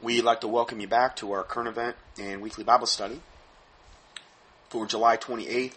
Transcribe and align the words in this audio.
We'd 0.00 0.22
like 0.22 0.42
to 0.42 0.48
welcome 0.48 0.78
you 0.78 0.86
back 0.86 1.16
to 1.16 1.32
our 1.32 1.42
current 1.42 1.68
event 1.68 1.96
and 2.20 2.40
weekly 2.40 2.62
Bible 2.62 2.86
study 2.86 3.20
for 4.68 4.86
July 4.86 5.16
28th, 5.16 5.72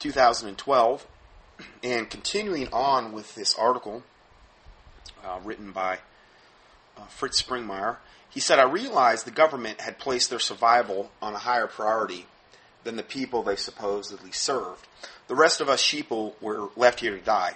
2012. 0.00 1.06
And 1.82 2.10
continuing 2.10 2.68
on 2.74 3.12
with 3.12 3.34
this 3.34 3.54
article 3.54 4.02
uh, 5.24 5.38
written 5.42 5.72
by 5.72 6.00
uh, 6.98 7.06
Fritz 7.06 7.40
Springmeier, 7.40 7.96
he 8.28 8.38
said, 8.38 8.58
I 8.58 8.64
realized 8.64 9.24
the 9.24 9.30
government 9.30 9.80
had 9.80 9.98
placed 9.98 10.28
their 10.28 10.38
survival 10.38 11.10
on 11.22 11.32
a 11.32 11.38
higher 11.38 11.66
priority 11.66 12.26
than 12.84 12.96
the 12.96 13.02
people 13.02 13.42
they 13.42 13.56
supposedly 13.56 14.32
served. 14.32 14.86
The 15.28 15.36
rest 15.36 15.62
of 15.62 15.70
us 15.70 15.82
sheeple 15.82 16.34
were 16.42 16.68
left 16.76 17.00
here 17.00 17.16
to 17.16 17.24
die. 17.24 17.54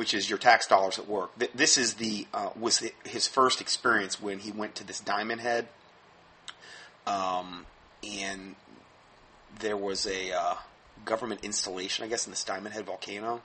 Which 0.00 0.14
is 0.14 0.30
your 0.30 0.38
tax 0.38 0.66
dollars 0.66 0.98
at 0.98 1.06
work. 1.06 1.30
This 1.54 1.76
is 1.76 1.92
the 1.96 2.26
uh, 2.32 2.48
was 2.58 2.82
his 3.04 3.26
first 3.26 3.60
experience 3.60 4.18
when 4.18 4.38
he 4.38 4.50
went 4.50 4.74
to 4.76 4.82
this 4.82 4.98
Diamond 4.98 5.42
Head, 5.42 5.68
um, 7.06 7.66
and 8.02 8.54
there 9.58 9.76
was 9.76 10.06
a 10.06 10.32
uh, 10.32 10.54
government 11.04 11.44
installation, 11.44 12.02
I 12.02 12.08
guess, 12.08 12.24
in 12.24 12.32
this 12.32 12.44
Diamond 12.44 12.74
Head 12.74 12.86
volcano, 12.86 13.42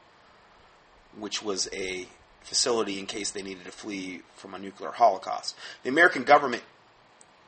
which 1.20 1.44
was 1.44 1.68
a 1.74 2.08
facility 2.40 3.00
in 3.00 3.06
case 3.06 3.32
they 3.32 3.42
needed 3.42 3.66
to 3.66 3.74
flee 3.74 4.22
from 4.38 4.54
a 4.54 4.58
nuclear 4.58 4.92
holocaust. 4.92 5.58
The 5.84 5.90
American 5.90 6.24
government 6.24 6.64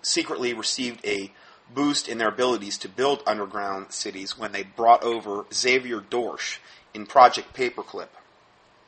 secretly 0.02 0.54
received 0.54 1.00
a 1.06 1.32
boost 1.74 2.10
in 2.10 2.18
their 2.18 2.28
abilities 2.28 2.78
to 2.80 2.90
build 2.90 3.24
underground 3.26 3.94
cities 3.94 4.38
when 4.38 4.52
they 4.52 4.64
brought 4.64 5.02
over 5.02 5.46
Xavier 5.54 6.02
Dorsch 6.02 6.58
in 6.94 7.06
Project 7.06 7.56
Paperclip. 7.56 8.10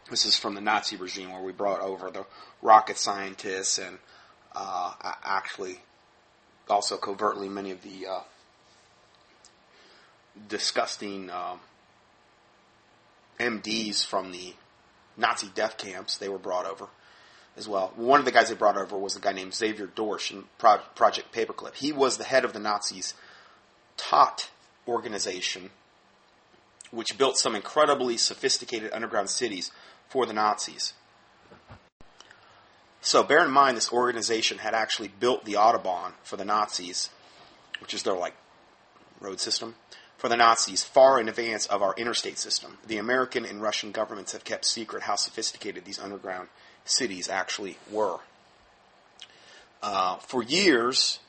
This 0.09 0.25
is 0.25 0.35
from 0.35 0.55
the 0.55 0.61
Nazi 0.61 0.95
regime 0.95 1.31
where 1.31 1.41
we 1.41 1.51
brought 1.51 1.81
over 1.81 2.09
the 2.09 2.25
rocket 2.63 2.97
scientists 2.97 3.77
and 3.77 3.99
uh, 4.55 4.93
actually 5.23 5.79
also 6.67 6.97
covertly 6.97 7.47
many 7.47 7.69
of 7.69 7.83
the 7.83 8.07
uh, 8.07 8.21
disgusting 10.47 11.29
MDs 13.39 14.03
from 14.03 14.31
the 14.31 14.53
Nazi 15.15 15.47
death 15.53 15.77
camps. 15.77 16.17
They 16.17 16.29
were 16.29 16.39
brought 16.39 16.65
over 16.65 16.87
as 17.55 17.67
well. 17.67 17.93
One 17.95 18.19
of 18.19 18.25
the 18.25 18.31
guys 18.31 18.49
they 18.49 18.55
brought 18.55 18.77
over 18.77 18.97
was 18.97 19.15
a 19.15 19.19
guy 19.19 19.33
named 19.33 19.53
Xavier 19.53 19.87
Dorsch 19.87 20.31
in 20.31 20.45
Pro- 20.57 20.81
Project 20.95 21.31
Paperclip. 21.31 21.75
He 21.75 21.91
was 21.91 22.17
the 22.17 22.23
head 22.23 22.45
of 22.45 22.53
the 22.53 22.59
Nazis' 22.59 23.13
Todt 23.95 24.49
organization, 24.87 25.69
which 26.89 27.17
built 27.17 27.37
some 27.37 27.55
incredibly 27.55 28.17
sophisticated 28.17 28.91
underground 28.91 29.29
cities 29.29 29.71
for 30.09 30.25
the 30.25 30.33
Nazis. 30.33 30.93
So 33.01 33.23
bear 33.23 33.45
in 33.45 33.51
mind, 33.51 33.77
this 33.77 33.93
organization 33.93 34.57
had 34.57 34.73
actually 34.73 35.07
built 35.07 35.45
the 35.45 35.53
Autobahn 35.53 36.13
for 36.23 36.35
the 36.35 36.43
Nazis, 36.43 37.09
which 37.79 37.93
is 37.93 38.03
their 38.03 38.13
like 38.13 38.35
road 39.21 39.39
system, 39.39 39.75
for 40.17 40.27
the 40.27 40.35
Nazis 40.35 40.83
far 40.83 41.19
in 41.19 41.29
advance 41.29 41.65
of 41.67 41.81
our 41.81 41.95
interstate 41.97 42.37
system. 42.37 42.77
The 42.85 42.97
American 42.97 43.45
and 43.45 43.61
Russian 43.61 43.91
governments 43.91 44.33
have 44.33 44.43
kept 44.43 44.65
secret 44.65 45.03
how 45.03 45.15
sophisticated 45.15 45.85
these 45.85 45.99
underground 45.99 46.49
cities 46.83 47.29
actually 47.29 47.77
were. 47.89 48.17
Uh, 49.81 50.17
for 50.17 50.43
years, 50.43 51.19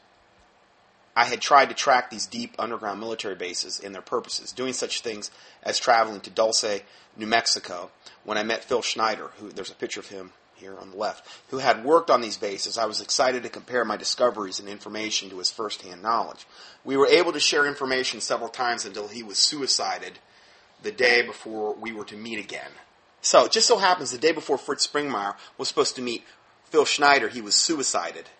I 1.21 1.25
had 1.25 1.43
tried 1.43 1.69
to 1.69 1.75
track 1.75 2.09
these 2.09 2.25
deep 2.25 2.55
underground 2.59 2.99
military 2.99 3.35
bases 3.35 3.79
and 3.79 3.95
their 3.95 4.01
purposes, 4.01 4.53
doing 4.53 4.73
such 4.73 5.03
things 5.03 5.31
as 5.63 5.79
traveling 5.79 6.23
to 6.23 6.31
Dulce, 6.31 6.81
New 7.15 7.27
Mexico, 7.27 7.91
when 8.25 8.39
I 8.39 8.43
met 8.43 8.65
Phil 8.65 8.81
Schneider, 8.81 9.29
who 9.39 9.51
there's 9.51 9.71
a 9.71 9.75
picture 9.75 10.01
of 10.01 10.09
him 10.09 10.33
here 10.55 10.79
on 10.79 10.93
the 10.93 10.97
left, 10.97 11.29
who 11.51 11.59
had 11.59 11.85
worked 11.85 12.09
on 12.09 12.23
these 12.23 12.39
bases, 12.39 12.79
I 12.79 12.87
was 12.87 13.03
excited 13.03 13.43
to 13.43 13.51
compare 13.51 13.85
my 13.85 13.99
discoveries 13.99 14.61
and 14.61 14.67
information 14.67 15.29
to 15.29 15.37
his 15.37 15.51
firsthand 15.51 16.01
knowledge. 16.01 16.47
We 16.85 16.97
were 16.97 17.07
able 17.07 17.35
to 17.35 17.41
share 17.41 17.67
information 17.67 18.23
several 18.23 18.49
times 18.49 18.87
until 18.87 19.09
he 19.09 19.23
was 19.23 19.37
suicided 19.37 20.21
the 20.83 20.91
day 20.91 21.21
before 21.21 21.75
we 21.75 21.93
were 21.93 22.07
to 22.07 22.17
meet 22.17 22.39
again. 22.39 22.71
So, 23.21 23.45
it 23.45 23.53
just 23.53 23.69
so 23.69 23.77
happens 23.77 24.11
the 24.11 24.17
day 24.17 24.33
before 24.33 24.57
Fritz 24.57 24.87
Springmeier 24.87 25.35
was 25.59 25.69
supposed 25.69 25.97
to 25.97 26.03
meet 26.03 26.25
Phil 26.71 26.87
Schneider, 26.87 27.29
he 27.29 27.43
was 27.43 27.57
suicided. 27.57 28.31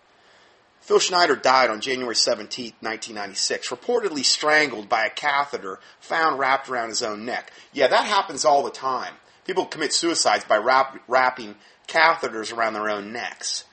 Phil 0.91 0.99
Schneider 0.99 1.37
died 1.37 1.69
on 1.69 1.79
January 1.79 2.17
17, 2.17 2.73
1996, 2.81 3.69
reportedly 3.69 4.25
strangled 4.25 4.89
by 4.89 5.05
a 5.05 5.09
catheter 5.09 5.79
found 6.01 6.37
wrapped 6.37 6.67
around 6.67 6.89
his 6.89 7.01
own 7.01 7.23
neck. 7.23 7.53
Yeah, 7.71 7.87
that 7.87 8.03
happens 8.03 8.43
all 8.43 8.61
the 8.61 8.71
time. 8.71 9.13
People 9.45 9.67
commit 9.67 9.93
suicides 9.93 10.43
by 10.43 10.57
wrap, 10.57 11.01
wrapping 11.07 11.55
catheters 11.87 12.53
around 12.53 12.73
their 12.73 12.89
own 12.89 13.13
necks. 13.13 13.63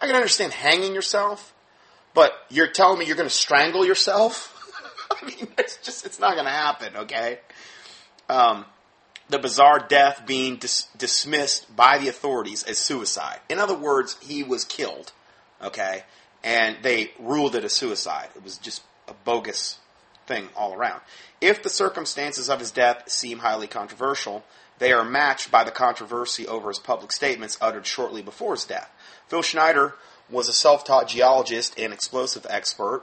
I 0.00 0.06
can 0.06 0.14
understand 0.14 0.52
hanging 0.52 0.94
yourself, 0.94 1.52
but 2.14 2.32
you're 2.48 2.70
telling 2.70 3.00
me 3.00 3.06
you're 3.06 3.16
going 3.16 3.28
to 3.28 3.34
strangle 3.34 3.84
yourself? 3.84 4.54
I 5.20 5.26
mean, 5.26 5.48
it's 5.58 5.78
just, 5.78 6.06
it's 6.06 6.20
not 6.20 6.34
going 6.34 6.46
to 6.46 6.52
happen, 6.52 6.96
okay? 6.98 7.40
Um, 8.28 8.64
the 9.28 9.40
bizarre 9.40 9.80
death 9.80 10.22
being 10.28 10.58
dis- 10.58 10.86
dismissed 10.96 11.74
by 11.74 11.98
the 11.98 12.06
authorities 12.06 12.62
as 12.62 12.78
suicide. 12.78 13.40
In 13.48 13.58
other 13.58 13.76
words, 13.76 14.16
he 14.20 14.44
was 14.44 14.64
killed, 14.64 15.10
okay? 15.60 16.04
And 16.48 16.76
they 16.80 17.12
ruled 17.18 17.54
it 17.54 17.64
a 17.64 17.68
suicide. 17.68 18.30
It 18.34 18.42
was 18.42 18.56
just 18.56 18.82
a 19.06 19.12
bogus 19.12 19.78
thing 20.26 20.48
all 20.56 20.72
around. 20.72 21.02
If 21.42 21.62
the 21.62 21.68
circumstances 21.68 22.48
of 22.48 22.58
his 22.58 22.70
death 22.70 23.10
seem 23.10 23.40
highly 23.40 23.66
controversial, 23.66 24.44
they 24.78 24.92
are 24.92 25.04
matched 25.04 25.50
by 25.50 25.64
the 25.64 25.70
controversy 25.70 26.46
over 26.46 26.68
his 26.68 26.78
public 26.78 27.12
statements 27.12 27.58
uttered 27.60 27.86
shortly 27.86 28.22
before 28.22 28.54
his 28.54 28.64
death. 28.64 28.90
Phil 29.28 29.42
Schneider 29.42 29.94
was 30.30 30.48
a 30.48 30.54
self 30.54 30.84
taught 30.84 31.08
geologist 31.08 31.78
and 31.78 31.92
explosive 31.92 32.46
expert 32.48 33.02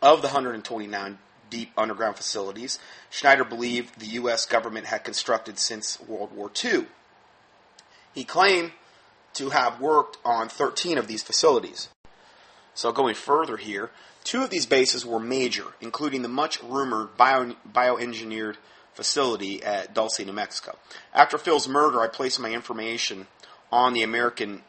of 0.00 0.22
the 0.22 0.28
129 0.28 1.18
deep 1.50 1.70
underground 1.76 2.16
facilities 2.16 2.78
Schneider 3.14 3.44
believed 3.44 4.00
the 4.00 4.14
U.S. 4.18 4.44
government 4.44 4.86
had 4.86 5.04
constructed 5.04 5.56
since 5.56 6.00
World 6.00 6.32
War 6.32 6.50
II. 6.64 6.86
He 8.12 8.24
claimed 8.24 8.72
to 9.34 9.50
have 9.50 9.80
worked 9.80 10.18
on 10.24 10.48
13 10.48 10.98
of 10.98 11.06
these 11.06 11.22
facilities. 11.22 11.88
So, 12.74 12.92
going 12.92 13.14
further 13.14 13.56
here, 13.56 13.90
two 14.24 14.42
of 14.42 14.50
these 14.50 14.66
bases 14.66 15.06
were 15.06 15.20
major, 15.20 15.66
including 15.80 16.22
the 16.22 16.28
much 16.28 16.62
rumored 16.62 17.16
bio, 17.16 17.54
bioengineered 17.72 18.56
facility 18.94 19.62
at 19.62 19.94
Dulce, 19.94 20.20
New 20.20 20.32
Mexico. 20.32 20.76
After 21.12 21.38
Phil's 21.38 21.68
murder, 21.68 22.00
I 22.00 22.08
placed 22.08 22.40
my 22.40 22.50
information 22.50 23.26
on 23.70 23.92
the 23.92 24.02
American 24.02 24.62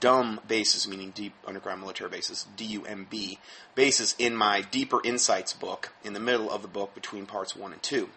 DUMB 0.00 0.46
bases, 0.46 0.86
meaning 0.86 1.10
Deep 1.10 1.32
Underground 1.46 1.80
Military 1.80 2.10
Bases, 2.10 2.46
DUMB 2.56 3.38
bases, 3.74 4.14
in 4.18 4.34
my 4.34 4.60
Deeper 4.60 5.00
Insights 5.04 5.52
book, 5.52 5.92
in 6.04 6.12
the 6.12 6.20
middle 6.20 6.50
of 6.50 6.62
the 6.62 6.68
book 6.68 6.94
between 6.94 7.26
parts 7.26 7.56
1 7.56 7.72
and 7.72 7.82
2. 7.82 8.08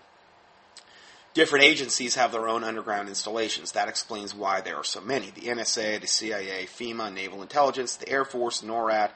Different 1.34 1.64
agencies 1.66 2.16
have 2.16 2.32
their 2.32 2.48
own 2.48 2.64
underground 2.64 3.08
installations. 3.08 3.72
That 3.74 3.88
explains 3.88 4.34
why 4.34 4.62
there 4.62 4.76
are 4.76 4.84
so 4.84 5.00
many. 5.00 5.30
The 5.30 5.42
NSA, 5.42 6.02
the 6.02 6.08
CIA, 6.08 6.66
FEMA, 6.66 7.14
Naval 7.14 7.42
Intelligence, 7.42 7.96
the 7.96 8.10
Air 8.10 8.26
Force, 8.26 8.62
NORAD, 8.62 9.12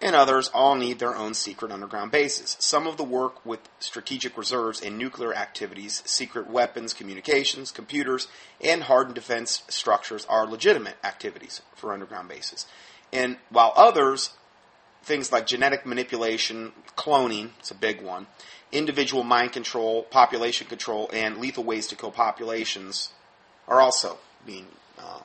and 0.00 0.16
others 0.16 0.50
all 0.52 0.74
need 0.74 0.98
their 0.98 1.14
own 1.14 1.34
secret 1.34 1.70
underground 1.70 2.10
bases. 2.10 2.56
Some 2.58 2.86
of 2.86 2.96
the 2.96 3.04
work 3.04 3.44
with 3.46 3.60
strategic 3.78 4.36
reserves 4.36 4.80
and 4.80 4.98
nuclear 4.98 5.34
activities, 5.34 6.02
secret 6.04 6.50
weapons, 6.50 6.92
communications, 6.92 7.70
computers, 7.70 8.26
and 8.60 8.84
hardened 8.84 9.14
defense 9.14 9.62
structures 9.68 10.26
are 10.28 10.46
legitimate 10.46 10.96
activities 11.04 11.62
for 11.76 11.92
underground 11.92 12.28
bases. 12.28 12.66
And 13.12 13.36
while 13.50 13.72
others, 13.76 14.30
things 15.04 15.30
like 15.30 15.46
genetic 15.46 15.86
manipulation, 15.86 16.72
cloning, 16.96 17.50
it's 17.60 17.70
a 17.70 17.76
big 17.76 18.02
one, 18.02 18.26
individual 18.72 19.22
mind 19.22 19.52
control, 19.52 20.02
population 20.02 20.66
control, 20.66 21.10
and 21.12 21.38
lethal 21.38 21.64
ways 21.64 21.86
to 21.88 21.96
kill 21.96 22.10
populations 22.10 23.10
are 23.68 23.80
also 23.80 24.18
being 24.44 24.66
um, 24.98 25.22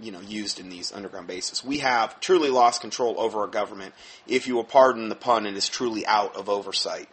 you 0.00 0.12
know, 0.12 0.20
used 0.20 0.60
in 0.60 0.68
these 0.68 0.92
underground 0.92 1.26
bases. 1.26 1.64
We 1.64 1.78
have 1.78 2.20
truly 2.20 2.50
lost 2.50 2.80
control 2.80 3.18
over 3.18 3.40
our 3.40 3.46
government. 3.46 3.94
If 4.26 4.46
you 4.46 4.54
will 4.54 4.64
pardon 4.64 5.08
the 5.08 5.14
pun, 5.14 5.46
it 5.46 5.56
is 5.56 5.68
truly 5.68 6.06
out 6.06 6.36
of 6.36 6.48
oversight. 6.48 7.08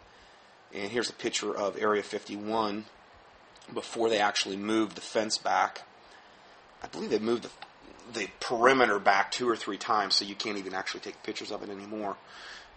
And 0.72 0.90
here's 0.90 1.08
a 1.08 1.14
picture 1.14 1.56
of 1.56 1.78
Area 1.78 2.02
51 2.02 2.84
before 3.72 4.10
they 4.10 4.18
actually 4.18 4.56
moved 4.56 4.96
the 4.96 5.00
fence 5.00 5.38
back. 5.38 5.82
I 6.82 6.88
believe 6.88 7.10
they 7.10 7.18
moved 7.18 7.44
the, 7.44 8.20
the 8.20 8.28
perimeter 8.40 8.98
back 8.98 9.30
two 9.30 9.48
or 9.48 9.56
three 9.56 9.78
times, 9.78 10.16
so 10.16 10.24
you 10.24 10.34
can't 10.34 10.58
even 10.58 10.74
actually 10.74 11.00
take 11.00 11.22
pictures 11.22 11.50
of 11.50 11.62
it 11.62 11.70
anymore. 11.70 12.16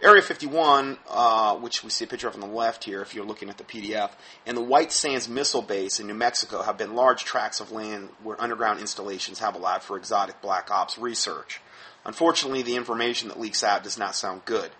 Area 0.00 0.22
51, 0.22 0.96
uh, 1.10 1.56
which 1.56 1.82
we 1.82 1.90
see 1.90 2.04
a 2.04 2.08
picture 2.08 2.28
of 2.28 2.34
on 2.34 2.40
the 2.40 2.46
left 2.46 2.84
here 2.84 3.02
if 3.02 3.16
you're 3.16 3.24
looking 3.24 3.50
at 3.50 3.58
the 3.58 3.64
PDF, 3.64 4.10
and 4.46 4.56
the 4.56 4.62
White 4.62 4.92
Sands 4.92 5.28
Missile 5.28 5.62
Base 5.62 5.98
in 5.98 6.06
New 6.06 6.14
Mexico 6.14 6.62
have 6.62 6.78
been 6.78 6.94
large 6.94 7.24
tracts 7.24 7.58
of 7.58 7.72
land 7.72 8.10
where 8.22 8.40
underground 8.40 8.78
installations 8.78 9.40
have 9.40 9.56
allowed 9.56 9.82
for 9.82 9.96
exotic 9.96 10.40
black 10.40 10.70
ops 10.70 10.98
research. 10.98 11.60
Unfortunately, 12.04 12.62
the 12.62 12.76
information 12.76 13.28
that 13.28 13.40
leaks 13.40 13.64
out 13.64 13.82
does 13.82 13.98
not 13.98 14.14
sound 14.14 14.44
good. 14.44 14.70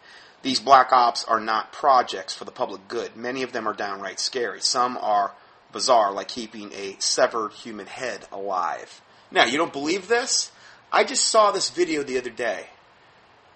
These 0.43 0.61
black 0.61 0.93
ops 0.93 1.25
are 1.25 1.41
not 1.41 1.73
projects 1.73 2.32
for 2.32 2.44
the 2.44 2.53
public 2.53 2.87
good. 2.87 3.17
Many 3.17 3.43
of 3.43 3.53
them 3.53 3.67
are 3.67 3.75
downright 3.75 4.20
scary. 4.20 4.61
Some 4.61 4.97
are 4.97 5.32
bizarre, 5.73 6.12
like 6.12 6.29
keeping 6.29 6.73
a 6.73 6.94
severed 7.00 7.53
human 7.53 7.87
head 7.87 8.26
alive. 8.31 9.03
Now, 9.32 9.47
you 9.47 9.59
don't 9.59 9.73
believe 9.73 10.06
this? 10.06 10.53
I 10.93 11.03
just 11.03 11.25
saw 11.25 11.50
this 11.50 11.70
video 11.70 12.05
the 12.05 12.19
other 12.19 12.31
day. 12.31 12.67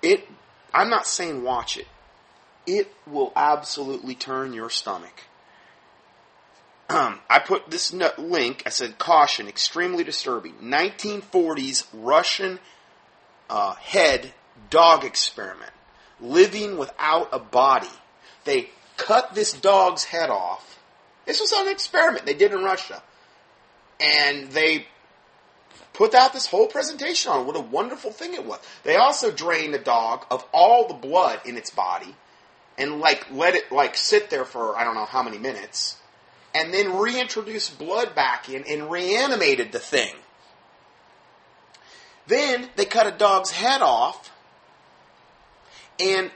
It, 0.03 0.29
I'm 0.73 0.91
not 0.91 1.07
saying 1.07 1.43
watch 1.43 1.77
it. 1.77 1.87
It 2.67 2.93
will 3.07 3.33
absolutely 3.35 4.15
turn 4.15 4.53
your 4.53 4.71
stomach. 4.71 5.25
I 6.91 7.41
put 7.45 7.71
this 7.71 7.93
link. 7.93 8.63
I 8.67 8.71
said, 8.71 8.99
"Caution: 8.99 9.49
Extremely 9.49 10.05
disturbing." 10.05 10.55
1940s 10.63 11.87
Russian 11.93 12.61
uh, 13.51 13.75
head 13.75 14.33
dog 14.71 15.05
experiment, 15.05 15.73
living 16.21 16.79
without 16.79 17.29
a 17.33 17.39
body. 17.39 17.89
They 18.45 18.71
cut 18.97 19.35
this 19.35 19.53
dog's 19.53 20.05
head 20.05 20.31
off. 20.31 20.79
This 21.27 21.41
was 21.41 21.53
an 21.53 21.69
experiment 21.69 22.27
they 22.27 22.35
did 22.35 22.53
in 22.53 22.63
Russia, 22.63 23.03
and 24.01 24.51
they 24.51 24.87
put 25.93 26.15
out 26.15 26.33
this 26.33 26.47
whole 26.47 26.67
presentation 26.67 27.33
on 27.33 27.47
what 27.47 27.57
a 27.57 27.61
wonderful 27.61 28.11
thing 28.11 28.35
it 28.35 28.45
was. 28.45 28.61
They 28.83 28.97
also 28.97 29.31
drained 29.31 29.75
the 29.75 29.79
dog 29.79 30.27
of 30.31 30.45
all 30.53 30.89
the 30.89 30.95
blood 30.95 31.41
in 31.45 31.57
its 31.57 31.71
body 31.71 32.15
and 32.79 33.01
like 33.01 33.27
let 33.31 33.55
it 33.55 33.71
like 33.71 33.97
sit 33.97 34.31
there 34.31 34.45
for 34.45 34.77
I 34.77 34.85
don't 34.85 34.95
know 34.95 35.05
how 35.05 35.23
many 35.23 35.39
minutes 35.39 35.97
and 36.55 36.73
then 36.73 36.99
reintroduced 36.99 37.79
blood 37.79 38.15
back 38.15 38.49
in 38.49 38.65
and 38.65 38.91
reanimated 38.91 39.73
the 39.73 39.79
thing. 39.79 40.15
Then 42.27 42.69
they 42.77 42.85
cut 42.85 43.07
a 43.07 43.11
dog's 43.11 43.51
head 43.51 43.83
off 43.83 44.31
and 45.99 46.31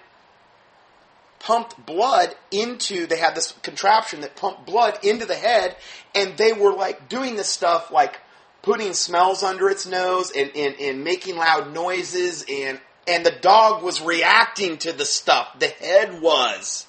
pumped 1.38 1.86
blood 1.86 2.34
into 2.50 3.06
they 3.06 3.18
had 3.18 3.34
this 3.34 3.52
contraption 3.62 4.20
that 4.22 4.34
pumped 4.36 4.66
blood 4.66 4.98
into 5.04 5.26
the 5.26 5.34
head 5.34 5.76
and 6.14 6.36
they 6.36 6.52
were 6.52 6.72
like 6.72 7.08
doing 7.08 7.36
this 7.36 7.48
stuff 7.48 7.90
like 7.92 8.18
putting 8.66 8.92
smells 8.94 9.44
under 9.44 9.70
its 9.70 9.86
nose 9.86 10.32
and, 10.32 10.50
and, 10.56 10.74
and 10.80 11.04
making 11.04 11.36
loud 11.36 11.72
noises 11.72 12.44
and 12.50 12.80
and 13.06 13.24
the 13.24 13.30
dog 13.30 13.84
was 13.84 14.02
reacting 14.02 14.78
to 14.78 14.92
the 14.92 15.04
stuff. 15.04 15.60
The 15.60 15.68
head 15.68 16.20
was. 16.20 16.84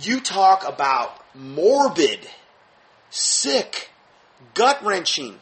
You 0.00 0.20
talk 0.20 0.66
about 0.66 1.22
morbid, 1.34 2.26
sick, 3.10 3.90
gut 4.54 4.82
wrenching. 4.82 5.38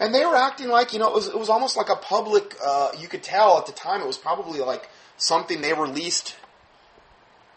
And 0.00 0.14
they 0.14 0.24
were 0.24 0.36
acting 0.36 0.68
like, 0.68 0.94
you 0.94 0.98
know, 0.98 1.08
it 1.08 1.14
was, 1.14 1.26
it 1.26 1.38
was 1.38 1.50
almost 1.50 1.76
like 1.76 1.90
a 1.90 1.96
public, 1.96 2.56
uh, 2.64 2.92
you 2.98 3.06
could 3.06 3.22
tell 3.22 3.58
at 3.58 3.66
the 3.66 3.72
time 3.72 4.00
it 4.00 4.06
was 4.06 4.16
probably 4.16 4.60
like 4.60 4.88
something 5.18 5.60
they 5.60 5.74
released 5.74 6.36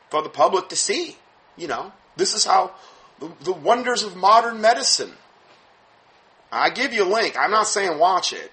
for 0.10 0.22
the 0.22 0.30
public 0.30 0.68
to 0.68 0.76
see. 0.76 1.16
You 1.56 1.70
know, 1.70 1.94
this 2.18 2.34
is 2.34 2.44
how 2.44 2.72
the, 3.42 3.54
wonders 3.54 4.04
of 4.04 4.16
modern 4.16 4.62
medicine. 4.62 5.14
I 6.52 6.70
give 6.70 6.94
you 6.94 7.04
a 7.04 7.10
link. 7.10 7.36
I'm 7.38 7.52
not 7.52 7.68
saying 7.68 7.98
watch 7.98 8.34
it. 8.34 8.52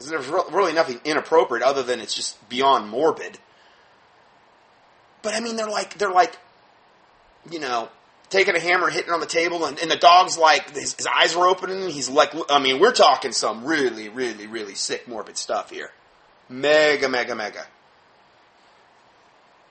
There's 0.00 0.26
really 0.26 0.72
nothing 0.72 1.00
inappropriate 1.04 1.64
other 1.64 1.82
than 1.82 2.00
it's 2.00 2.14
just 2.14 2.48
beyond 2.48 2.88
morbid. 2.88 3.38
But 5.22 5.34
I 5.34 5.40
mean, 5.40 5.56
they're 5.56 5.68
like 5.68 5.96
they're 5.98 6.12
like, 6.12 6.36
you 7.50 7.58
know, 7.58 7.88
taking 8.28 8.54
a 8.54 8.60
hammer, 8.60 8.90
hitting 8.90 9.12
on 9.12 9.20
the 9.20 9.26
table, 9.26 9.64
and, 9.64 9.78
and 9.78 9.90
the 9.90 9.96
dog's 9.96 10.36
like 10.36 10.70
his, 10.70 10.94
his 10.94 11.06
eyes 11.06 11.34
are 11.34 11.46
opening. 11.46 11.88
He's 11.88 12.10
like, 12.10 12.32
I 12.50 12.58
mean, 12.58 12.78
we're 12.78 12.92
talking 12.92 13.32
some 13.32 13.64
really, 13.64 14.08
really, 14.08 14.46
really 14.46 14.74
sick, 14.74 15.08
morbid 15.08 15.38
stuff 15.38 15.70
here. 15.70 15.90
Mega, 16.48 17.08
mega, 17.08 17.34
mega. 17.34 17.66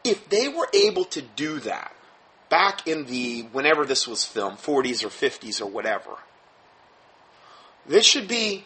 If 0.04 0.30
they 0.30 0.50
were 0.50 0.68
able 0.74 1.06
to 1.06 1.22
do 1.22 1.60
that 1.62 1.95
back 2.50 2.88
in 2.88 3.06
the 3.06 3.44
whenever 3.52 3.86
this 3.86 4.08
was 4.08 4.24
filmed, 4.24 4.58
40s 4.58 5.04
or 5.04 5.08
50s 5.08 5.62
or 5.62 5.68
whatever, 5.68 6.12
this 7.86 8.06
should 8.06 8.28
be. 8.28 8.66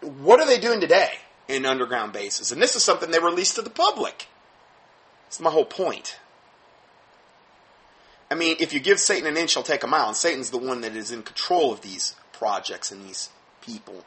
What 0.00 0.40
are 0.40 0.46
they 0.46 0.60
doing 0.60 0.80
today 0.80 1.10
in 1.48 1.64
underground 1.64 2.12
bases? 2.12 2.52
And 2.52 2.60
this 2.60 2.76
is 2.76 2.84
something 2.84 3.10
they 3.10 3.18
released 3.18 3.56
to 3.56 3.62
the 3.62 3.70
public. 3.70 4.28
That's 5.24 5.40
my 5.40 5.50
whole 5.50 5.64
point. 5.64 6.18
I 8.30 8.34
mean, 8.34 8.56
if 8.60 8.72
you 8.72 8.80
give 8.80 8.98
Satan 8.98 9.26
an 9.26 9.36
inch, 9.36 9.54
he'll 9.54 9.62
take 9.62 9.84
a 9.84 9.86
mile. 9.86 10.08
And 10.08 10.16
Satan's 10.16 10.50
the 10.50 10.58
one 10.58 10.80
that 10.82 10.94
is 10.96 11.10
in 11.10 11.22
control 11.22 11.72
of 11.72 11.80
these 11.80 12.14
projects 12.32 12.90
and 12.90 13.04
these 13.04 13.30
people 13.62 14.04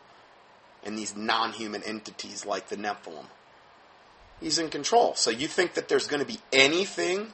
and 0.83 0.97
these 0.97 1.15
non 1.15 1.53
human 1.53 1.83
entities 1.83 2.45
like 2.45 2.69
the 2.69 2.77
Nephilim. 2.77 3.25
He's 4.39 4.59
in 4.59 4.69
control. 4.69 5.15
So 5.15 5.31
you 5.31 5.47
think 5.47 5.73
that 5.73 5.89
there's 5.89 6.07
going 6.07 6.21
to 6.21 6.27
be 6.27 6.39
anything 6.53 7.33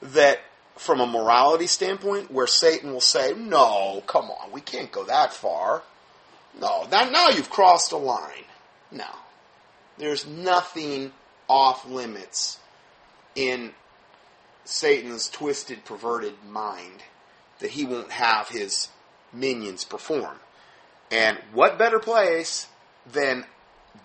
that, 0.00 0.40
from 0.76 1.00
a 1.00 1.06
morality 1.06 1.66
standpoint, 1.66 2.30
where 2.30 2.46
Satan 2.46 2.92
will 2.92 3.00
say, 3.00 3.34
no, 3.36 4.02
come 4.06 4.30
on, 4.30 4.52
we 4.52 4.60
can't 4.60 4.92
go 4.92 5.04
that 5.04 5.32
far. 5.32 5.82
No, 6.60 6.86
that, 6.90 7.12
now 7.12 7.28
you've 7.28 7.50
crossed 7.50 7.92
a 7.92 7.96
line. 7.96 8.44
No. 8.90 9.08
There's 9.96 10.26
nothing 10.26 11.12
off 11.48 11.86
limits 11.88 12.58
in 13.34 13.72
Satan's 14.64 15.28
twisted, 15.28 15.84
perverted 15.84 16.34
mind 16.48 17.02
that 17.60 17.70
he 17.70 17.84
won't 17.84 18.12
have 18.12 18.48
his 18.48 18.88
minions 19.32 19.84
perform. 19.84 20.38
And 21.10 21.38
what 21.52 21.78
better 21.78 21.98
place 21.98 22.68
than 23.10 23.44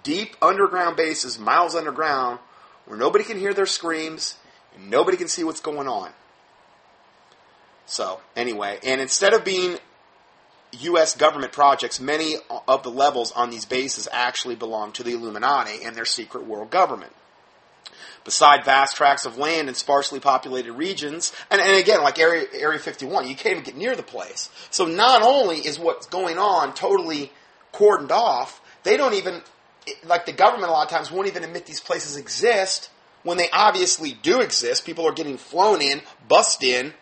deep 0.03 0.35
underground 0.41 0.95
bases, 0.95 1.37
miles 1.37 1.75
underground, 1.75 2.39
where 2.85 2.97
nobody 2.97 3.23
can 3.23 3.37
hear 3.37 3.53
their 3.53 3.65
screams 3.65 4.37
and 4.75 4.89
nobody 4.89 5.17
can 5.17 5.27
see 5.27 5.43
what's 5.43 5.61
going 5.61 5.87
on. 5.87 6.11
So, 7.85 8.21
anyway, 8.35 8.79
and 8.83 9.01
instead 9.01 9.33
of 9.33 9.43
being 9.43 9.77
U.S. 10.79 11.15
government 11.15 11.51
projects, 11.51 11.99
many 11.99 12.35
of 12.67 12.83
the 12.83 12.89
levels 12.89 13.31
on 13.31 13.49
these 13.49 13.65
bases 13.65 14.07
actually 14.11 14.55
belong 14.55 14.91
to 14.93 15.03
the 15.03 15.13
Illuminati 15.13 15.83
and 15.83 15.95
their 15.95 16.05
secret 16.05 16.45
world 16.45 16.71
government 16.71 17.13
beside 18.23 18.63
vast 18.63 18.95
tracts 18.95 19.25
of 19.25 19.37
land 19.37 19.67
in 19.67 19.75
sparsely 19.75 20.19
populated 20.19 20.71
regions. 20.73 21.33
And, 21.51 21.61
and 21.61 21.77
again, 21.77 22.01
like 22.01 22.19
Area, 22.19 22.45
Area 22.53 22.79
51, 22.79 23.27
you 23.27 23.35
can't 23.35 23.53
even 23.53 23.63
get 23.63 23.75
near 23.75 23.95
the 23.95 24.03
place. 24.03 24.49
So 24.69 24.85
not 24.85 25.21
only 25.21 25.57
is 25.57 25.77
what's 25.77 26.07
going 26.07 26.37
on 26.37 26.73
totally 26.73 27.31
cordoned 27.73 28.11
off, 28.11 28.61
they 28.83 28.97
don't 28.97 29.13
even, 29.13 29.41
like 30.05 30.25
the 30.25 30.31
government 30.31 30.69
a 30.69 30.73
lot 30.73 30.85
of 30.85 30.91
times 30.91 31.11
won't 31.11 31.27
even 31.27 31.43
admit 31.43 31.65
these 31.65 31.81
places 31.81 32.17
exist 32.17 32.89
when 33.23 33.37
they 33.37 33.49
obviously 33.51 34.17
do 34.21 34.41
exist. 34.41 34.85
People 34.85 35.07
are 35.07 35.13
getting 35.13 35.37
flown 35.37 35.81
in, 35.81 36.01
bussed 36.27 36.63
in. 36.63 36.93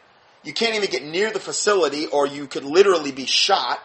You 0.43 0.53
can't 0.53 0.75
even 0.75 0.89
get 0.89 1.03
near 1.03 1.31
the 1.31 1.39
facility 1.39 2.07
or 2.07 2.25
you 2.25 2.47
could 2.47 2.63
literally 2.63 3.11
be 3.11 3.25
shot. 3.25 3.79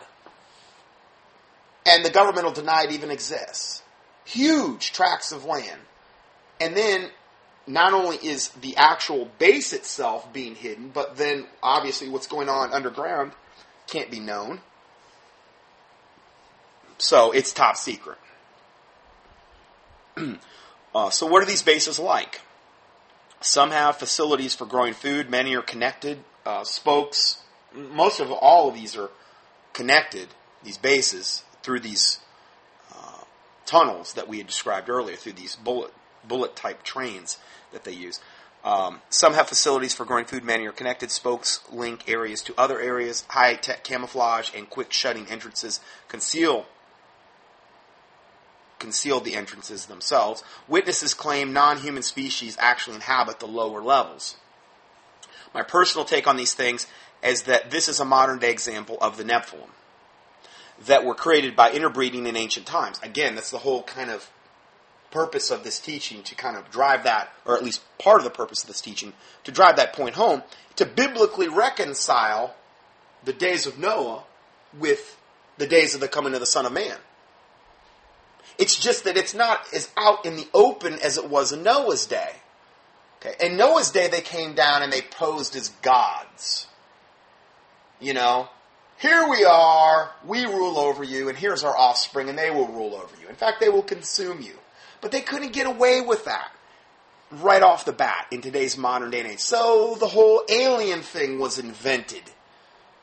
And 1.84 2.04
the 2.04 2.10
government 2.10 2.44
will 2.44 2.52
deny 2.52 2.84
it 2.84 2.92
even 2.92 3.10
exists. 3.10 3.82
Huge 4.24 4.92
tracts 4.92 5.32
of 5.32 5.44
land. 5.44 5.80
And 6.60 6.76
then 6.76 7.10
not 7.66 7.92
only 7.92 8.16
is 8.16 8.48
the 8.48 8.76
actual 8.76 9.28
base 9.38 9.72
itself 9.72 10.32
being 10.32 10.54
hidden, 10.54 10.90
but 10.92 11.16
then 11.16 11.46
obviously 11.62 12.08
what's 12.08 12.26
going 12.26 12.48
on 12.48 12.72
underground 12.72 13.32
can't 13.86 14.10
be 14.10 14.20
known. 14.20 14.60
So 16.98 17.32
it's 17.32 17.52
top 17.52 17.76
secret. 17.76 18.18
uh, 20.96 21.10
so, 21.10 21.26
what 21.26 21.42
are 21.42 21.46
these 21.46 21.60
bases 21.60 21.98
like? 21.98 22.40
Some 23.42 23.70
have 23.70 23.96
facilities 23.96 24.54
for 24.54 24.64
growing 24.64 24.94
food, 24.94 25.28
many 25.28 25.54
are 25.54 25.60
connected. 25.60 26.20
Uh, 26.46 26.64
spokes, 26.64 27.42
most 27.74 28.18
of 28.18 28.32
all 28.32 28.70
of 28.70 28.74
these 28.74 28.96
are 28.96 29.10
connected, 29.74 30.28
these 30.64 30.78
bases, 30.78 31.44
through 31.62 31.80
these 31.80 32.20
uh, 32.94 33.24
tunnels 33.66 34.14
that 34.14 34.26
we 34.26 34.38
had 34.38 34.46
described 34.46 34.88
earlier, 34.88 35.16
through 35.16 35.34
these 35.34 35.54
bullet 35.54 35.92
bullet 36.26 36.56
type 36.56 36.82
trains 36.82 37.36
that 37.72 37.84
they 37.84 37.92
use. 37.92 38.18
Um, 38.64 39.02
some 39.10 39.34
have 39.34 39.48
facilities 39.50 39.92
for 39.92 40.06
growing 40.06 40.24
food. 40.24 40.44
Many 40.44 40.64
are 40.64 40.72
connected. 40.72 41.10
Spokes 41.10 41.60
link 41.70 42.08
areas 42.08 42.40
to 42.44 42.54
other 42.56 42.80
areas. 42.80 43.22
High 43.28 43.56
tech 43.56 43.84
camouflage 43.84 44.50
and 44.56 44.70
quick 44.70 44.94
shutting 44.94 45.26
entrances 45.28 45.80
conceal 46.08 46.64
conceal 48.78 49.20
the 49.20 49.34
entrances 49.34 49.86
themselves. 49.86 50.42
Witnesses 50.68 51.14
claim 51.14 51.52
non-human 51.52 52.02
species 52.02 52.56
actually 52.60 52.96
inhabit 52.96 53.40
the 53.40 53.46
lower 53.46 53.82
levels. 53.82 54.36
My 55.54 55.62
personal 55.62 56.04
take 56.04 56.26
on 56.26 56.36
these 56.36 56.54
things 56.54 56.86
is 57.22 57.42
that 57.42 57.70
this 57.70 57.88
is 57.88 58.00
a 58.00 58.04
modern 58.04 58.38
day 58.38 58.50
example 58.50 58.98
of 59.00 59.16
the 59.16 59.24
Nephilim 59.24 59.70
that 60.84 61.04
were 61.04 61.14
created 61.14 61.56
by 61.56 61.72
interbreeding 61.72 62.26
in 62.26 62.36
ancient 62.36 62.66
times. 62.66 63.00
Again, 63.02 63.34
that's 63.34 63.50
the 63.50 63.58
whole 63.58 63.82
kind 63.82 64.10
of 64.10 64.30
purpose 65.10 65.50
of 65.50 65.64
this 65.64 65.78
teaching 65.78 66.22
to 66.24 66.34
kind 66.34 66.56
of 66.56 66.70
drive 66.70 67.04
that, 67.04 67.32
or 67.46 67.56
at 67.56 67.64
least 67.64 67.80
part 67.98 68.18
of 68.18 68.24
the 68.24 68.30
purpose 68.30 68.62
of 68.62 68.68
this 68.68 68.82
teaching, 68.82 69.14
to 69.44 69.52
drive 69.52 69.76
that 69.76 69.94
point 69.94 70.14
home, 70.14 70.42
to 70.74 70.84
biblically 70.84 71.48
reconcile 71.48 72.54
the 73.24 73.32
days 73.32 73.66
of 73.66 73.78
Noah 73.78 74.24
with 74.78 75.18
the 75.56 75.66
days 75.66 75.94
of 75.94 76.00
the 76.00 76.08
coming 76.08 76.34
of 76.34 76.40
the 76.40 76.46
Son 76.46 76.66
of 76.66 76.72
Man. 76.72 76.98
It's 78.58 78.76
just 78.76 79.04
that 79.04 79.16
it's 79.16 79.34
not 79.34 79.60
as 79.74 79.90
out 79.96 80.24
in 80.24 80.36
the 80.36 80.48
open 80.54 80.94
as 80.94 81.18
it 81.18 81.28
was 81.28 81.52
in 81.52 81.62
Noah's 81.62 82.06
day. 82.06 82.30
Okay, 83.20 83.34
in 83.46 83.56
Noah's 83.56 83.90
day, 83.90 84.08
they 84.08 84.20
came 84.20 84.54
down 84.54 84.82
and 84.82 84.92
they 84.92 85.02
posed 85.02 85.56
as 85.56 85.70
gods. 85.82 86.66
You 88.00 88.14
know, 88.14 88.48
here 88.98 89.28
we 89.28 89.44
are, 89.44 90.10
we 90.26 90.44
rule 90.44 90.78
over 90.78 91.02
you, 91.02 91.28
and 91.28 91.36
here's 91.36 91.64
our 91.64 91.76
offspring, 91.76 92.28
and 92.28 92.38
they 92.38 92.50
will 92.50 92.68
rule 92.68 92.94
over 92.94 93.14
you. 93.20 93.28
In 93.28 93.34
fact, 93.34 93.60
they 93.60 93.68
will 93.68 93.82
consume 93.82 94.40
you. 94.40 94.54
But 95.00 95.12
they 95.12 95.20
couldn't 95.20 95.52
get 95.52 95.66
away 95.66 96.00
with 96.00 96.24
that 96.24 96.50
right 97.30 97.62
off 97.62 97.84
the 97.84 97.92
bat 97.92 98.26
in 98.30 98.40
today's 98.40 98.76
modern 98.76 99.10
day 99.10 99.20
and 99.20 99.30
age. 99.30 99.40
So 99.40 99.96
the 99.98 100.06
whole 100.06 100.44
alien 100.48 101.02
thing 101.02 101.38
was 101.38 101.58
invented. 101.58 102.22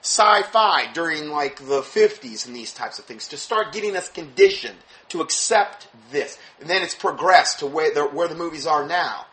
Sci-fi 0.01 0.91
during 0.93 1.29
like 1.29 1.57
the 1.57 1.81
50s 1.81 2.45
and 2.45 2.55
these 2.55 2.73
types 2.73 2.99
of 2.99 3.05
things 3.05 3.27
to 3.29 3.37
start 3.37 3.71
getting 3.71 3.95
us 3.95 4.09
conditioned 4.09 4.77
to 5.09 5.21
accept 5.21 5.87
this. 6.11 6.37
And 6.59 6.69
then 6.69 6.81
it's 6.81 6.95
progressed 6.95 7.59
to 7.59 7.67
where 7.67 7.93
the, 7.93 8.05
where 8.05 8.27
the 8.27 8.35
movies 8.35 8.65
are 8.65 8.87
now. 8.87 9.25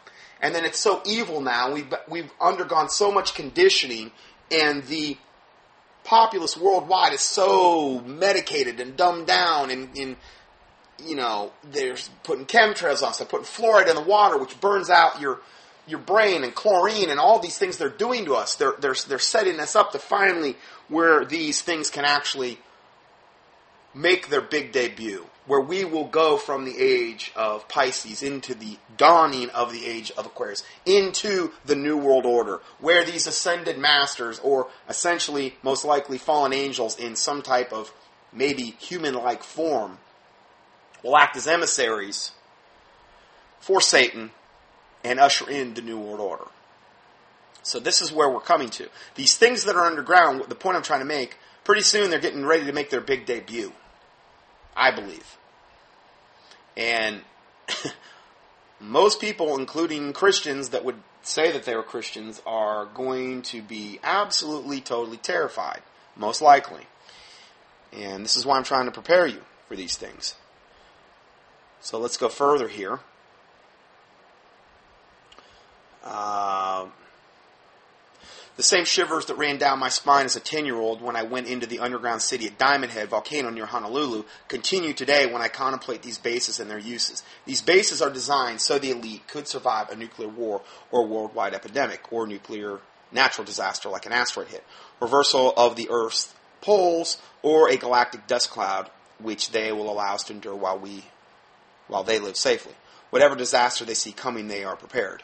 And 0.43 0.55
then 0.55 0.65
it's 0.65 0.79
so 0.79 1.03
evil 1.05 1.41
now. 1.41 1.73
We've, 1.73 1.93
we've 2.09 2.31
undergone 2.41 2.89
so 2.89 3.13
much 3.13 3.35
conditioning 3.35 4.11
and 4.51 4.83
the 4.85 5.17
populace 6.05 6.57
worldwide 6.57 7.13
is 7.13 7.21
so 7.21 8.01
medicated 8.01 8.81
and 8.81 8.97
dumbed 8.97 9.27
down 9.27 9.71
and, 9.71 9.97
and 9.97 10.17
you 11.07 11.17
know, 11.17 11.53
they're 11.71 11.97
putting 12.25 12.47
chemtrails 12.47 13.03
on 13.03 13.15
stuff, 13.15 13.29
putting 13.29 13.47
fluoride 13.47 13.89
in 13.89 13.95
the 13.95 14.03
water, 14.03 14.39
which 14.39 14.61
burns 14.61 14.91
out 14.91 15.21
your 15.21 15.41
your 15.87 15.99
brain 15.99 16.45
and 16.45 16.55
chlorine 16.55 17.11
and 17.11 17.19
all 17.19 17.41
these 17.41 17.59
things 17.59 17.77
they're 17.79 17.89
doing 17.89 18.27
to 18.27 18.35
us. 18.35 18.55
They're 18.57 18.75
they're 18.79 18.95
they're 19.09 19.19
setting 19.19 19.59
us 19.61 19.75
up 19.75 19.93
to 19.93 19.99
finally 19.99 20.57
where 20.89 21.25
these 21.25 21.63
things 21.63 21.91
can 21.91 22.05
actually 22.05 22.59
make 23.95 24.29
their 24.29 24.41
big 24.41 24.73
debut, 24.73 25.27
where 25.47 25.61
we 25.61 25.85
will 25.85 26.05
go 26.05 26.37
from 26.37 26.65
the 26.65 26.79
age 26.79 27.33
of 27.35 27.67
Pisces 27.69 28.23
into 28.23 28.55
the 28.55 28.77
dawning 28.97 29.51
of 29.51 29.73
the 29.73 29.87
age 29.87 30.13
of 30.13 30.27
Aquarius, 30.27 30.63
into 30.87 31.51
the 31.65 31.75
New 31.75 31.97
World 31.97 32.27
Order, 32.27 32.61
where 32.79 33.05
these 33.05 33.27
ascended 33.27 33.79
masters, 33.79 34.39
or 34.41 34.69
essentially 34.89 35.57
most 35.63 35.85
likely 35.85 36.19
fallen 36.19 36.53
angels 36.53 36.99
in 36.99 37.17
some 37.17 37.43
type 37.43 37.73
of 37.73 37.93
maybe 38.33 38.77
human 38.79 39.15
like 39.15 39.43
form, 39.43 39.99
will 41.03 41.17
act 41.17 41.37
as 41.37 41.47
emissaries 41.47 42.33
for 43.59 43.81
Satan 43.81 44.31
and 45.03 45.19
usher 45.19 45.49
in 45.49 45.75
the 45.75 45.83
New 45.83 45.99
World 45.99 46.21
Order. 46.21 46.45
So 47.63 47.79
this 47.79 48.01
is 48.01 48.13
where 48.13 48.31
we're 48.31 48.41
coming 48.41 48.69
to. 48.71 48.89
These 49.15 49.37
things 49.37 49.65
that 49.65 49.77
are 49.77 49.85
underground, 49.85 50.43
the 50.49 50.55
point 50.55 50.77
I'm 50.77 50.83
trying 50.83 51.01
to 51.01 51.07
make, 51.07 51.39
pretty 51.65 51.83
soon 51.83 52.11
they're 52.11 52.19
getting 52.19 52.45
ready 52.45 52.67
to 52.67 52.73
make 52.73 52.91
their 52.91 53.01
big 53.01 53.27
debut. 53.27 53.73
I 54.81 54.91
believe. 54.91 55.37
And 56.75 57.21
most 58.81 59.21
people, 59.21 59.59
including 59.59 60.15
Christians 60.15 60.71
that 60.71 60.87
would 60.87 60.97
say 61.23 61.53
that 61.53 61.65
they 61.65 61.77
were 61.77 61.83
Christians, 61.83 62.41
are 62.47 62.87
going 62.87 63.43
to 63.43 63.61
be 63.61 64.01
absolutely, 64.03 64.81
totally 64.81 65.19
terrified. 65.19 65.83
Most 66.17 66.41
likely. 66.41 66.87
And 67.93 68.25
this 68.25 68.37
is 68.37 68.47
why 68.47 68.57
I'm 68.57 68.65
trying 68.65 68.87
to 68.87 68.91
prepare 68.91 69.27
you 69.27 69.43
for 69.69 69.77
these 69.77 69.97
things. 69.97 70.35
So 71.83 71.99
let's 71.99 72.17
go 72.17 72.31
further 72.31 72.69
here. 72.69 73.01
Uh, 76.03 76.87
the 78.61 78.65
same 78.65 78.85
shivers 78.85 79.25
that 79.25 79.39
ran 79.39 79.57
down 79.57 79.79
my 79.79 79.89
spine 79.89 80.27
as 80.27 80.37
a 80.37 80.41
10 80.41 80.67
year 80.67 80.77
old 80.77 81.01
when 81.01 81.17
I 81.17 81.23
went 81.23 81.47
into 81.47 81.67
the 81.67 81.79
underground 81.79 82.21
city 82.21 82.47
at 82.47 82.59
Diamond 82.59 82.93
Head 82.93 83.09
volcano 83.09 83.49
near 83.49 83.65
Honolulu 83.65 84.25
continue 84.49 84.93
today 84.93 85.25
when 85.25 85.41
I 85.41 85.49
contemplate 85.49 86.03
these 86.03 86.19
bases 86.19 86.61
and 86.61 86.71
their 86.71 86.79
uses. 86.79 87.23
These 87.47 87.63
bases 87.63 88.03
are 88.03 88.11
designed 88.11 88.61
so 88.61 88.79
the 88.79 88.91
elite 88.91 89.27
could 89.27 89.49
survive 89.49 89.89
a 89.89 89.97
nuclear 89.97 90.29
war 90.29 90.61
or 90.91 91.01
a 91.01 91.07
worldwide 91.07 91.55
epidemic 91.55 92.13
or 92.13 92.27
nuclear 92.27 92.81
natural 93.11 93.47
disaster 93.47 93.89
like 93.89 94.05
an 94.05 94.13
asteroid 94.13 94.49
hit, 94.49 94.63
reversal 95.01 95.55
of 95.57 95.77
the 95.77 95.89
Earth's 95.89 96.35
poles, 96.61 97.17
or 97.41 97.71
a 97.71 97.79
galactic 97.79 98.27
dust 98.27 98.51
cloud, 98.51 98.91
which 99.19 99.53
they 99.53 99.73
will 99.73 99.91
allow 99.91 100.17
us 100.17 100.25
to 100.25 100.35
endure 100.35 100.55
while 100.55 100.79
we 100.79 101.05
while 101.89 102.05
they 102.05 102.19
live 102.19 102.37
safely. 102.37 102.75
Whatever 103.09 103.37
disaster 103.37 103.87
they 103.87 103.95
see 103.95 104.13
coming, 104.13 104.49
they 104.49 104.65
are 104.65 104.77
prepared. 104.77 105.23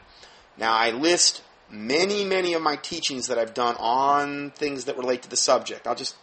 Now, 0.56 0.72
I 0.74 0.90
list 0.90 1.42
many, 1.70 2.24
many 2.24 2.54
of 2.54 2.62
my 2.62 2.76
teachings 2.76 3.28
that 3.28 3.38
I've 3.38 3.54
done 3.54 3.76
on 3.78 4.50
things 4.50 4.84
that 4.84 4.96
relate 4.96 5.22
to 5.22 5.30
the 5.30 5.36
subject. 5.36 5.86
I'll 5.86 5.94
just 5.94 6.16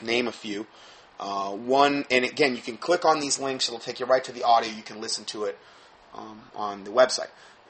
name 0.00 0.28
a 0.28 0.32
few. 0.32 0.66
Uh, 1.18 1.50
one, 1.52 2.04
and 2.10 2.24
again, 2.24 2.54
you 2.54 2.62
can 2.62 2.76
click 2.76 3.04
on 3.04 3.20
these 3.20 3.38
links, 3.38 3.68
it'll 3.68 3.80
take 3.80 4.00
you 4.00 4.06
right 4.06 4.22
to 4.24 4.32
the 4.32 4.42
audio. 4.42 4.70
You 4.70 4.82
can 4.82 5.00
listen 5.00 5.24
to 5.26 5.44
it 5.44 5.58
um, 6.14 6.42
on 6.54 6.84
the 6.84 6.90
website. 6.90 7.28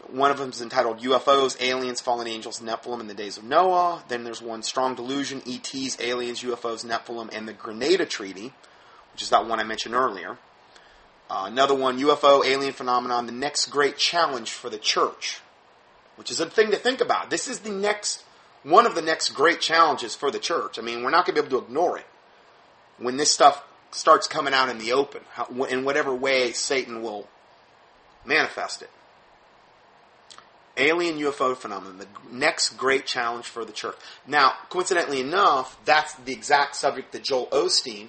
One 0.09 0.31
of 0.31 0.39
them 0.39 0.51
is 0.51 0.61
entitled 0.61 1.01
UFOs, 1.01 1.61
Aliens, 1.61 2.01
Fallen 2.01 2.29
Angels, 2.29 2.61
Nephilim 2.61 3.01
and 3.01 3.11
the 3.11 3.15
Days 3.15 3.39
of 3.39 3.45
Noah. 3.45 4.05
Then 4.09 4.25
there's 4.25 4.43
one, 4.43 4.63
Strong 4.63 4.97
Delusion, 4.97 5.43
ETs, 5.47 5.99
Aliens, 6.01 6.43
UFOs, 6.43 6.85
Nephilim, 6.85 7.35
and 7.37 7.49
the 7.49 7.53
Grenada 7.53 8.07
Treaty, 8.07 8.53
which 9.13 9.23
is 9.23 9.31
that 9.31 9.47
one 9.47 9.59
I 9.59 9.65
mentioned 9.65 9.95
earlier. 9.95 10.39
Uh, 11.29 11.45
another 11.47 11.75
one, 11.75 11.99
UFO 11.99 12.45
alien 12.47 12.73
phenomenon, 12.73 13.27
the 13.27 13.33
next 13.33 13.67
great 13.67 13.97
challenge 13.97 14.51
for 14.51 14.71
the 14.71 14.79
church, 14.79 15.41
which 16.17 16.31
is 16.31 16.41
a 16.41 16.49
thing 16.49 16.71
to 16.71 16.77
think 16.77 17.01
about. 17.01 17.31
This 17.31 17.49
is 17.49 17.61
the 17.61 17.71
next, 17.71 18.25
one 18.63 18.87
of 18.87 18.95
the 18.95 19.03
next 19.03 19.31
great 19.31 19.61
challenges 19.61 20.15
for 20.15 20.31
the 20.31 20.39
church. 20.39 20.79
I 20.79 20.83
mean, 20.83 21.03
we're 21.03 21.11
not 21.11 21.27
going 21.27 21.37
to 21.37 21.43
be 21.43 21.47
able 21.47 21.61
to 21.61 21.67
ignore 21.67 21.99
it 21.99 22.07
when 22.99 23.17
this 23.17 23.31
stuff 23.31 23.63
starts 23.91 24.27
coming 24.27 24.55
out 24.55 24.69
in 24.69 24.79
the 24.79 24.93
open, 24.93 25.23
in 25.69 25.85
whatever 25.85 26.15
way 26.15 26.53
Satan 26.53 27.03
will 27.03 27.29
manifest 28.25 28.83
it. 28.83 28.91
Alien 30.79 31.19
UFO 31.19 31.57
phenomenon, 31.57 31.99
the 31.99 32.07
next 32.31 32.77
great 32.77 33.07
challenge 33.07 33.47
for 33.47 33.65
the 33.65 33.73
church. 33.73 33.97
Now, 34.27 34.53
coincidentally 34.69 35.21
enough, 35.21 35.79
that's 35.87 36.13
the 36.15 36.33
exact 36.33 36.77
subject 36.77 37.13
that 37.13 37.25
Joel 37.25 37.47
Osteen 37.47 38.09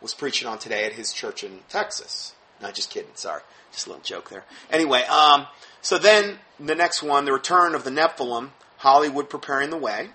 was 0.00 0.14
preaching 0.14 0.48
on 0.48 0.58
today 0.58 0.86
at 0.86 0.92
his 0.92 1.12
church 1.12 1.44
in 1.44 1.60
Texas. 1.68 2.32
No, 2.62 2.70
just 2.70 2.90
kidding. 2.90 3.10
Sorry. 3.14 3.42
Just 3.72 3.86
a 3.86 3.90
little 3.90 4.02
joke 4.02 4.30
there. 4.30 4.44
Anyway, 4.70 5.02
um, 5.02 5.46
so 5.86 5.98
then 5.98 6.40
the 6.58 6.74
next 6.74 7.00
one, 7.00 7.26
the 7.26 7.32
return 7.32 7.76
of 7.76 7.84
the 7.84 7.90
Nephilim, 7.90 8.50
Hollywood 8.78 9.30
preparing 9.30 9.70
the 9.70 9.76
way. 9.76 10.08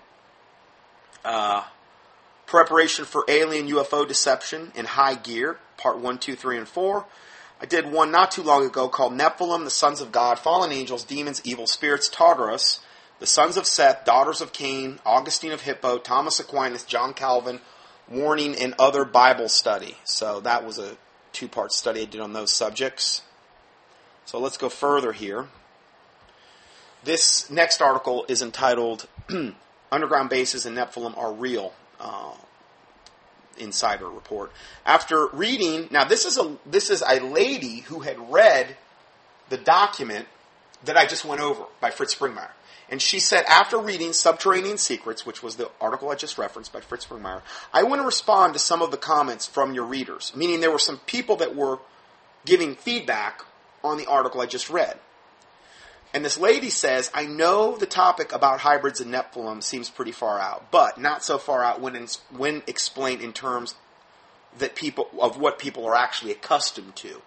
Uh, 1.24 1.64
preparation 2.44 3.06
for 3.06 3.24
alien 3.26 3.68
UFO 3.68 4.06
deception 4.06 4.72
in 4.74 4.84
high 4.84 5.14
gear, 5.14 5.56
part 5.78 5.98
one, 5.98 6.18
two, 6.18 6.36
three, 6.36 6.58
and 6.58 6.68
4. 6.68 7.06
I 7.58 7.64
did 7.64 7.90
one 7.90 8.10
not 8.10 8.32
too 8.32 8.42
long 8.42 8.66
ago 8.66 8.90
called 8.90 9.14
Nephilim, 9.14 9.64
the 9.64 9.70
Sons 9.70 10.02
of 10.02 10.12
God, 10.12 10.38
Fallen 10.38 10.72
Angels, 10.72 11.04
Demons, 11.04 11.40
Evil 11.42 11.66
Spirits, 11.66 12.10
Tartarus, 12.10 12.80
the 13.18 13.26
Sons 13.26 13.56
of 13.56 13.66
Seth, 13.66 14.04
Daughters 14.04 14.42
of 14.42 14.52
Cain, 14.52 14.98
Augustine 15.06 15.52
of 15.52 15.62
Hippo, 15.62 15.96
Thomas 15.96 16.38
Aquinas, 16.38 16.84
John 16.84 17.14
Calvin, 17.14 17.62
Warning, 18.10 18.54
and 18.56 18.74
other 18.78 19.06
Bible 19.06 19.48
study. 19.48 19.96
So 20.04 20.38
that 20.40 20.66
was 20.66 20.78
a 20.78 20.98
two 21.32 21.48
part 21.48 21.72
study 21.72 22.02
I 22.02 22.04
did 22.04 22.20
on 22.20 22.34
those 22.34 22.52
subjects. 22.52 23.22
So 24.26 24.38
let's 24.38 24.58
go 24.58 24.68
further 24.68 25.12
here. 25.12 25.48
This 27.04 27.50
next 27.50 27.82
article 27.82 28.24
is 28.28 28.42
entitled 28.42 29.06
Underground 29.92 30.30
Bases 30.30 30.66
in 30.66 30.74
Nephilim 30.74 31.16
Are 31.16 31.32
Real. 31.32 31.72
Uh, 32.00 32.34
insider 33.58 34.08
report. 34.08 34.52
After 34.84 35.28
reading, 35.28 35.88
now 35.90 36.04
this 36.04 36.24
is 36.24 36.38
a 36.38 36.56
this 36.66 36.90
is 36.90 37.02
a 37.06 37.20
lady 37.20 37.80
who 37.80 38.00
had 38.00 38.32
read 38.32 38.76
the 39.48 39.58
document 39.58 40.26
that 40.84 40.96
I 40.96 41.06
just 41.06 41.24
went 41.24 41.40
over 41.40 41.64
by 41.80 41.90
Fritz 41.90 42.14
Springmeier. 42.14 42.50
And 42.88 43.00
she 43.00 43.20
said, 43.20 43.44
after 43.46 43.78
reading 43.78 44.12
Subterranean 44.12 44.76
Secrets, 44.76 45.24
which 45.24 45.42
was 45.42 45.56
the 45.56 45.70
article 45.80 46.10
I 46.10 46.14
just 46.14 46.36
referenced 46.36 46.72
by 46.72 46.80
Fritz 46.80 47.06
Springmeier, 47.06 47.40
I 47.72 47.84
want 47.84 48.02
to 48.02 48.06
respond 48.06 48.52
to 48.52 48.58
some 48.58 48.82
of 48.82 48.90
the 48.90 48.96
comments 48.96 49.46
from 49.46 49.72
your 49.72 49.84
readers. 49.84 50.32
Meaning 50.34 50.60
there 50.60 50.70
were 50.70 50.78
some 50.78 50.98
people 51.06 51.36
that 51.36 51.56
were 51.56 51.78
giving 52.44 52.74
feedback 52.74 53.44
on 53.82 53.96
the 53.96 54.06
article 54.06 54.40
I 54.40 54.46
just 54.46 54.68
read. 54.68 54.98
And 56.14 56.24
this 56.24 56.36
lady 56.38 56.68
says, 56.68 57.10
I 57.14 57.26
know 57.26 57.76
the 57.76 57.86
topic 57.86 58.32
about 58.32 58.60
hybrids 58.60 59.00
and 59.00 59.12
Nephilim 59.12 59.62
seems 59.62 59.88
pretty 59.88 60.12
far 60.12 60.38
out, 60.38 60.70
but 60.70 61.00
not 61.00 61.24
so 61.24 61.38
far 61.38 61.64
out 61.64 61.80
when, 61.80 61.96
in, 61.96 62.06
when 62.36 62.62
explained 62.66 63.22
in 63.22 63.32
terms 63.32 63.74
that 64.58 64.74
people 64.74 65.08
of 65.18 65.38
what 65.38 65.58
people 65.58 65.86
are 65.86 65.96
actually 65.96 66.32
accustomed 66.32 66.94
to. 66.96 67.22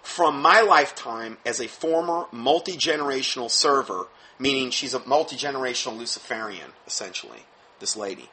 From 0.00 0.40
my 0.40 0.60
lifetime 0.60 1.38
as 1.44 1.60
a 1.60 1.66
former 1.66 2.26
multi 2.30 2.76
generational 2.76 3.50
server 3.50 4.06
meaning 4.38 4.70
she's 4.70 4.94
a 4.94 5.06
multi 5.06 5.36
generational 5.36 5.98
Luciferian, 5.98 6.72
essentially, 6.86 7.40
this 7.80 7.96
lady. 7.96 8.28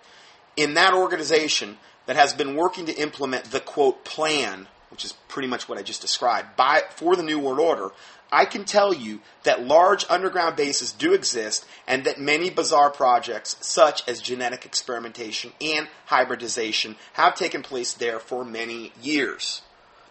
In 0.55 0.75
that 0.75 0.93
organization 0.93 1.77
that 2.05 2.15
has 2.15 2.33
been 2.33 2.55
working 2.55 2.85
to 2.85 2.93
implement 2.93 3.45
the 3.45 3.59
quote 3.59 4.03
plan, 4.03 4.67
which 4.91 5.05
is 5.05 5.13
pretty 5.27 5.47
much 5.47 5.67
what 5.67 5.77
I 5.77 5.81
just 5.81 6.01
described, 6.01 6.55
by, 6.55 6.83
for 6.91 7.15
the 7.15 7.23
New 7.23 7.39
World 7.39 7.59
Order, 7.59 7.91
I 8.33 8.45
can 8.45 8.65
tell 8.65 8.93
you 8.95 9.21
that 9.43 9.63
large 9.63 10.05
underground 10.09 10.55
bases 10.55 10.91
do 10.91 11.13
exist 11.13 11.65
and 11.87 12.03
that 12.05 12.19
many 12.19 12.49
bizarre 12.49 12.89
projects, 12.89 13.57
such 13.61 14.07
as 14.09 14.21
genetic 14.21 14.65
experimentation 14.65 15.51
and 15.61 15.87
hybridization, 16.07 16.95
have 17.13 17.35
taken 17.35 17.61
place 17.61 17.93
there 17.93 18.19
for 18.19 18.43
many 18.43 18.91
years. 18.99 19.61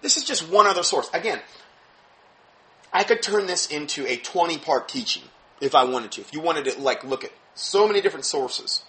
This 0.02 0.16
is 0.16 0.22
just 0.22 0.48
one 0.48 0.68
other 0.68 0.84
source. 0.84 1.10
Again, 1.12 1.40
I 2.92 3.02
could 3.02 3.22
turn 3.22 3.46
this 3.46 3.66
into 3.66 4.06
a 4.06 4.16
20 4.16 4.58
part 4.58 4.88
teaching 4.88 5.24
if 5.60 5.74
I 5.74 5.82
wanted 5.82 6.12
to. 6.12 6.20
If 6.20 6.32
you 6.32 6.40
wanted 6.40 6.66
to 6.66 6.80
like 6.80 7.02
look 7.02 7.24
at 7.24 7.32
so 7.54 7.88
many 7.88 8.00
different 8.00 8.24
sources, 8.24 8.84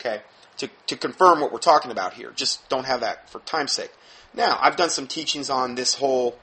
okay, 0.00 0.22
to, 0.56 0.70
to 0.86 0.96
confirm 0.96 1.40
what 1.40 1.52
we're 1.52 1.58
talking 1.58 1.90
about 1.90 2.14
here. 2.14 2.32
Just 2.34 2.66
don't 2.70 2.86
have 2.86 3.00
that 3.00 3.28
for 3.28 3.40
time's 3.40 3.72
sake. 3.72 3.92
Now, 4.32 4.58
I've 4.60 4.76
done 4.76 4.90
some 4.90 5.06
teachings 5.06 5.50
on 5.50 5.74
this 5.74 5.94
whole 5.94 6.38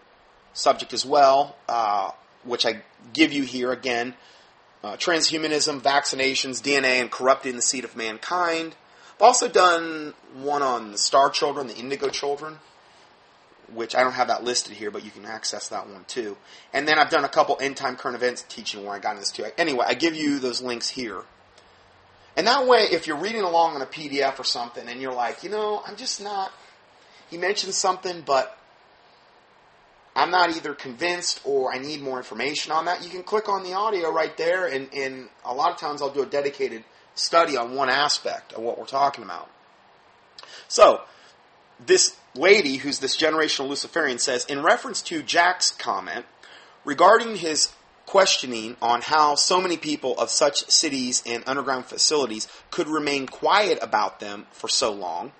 subject 0.53 0.93
as 0.93 1.05
well, 1.05 1.55
uh, 1.67 2.11
which 2.43 2.65
I 2.65 2.81
give 3.13 3.31
you 3.33 3.43
here 3.43 3.71
again. 3.71 4.15
Uh, 4.83 4.97
transhumanism, 4.97 5.79
vaccinations, 5.79 6.61
DNA, 6.61 6.99
and 7.01 7.11
corrupting 7.11 7.55
the 7.55 7.61
seed 7.61 7.83
of 7.83 7.95
mankind. 7.95 8.75
I've 9.15 9.21
also 9.21 9.47
done 9.47 10.15
one 10.33 10.63
on 10.63 10.91
the 10.91 10.97
star 10.97 11.29
children, 11.29 11.67
the 11.67 11.75
indigo 11.75 12.09
children, 12.09 12.57
which 13.71 13.95
I 13.95 14.01
don't 14.01 14.13
have 14.13 14.29
that 14.29 14.43
listed 14.43 14.73
here, 14.73 14.89
but 14.89 15.05
you 15.05 15.11
can 15.11 15.25
access 15.25 15.69
that 15.69 15.87
one 15.87 16.05
too. 16.05 16.35
And 16.73 16.87
then 16.87 16.97
I've 16.97 17.11
done 17.11 17.23
a 17.23 17.29
couple 17.29 17.57
end 17.61 17.77
time 17.77 17.95
current 17.95 18.15
events 18.15 18.43
teaching 18.49 18.83
where 18.83 18.95
I 18.95 18.99
got 18.99 19.11
into 19.11 19.21
this 19.21 19.31
too. 19.31 19.45
Anyway, 19.57 19.85
I 19.87 19.93
give 19.93 20.15
you 20.15 20.39
those 20.39 20.61
links 20.61 20.89
here. 20.89 21.21
And 22.35 22.47
that 22.47 22.65
way, 22.65 22.87
if 22.91 23.07
you're 23.07 23.17
reading 23.17 23.41
along 23.41 23.75
on 23.75 23.81
a 23.81 23.85
PDF 23.85 24.39
or 24.39 24.43
something 24.43 24.87
and 24.87 25.01
you're 25.01 25.13
like, 25.13 25.43
you 25.43 25.49
know, 25.49 25.83
I'm 25.85 25.97
just 25.97 26.23
not, 26.23 26.51
he 27.29 27.37
mentioned 27.37 27.73
something, 27.73 28.21
but 28.25 28.57
I'm 30.15 30.31
not 30.31 30.55
either 30.55 30.73
convinced 30.73 31.41
or 31.45 31.73
I 31.73 31.77
need 31.77 32.01
more 32.01 32.17
information 32.17 32.71
on 32.71 32.85
that, 32.85 33.03
you 33.03 33.09
can 33.09 33.23
click 33.23 33.47
on 33.47 33.63
the 33.63 33.73
audio 33.73 34.11
right 34.11 34.35
there, 34.37 34.67
and, 34.67 34.89
and 34.93 35.29
a 35.45 35.53
lot 35.53 35.71
of 35.71 35.77
times 35.77 36.01
I'll 36.01 36.09
do 36.09 36.23
a 36.23 36.25
dedicated 36.25 36.83
study 37.15 37.55
on 37.55 37.75
one 37.75 37.89
aspect 37.89 38.53
of 38.53 38.63
what 38.63 38.77
we're 38.77 38.85
talking 38.85 39.23
about. 39.23 39.49
So, 40.67 41.01
this 41.85 42.15
lady, 42.35 42.77
who's 42.77 42.99
this 42.99 43.17
generational 43.17 43.69
Luciferian, 43.69 44.19
says, 44.19 44.45
in 44.45 44.61
reference 44.61 45.01
to 45.03 45.23
Jack's 45.23 45.71
comment 45.71 46.25
regarding 46.85 47.37
his 47.37 47.71
questioning 48.05 48.75
on 48.81 49.01
how 49.01 49.35
so 49.35 49.61
many 49.61 49.77
people 49.77 50.17
of 50.19 50.29
such 50.29 50.69
cities 50.69 51.23
and 51.25 51.43
underground 51.47 51.85
facilities 51.85 52.47
could 52.69 52.87
remain 52.87 53.27
quiet 53.27 53.79
about 53.81 54.19
them 54.19 54.45
for 54.51 54.67
so 54.67 54.91
long. 54.91 55.31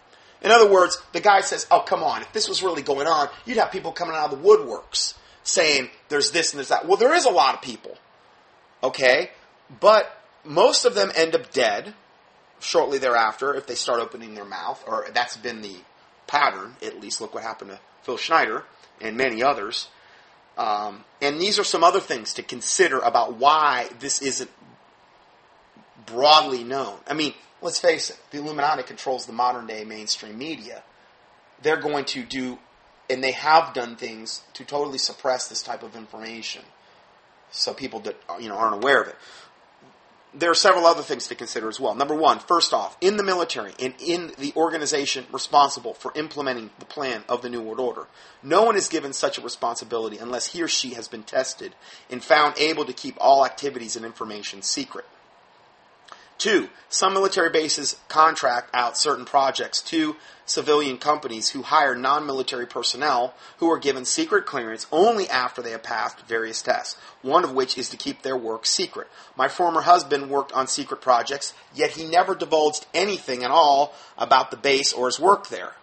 In 0.42 0.52
other 0.52 0.70
words, 0.70 1.02
the 1.14 1.20
guy 1.20 1.42
says, 1.42 1.68
Oh, 1.70 1.82
come 1.82 2.04
on, 2.04 2.22
if 2.22 2.34
this 2.34 2.48
was 2.48 2.64
really 2.64 2.82
going 2.82 3.08
on, 3.08 3.30
you'd 3.46 3.58
have 3.58 3.72
people 3.72 3.92
coming 3.92 4.16
out 4.16 4.32
of 4.32 4.42
the 4.42 4.48
woodworks 4.48 5.16
saying 5.44 5.90
there's 6.10 6.32
this 6.32 6.52
and 6.52 6.60
there's 6.60 6.70
that. 6.70 6.88
Well, 6.88 6.98
there 6.98 7.14
is 7.14 7.26
a 7.26 7.30
lot 7.30 7.56
of 7.56 7.62
people. 7.62 7.98
Okay? 8.84 9.32
But 9.80 10.12
most 10.44 10.86
of 10.86 10.96
them 10.96 11.12
end 11.16 11.36
up 11.36 11.52
dead 11.52 11.94
shortly 12.60 12.98
thereafter 12.98 13.54
if 13.56 13.68
they 13.68 13.76
start 13.76 14.00
opening 14.00 14.36
their 14.36 14.46
mouth, 14.46 14.84
or 14.88 15.08
that's 15.14 15.38
been 15.38 15.62
the 15.62 15.78
pattern, 16.28 16.76
at 16.82 17.00
least. 17.00 17.22
Look 17.22 17.34
what 17.34 17.44
happened 17.44 17.72
to 17.72 17.80
Phil 18.04 18.18
Schneider 18.18 18.64
and 19.00 19.18
many 19.18 19.44
others. 19.44 19.88
Um, 20.58 21.06
and 21.22 21.40
these 21.40 21.60
are 21.60 21.64
some 21.64 21.84
other 21.84 22.00
things 22.00 22.34
to 22.36 22.44
consider 22.44 23.00
about 23.00 23.38
why 23.38 23.90
this 24.00 24.22
isn't 24.22 24.50
broadly 26.06 26.64
known. 26.64 26.98
I 27.08 27.14
mean, 27.14 27.34
let's 27.62 27.80
face 27.80 28.10
it, 28.10 28.20
the 28.32 28.40
Illuminati 28.40 28.84
controls 28.84 29.26
the 29.26 29.34
modern 29.34 29.68
day 29.68 29.84
mainstream 29.84 30.38
media. 30.38 30.84
They're 31.62 31.82
going 31.82 32.06
to 32.06 32.24
do, 32.24 32.60
and 33.10 33.24
they 33.24 33.32
have 33.32 33.74
done 33.74 33.96
things 33.96 34.44
to 34.54 34.66
totally 34.66 34.98
suppress 34.98 35.48
this 35.48 35.62
type 35.62 35.84
of 35.84 35.96
information, 35.96 36.64
so 37.52 37.74
people 37.74 38.00
that 38.02 38.18
you 38.40 38.50
know 38.50 38.56
aren't 38.56 38.76
aware 38.76 39.02
of 39.02 39.08
it 39.08 39.16
there 40.34 40.50
are 40.50 40.56
several 40.56 40.86
other 40.86 41.02
things 41.02 41.28
to 41.28 41.36
consider 41.36 41.68
as 41.68 41.80
well. 41.80 41.94
Number 41.94 42.16
one, 42.16 42.40
first 42.40 42.74
off, 42.74 42.98
in 43.02 43.18
the 43.18 43.24
military 43.24 43.74
and 43.80 43.94
in 44.00 44.32
the 44.38 44.54
organization 44.56 45.26
responsible 45.32 45.94
for 45.94 46.14
implementing 46.16 46.70
the 46.80 46.86
plan 46.86 47.24
of 47.28 47.42
the 47.42 47.50
New 47.50 47.62
World 47.62 47.80
Order, 47.80 48.08
no 48.42 48.64
one 48.64 48.78
is 48.78 48.88
given 48.88 49.12
such 49.12 49.38
a 49.38 49.42
responsibility 49.42 50.18
unless 50.18 50.48
he 50.48 50.64
or 50.64 50.68
she 50.68 50.94
has 50.94 51.08
been 51.08 51.24
tested 51.24 51.76
and 52.10 52.24
found 52.24 52.58
able 52.58 52.86
to 52.86 52.94
keep 52.94 53.18
all 53.20 53.46
activities 53.46 53.96
and 53.96 54.06
information 54.06 54.62
secret. 54.62 55.06
Two, 56.42 56.70
some 56.90 57.14
military 57.14 57.52
bases 57.52 58.00
contract 58.08 58.72
out 58.74 58.98
certain 58.98 59.26
projects 59.26 59.80
to 59.80 60.16
civilian 60.44 60.98
companies 60.98 61.50
who 61.50 61.62
hire 61.62 61.94
non 61.94 62.26
military 62.26 62.66
personnel 62.66 63.36
who 63.58 63.70
are 63.70 63.78
given 63.78 64.06
secret 64.06 64.48
clearance 64.48 64.88
only 64.92 65.30
after 65.30 65.62
they 65.62 65.70
have 65.70 65.84
passed 65.84 66.20
various 66.22 66.64
tests, 66.64 66.98
one 67.22 67.44
of 67.44 67.54
which 67.54 67.78
is 67.78 67.90
to 67.90 67.96
keep 67.96 68.24
their 68.24 68.36
work 68.36 68.66
secret. 68.66 69.06
My 69.36 69.50
former 69.50 69.82
husband 69.82 70.32
worked 70.32 70.52
on 70.54 70.66
secret 70.66 71.00
projects, 71.00 71.54
yet 71.76 71.92
he 71.92 72.06
never 72.10 72.34
divulged 72.34 72.88
anything 72.92 73.44
at 73.44 73.52
all 73.52 73.94
about 74.18 74.50
the 74.50 74.58
base 74.58 74.94
or 74.94 75.06
his 75.06 75.20
work 75.20 75.50
there. 75.50 75.76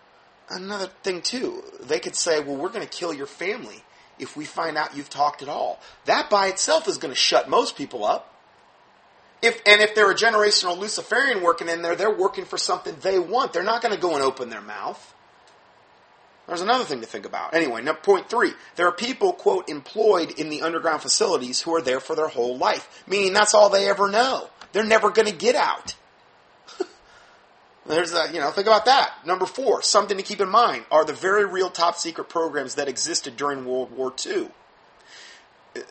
Another 0.51 0.89
thing, 1.05 1.23
too, 1.23 1.63
they 1.81 2.01
could 2.01 2.17
say, 2.17 2.41
well, 2.41 2.57
we're 2.57 2.69
going 2.71 2.85
to 2.85 2.99
kill 2.99 3.15
your 3.15 3.29
family 3.29 3.85
if 4.19 4.37
we 4.37 4.45
find 4.45 4.77
out 4.77 4.97
you've 4.97 5.09
talked 5.09 5.41
at 5.41 5.49
all. 5.49 5.79
That 6.07 6.29
by 6.29 6.49
itself 6.49 6.89
is 6.89 6.99
going 6.99 7.15
to 7.15 7.21
shut 7.21 7.49
most 7.49 7.77
people 7.77 8.05
up. 8.05 8.35
If 9.41 9.61
and 9.67 9.81
if 9.81 9.95
they're 9.95 10.11
a 10.11 10.15
generational 10.15 10.79
Luciferian 10.79 11.43
working 11.43 11.69
in 11.69 11.83
there, 11.83 11.95
they're 11.95 12.15
working 12.15 12.45
for 12.45 12.59
something 12.59 12.97
they 13.03 13.19
want. 13.19 13.53
They're 13.53 13.63
not 13.63 13.83
going 13.83 13.95
to 13.95 14.01
go 14.01 14.15
and 14.15 14.23
open 14.23 14.51
their 14.51 14.61
mouth. 14.61 15.15
There's 16.49 16.63
another 16.63 16.85
thing 16.85 17.03
to 17.03 17.07
think 17.07 17.27
about. 17.27 17.55
Anyway, 17.55 17.83
now, 17.83 17.93
point 17.93 18.31
three. 18.31 18.53
There 18.77 18.89
are 18.89 18.93
people, 18.93 19.35
quote, 19.35 19.69
employed 19.69 20.31
in 20.39 20.49
the 20.49 20.63
underground 20.63 21.03
facilities 21.03 21.61
who 21.61 21.75
are 21.75 21.83
there 21.83 22.01
for 22.01 22.17
their 22.17 22.29
whole 22.29 22.57
life, 22.57 23.05
meaning 23.07 23.35
that's 23.35 23.55
all 23.55 23.69
they 23.69 23.89
ever 23.89 24.09
know. 24.09 24.49
They're 24.73 24.85
never 24.85 25.11
going 25.11 25.29
to 25.29 25.35
get 25.35 25.55
out. 25.55 25.95
There's 27.87 28.15
a, 28.15 28.31
you 28.33 28.41
know, 28.41 28.51
think 28.51 28.67
about 28.67 28.87
that. 28.87 29.27
Number 29.27 29.45
four, 29.45 29.83
something 29.83 30.17
to 30.17 30.23
keep 30.23 30.41
in 30.41 30.49
mind 30.49 30.87
are 30.91 31.05
the 31.05 31.13
very 31.13 31.45
real 31.45 31.69
top 31.69 31.97
secret 31.97 32.31
programs 32.31 32.77
that 32.77 32.89
existed 32.89 33.37
during 33.37 33.67
World 33.67 33.93
War 33.93 34.13
II 34.27 34.49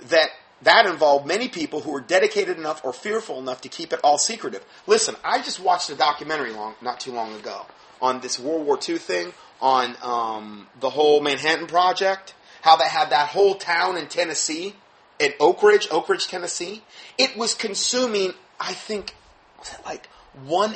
that 0.08 0.30
that 0.64 0.86
involved 0.86 1.28
many 1.28 1.48
people 1.48 1.82
who 1.82 1.92
were 1.92 2.02
dedicated 2.02 2.58
enough 2.58 2.84
or 2.84 2.94
fearful 2.94 3.40
enough 3.40 3.62
to 3.62 3.70
keep 3.70 3.94
it 3.94 4.00
all 4.04 4.18
secretive. 4.18 4.66
Listen, 4.88 5.16
I 5.24 5.42
just 5.42 5.60
watched 5.60 5.90
a 5.90 5.96
documentary 5.96 6.52
long, 6.52 6.76
not 6.82 7.00
too 7.00 7.12
long 7.12 7.36
ago 7.36 7.66
on 8.02 8.22
this 8.22 8.40
World 8.40 8.66
War 8.66 8.80
II 8.88 8.98
thing, 8.98 9.34
on 9.62 9.96
um, 10.02 10.68
the 10.80 10.90
whole 10.90 11.22
Manhattan 11.22 11.68
Project, 11.68 12.34
how 12.62 12.76
they 12.76 12.88
had 12.88 13.10
that 13.10 13.30
whole 13.30 13.56
town 13.56 13.98
in 13.98 14.08
Tennessee, 14.08 14.76
in 15.20 15.34
Oak 15.40 15.64
Ridge, 15.64 15.88
Oak 15.92 16.10
Ridge, 16.10 16.28
Tennessee. 16.28 16.84
It 17.18 17.36
was 17.36 17.54
consuming, 17.54 18.34
I 18.60 18.74
think, 18.74 19.16
was 19.58 19.74
it 19.74 19.86
like 19.86 20.08
one 20.46 20.76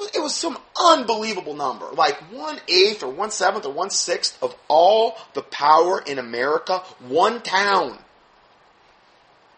it 0.00 0.20
was 0.20 0.34
some 0.34 0.58
unbelievable 0.80 1.54
number, 1.54 1.86
like 1.92 2.16
one 2.32 2.60
eighth 2.68 3.02
or 3.02 3.10
one 3.10 3.30
seventh 3.30 3.64
or 3.64 3.72
one 3.72 3.90
sixth 3.90 4.40
of 4.42 4.54
all 4.68 5.16
the 5.34 5.42
power 5.42 6.02
in 6.04 6.18
America. 6.18 6.78
One 7.06 7.40
town 7.42 7.98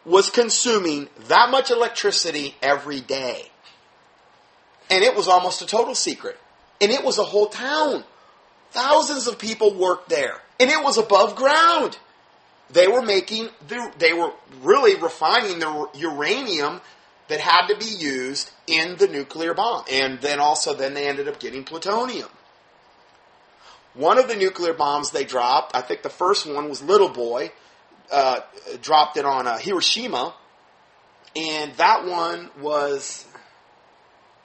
was 0.05 0.31
consuming 0.31 1.09
that 1.29 1.51
much 1.51 1.71
electricity 1.71 2.55
every 2.63 3.01
day. 3.01 3.51
And 4.91 5.03
it 5.03 5.17
was 5.17 5.27
almost 5.27 5.63
a 5.63 5.67
total 5.67 5.95
secret. 5.95 6.39
And 6.81 6.93
it 6.93 7.03
was 7.03 7.19
a 7.19 7.25
whole 7.25 7.47
town. 7.47 8.05
Thousands 8.71 9.27
of 9.27 9.39
people 9.39 9.75
worked 9.75 10.09
there. 10.09 10.41
And 10.61 10.71
it 10.71 10.83
was 10.85 10.97
above 10.97 11.35
ground. 11.35 11.99
They 12.71 12.87
were 12.87 13.03
making, 13.03 13.49
they 13.99 14.13
were 14.13 14.33
really 14.63 15.01
refining 15.01 15.59
the 15.59 15.89
uranium 15.95 16.81
that 17.29 17.41
had 17.41 17.67
to 17.69 17.77
be 17.77 17.85
used 17.85 18.51
in 18.67 18.97
the 18.97 19.09
nuclear 19.09 19.55
bomb. 19.55 19.85
And 19.91 20.21
then 20.21 20.39
also, 20.41 20.75
then 20.75 20.95
they 20.95 21.09
ended 21.09 21.29
up 21.29 21.41
getting 21.41 21.65
plutonium. 21.65 22.29
One 23.95 24.19
of 24.19 24.29
the 24.29 24.37
nuclear 24.37 24.75
bombs 24.75 25.11
they 25.11 25.25
dropped, 25.25 25.75
I 25.75 25.81
think 25.81 26.03
the 26.03 26.11
first 26.11 26.47
one 26.47 26.69
was 26.69 26.83
Little 26.83 27.09
Boy, 27.09 27.51
uh, 28.13 28.41
dropped 28.83 29.17
it 29.17 29.25
on 29.25 29.47
uh, 29.47 29.57
Hiroshima, 29.57 30.35
and 31.35 31.75
that 31.75 32.05
one 32.05 32.51
was, 32.61 33.27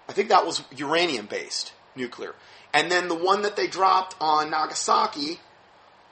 I 0.08 0.14
think 0.14 0.30
that 0.30 0.46
was 0.46 0.64
uranium 0.76 1.26
based 1.26 1.74
nuclear. 1.96 2.34
And 2.74 2.90
then 2.90 3.10
the 3.10 3.16
one 3.16 3.42
that 3.42 3.58
they 3.58 3.68
dropped 3.68 4.16
on 4.22 4.50
Nagasaki 4.50 5.40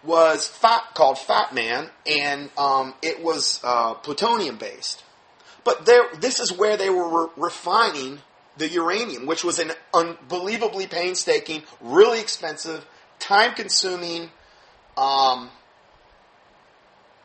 was 0.04 0.48
fat, 0.48 0.94
called 0.94 1.18
Fat 1.18 1.54
Man, 1.54 1.90
and 2.06 2.50
um, 2.58 2.94
it 3.02 3.24
was 3.24 3.60
uh, 3.64 3.94
plutonium 3.96 4.58
based. 4.58 5.04
But 5.70 5.86
there, 5.86 6.06
this 6.20 6.40
is 6.40 6.52
where 6.52 6.78
they 6.78 6.90
were 6.90 7.26
re- 7.26 7.32
refining 7.38 8.22
the 8.58 8.68
uranium, 8.70 9.28
which 9.28 9.44
was 9.44 9.60
an 9.60 9.72
unbelievably 9.94 10.88
painstaking, 10.88 11.62
really 11.80 12.20
expensive, 12.20 12.88
time 13.20 13.54
consuming, 13.54 14.32
um, 14.98 15.52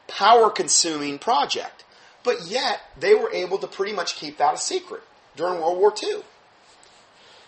power 0.09 0.51
consuming 0.51 1.19
project. 1.19 1.87
But 2.23 2.47
yet, 2.47 2.83
they 3.01 3.15
were 3.15 3.33
able 3.33 3.57
to 3.57 3.67
pretty 3.67 3.95
much 3.95 4.17
keep 4.17 4.37
that 4.37 4.53
a 4.53 4.59
secret 4.59 5.03
during 5.37 5.59
World 5.63 5.79
War 5.79 5.95
II. 6.03 6.21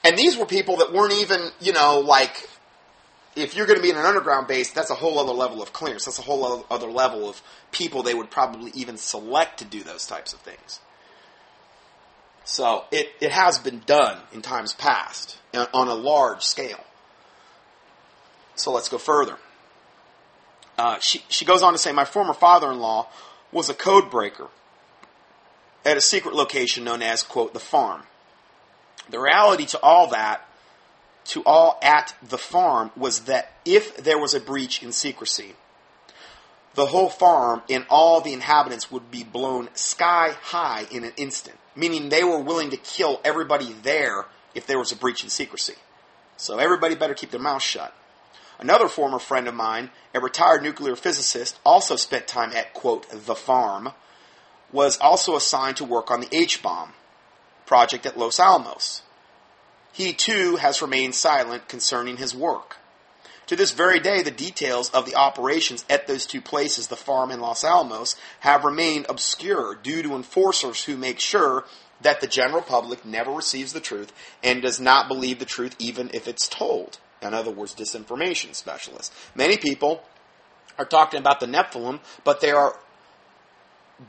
And 0.03 0.17
these 0.17 0.39
were 0.39 0.47
people 0.47 0.79
that 0.79 0.95
weren't 0.95 1.13
even, 1.13 1.51
you 1.61 1.75
know, 1.75 2.01
like, 2.01 2.49
if 3.35 3.55
you're 3.55 3.67
going 3.67 3.79
to 3.79 3.83
be 3.83 3.91
in 3.91 3.99
an 3.99 4.07
underground 4.07 4.49
base, 4.49 4.71
that's 4.71 4.89
a 4.89 4.95
whole 4.95 5.19
other 5.19 5.35
level 5.35 5.61
of 5.61 5.75
clearance. 5.75 6.07
That's 6.07 6.19
a 6.19 6.23
whole 6.23 6.65
other 6.71 6.91
level 6.91 7.29
of 7.29 7.43
people 7.71 8.03
they 8.03 8.15
would 8.15 8.31
probably 8.31 8.71
even 8.75 8.97
select 8.97 9.59
to 9.59 9.67
do 9.67 9.83
those 9.83 10.07
types 10.07 10.33
of 10.33 10.39
things. 10.39 10.81
So 12.47 12.85
it, 12.93 13.11
it 13.21 13.33
has 13.33 13.59
been 13.59 13.83
done 13.87 14.19
in 14.33 14.41
times 14.41 14.73
past 14.73 15.37
on 15.53 15.89
a 15.89 15.95
large 15.95 16.43
scale. 16.43 16.79
So 18.55 18.73
let's 18.73 18.89
go 18.89 18.99
further. 18.99 19.37
Uh, 20.79 21.01
she, 21.01 21.25
she 21.29 21.45
goes 21.45 21.63
on 21.63 21.73
to 21.73 21.79
say, 21.79 21.91
My 21.91 22.05
former 22.05 22.33
father 22.33 22.71
in 22.71 22.79
law 22.79 23.09
was 23.51 23.69
a 23.69 23.75
code 23.75 24.13
breaker 24.13 24.47
at 25.85 25.97
a 25.97 26.01
secret 26.01 26.37
location 26.37 26.85
known 26.85 27.03
as, 27.03 27.25
quote, 27.25 27.53
the 27.53 27.61
farm. 27.61 28.05
The 29.11 29.19
reality 29.19 29.67
to 29.67 29.81
all 29.81 30.07
that, 30.11 30.47
to 31.27 31.43
all 31.45 31.81
at 31.83 32.15
the 32.23 32.39
farm, 32.39 32.93
was 32.97 33.21
that 33.23 33.53
if 33.65 33.97
there 33.97 34.19
was 34.19 34.35
a 34.35 34.41
breach 34.41 34.85
in 34.85 34.93
secrecy, 34.93 35.57
the 36.75 36.87
whole 36.87 37.09
farm 37.09 37.63
and 37.69 37.85
all 37.91 38.21
the 38.21 38.33
inhabitants 38.33 38.91
would 38.93 39.11
be 39.11 39.25
blown 39.25 39.69
sky 39.75 40.37
high 40.43 40.87
in 40.93 41.03
an 41.03 41.13
instant, 41.17 41.59
meaning 41.77 42.09
they 42.09 42.25
were 42.25 42.41
willing 42.41 42.71
to 42.71 42.77
kill 42.77 43.21
everybody 43.25 43.73
there 43.83 44.27
if 44.55 44.67
there 44.67 44.79
was 44.79 44.91
a 44.91 44.97
breach 44.97 45.23
in 45.23 45.31
secrecy. 45.31 45.75
So 46.37 46.59
everybody 46.59 46.95
better 46.95 47.15
keep 47.15 47.31
their 47.31 47.41
mouth 47.41 47.63
shut. 47.63 47.95
Another 48.59 48.89
former 48.89 49.19
friend 49.19 49.47
of 49.49 49.55
mine, 49.55 49.91
a 50.15 50.21
retired 50.21 50.63
nuclear 50.63 50.97
physicist, 50.97 51.59
also 51.65 51.97
spent 51.97 52.27
time 52.27 52.53
at, 52.53 52.73
quote, 52.73 53.07
the 53.11 53.35
farm, 53.35 53.91
was 54.73 54.99
also 54.99 55.37
assigned 55.37 55.77
to 55.77 55.85
work 55.85 56.11
on 56.11 56.21
the 56.21 56.35
H 56.35 56.63
bomb 56.63 56.93
project 57.67 58.07
at 58.07 58.19
Los 58.19 58.41
Alamos. 58.41 59.03
He 59.93 60.13
too 60.13 60.57
has 60.57 60.83
remained 60.83 61.15
silent 61.15 61.69
concerning 61.69 62.17
his 62.17 62.35
work. 62.35 62.77
To 63.47 63.57
this 63.57 63.71
very 63.71 64.01
day, 64.01 64.23
the 64.23 64.31
details 64.33 64.91
of 64.91 65.07
the 65.07 65.15
operations 65.15 65.85
at 65.89 66.09
those 66.09 66.27
two 66.27 66.41
places, 66.41 66.89
the 66.89 66.97
farm 66.97 67.31
and 67.31 67.41
Los 67.41 67.63
Alamos, 67.63 68.17
have 68.41 68.65
remained 68.65 69.07
obscure 69.09 69.77
due 69.77 70.03
to 70.03 70.17
enforcers 70.17 70.85
who 70.85 70.97
make 70.97 71.21
sure 71.21 71.65
that 72.01 72.21
the 72.21 72.27
general 72.27 72.61
public 72.61 73.05
never 73.05 73.31
receives 73.31 73.73
the 73.73 73.81
truth 73.81 74.13
and 74.43 74.63
does 74.63 74.81
not 74.81 75.09
believe 75.09 75.39
the 75.39 75.45
truth 75.45 75.77
even 75.79 76.11
if 76.13 76.27
it's 76.27 76.49
told. 76.49 76.99
In 77.23 77.35
other 77.35 77.51
words, 77.51 77.75
disinformation 77.75 78.55
specialists. 78.55 79.15
Many 79.35 79.57
people 79.57 80.03
are 80.77 80.85
talking 80.85 81.21
about 81.21 81.41
the 81.41 81.47
Nephilim, 81.47 82.01
but 82.25 82.41
they 82.41 82.51
are 82.51 82.79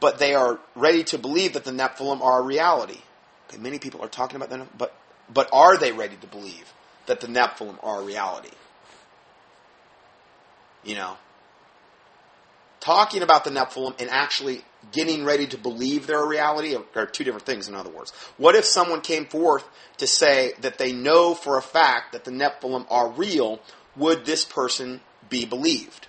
but 0.02 0.19
they 0.19 0.36
are 0.36 0.60
ready 0.76 1.02
to 1.06 1.17
believe 1.17 1.54
that 1.54 1.63
the 1.63 1.71
Nephilim 1.71 2.19
are 2.21 2.41
a 2.41 2.43
reality. 2.43 3.00
Okay, 3.47 3.58
many 3.58 3.80
people 3.80 4.02
are 4.02 4.10
talking 4.10 4.36
about 4.36 4.50
them, 4.50 4.67
but 4.78 4.93
but 5.30 5.47
are 5.54 5.78
they 5.78 5.93
ready 5.93 6.17
to 6.17 6.28
believe 6.28 6.73
that 7.06 7.21
the 7.21 7.28
Nephilim 7.28 7.82
are 7.84 8.02
a 8.02 8.06
reality? 8.06 8.50
You 10.88 10.95
know, 10.95 11.17
talking 12.80 13.21
about 13.21 13.43
the 13.43 13.50
Nephilim 13.50 14.00
and 14.00 14.10
actually 14.10 14.63
getting 14.93 15.26
ready 15.26 15.45
to 15.47 15.58
believe 15.58 16.08
they're 16.08 16.23
a 16.23 16.28
reality 16.28 16.78
are 16.95 17.06
two 17.06 17.26
different 17.26 17.45
things, 17.45 17.67
in 17.67 17.76
other 17.76 17.89
words. 17.89 18.12
What 18.38 18.56
if 18.56 18.63
someone 18.63 19.02
came 19.02 19.26
forth 19.26 19.65
to 19.97 20.08
say 20.08 20.54
that 20.62 20.78
they 20.78 20.93
know 20.93 21.34
for 21.34 21.58
a 21.58 21.62
fact 21.62 22.13
that 22.13 22.23
the 22.23 22.32
Nephilim 22.32 22.86
are 22.89 23.10
real? 23.10 23.60
Would 23.97 24.26
this 24.26 24.45
person 24.45 25.02
be 25.30 25.43
believed? 25.43 26.08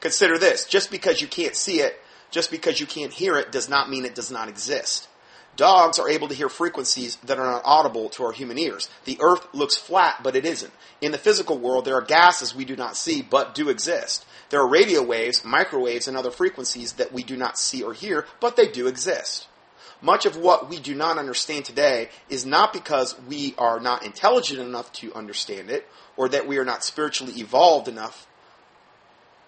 Consider 0.00 0.38
this 0.38 0.64
just 0.66 0.90
because 0.90 1.20
you 1.20 1.26
can't 1.26 1.56
see 1.56 1.80
it, 1.80 2.00
just 2.30 2.50
because 2.50 2.78
you 2.78 2.86
can't 2.86 3.12
hear 3.12 3.36
it, 3.36 3.50
does 3.50 3.68
not 3.68 3.90
mean 3.90 4.04
it 4.04 4.14
does 4.14 4.30
not 4.30 4.48
exist. 4.48 5.08
Dogs 5.56 5.98
are 5.98 6.08
able 6.08 6.28
to 6.28 6.34
hear 6.34 6.50
frequencies 6.50 7.16
that 7.24 7.38
are 7.38 7.50
not 7.50 7.62
audible 7.64 8.10
to 8.10 8.24
our 8.24 8.32
human 8.32 8.58
ears. 8.58 8.90
The 9.06 9.16
earth 9.20 9.46
looks 9.54 9.76
flat, 9.76 10.22
but 10.22 10.36
it 10.36 10.44
isn't. 10.44 10.72
In 11.00 11.12
the 11.12 11.18
physical 11.18 11.58
world, 11.58 11.86
there 11.86 11.96
are 11.96 12.02
gases 12.02 12.54
we 12.54 12.66
do 12.66 12.76
not 12.76 12.96
see, 12.96 13.22
but 13.22 13.54
do 13.54 13.70
exist. 13.70 14.26
There 14.50 14.60
are 14.60 14.68
radio 14.68 15.02
waves, 15.02 15.44
microwaves, 15.44 16.06
and 16.06 16.16
other 16.16 16.30
frequencies 16.30 16.92
that 16.94 17.12
we 17.12 17.22
do 17.22 17.36
not 17.36 17.58
see 17.58 17.82
or 17.82 17.94
hear, 17.94 18.26
but 18.38 18.56
they 18.56 18.68
do 18.68 18.86
exist. 18.86 19.48
Much 20.02 20.26
of 20.26 20.36
what 20.36 20.68
we 20.68 20.78
do 20.78 20.94
not 20.94 21.16
understand 21.16 21.64
today 21.64 22.10
is 22.28 22.44
not 22.44 22.74
because 22.74 23.18
we 23.22 23.54
are 23.56 23.80
not 23.80 24.04
intelligent 24.04 24.60
enough 24.60 24.92
to 24.92 25.14
understand 25.14 25.70
it, 25.70 25.88
or 26.18 26.28
that 26.28 26.46
we 26.46 26.58
are 26.58 26.66
not 26.66 26.84
spiritually 26.84 27.32
evolved 27.40 27.88
enough, 27.88 28.26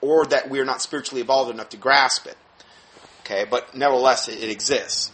or 0.00 0.24
that 0.24 0.48
we 0.48 0.58
are 0.58 0.64
not 0.64 0.80
spiritually 0.80 1.20
evolved 1.20 1.50
enough 1.50 1.68
to 1.68 1.76
grasp 1.76 2.26
it. 2.26 2.38
Okay, 3.20 3.44
but 3.48 3.76
nevertheless, 3.76 4.26
it, 4.26 4.42
it 4.42 4.48
exists 4.48 5.10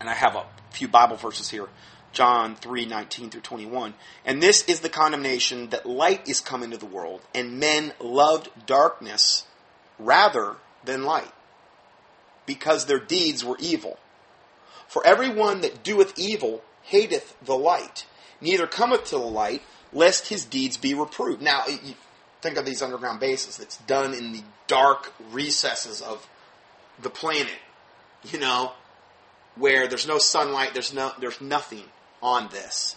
and 0.00 0.08
I 0.08 0.14
have 0.14 0.34
a 0.34 0.46
few 0.70 0.88
Bible 0.88 1.16
verses 1.16 1.50
here. 1.50 1.68
John 2.12 2.54
3, 2.54 2.86
19 2.86 3.30
through 3.30 3.40
21. 3.40 3.94
And 4.24 4.42
this 4.42 4.62
is 4.68 4.80
the 4.80 4.88
condemnation 4.88 5.70
that 5.70 5.84
light 5.84 6.28
is 6.28 6.40
come 6.40 6.62
into 6.62 6.76
the 6.76 6.86
world, 6.86 7.20
and 7.34 7.58
men 7.58 7.92
loved 8.00 8.50
darkness 8.66 9.46
rather 9.98 10.56
than 10.84 11.04
light, 11.04 11.32
because 12.46 12.86
their 12.86 13.00
deeds 13.00 13.44
were 13.44 13.56
evil. 13.58 13.98
For 14.86 15.04
everyone 15.04 15.62
that 15.62 15.82
doeth 15.82 16.16
evil 16.16 16.62
hateth 16.82 17.36
the 17.42 17.56
light, 17.56 18.06
neither 18.40 18.66
cometh 18.66 19.06
to 19.06 19.16
the 19.16 19.24
light, 19.24 19.62
lest 19.92 20.28
his 20.28 20.44
deeds 20.44 20.76
be 20.76 20.94
reproved. 20.94 21.42
Now, 21.42 21.64
think 22.42 22.56
of 22.56 22.64
these 22.64 22.82
underground 22.82 23.18
bases. 23.18 23.58
It's 23.58 23.78
done 23.78 24.14
in 24.14 24.32
the 24.32 24.42
dark 24.66 25.12
recesses 25.32 26.00
of 26.00 26.28
the 27.02 27.10
planet. 27.10 27.58
You 28.24 28.38
know, 28.38 28.72
where 29.56 29.86
there's 29.86 30.06
no 30.06 30.18
sunlight, 30.18 30.70
there's 30.72 30.92
no 30.92 31.12
there's 31.20 31.40
nothing 31.40 31.84
on 32.22 32.48
this. 32.50 32.96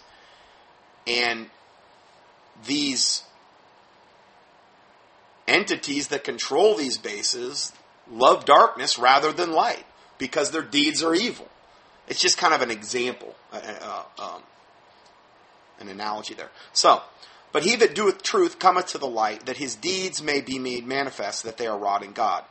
And 1.06 1.50
these 2.66 3.24
entities 5.48 6.10
that 6.10 6.24
control 6.24 6.76
these 6.76 6.98
bases 6.98 7.72
love 8.10 8.46
darkness 8.46 8.98
rather 8.98 9.32
than 9.32 9.52
light 9.52 9.86
because 10.18 10.52
their 10.52 10.62
deeds 10.62 11.04
are 11.04 11.14
evil. 11.14 11.48
It's 12.08 12.22
just 12.22 12.38
kind 12.38 12.54
of 12.54 12.62
an 12.62 12.72
example, 12.72 13.36
uh, 13.52 14.04
um, 14.18 14.42
an 15.80 15.90
analogy 15.90 16.34
there. 16.34 16.52
So, 16.74 17.02
but 17.52 17.64
he 17.64 17.76
that 17.78 17.96
doeth 17.96 18.24
truth 18.24 18.60
cometh 18.60 18.88
to 18.88 18.98
the 18.98 19.08
light, 19.08 19.46
that 19.46 19.58
his 19.58 19.76
deeds 19.76 20.22
may 20.22 20.42
be 20.42 20.58
made 20.58 20.86
manifest, 20.88 21.44
that 21.44 21.58
they 21.58 21.68
are 21.68 21.78
wrought 21.78 22.04
in 22.04 22.14
God 22.14 22.44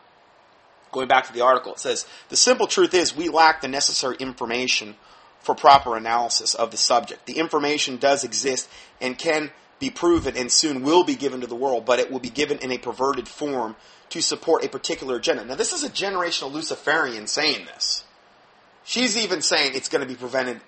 going 0.96 1.08
back 1.08 1.26
to 1.26 1.32
the 1.32 1.42
article, 1.42 1.72
it 1.72 1.78
says 1.78 2.06
the 2.30 2.36
simple 2.36 2.66
truth 2.66 2.94
is 2.94 3.14
we 3.14 3.28
lack 3.28 3.60
the 3.60 3.68
necessary 3.68 4.16
information 4.18 4.96
for 5.40 5.54
proper 5.54 5.94
analysis 5.94 6.54
of 6.54 6.70
the 6.70 6.76
subject. 6.78 7.26
The 7.26 7.38
information 7.38 7.98
does 7.98 8.24
exist 8.24 8.68
and 8.98 9.18
can 9.18 9.50
be 9.78 9.90
proven 9.90 10.38
and 10.38 10.50
soon 10.50 10.82
will 10.82 11.04
be 11.04 11.14
given 11.14 11.42
to 11.42 11.46
the 11.46 11.54
world, 11.54 11.84
but 11.84 11.98
it 11.98 12.10
will 12.10 12.18
be 12.18 12.30
given 12.30 12.58
in 12.58 12.72
a 12.72 12.78
perverted 12.78 13.28
form 13.28 13.76
to 14.08 14.22
support 14.22 14.64
a 14.64 14.70
particular 14.70 15.16
agenda. 15.16 15.44
Now, 15.44 15.54
this 15.54 15.74
is 15.74 15.84
a 15.84 15.90
generational 15.90 16.50
Luciferian 16.50 17.26
saying 17.26 17.66
this. 17.66 18.04
She's 18.88 19.16
even 19.16 19.42
saying 19.42 19.72
it's 19.74 19.88
going 19.88 20.06
to 20.06 20.14
be 20.14 20.14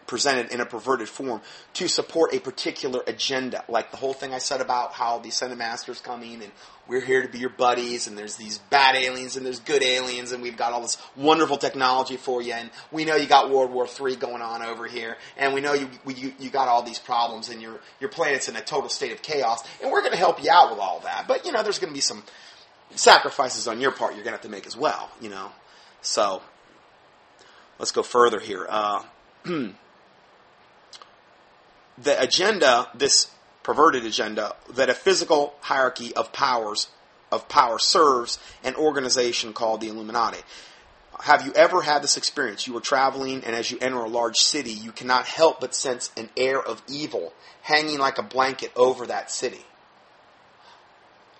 presented 0.08 0.50
in 0.52 0.60
a 0.60 0.66
perverted 0.66 1.08
form 1.08 1.40
to 1.74 1.86
support 1.86 2.34
a 2.34 2.40
particular 2.40 3.00
agenda. 3.06 3.62
Like 3.68 3.92
the 3.92 3.96
whole 3.96 4.12
thing 4.12 4.34
I 4.34 4.38
said 4.38 4.60
about 4.60 4.92
how 4.92 5.20
the 5.20 5.28
Ascended 5.28 5.56
Master's 5.56 6.00
coming 6.00 6.42
and 6.42 6.50
we're 6.88 7.00
here 7.00 7.22
to 7.22 7.28
be 7.28 7.38
your 7.38 7.50
buddies 7.50 8.08
and 8.08 8.18
there's 8.18 8.34
these 8.34 8.58
bad 8.70 8.96
aliens 8.96 9.36
and 9.36 9.46
there's 9.46 9.60
good 9.60 9.84
aliens 9.84 10.32
and 10.32 10.42
we've 10.42 10.56
got 10.56 10.72
all 10.72 10.82
this 10.82 10.98
wonderful 11.14 11.58
technology 11.58 12.16
for 12.16 12.42
you 12.42 12.54
and 12.54 12.70
we 12.90 13.04
know 13.04 13.14
you 13.14 13.28
got 13.28 13.50
World 13.50 13.70
War 13.70 13.86
III 13.86 14.16
going 14.16 14.42
on 14.42 14.62
over 14.62 14.88
here 14.88 15.16
and 15.36 15.54
we 15.54 15.60
know 15.60 15.74
you, 15.74 15.88
you, 16.08 16.32
you 16.40 16.50
got 16.50 16.66
all 16.66 16.82
these 16.82 16.98
problems 16.98 17.50
and 17.50 17.62
your, 17.62 17.78
your 18.00 18.10
planet's 18.10 18.48
in 18.48 18.56
a 18.56 18.60
total 18.60 18.88
state 18.88 19.12
of 19.12 19.22
chaos 19.22 19.62
and 19.80 19.92
we're 19.92 20.00
going 20.00 20.10
to 20.10 20.18
help 20.18 20.42
you 20.42 20.50
out 20.50 20.72
with 20.72 20.80
all 20.80 20.98
that. 21.04 21.26
But, 21.28 21.46
you 21.46 21.52
know, 21.52 21.62
there's 21.62 21.78
going 21.78 21.92
to 21.92 21.96
be 21.96 22.00
some 22.00 22.24
sacrifices 22.96 23.68
on 23.68 23.80
your 23.80 23.92
part 23.92 24.16
you're 24.16 24.24
going 24.24 24.32
to 24.32 24.38
have 24.38 24.40
to 24.40 24.48
make 24.48 24.66
as 24.66 24.76
well, 24.76 25.08
you 25.20 25.28
know. 25.28 25.52
So, 26.02 26.42
let's 27.78 27.92
go 27.92 28.02
further 28.02 28.40
here. 28.40 28.66
Uh, 28.68 29.02
the 29.44 29.72
agenda, 32.06 32.88
this 32.94 33.30
perverted 33.62 34.04
agenda, 34.04 34.56
that 34.74 34.88
a 34.88 34.94
physical 34.94 35.54
hierarchy 35.60 36.14
of 36.14 36.32
powers 36.32 36.88
of 37.30 37.48
power 37.48 37.78
serves 37.78 38.38
an 38.64 38.74
organization 38.74 39.52
called 39.52 39.80
the 39.80 39.88
Illuminati. 39.88 40.38
Have 41.20 41.44
you 41.44 41.52
ever 41.52 41.82
had 41.82 42.02
this 42.02 42.16
experience? 42.16 42.66
You 42.66 42.72
were 42.72 42.80
traveling, 42.80 43.44
and 43.44 43.54
as 43.54 43.70
you 43.70 43.78
enter 43.80 43.98
a 43.98 44.08
large 44.08 44.36
city, 44.36 44.70
you 44.70 44.92
cannot 44.92 45.26
help 45.26 45.60
but 45.60 45.74
sense 45.74 46.10
an 46.16 46.30
air 46.36 46.60
of 46.60 46.82
evil 46.88 47.32
hanging 47.62 47.98
like 47.98 48.18
a 48.18 48.22
blanket 48.22 48.70
over 48.76 49.06
that 49.06 49.30
city. 49.30 49.64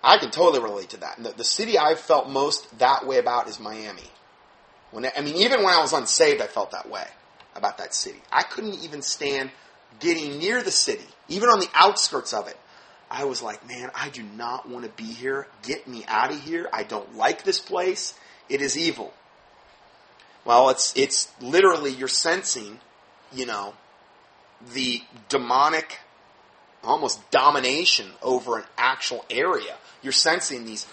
I 0.03 0.17
can 0.17 0.31
totally 0.31 0.61
relate 0.61 0.89
to 0.89 0.97
that. 0.97 1.21
The, 1.21 1.31
the 1.31 1.43
city 1.43 1.77
I've 1.77 1.99
felt 1.99 2.29
most 2.29 2.79
that 2.79 3.05
way 3.07 3.17
about 3.17 3.47
is 3.47 3.59
Miami. 3.59 4.03
When 4.91 5.05
I, 5.05 5.11
I 5.17 5.21
mean, 5.21 5.35
even 5.35 5.63
when 5.63 5.73
I 5.73 5.81
was 5.81 5.93
unsaved, 5.93 6.41
I 6.41 6.47
felt 6.47 6.71
that 6.71 6.89
way 6.89 7.05
about 7.55 7.77
that 7.77 7.93
city. 7.93 8.21
I 8.31 8.43
couldn't 8.43 8.83
even 8.83 9.01
stand 9.01 9.51
getting 9.99 10.39
near 10.39 10.63
the 10.63 10.71
city, 10.71 11.05
even 11.27 11.49
on 11.49 11.59
the 11.59 11.69
outskirts 11.73 12.33
of 12.33 12.47
it. 12.47 12.57
I 13.11 13.25
was 13.25 13.41
like, 13.41 13.67
man, 13.67 13.89
I 13.95 14.09
do 14.09 14.21
not 14.23 14.69
want 14.69 14.85
to 14.85 14.91
be 14.91 15.11
here. 15.11 15.47
Get 15.63 15.87
me 15.87 16.05
out 16.07 16.31
of 16.31 16.41
here. 16.41 16.69
I 16.71 16.83
don't 16.83 17.15
like 17.15 17.43
this 17.43 17.59
place. 17.59 18.13
It 18.49 18.61
is 18.61 18.77
evil. 18.77 19.13
Well, 20.45 20.69
it's 20.69 20.95
it's 20.95 21.31
literally 21.41 21.91
you're 21.91 22.07
sensing, 22.07 22.79
you 23.33 23.45
know, 23.45 23.73
the 24.73 25.01
demonic 25.27 25.99
almost 26.83 27.29
domination 27.31 28.07
over 28.21 28.57
an 28.57 28.63
actual 28.77 29.25
area. 29.29 29.75
You're 30.01 30.13
sensing 30.13 30.65
these 30.65 30.87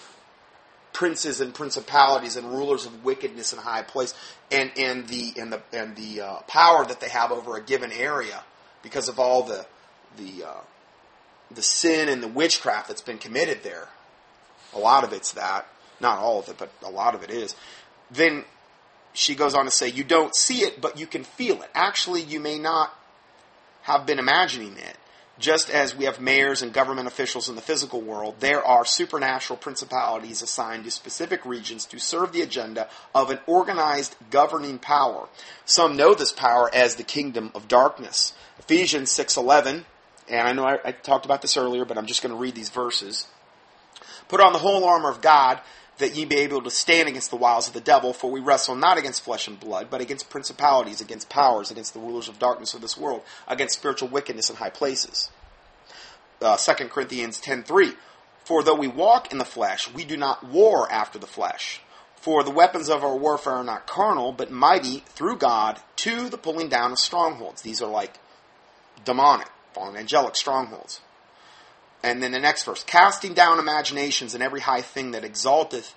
princes 0.96 1.42
and 1.42 1.52
principalities 1.52 2.36
and 2.36 2.50
rulers 2.50 2.86
of 2.86 3.04
wickedness 3.04 3.52
in 3.52 3.58
high 3.58 3.82
place, 3.82 4.14
and 4.50 4.72
and 4.78 5.06
the 5.08 5.34
and 5.38 5.52
the 5.52 5.62
and 5.70 5.94
the 5.94 6.22
uh, 6.22 6.36
power 6.48 6.86
that 6.86 7.00
they 7.00 7.08
have 7.10 7.30
over 7.30 7.54
a 7.58 7.62
given 7.62 7.92
area 7.92 8.42
because 8.82 9.06
of 9.06 9.18
all 9.18 9.42
the 9.42 9.66
the 10.16 10.42
uh, 10.42 10.60
the 11.50 11.60
sin 11.60 12.08
and 12.08 12.22
the 12.22 12.28
witchcraft 12.28 12.88
that's 12.88 13.02
been 13.02 13.18
committed 13.18 13.62
there. 13.62 13.88
A 14.72 14.78
lot 14.78 15.04
of 15.04 15.12
it's 15.12 15.32
that, 15.32 15.66
not 16.00 16.18
all 16.18 16.38
of 16.38 16.48
it, 16.48 16.56
but 16.56 16.70
a 16.82 16.90
lot 16.90 17.14
of 17.14 17.22
it 17.22 17.30
is. 17.30 17.54
Then 18.10 18.46
she 19.12 19.34
goes 19.34 19.54
on 19.54 19.66
to 19.66 19.70
say, 19.70 19.88
you 19.88 20.02
don't 20.02 20.34
see 20.34 20.60
it, 20.60 20.80
but 20.80 20.98
you 20.98 21.06
can 21.06 21.24
feel 21.24 21.62
it. 21.62 21.70
Actually, 21.74 22.22
you 22.22 22.40
may 22.40 22.58
not 22.58 22.94
have 23.82 24.06
been 24.06 24.18
imagining 24.18 24.76
it. 24.78 24.96
Just 25.38 25.68
as 25.68 25.94
we 25.94 26.06
have 26.06 26.18
mayors 26.18 26.62
and 26.62 26.72
government 26.72 27.06
officials 27.06 27.48
in 27.50 27.56
the 27.56 27.62
physical 27.62 28.00
world, 28.00 28.36
there 28.40 28.64
are 28.64 28.86
supernatural 28.86 29.58
principalities 29.58 30.40
assigned 30.40 30.84
to 30.84 30.90
specific 30.90 31.44
regions 31.44 31.84
to 31.86 31.98
serve 31.98 32.32
the 32.32 32.40
agenda 32.40 32.88
of 33.14 33.30
an 33.30 33.38
organized 33.46 34.16
governing 34.30 34.78
power. 34.78 35.28
Some 35.66 35.96
know 35.96 36.14
this 36.14 36.32
power 36.32 36.70
as 36.74 36.96
the 36.96 37.02
kingdom 37.02 37.50
of 37.54 37.68
darkness. 37.68 38.32
Ephesians 38.58 39.10
6:11, 39.10 39.84
and 40.28 40.48
I 40.48 40.52
know 40.52 40.64
I, 40.64 40.78
I 40.82 40.92
talked 40.92 41.26
about 41.26 41.42
this 41.42 41.58
earlier, 41.58 41.84
but 41.84 41.98
I'm 41.98 42.06
just 42.06 42.22
going 42.22 42.34
to 42.34 42.40
read 42.40 42.54
these 42.54 42.70
verses. 42.70 43.26
Put 44.28 44.40
on 44.40 44.54
the 44.54 44.58
whole 44.58 44.84
armor 44.84 45.10
of 45.10 45.20
God 45.20 45.60
that 45.98 46.14
ye 46.14 46.24
be 46.24 46.36
able 46.36 46.62
to 46.62 46.70
stand 46.70 47.08
against 47.08 47.30
the 47.30 47.36
wiles 47.36 47.68
of 47.68 47.74
the 47.74 47.80
devil, 47.80 48.12
for 48.12 48.30
we 48.30 48.40
wrestle 48.40 48.74
not 48.74 48.98
against 48.98 49.22
flesh 49.22 49.48
and 49.48 49.58
blood, 49.58 49.88
but 49.90 50.00
against 50.00 50.28
principalities, 50.28 51.00
against 51.00 51.28
powers, 51.28 51.70
against 51.70 51.94
the 51.94 52.00
rulers 52.00 52.28
of 52.28 52.38
darkness 52.38 52.74
of 52.74 52.80
this 52.80 52.96
world, 52.96 53.22
against 53.48 53.78
spiritual 53.78 54.08
wickedness 54.08 54.50
in 54.50 54.56
high 54.56 54.70
places. 54.70 55.30
Uh, 56.40 56.56
2 56.56 56.88
Corinthians 56.88 57.40
10.3 57.40 57.94
For 58.44 58.62
though 58.62 58.74
we 58.74 58.88
walk 58.88 59.32
in 59.32 59.38
the 59.38 59.44
flesh, 59.44 59.90
we 59.92 60.04
do 60.04 60.16
not 60.16 60.44
war 60.44 60.90
after 60.92 61.18
the 61.18 61.26
flesh. 61.26 61.80
For 62.16 62.42
the 62.42 62.50
weapons 62.50 62.90
of 62.90 63.04
our 63.04 63.16
warfare 63.16 63.54
are 63.54 63.64
not 63.64 63.86
carnal, 63.86 64.32
but 64.32 64.50
mighty 64.50 65.04
through 65.06 65.38
God 65.38 65.80
to 65.96 66.28
the 66.28 66.38
pulling 66.38 66.68
down 66.68 66.92
of 66.92 66.98
strongholds. 66.98 67.62
These 67.62 67.80
are 67.80 67.90
like 67.90 68.18
demonic, 69.04 69.48
fallen 69.72 69.96
angelic 69.96 70.36
strongholds. 70.36 71.00
And 72.02 72.22
then 72.22 72.32
the 72.32 72.38
next 72.38 72.64
verse, 72.64 72.84
casting 72.84 73.34
down 73.34 73.58
imaginations 73.58 74.34
and 74.34 74.42
every 74.42 74.60
high 74.60 74.82
thing 74.82 75.10
that 75.12 75.24
exalteth 75.24 75.94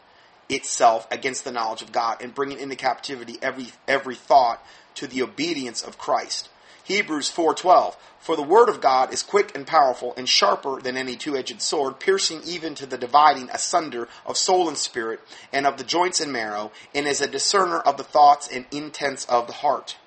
itself 0.49 1.07
against 1.11 1.43
the 1.43 1.51
knowledge 1.51 1.81
of 1.81 1.91
God, 1.91 2.21
and 2.21 2.33
bringing 2.33 2.59
into 2.59 2.75
captivity 2.75 3.37
every 3.41 3.67
every 3.87 4.15
thought 4.15 4.65
to 4.95 5.07
the 5.07 5.21
obedience 5.21 5.83
of 5.83 5.97
Christ. 5.97 6.49
Hebrews 6.83 7.29
4:12 7.29 7.95
For 8.19 8.35
the 8.35 8.41
word 8.41 8.67
of 8.67 8.81
God 8.81 9.13
is 9.13 9.21
quick 9.21 9.55
and 9.55 9.67
powerful 9.67 10.13
and 10.17 10.27
sharper 10.27 10.81
than 10.81 10.97
any 10.97 11.15
two-edged 11.15 11.61
sword 11.61 11.99
piercing 11.99 12.41
even 12.43 12.73
to 12.75 12.87
the 12.87 12.97
dividing 12.97 13.49
asunder 13.51 14.07
of 14.25 14.37
soul 14.37 14.67
and 14.67 14.77
spirit 14.77 15.19
and 15.53 15.67
of 15.67 15.77
the 15.77 15.83
joints 15.83 16.19
and 16.19 16.33
marrow 16.33 16.71
and 16.95 17.05
is 17.07 17.21
a 17.21 17.27
discerner 17.27 17.79
of 17.79 17.97
the 17.97 18.03
thoughts 18.03 18.47
and 18.47 18.65
intents 18.71 19.25
of 19.25 19.45
the 19.45 19.53
heart. 19.53 19.97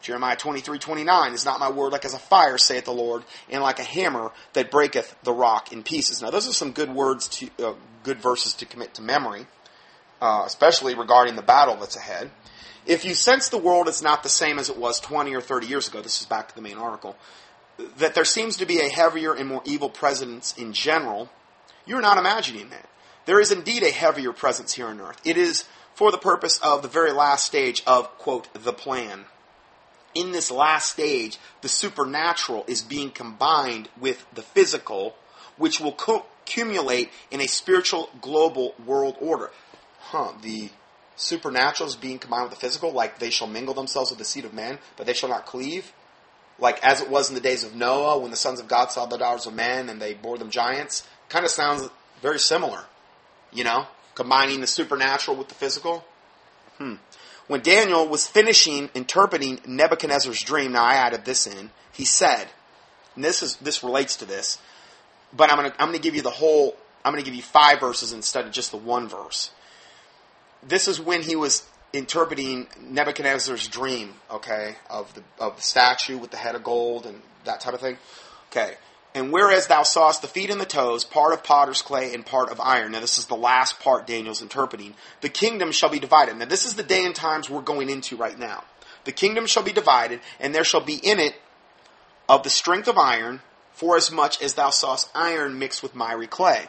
Jeremiah 0.00 0.36
23, 0.36 0.78
29, 0.78 1.32
is 1.32 1.44
not 1.44 1.60
my 1.60 1.70
word 1.70 1.92
like 1.92 2.04
as 2.04 2.14
a 2.14 2.18
fire, 2.18 2.58
saith 2.58 2.84
the 2.84 2.92
Lord, 2.92 3.22
and 3.48 3.62
like 3.62 3.78
a 3.78 3.84
hammer 3.84 4.32
that 4.54 4.70
breaketh 4.70 5.14
the 5.22 5.32
rock 5.32 5.72
in 5.72 5.82
pieces. 5.82 6.22
Now, 6.22 6.30
those 6.30 6.48
are 6.48 6.52
some 6.52 6.72
good 6.72 6.94
words 6.94 7.28
to, 7.28 7.50
uh, 7.62 7.74
good 8.02 8.18
verses 8.18 8.54
to 8.54 8.66
commit 8.66 8.94
to 8.94 9.02
memory, 9.02 9.46
uh, 10.20 10.44
especially 10.46 10.94
regarding 10.94 11.36
the 11.36 11.42
battle 11.42 11.76
that's 11.76 11.96
ahead. 11.96 12.30
If 12.86 13.04
you 13.04 13.14
sense 13.14 13.48
the 13.48 13.58
world 13.58 13.88
is 13.88 14.02
not 14.02 14.22
the 14.22 14.28
same 14.28 14.58
as 14.58 14.70
it 14.70 14.76
was 14.76 15.00
20 15.00 15.34
or 15.34 15.40
30 15.40 15.66
years 15.66 15.88
ago, 15.88 16.00
this 16.00 16.20
is 16.20 16.26
back 16.26 16.48
to 16.48 16.54
the 16.54 16.62
main 16.62 16.78
article, 16.78 17.16
that 17.98 18.14
there 18.14 18.24
seems 18.24 18.56
to 18.56 18.66
be 18.66 18.80
a 18.80 18.88
heavier 18.88 19.34
and 19.34 19.48
more 19.48 19.62
evil 19.64 19.90
presence 19.90 20.54
in 20.56 20.72
general, 20.72 21.28
you're 21.86 22.00
not 22.00 22.18
imagining 22.18 22.70
that. 22.70 22.88
There 23.26 23.40
is 23.40 23.52
indeed 23.52 23.82
a 23.82 23.90
heavier 23.90 24.32
presence 24.32 24.74
here 24.74 24.86
on 24.86 25.00
earth. 25.00 25.20
It 25.24 25.36
is 25.36 25.64
for 25.94 26.10
the 26.10 26.18
purpose 26.18 26.58
of 26.58 26.82
the 26.82 26.88
very 26.88 27.12
last 27.12 27.44
stage 27.46 27.82
of, 27.86 28.08
quote, 28.18 28.52
the 28.54 28.72
plan 28.72 29.26
in 30.14 30.32
this 30.32 30.50
last 30.50 30.92
stage, 30.92 31.38
the 31.60 31.68
supernatural 31.68 32.64
is 32.66 32.82
being 32.82 33.10
combined 33.10 33.88
with 33.98 34.26
the 34.34 34.42
physical, 34.42 35.14
which 35.56 35.80
will 35.80 35.92
co- 35.92 36.26
accumulate 36.42 37.10
in 37.30 37.40
a 37.40 37.46
spiritual 37.46 38.10
global 38.20 38.74
world 38.84 39.16
order. 39.20 39.50
Huh, 40.00 40.32
the 40.42 40.70
supernatural 41.16 41.88
is 41.88 41.96
being 41.96 42.18
combined 42.18 42.44
with 42.44 42.58
the 42.58 42.60
physical, 42.60 42.92
like 42.92 43.18
they 43.18 43.30
shall 43.30 43.46
mingle 43.46 43.74
themselves 43.74 44.10
with 44.10 44.18
the 44.18 44.24
seed 44.24 44.44
of 44.44 44.54
man, 44.54 44.78
but 44.96 45.06
they 45.06 45.12
shall 45.12 45.28
not 45.28 45.46
cleave. 45.46 45.92
Like 46.58 46.82
as 46.84 47.00
it 47.00 47.08
was 47.08 47.28
in 47.28 47.34
the 47.34 47.40
days 47.40 47.64
of 47.64 47.74
Noah, 47.74 48.18
when 48.18 48.30
the 48.30 48.36
sons 48.36 48.60
of 48.60 48.68
God 48.68 48.90
saw 48.90 49.06
the 49.06 49.16
daughters 49.16 49.46
of 49.46 49.54
men 49.54 49.88
and 49.88 50.00
they 50.00 50.14
bore 50.14 50.38
them 50.38 50.50
giants. 50.50 51.06
Kind 51.28 51.44
of 51.44 51.50
sounds 51.50 51.88
very 52.20 52.38
similar, 52.38 52.84
you 53.52 53.64
know, 53.64 53.86
combining 54.14 54.60
the 54.60 54.66
supernatural 54.66 55.36
with 55.36 55.48
the 55.48 55.54
physical. 55.54 56.04
Hmm. 56.78 56.94
When 57.50 57.62
Daniel 57.62 58.06
was 58.06 58.28
finishing 58.28 58.90
interpreting 58.94 59.58
Nebuchadnezzar's 59.66 60.40
dream, 60.40 60.70
now 60.70 60.84
I 60.84 60.94
added 60.94 61.24
this 61.24 61.48
in, 61.48 61.70
he 61.90 62.04
said, 62.04 62.46
and 63.16 63.24
this 63.24 63.42
is 63.42 63.56
this 63.56 63.82
relates 63.82 64.14
to 64.18 64.24
this, 64.24 64.58
but 65.32 65.50
I'm 65.50 65.56
gonna 65.56 65.74
I'm 65.80 65.88
gonna 65.88 65.98
give 65.98 66.14
you 66.14 66.22
the 66.22 66.30
whole 66.30 66.76
I'm 67.04 67.12
gonna 67.12 67.24
give 67.24 67.34
you 67.34 67.42
five 67.42 67.80
verses 67.80 68.12
instead 68.12 68.46
of 68.46 68.52
just 68.52 68.70
the 68.70 68.76
one 68.76 69.08
verse. 69.08 69.50
This 70.62 70.86
is 70.86 71.00
when 71.00 71.22
he 71.22 71.34
was 71.34 71.66
interpreting 71.92 72.68
Nebuchadnezzar's 72.80 73.66
dream, 73.66 74.14
okay, 74.30 74.76
of 74.88 75.12
the 75.14 75.24
of 75.40 75.56
the 75.56 75.62
statue 75.62 76.18
with 76.18 76.30
the 76.30 76.36
head 76.36 76.54
of 76.54 76.62
gold 76.62 77.04
and 77.04 77.20
that 77.46 77.58
type 77.58 77.74
of 77.74 77.80
thing. 77.80 77.98
Okay. 78.52 78.76
And 79.14 79.32
whereas 79.32 79.66
thou 79.66 79.82
sawest 79.82 80.22
the 80.22 80.28
feet 80.28 80.50
and 80.50 80.60
the 80.60 80.66
toes, 80.66 81.02
part 81.02 81.32
of 81.32 81.42
potter's 81.42 81.82
clay 81.82 82.14
and 82.14 82.24
part 82.24 82.50
of 82.50 82.60
iron. 82.60 82.92
Now, 82.92 83.00
this 83.00 83.18
is 83.18 83.26
the 83.26 83.34
last 83.34 83.80
part 83.80 84.06
Daniel's 84.06 84.42
interpreting. 84.42 84.94
The 85.20 85.28
kingdom 85.28 85.72
shall 85.72 85.88
be 85.88 85.98
divided. 85.98 86.36
Now, 86.36 86.44
this 86.44 86.64
is 86.64 86.74
the 86.74 86.84
day 86.84 87.04
and 87.04 87.14
times 87.14 87.50
we're 87.50 87.60
going 87.60 87.90
into 87.90 88.16
right 88.16 88.38
now. 88.38 88.62
The 89.04 89.12
kingdom 89.12 89.46
shall 89.46 89.64
be 89.64 89.72
divided, 89.72 90.20
and 90.38 90.54
there 90.54 90.64
shall 90.64 90.82
be 90.82 90.94
in 90.94 91.18
it 91.18 91.34
of 92.28 92.44
the 92.44 92.50
strength 92.50 92.86
of 92.86 92.98
iron, 92.98 93.40
for 93.72 93.96
as 93.96 94.12
much 94.12 94.40
as 94.42 94.54
thou 94.54 94.70
sawest 94.70 95.10
iron 95.14 95.58
mixed 95.58 95.82
with 95.82 95.94
miry 95.94 96.26
clay. 96.26 96.66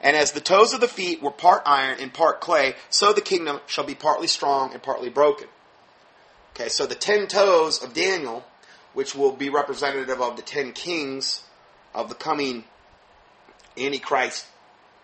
And 0.00 0.16
as 0.16 0.32
the 0.32 0.40
toes 0.40 0.74
of 0.74 0.80
the 0.80 0.88
feet 0.88 1.22
were 1.22 1.30
part 1.30 1.62
iron 1.64 1.98
and 2.00 2.12
part 2.12 2.40
clay, 2.40 2.74
so 2.90 3.12
the 3.12 3.20
kingdom 3.22 3.60
shall 3.66 3.84
be 3.84 3.94
partly 3.94 4.26
strong 4.26 4.72
and 4.72 4.82
partly 4.82 5.08
broken. 5.08 5.48
Okay, 6.54 6.68
so 6.68 6.84
the 6.84 6.94
ten 6.94 7.28
toes 7.28 7.82
of 7.82 7.94
Daniel, 7.94 8.44
which 8.92 9.14
will 9.14 9.32
be 9.32 9.48
representative 9.48 10.20
of 10.20 10.36
the 10.36 10.42
ten 10.42 10.72
kings 10.72 11.44
of 11.94 12.08
the 12.08 12.14
coming 12.14 12.64
Antichrist 13.76 14.46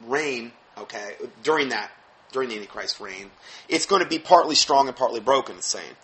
reign, 0.00 0.52
okay, 0.76 1.14
during 1.42 1.70
that, 1.70 1.90
during 2.32 2.48
the 2.48 2.56
Antichrist 2.56 3.00
reign, 3.00 3.30
it's 3.68 3.86
going 3.86 4.02
to 4.02 4.08
be 4.08 4.18
partly 4.18 4.54
strong 4.54 4.88
and 4.88 4.96
partly 4.96 5.20
broken, 5.20 5.56
it's 5.56 5.66
saying. 5.66 5.96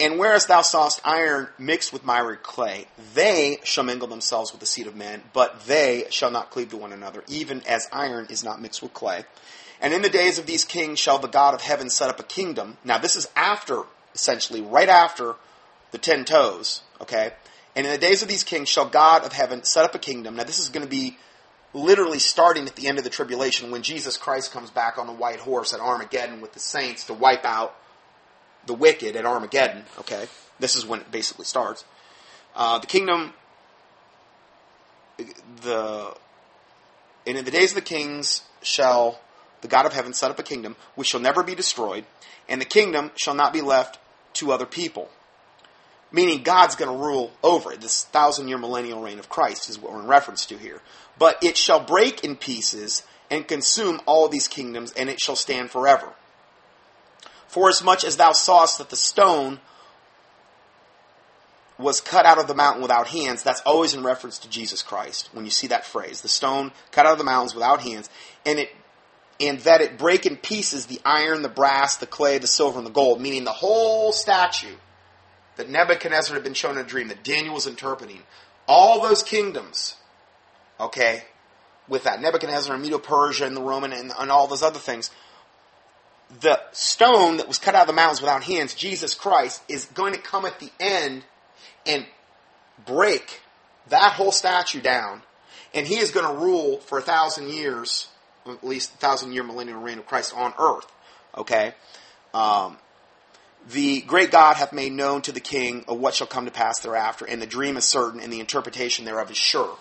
And 0.00 0.18
whereas 0.18 0.46
thou 0.46 0.62
sawest 0.62 1.00
iron 1.04 1.48
mixed 1.56 1.92
with 1.92 2.04
miry 2.04 2.36
clay, 2.36 2.86
they 3.14 3.58
shall 3.62 3.84
mingle 3.84 4.08
themselves 4.08 4.50
with 4.50 4.58
the 4.58 4.66
seed 4.66 4.88
of 4.88 4.96
men, 4.96 5.22
but 5.32 5.66
they 5.66 6.06
shall 6.10 6.32
not 6.32 6.50
cleave 6.50 6.70
to 6.70 6.76
one 6.76 6.92
another, 6.92 7.22
even 7.28 7.62
as 7.62 7.88
iron 7.92 8.26
is 8.28 8.42
not 8.42 8.60
mixed 8.60 8.82
with 8.82 8.92
clay. 8.92 9.24
And 9.80 9.92
in 9.92 10.02
the 10.02 10.08
days 10.08 10.38
of 10.38 10.46
these 10.46 10.64
kings 10.64 10.98
shall 10.98 11.18
the 11.18 11.28
God 11.28 11.54
of 11.54 11.60
heaven 11.60 11.90
set 11.90 12.10
up 12.10 12.18
a 12.18 12.24
kingdom. 12.24 12.76
Now, 12.84 12.98
this 12.98 13.14
is 13.14 13.28
after, 13.36 13.82
essentially, 14.14 14.60
right 14.60 14.88
after 14.88 15.36
the 15.92 15.98
ten 15.98 16.24
toes, 16.24 16.82
okay? 17.00 17.32
And 17.76 17.86
in 17.86 17.92
the 17.92 17.98
days 17.98 18.22
of 18.22 18.28
these 18.28 18.44
kings 18.44 18.68
shall 18.68 18.88
God 18.88 19.24
of 19.24 19.32
heaven 19.32 19.64
set 19.64 19.84
up 19.84 19.94
a 19.94 19.98
kingdom. 19.98 20.36
Now, 20.36 20.44
this 20.44 20.58
is 20.58 20.68
going 20.68 20.84
to 20.84 20.90
be 20.90 21.18
literally 21.72 22.20
starting 22.20 22.66
at 22.66 22.76
the 22.76 22.86
end 22.86 22.98
of 22.98 23.04
the 23.04 23.10
tribulation 23.10 23.70
when 23.70 23.82
Jesus 23.82 24.16
Christ 24.16 24.52
comes 24.52 24.70
back 24.70 24.96
on 24.96 25.06
the 25.06 25.12
white 25.12 25.40
horse 25.40 25.74
at 25.74 25.80
Armageddon 25.80 26.40
with 26.40 26.52
the 26.52 26.60
saints 26.60 27.04
to 27.04 27.14
wipe 27.14 27.44
out 27.44 27.74
the 28.66 28.74
wicked 28.74 29.16
at 29.16 29.26
Armageddon. 29.26 29.84
Okay, 29.98 30.26
this 30.60 30.76
is 30.76 30.86
when 30.86 31.00
it 31.00 31.10
basically 31.10 31.44
starts. 31.44 31.84
Uh, 32.54 32.78
the 32.78 32.86
kingdom, 32.86 33.32
the 35.62 36.14
and 37.26 37.38
in 37.38 37.44
the 37.44 37.50
days 37.50 37.70
of 37.70 37.76
the 37.76 37.82
kings 37.82 38.42
shall 38.62 39.18
the 39.62 39.68
God 39.68 39.86
of 39.86 39.92
heaven 39.92 40.12
set 40.12 40.30
up 40.30 40.38
a 40.38 40.42
kingdom 40.42 40.76
which 40.94 41.08
shall 41.08 41.20
never 41.20 41.42
be 41.42 41.54
destroyed, 41.54 42.04
and 42.48 42.60
the 42.60 42.66
kingdom 42.66 43.10
shall 43.16 43.34
not 43.34 43.52
be 43.52 43.62
left 43.62 43.98
to 44.34 44.52
other 44.52 44.66
people 44.66 45.10
meaning 46.14 46.44
God's 46.44 46.76
going 46.76 46.96
to 46.96 47.04
rule 47.04 47.32
over 47.42 47.72
it. 47.72 47.80
This 47.80 48.04
thousand 48.04 48.46
year 48.46 48.56
millennial 48.56 49.02
reign 49.02 49.18
of 49.18 49.28
Christ 49.28 49.68
is 49.68 49.80
what 49.80 49.92
we're 49.92 50.00
in 50.00 50.06
reference 50.06 50.46
to 50.46 50.56
here. 50.56 50.80
But 51.18 51.42
it 51.42 51.56
shall 51.56 51.80
break 51.80 52.22
in 52.22 52.36
pieces 52.36 53.02
and 53.30 53.48
consume 53.48 54.00
all 54.06 54.28
these 54.28 54.46
kingdoms, 54.46 54.92
and 54.92 55.10
it 55.10 55.20
shall 55.20 55.34
stand 55.34 55.70
forever. 55.70 56.12
For 57.48 57.68
as 57.68 57.82
much 57.82 58.04
as 58.04 58.16
thou 58.16 58.30
sawest 58.30 58.78
that 58.78 58.90
the 58.90 58.96
stone 58.96 59.58
was 61.78 62.00
cut 62.00 62.26
out 62.26 62.38
of 62.38 62.46
the 62.46 62.54
mountain 62.54 62.82
without 62.82 63.08
hands, 63.08 63.42
that's 63.42 63.60
always 63.62 63.92
in 63.92 64.04
reference 64.04 64.38
to 64.38 64.48
Jesus 64.48 64.82
Christ. 64.82 65.30
When 65.32 65.44
you 65.44 65.50
see 65.50 65.66
that 65.66 65.84
phrase, 65.84 66.20
the 66.20 66.28
stone 66.28 66.70
cut 66.92 67.06
out 67.06 67.12
of 67.12 67.18
the 67.18 67.24
mountains 67.24 67.54
without 67.54 67.80
hands, 67.80 68.08
and 68.46 68.60
it 68.60 68.70
and 69.40 69.58
that 69.60 69.80
it 69.80 69.98
break 69.98 70.26
in 70.26 70.36
pieces 70.36 70.86
the 70.86 71.00
iron, 71.04 71.42
the 71.42 71.48
brass, 71.48 71.96
the 71.96 72.06
clay, 72.06 72.38
the 72.38 72.46
silver, 72.46 72.78
and 72.78 72.86
the 72.86 72.92
gold, 72.92 73.20
meaning 73.20 73.42
the 73.42 73.50
whole 73.50 74.12
statue 74.12 74.76
that 75.56 75.68
Nebuchadnezzar 75.68 76.34
had 76.34 76.44
been 76.44 76.54
shown 76.54 76.72
in 76.72 76.84
a 76.84 76.88
dream, 76.88 77.08
that 77.08 77.24
Daniel 77.24 77.54
was 77.54 77.66
interpreting, 77.66 78.22
all 78.66 79.02
those 79.02 79.22
kingdoms, 79.22 79.96
okay, 80.80 81.24
with 81.88 82.04
that 82.04 82.20
Nebuchadnezzar 82.20 82.74
and 82.74 82.82
Medo 82.82 82.98
Persia 82.98 83.46
and 83.46 83.56
the 83.56 83.62
Roman 83.62 83.92
and, 83.92 84.12
and 84.18 84.30
all 84.30 84.46
those 84.46 84.62
other 84.62 84.78
things, 84.78 85.10
the 86.40 86.60
stone 86.72 87.36
that 87.36 87.46
was 87.46 87.58
cut 87.58 87.74
out 87.74 87.82
of 87.82 87.86
the 87.86 87.92
mountains 87.92 88.20
without 88.20 88.44
hands, 88.44 88.74
Jesus 88.74 89.14
Christ, 89.14 89.62
is 89.68 89.84
going 89.86 90.14
to 90.14 90.18
come 90.18 90.44
at 90.44 90.58
the 90.58 90.70
end 90.80 91.24
and 91.86 92.06
break 92.86 93.42
that 93.88 94.12
whole 94.12 94.32
statue 94.32 94.80
down, 94.80 95.22
and 95.74 95.86
he 95.86 95.96
is 95.96 96.10
going 96.10 96.26
to 96.26 96.42
rule 96.42 96.78
for 96.78 96.98
a 96.98 97.02
thousand 97.02 97.50
years, 97.50 98.08
at 98.46 98.64
least 98.64 98.94
a 98.94 98.96
thousand 98.96 99.32
year 99.32 99.42
millennial 99.42 99.80
reign 99.80 99.98
of 99.98 100.06
Christ 100.06 100.32
on 100.34 100.54
earth. 100.58 100.90
Okay, 101.36 101.74
um, 102.32 102.78
the 103.70 104.02
great 104.02 104.30
God 104.30 104.56
hath 104.56 104.72
made 104.72 104.92
known 104.92 105.22
to 105.22 105.32
the 105.32 105.40
king 105.40 105.84
of 105.88 105.98
what 105.98 106.14
shall 106.14 106.26
come 106.26 106.44
to 106.44 106.50
pass 106.50 106.80
thereafter, 106.80 107.24
and 107.24 107.40
the 107.40 107.46
dream 107.46 107.76
is 107.76 107.84
certain, 107.84 108.20
and 108.20 108.32
the 108.32 108.40
interpretation 108.40 109.04
thereof 109.04 109.30
is 109.30 109.36
sure. 109.36 109.76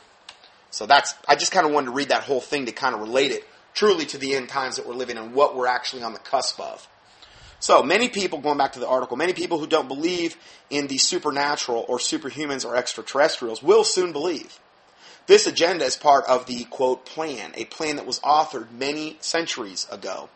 So 0.72 0.86
that's, 0.86 1.14
I 1.28 1.36
just 1.36 1.52
kind 1.52 1.66
of 1.66 1.72
wanted 1.74 1.88
to 1.88 1.92
read 1.92 2.10
that 2.10 2.24
whole 2.24 2.42
thing 2.42 2.66
to 2.66 2.72
kind 2.72 2.96
of 2.96 3.02
relate 3.02 3.32
it 3.32 3.44
truly 3.74 4.06
to 4.06 4.18
the 4.18 4.36
end 4.36 4.50
times 4.50 4.78
that 4.78 4.88
we're 4.88 4.94
living 4.94 5.18
and 5.18 5.34
what 5.34 5.56
we're 5.56 5.68
actually 5.68 6.04
on 6.04 6.14
the 6.14 6.20
cusp 6.20 6.60
of. 6.60 6.88
So 7.60 7.82
many 7.82 8.10
people, 8.10 8.40
going 8.40 8.58
back 8.58 8.74
to 8.74 8.80
the 8.80 8.88
article, 8.88 9.16
many 9.18 9.34
people 9.34 9.58
who 9.58 9.68
don't 9.68 9.88
believe 9.88 10.36
in 10.70 10.88
the 10.88 10.98
supernatural 10.98 11.86
or 11.88 11.98
superhumans 11.98 12.66
or 12.66 12.76
extraterrestrials 12.76 13.64
will 13.64 13.84
soon 13.84 14.12
believe. 14.12 14.60
This 15.28 15.48
agenda 15.48 15.86
is 15.86 15.96
part 15.96 16.26
of 16.26 16.46
the 16.46 16.66
quote 16.66 17.06
plan, 17.06 17.54
a 17.56 17.66
plan 17.66 17.96
that 17.96 18.06
was 18.06 18.20
authored 18.20 18.72
many 18.72 19.18
centuries 19.22 19.88
ago. 19.90 20.30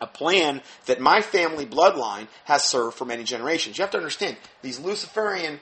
A 0.00 0.06
plan 0.06 0.62
that 0.86 1.00
my 1.00 1.20
family 1.20 1.66
bloodline 1.66 2.26
has 2.44 2.64
served 2.64 2.96
for 2.96 3.04
many 3.04 3.22
generations. 3.22 3.76
You 3.76 3.82
have 3.82 3.90
to 3.90 3.98
understand, 3.98 4.36
these 4.62 4.78
Luciferian 4.78 5.60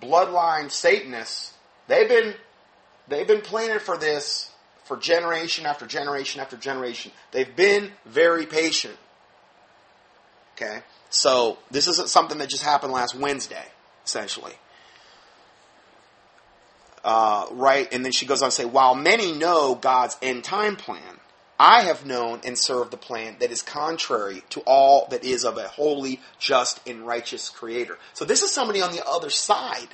bloodline 0.00 0.70
Satanists, 0.70 1.54
they've 1.86 2.08
been 2.08 2.34
they've 3.08 3.26
been 3.26 3.42
planning 3.42 3.78
for 3.78 3.96
this 3.96 4.50
for 4.84 4.96
generation 4.96 5.66
after 5.66 5.86
generation 5.86 6.40
after 6.40 6.56
generation. 6.56 7.12
They've 7.32 7.54
been 7.54 7.92
very 8.04 8.46
patient. 8.46 8.96
Okay? 10.56 10.80
So 11.10 11.58
this 11.70 11.86
isn't 11.88 12.08
something 12.08 12.38
that 12.38 12.48
just 12.48 12.62
happened 12.62 12.92
last 12.92 13.14
Wednesday, 13.14 13.64
essentially. 14.04 14.54
Uh, 17.04 17.46
right? 17.52 17.92
And 17.92 18.04
then 18.04 18.12
she 18.12 18.26
goes 18.26 18.42
on 18.42 18.50
to 18.50 18.54
say, 18.54 18.64
while 18.64 18.94
many 18.94 19.32
know 19.32 19.74
God's 19.74 20.16
end 20.22 20.44
time 20.44 20.76
plan, 20.76 21.20
I 21.58 21.82
have 21.82 22.04
known 22.04 22.40
and 22.44 22.58
served 22.58 22.90
the 22.90 22.98
plan 22.98 23.36
that 23.40 23.50
is 23.50 23.62
contrary 23.62 24.42
to 24.50 24.60
all 24.60 25.06
that 25.10 25.24
is 25.24 25.44
of 25.44 25.56
a 25.56 25.68
holy, 25.68 26.20
just, 26.38 26.86
and 26.86 27.06
righteous 27.06 27.48
creator. 27.48 27.98
So 28.12 28.24
this 28.24 28.42
is 28.42 28.50
somebody 28.50 28.82
on 28.82 28.92
the 28.92 29.06
other 29.06 29.30
side 29.30 29.88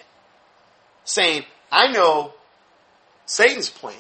saying, 1.05 1.45
I 1.71 1.93
know 1.93 2.35
Satan's 3.27 3.71
plan, 3.71 3.95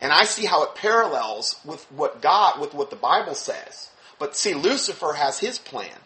and 0.00 0.12
I 0.12 0.24
see 0.24 0.46
how 0.46 0.62
it 0.62 0.76
parallels 0.76 1.60
with 1.64 1.90
what 1.90 2.22
God, 2.22 2.60
with 2.60 2.72
what 2.72 2.90
the 2.90 2.96
Bible 2.96 3.34
says. 3.34 3.90
But 4.18 4.36
see, 4.36 4.54
Lucifer 4.54 5.14
has 5.14 5.40
his 5.40 5.58
plan. 5.58 5.98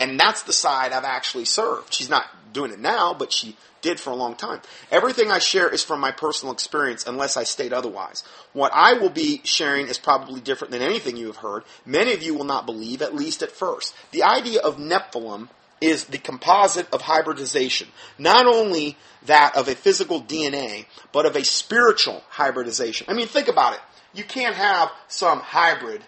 And 0.00 0.18
that's 0.18 0.42
the 0.42 0.52
side 0.52 0.92
I've 0.92 1.04
actually 1.04 1.44
served. 1.44 1.94
She's 1.94 2.08
not 2.08 2.24
doing 2.52 2.72
it 2.72 2.80
now, 2.80 3.14
but 3.14 3.32
she 3.32 3.56
did 3.82 4.00
for 4.00 4.10
a 4.10 4.16
long 4.16 4.34
time. 4.34 4.60
Everything 4.90 5.30
I 5.30 5.38
share 5.38 5.68
is 5.68 5.84
from 5.84 6.00
my 6.00 6.10
personal 6.10 6.52
experience 6.52 7.06
unless 7.06 7.36
I 7.36 7.44
state 7.44 7.72
otherwise. 7.72 8.24
What 8.52 8.72
I 8.74 8.94
will 8.94 9.10
be 9.10 9.42
sharing 9.44 9.86
is 9.86 9.98
probably 9.98 10.40
different 10.40 10.72
than 10.72 10.82
anything 10.82 11.16
you 11.16 11.26
have 11.26 11.36
heard. 11.36 11.64
Many 11.86 12.12
of 12.12 12.22
you 12.22 12.34
will 12.34 12.44
not 12.44 12.66
believe, 12.66 13.02
at 13.02 13.14
least 13.14 13.42
at 13.42 13.52
first. 13.52 13.94
The 14.10 14.22
idea 14.22 14.60
of 14.60 14.78
Nephilim 14.78 15.48
is 15.80 16.06
the 16.06 16.18
composite 16.18 16.90
of 16.92 17.02
hybridization. 17.02 17.88
Not 18.18 18.46
only 18.46 18.96
that 19.26 19.54
of 19.56 19.68
a 19.68 19.74
physical 19.74 20.20
DNA, 20.22 20.86
but 21.12 21.26
of 21.26 21.36
a 21.36 21.44
spiritual 21.44 22.24
hybridization. 22.30 23.06
I 23.08 23.12
mean, 23.12 23.28
think 23.28 23.48
about 23.48 23.74
it. 23.74 23.80
You 24.12 24.24
can't 24.24 24.56
have 24.56 24.90
some 25.08 25.40
hybrid 25.40 26.02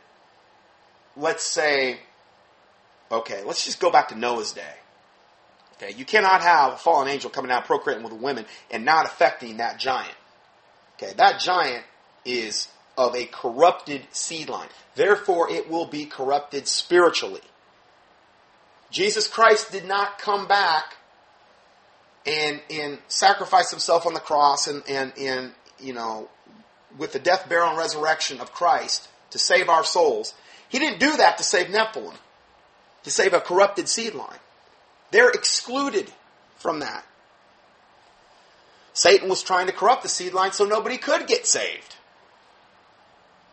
let's 1.16 1.42
say, 1.42 2.00
okay, 3.12 3.42
let's 3.44 3.64
just 3.64 3.80
go 3.80 3.90
back 3.90 4.08
to 4.08 4.18
Noah's 4.18 4.52
day. 4.52 4.74
Okay, 5.74 5.92
you 5.96 6.04
cannot 6.04 6.42
have 6.42 6.74
a 6.74 6.76
fallen 6.76 7.08
angel 7.08 7.30
coming 7.30 7.50
out 7.50 7.64
procreating 7.64 8.04
with 8.04 8.12
a 8.12 8.16
woman 8.16 8.46
and 8.70 8.84
not 8.84 9.06
affecting 9.06 9.58
that 9.58 9.78
giant. 9.78 10.14
Okay, 10.94 11.12
that 11.16 11.40
giant 11.40 11.84
is 12.24 12.68
of 12.96 13.16
a 13.16 13.24
corrupted 13.24 14.02
seed 14.12 14.48
line. 14.48 14.68
Therefore, 14.94 15.50
it 15.50 15.68
will 15.68 15.86
be 15.86 16.04
corrupted 16.04 16.68
spiritually. 16.68 17.40
Jesus 18.90 19.26
Christ 19.26 19.72
did 19.72 19.86
not 19.86 20.18
come 20.18 20.46
back 20.46 20.96
and, 22.26 22.60
and 22.70 22.98
sacrifice 23.08 23.70
himself 23.70 24.06
on 24.06 24.12
the 24.14 24.20
cross 24.20 24.68
and, 24.68 24.82
and, 24.86 25.12
and, 25.18 25.52
you 25.80 25.94
know, 25.94 26.28
with 26.98 27.12
the 27.12 27.18
death, 27.18 27.48
burial, 27.48 27.70
and 27.70 27.78
resurrection 27.78 28.40
of 28.40 28.52
Christ 28.52 29.08
to 29.30 29.38
save 29.38 29.70
our 29.70 29.82
souls 29.82 30.34
he 30.72 30.78
didn't 30.78 31.00
do 31.00 31.18
that 31.18 31.36
to 31.36 31.44
save 31.44 31.66
Nephilim, 31.66 32.16
to 33.04 33.10
save 33.10 33.32
a 33.32 33.40
corrupted 33.40 33.88
seed 33.88 34.14
line. 34.14 34.38
They're 35.10 35.30
excluded 35.30 36.10
from 36.56 36.80
that. 36.80 37.04
Satan 38.94 39.28
was 39.28 39.42
trying 39.42 39.66
to 39.66 39.72
corrupt 39.72 40.02
the 40.02 40.08
seed 40.08 40.32
line 40.34 40.52
so 40.52 40.64
nobody 40.64 40.98
could 40.98 41.26
get 41.26 41.46
saved. 41.46 41.96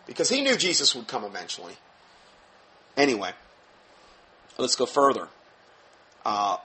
Because 0.05 0.29
he 0.29 0.41
knew 0.41 0.55
Jesus 0.55 0.95
would 0.95 1.07
come 1.07 1.23
eventually. 1.23 1.73
Anyway, 2.97 3.31
let's 4.57 4.75
go 4.75 4.85
further. 4.85 5.27
Uh, 6.25 6.57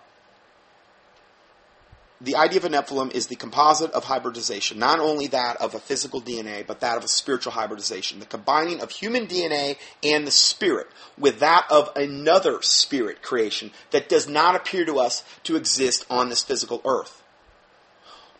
the 2.24 2.36
idea 2.36 2.58
of 2.58 2.64
a 2.64 2.68
Nephilim 2.68 3.14
is 3.14 3.26
the 3.26 3.36
composite 3.36 3.90
of 3.92 4.04
hybridization, 4.04 4.78
not 4.78 4.98
only 4.98 5.26
that 5.28 5.56
of 5.60 5.74
a 5.74 5.78
physical 5.78 6.22
DNA, 6.22 6.66
but 6.66 6.80
that 6.80 6.96
of 6.96 7.04
a 7.04 7.08
spiritual 7.08 7.52
hybridization, 7.52 8.18
the 8.18 8.26
combining 8.26 8.80
of 8.80 8.90
human 8.90 9.26
DNA 9.26 9.76
and 10.02 10.26
the 10.26 10.30
spirit 10.30 10.86
with 11.18 11.40
that 11.40 11.66
of 11.70 11.90
another 11.96 12.62
spirit 12.62 13.22
creation 13.22 13.70
that 13.90 14.08
does 14.08 14.28
not 14.28 14.56
appear 14.56 14.84
to 14.86 14.98
us 14.98 15.22
to 15.42 15.56
exist 15.56 16.06
on 16.08 16.30
this 16.30 16.42
physical 16.42 16.80
earth. 16.84 17.22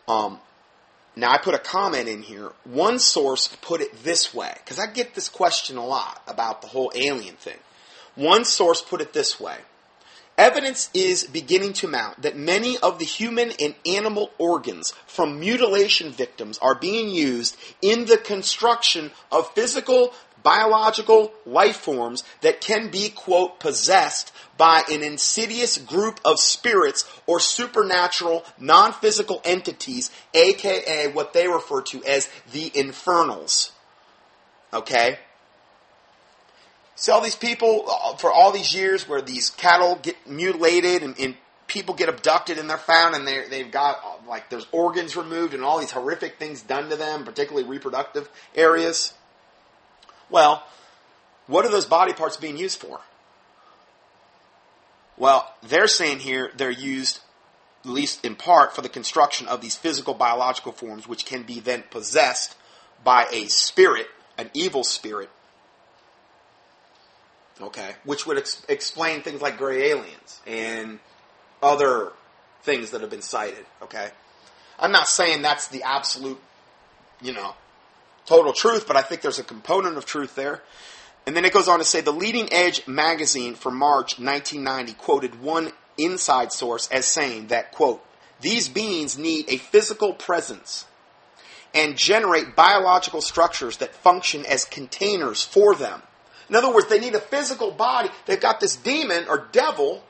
Um, 0.07 0.39
now, 1.15 1.31
I 1.31 1.37
put 1.37 1.53
a 1.55 1.59
comment 1.59 2.09
in 2.09 2.23
here. 2.23 2.51
One 2.65 2.99
source 2.99 3.55
put 3.61 3.81
it 3.81 4.03
this 4.03 4.33
way, 4.33 4.53
because 4.57 4.79
I 4.79 4.87
get 4.87 5.15
this 5.15 5.29
question 5.29 5.77
a 5.77 5.85
lot 5.85 6.21
about 6.27 6.61
the 6.61 6.67
whole 6.67 6.91
alien 6.95 7.35
thing. 7.35 7.57
One 8.15 8.45
source 8.45 8.81
put 8.81 9.01
it 9.01 9.13
this 9.13 9.39
way 9.39 9.57
Evidence 10.37 10.89
is 10.93 11.23
beginning 11.23 11.71
to 11.71 11.87
mount 11.87 12.21
that 12.21 12.35
many 12.35 12.77
of 12.79 12.99
the 12.99 13.05
human 13.05 13.51
and 13.59 13.73
animal 13.85 14.31
organs 14.37 14.93
from 15.07 15.39
mutilation 15.39 16.11
victims 16.11 16.57
are 16.61 16.75
being 16.75 17.09
used 17.09 17.55
in 17.81 18.05
the 18.05 18.17
construction 18.17 19.11
of 19.31 19.49
physical, 19.51 20.13
biological 20.43 21.31
life 21.45 21.77
forms 21.77 22.25
that 22.41 22.59
can 22.59 22.91
be, 22.91 23.09
quote, 23.09 23.61
possessed 23.61 24.33
by 24.57 24.83
an 24.91 25.03
insidious 25.03 25.77
group 25.77 26.19
of 26.25 26.37
spirits 26.37 27.09
or 27.25 27.39
supernatural, 27.39 28.43
non 28.59 28.91
physical 28.91 29.41
entities, 29.45 30.11
aka 30.33 31.07
what 31.13 31.31
they 31.31 31.47
refer 31.47 31.81
to 31.81 32.03
as 32.03 32.29
the 32.51 32.71
infernals. 32.75 33.71
Okay? 34.73 35.17
See 36.95 37.11
all 37.11 37.21
these 37.21 37.35
people 37.35 37.85
uh, 37.87 38.15
for 38.15 38.31
all 38.31 38.51
these 38.51 38.73
years 38.73 39.07
where 39.07 39.21
these 39.21 39.49
cattle 39.49 39.99
get 40.01 40.15
mutilated 40.27 41.03
and, 41.03 41.19
and 41.19 41.35
people 41.67 41.93
get 41.95 42.09
abducted 42.09 42.57
and 42.57 42.69
they're 42.69 42.77
found 42.77 43.15
and 43.15 43.27
they 43.27 43.47
they've 43.49 43.71
got 43.71 43.99
uh, 44.03 44.29
like 44.29 44.49
there's 44.49 44.67
organs 44.71 45.15
removed 45.15 45.53
and 45.53 45.63
all 45.63 45.79
these 45.79 45.91
horrific 45.91 46.37
things 46.37 46.61
done 46.61 46.89
to 46.89 46.95
them, 46.95 47.23
particularly 47.25 47.67
reproductive 47.67 48.29
areas. 48.55 49.13
Well, 50.29 50.63
what 51.47 51.65
are 51.65 51.71
those 51.71 51.85
body 51.85 52.13
parts 52.13 52.37
being 52.37 52.57
used 52.57 52.79
for? 52.79 52.99
Well, 55.17 55.53
they're 55.63 55.87
saying 55.87 56.19
here 56.19 56.51
they're 56.57 56.71
used, 56.71 57.19
at 57.83 57.89
least 57.89 58.25
in 58.25 58.35
part, 58.35 58.75
for 58.75 58.81
the 58.81 58.89
construction 58.89 59.47
of 59.47 59.61
these 59.61 59.75
physical 59.75 60.13
biological 60.13 60.71
forms, 60.71 61.07
which 61.07 61.25
can 61.25 61.43
be 61.43 61.59
then 61.59 61.83
possessed 61.89 62.55
by 63.03 63.27
a 63.31 63.45
spirit, 63.45 64.07
an 64.37 64.49
evil 64.53 64.83
spirit, 64.83 65.29
okay, 67.61 67.95
which 68.03 68.25
would 68.25 68.37
ex- 68.37 68.65
explain 68.67 69.21
things 69.21 69.41
like 69.41 69.57
gray 69.57 69.91
aliens 69.91 70.41
and 70.45 70.99
other 71.61 72.11
things 72.63 72.91
that 72.91 73.01
have 73.01 73.09
been 73.09 73.21
sighted, 73.21 73.65
okay? 73.81 74.09
I'm 74.77 74.91
not 74.91 75.07
saying 75.07 75.41
that's 75.41 75.67
the 75.67 75.83
absolute, 75.83 76.39
you 77.21 77.33
know, 77.33 77.53
total 78.25 78.53
truth, 78.53 78.87
but 78.87 78.97
I 78.97 79.01
think 79.01 79.21
there's 79.21 79.39
a 79.39 79.43
component 79.43 79.97
of 79.97 80.05
truth 80.05 80.35
there. 80.35 80.61
And 81.25 81.35
then 81.35 81.45
it 81.45 81.53
goes 81.53 81.67
on 81.67 81.79
to 81.79 81.85
say 81.85 82.01
the 82.01 82.11
leading 82.11 82.51
edge 82.51 82.87
magazine 82.87 83.55
for 83.55 83.71
March 83.71 84.19
1990 84.19 84.93
quoted 84.93 85.41
one 85.41 85.71
inside 85.97 86.51
source 86.51 86.89
as 86.91 87.07
saying 87.07 87.47
that, 87.47 87.71
quote, 87.71 88.03
these 88.41 88.67
beings 88.67 89.17
need 89.17 89.45
a 89.47 89.57
physical 89.57 90.13
presence 90.13 90.85
and 91.73 91.97
generate 91.97 92.55
biological 92.55 93.21
structures 93.21 93.77
that 93.77 93.95
function 93.95 94.45
as 94.45 94.65
containers 94.65 95.43
for 95.43 95.73
them 95.73 96.01
in 96.49 96.55
other 96.55 96.71
words, 96.71 96.87
they 96.87 96.99
need 96.99 97.15
a 97.15 97.19
physical 97.19 97.71
body. 97.71 98.09
They've 98.25 98.39
got 98.39 98.59
this 98.59 98.75
demon 98.75 99.25
or 99.27 99.47
devil 99.51 100.03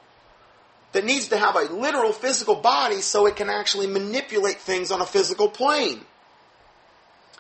that 0.91 1.05
needs 1.05 1.29
to 1.29 1.38
have 1.38 1.55
a 1.55 1.73
literal 1.73 2.11
physical 2.11 2.55
body 2.55 3.01
so 3.01 3.25
it 3.25 3.36
can 3.36 3.49
actually 3.49 3.88
manipulate 3.88 4.57
things 4.57 4.91
on 4.91 5.01
a 5.01 5.05
physical 5.05 5.49
plane. 5.49 6.01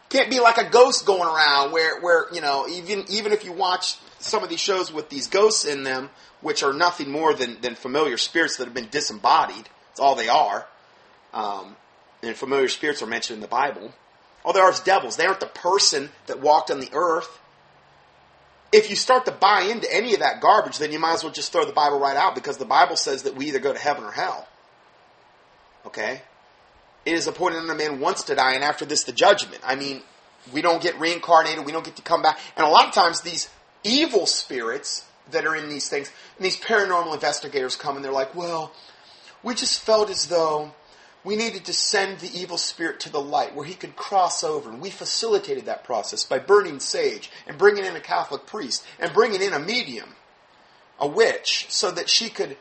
Can't 0.09 0.29
be 0.29 0.39
like 0.39 0.57
a 0.57 0.69
ghost 0.69 1.05
going 1.05 1.27
around 1.27 1.71
where, 1.71 1.99
where 1.99 2.25
you 2.31 2.39
know, 2.39 2.67
even 2.67 3.05
even 3.09 3.31
if 3.31 3.43
you 3.43 3.51
watch 3.51 3.97
some 4.19 4.43
of 4.43 4.49
these 4.49 4.59
shows 4.59 4.93
with 4.93 5.09
these 5.09 5.27
ghosts 5.27 5.65
in 5.65 5.83
them, 5.83 6.09
which 6.41 6.63
are 6.63 6.73
nothing 6.73 7.11
more 7.11 7.33
than, 7.33 7.59
than 7.61 7.75
familiar 7.75 8.17
spirits 8.17 8.57
that 8.57 8.65
have 8.65 8.73
been 8.73 8.89
disembodied. 8.89 9.67
That's 9.89 9.99
all 9.99 10.15
they 10.15 10.29
are. 10.29 10.67
Um, 11.33 11.75
and 12.21 12.35
familiar 12.35 12.69
spirits 12.69 13.01
are 13.01 13.07
mentioned 13.07 13.37
in 13.37 13.41
the 13.41 13.47
Bible. 13.47 13.93
All 14.43 14.53
they 14.53 14.59
are 14.59 14.71
is 14.71 14.79
devils. 14.79 15.17
They 15.17 15.25
aren't 15.25 15.39
the 15.39 15.47
person 15.47 16.09
that 16.27 16.39
walked 16.39 16.71
on 16.71 16.79
the 16.79 16.89
earth 16.93 17.39
if 18.75 18.89
you 18.89 18.95
start 18.97 19.23
to 19.23 19.31
buy 19.31 19.61
into 19.61 19.91
any 19.93 20.13
of 20.13 20.19
that 20.19 20.41
garbage, 20.41 20.79
then 20.79 20.91
you 20.91 20.99
might 20.99 21.13
as 21.13 21.23
well 21.23 21.31
just 21.31 21.53
throw 21.53 21.63
the 21.63 21.71
Bible 21.71 21.97
right 21.97 22.17
out 22.17 22.35
because 22.35 22.57
the 22.57 22.65
Bible 22.65 22.97
says 22.97 23.23
that 23.23 23.33
we 23.33 23.47
either 23.47 23.59
go 23.59 23.71
to 23.71 23.79
heaven 23.79 24.03
or 24.03 24.11
hell. 24.11 24.45
Okay? 25.85 26.21
It 27.05 27.13
is 27.13 27.25
appointed 27.25 27.59
unto 27.59 27.73
man 27.73 28.01
once 28.01 28.23
to 28.23 28.35
die, 28.35 28.53
and 28.53 28.65
after 28.65 28.83
this, 28.83 29.05
the 29.05 29.13
judgment. 29.13 29.61
I 29.65 29.75
mean, 29.75 30.01
we 30.51 30.61
don't 30.61 30.81
get 30.81 30.99
reincarnated, 30.99 31.65
we 31.65 31.71
don't 31.71 31.85
get 31.85 31.95
to 31.95 32.01
come 32.01 32.21
back. 32.21 32.37
And 32.57 32.65
a 32.65 32.69
lot 32.69 32.85
of 32.87 32.93
times, 32.93 33.21
these 33.21 33.49
evil 33.85 34.25
spirits 34.25 35.05
that 35.31 35.45
are 35.45 35.55
in 35.55 35.69
these 35.69 35.87
things, 35.87 36.11
and 36.35 36.45
these 36.45 36.59
paranormal 36.59 37.13
investigators 37.13 37.77
come 37.77 37.95
and 37.95 38.03
they're 38.03 38.11
like, 38.11 38.35
well, 38.35 38.73
we 39.41 39.55
just 39.55 39.79
felt 39.79 40.09
as 40.09 40.27
though 40.27 40.73
we 41.25 41.35
needed 41.35 41.65
to 41.65 41.73
send 41.73 42.19
the 42.19 42.39
evil 42.39 42.57
spirit 42.57 42.99
to 43.01 43.11
the 43.11 43.19
light 43.19 43.55
where 43.55 43.65
he 43.65 43.73
could 43.73 43.95
cross 43.95 44.43
over. 44.43 44.69
And 44.69 44.79
we 44.79 44.91
facilitated 44.91 45.65
that 45.65 45.83
process 45.83 46.23
by 46.23 46.39
burning 46.39 46.79
sage 46.79 47.31
and 47.47 47.57
bringing 47.57 47.83
in 47.83 47.95
a 47.95 47.99
Catholic 47.99 48.45
priest 48.45 48.85
and 48.99 49.11
bringing 49.11 49.41
in 49.41 49.51
a 49.51 49.59
medium, 49.59 50.15
a 50.99 51.07
witch, 51.07 51.65
so 51.69 51.89
that 51.91 52.09
she 52.09 52.29
could 52.29 52.55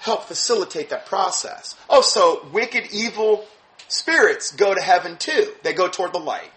help 0.00 0.24
facilitate 0.24 0.90
that 0.90 1.06
process. 1.06 1.76
Oh, 1.88 2.02
so 2.02 2.46
wicked, 2.52 2.88
evil 2.92 3.46
spirits 3.86 4.52
go 4.52 4.74
to 4.74 4.80
heaven 4.80 5.16
too. 5.16 5.52
They 5.62 5.72
go 5.72 5.88
toward 5.88 6.12
the 6.12 6.18
light 6.18 6.50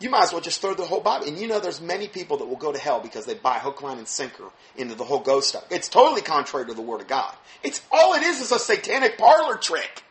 you 0.00 0.08
might 0.10 0.24
as 0.24 0.32
well 0.32 0.40
just 0.40 0.60
throw 0.60 0.74
the 0.74 0.84
whole 0.84 1.00
Bible. 1.00 1.28
And 1.28 1.38
you 1.38 1.46
know, 1.46 1.60
there's 1.60 1.80
many 1.80 2.08
people 2.08 2.38
that 2.38 2.46
will 2.46 2.56
go 2.56 2.72
to 2.72 2.78
hell 2.78 3.00
because 3.00 3.26
they 3.26 3.34
buy 3.34 3.58
hook, 3.58 3.82
line, 3.82 3.98
and 3.98 4.08
sinker 4.08 4.44
into 4.76 4.94
the 4.94 5.04
whole 5.04 5.20
ghost 5.20 5.50
stuff. 5.50 5.64
It's 5.70 5.88
totally 5.88 6.22
contrary 6.22 6.66
to 6.66 6.74
the 6.74 6.82
Word 6.82 7.02
of 7.02 7.08
God. 7.08 7.34
It's 7.62 7.82
all 7.92 8.14
it 8.14 8.22
is 8.22 8.40
is 8.40 8.50
a 8.50 8.58
satanic 8.58 9.18
parlor 9.18 9.56
trick. 9.56 10.02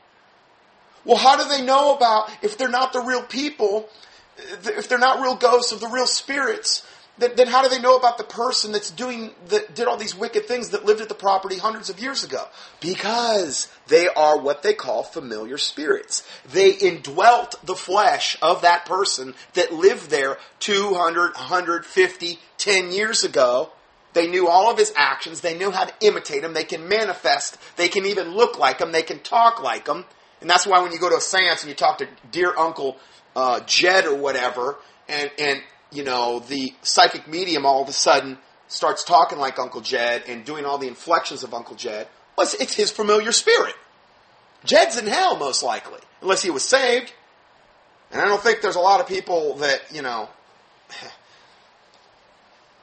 Well, 1.06 1.18
how 1.18 1.38
do 1.38 1.50
they 1.50 1.64
know 1.66 1.96
about 1.96 2.30
if 2.44 2.58
they're 2.58 2.70
not 2.70 2.94
the 2.94 3.02
real 3.02 3.24
people, 3.24 3.90
if 4.38 4.88
they're 4.88 5.00
not 5.00 5.22
real 5.22 5.36
ghosts 5.36 5.72
of 5.72 5.80
the 5.80 5.88
real 5.88 6.06
spirits? 6.06 6.86
Then, 7.20 7.32
then 7.36 7.48
how 7.48 7.62
do 7.62 7.70
they 7.70 7.82
know 7.82 7.98
about 7.98 8.18
the 8.18 8.24
person 8.24 8.72
that's 8.72 8.90
doing 8.90 9.32
that 9.48 9.76
did 9.76 9.88
all 9.88 9.98
these 9.98 10.16
wicked 10.16 10.46
things 10.46 10.70
that 10.70 10.86
lived 10.86 11.02
at 11.02 11.10
the 11.10 11.16
property 11.16 11.58
hundreds 11.58 11.90
of 11.90 12.00
years 12.00 12.24
ago? 12.24 12.46
Because 12.80 13.68
they 13.88 14.08
are 14.08 14.40
what 14.40 14.64
they 14.64 14.74
call 14.74 15.04
familiar 15.04 15.58
spirits. 15.58 16.28
They 16.52 16.72
indwelt 16.72 17.56
the 17.66 17.76
flesh 17.76 18.38
of 18.42 18.62
that 18.62 18.86
person 18.86 19.36
that 19.54 19.74
lived 19.74 20.10
there 20.10 20.38
200, 20.60 21.36
150, 21.36 22.40
10 22.58 22.92
years 22.92 23.24
ago. 23.24 23.72
They 24.14 24.28
knew 24.28 24.48
all 24.48 24.72
of 24.72 24.78
his 24.78 24.94
actions. 24.96 25.42
They 25.42 25.58
knew 25.58 25.72
how 25.72 25.86
to 25.86 25.94
imitate 26.02 26.44
him. 26.44 26.54
They 26.54 26.64
can 26.64 26.88
manifest. 26.88 27.58
They 27.76 27.90
can 27.90 28.06
even 28.06 28.32
look 28.32 28.58
like 28.58 28.80
him. 28.80 28.92
They 28.92 29.04
can 29.04 29.20
talk 29.20 29.62
like 29.62 29.88
him. 29.88 30.06
And 30.42 30.50
that's 30.50 30.66
why 30.66 30.82
when 30.82 30.92
you 30.92 31.00
go 31.00 31.10
to 31.10 31.18
a 31.18 31.22
seance 31.22 31.62
and 31.62 31.70
you 31.70 31.76
talk 31.76 31.98
to 32.00 32.08
dear 32.32 32.58
Uncle 32.58 32.98
uh, 33.36 33.60
Jed 33.62 34.06
or 34.06 34.16
whatever, 34.16 34.78
and, 35.08 35.30
and 35.38 35.62
you 35.92 36.04
know, 36.04 36.40
the 36.40 36.74
psychic 36.82 37.28
medium 37.28 37.66
all 37.66 37.82
of 37.82 37.90
a 37.90 37.94
sudden 37.94 38.38
starts 38.68 39.04
talking 39.04 39.40
like 39.40 39.60
Uncle 39.60 39.82
Jed 39.82 40.24
and 40.28 40.46
doing 40.46 40.66
all 40.66 40.78
the 40.78 40.88
inflections 40.88 41.44
of 41.44 41.54
Uncle 41.54 41.76
Jed, 41.76 42.08
well, 42.38 42.46
it's, 42.46 42.54
it's 42.56 42.76
his 42.76 42.92
familiar 42.92 43.32
spirit. 43.32 43.76
Jed's 44.64 44.98
in 44.98 45.08
hell, 45.08 45.38
most 45.38 45.64
likely, 45.64 46.00
unless 46.22 46.44
he 46.44 46.52
was 46.52 46.64
saved. 46.64 47.14
And 48.12 48.22
I 48.22 48.26
don't 48.26 48.42
think 48.42 48.62
there's 48.62 48.76
a 48.76 48.82
lot 48.82 49.00
of 49.00 49.08
people 49.08 49.56
that, 49.58 49.82
you 49.92 50.02
know, 50.02 50.30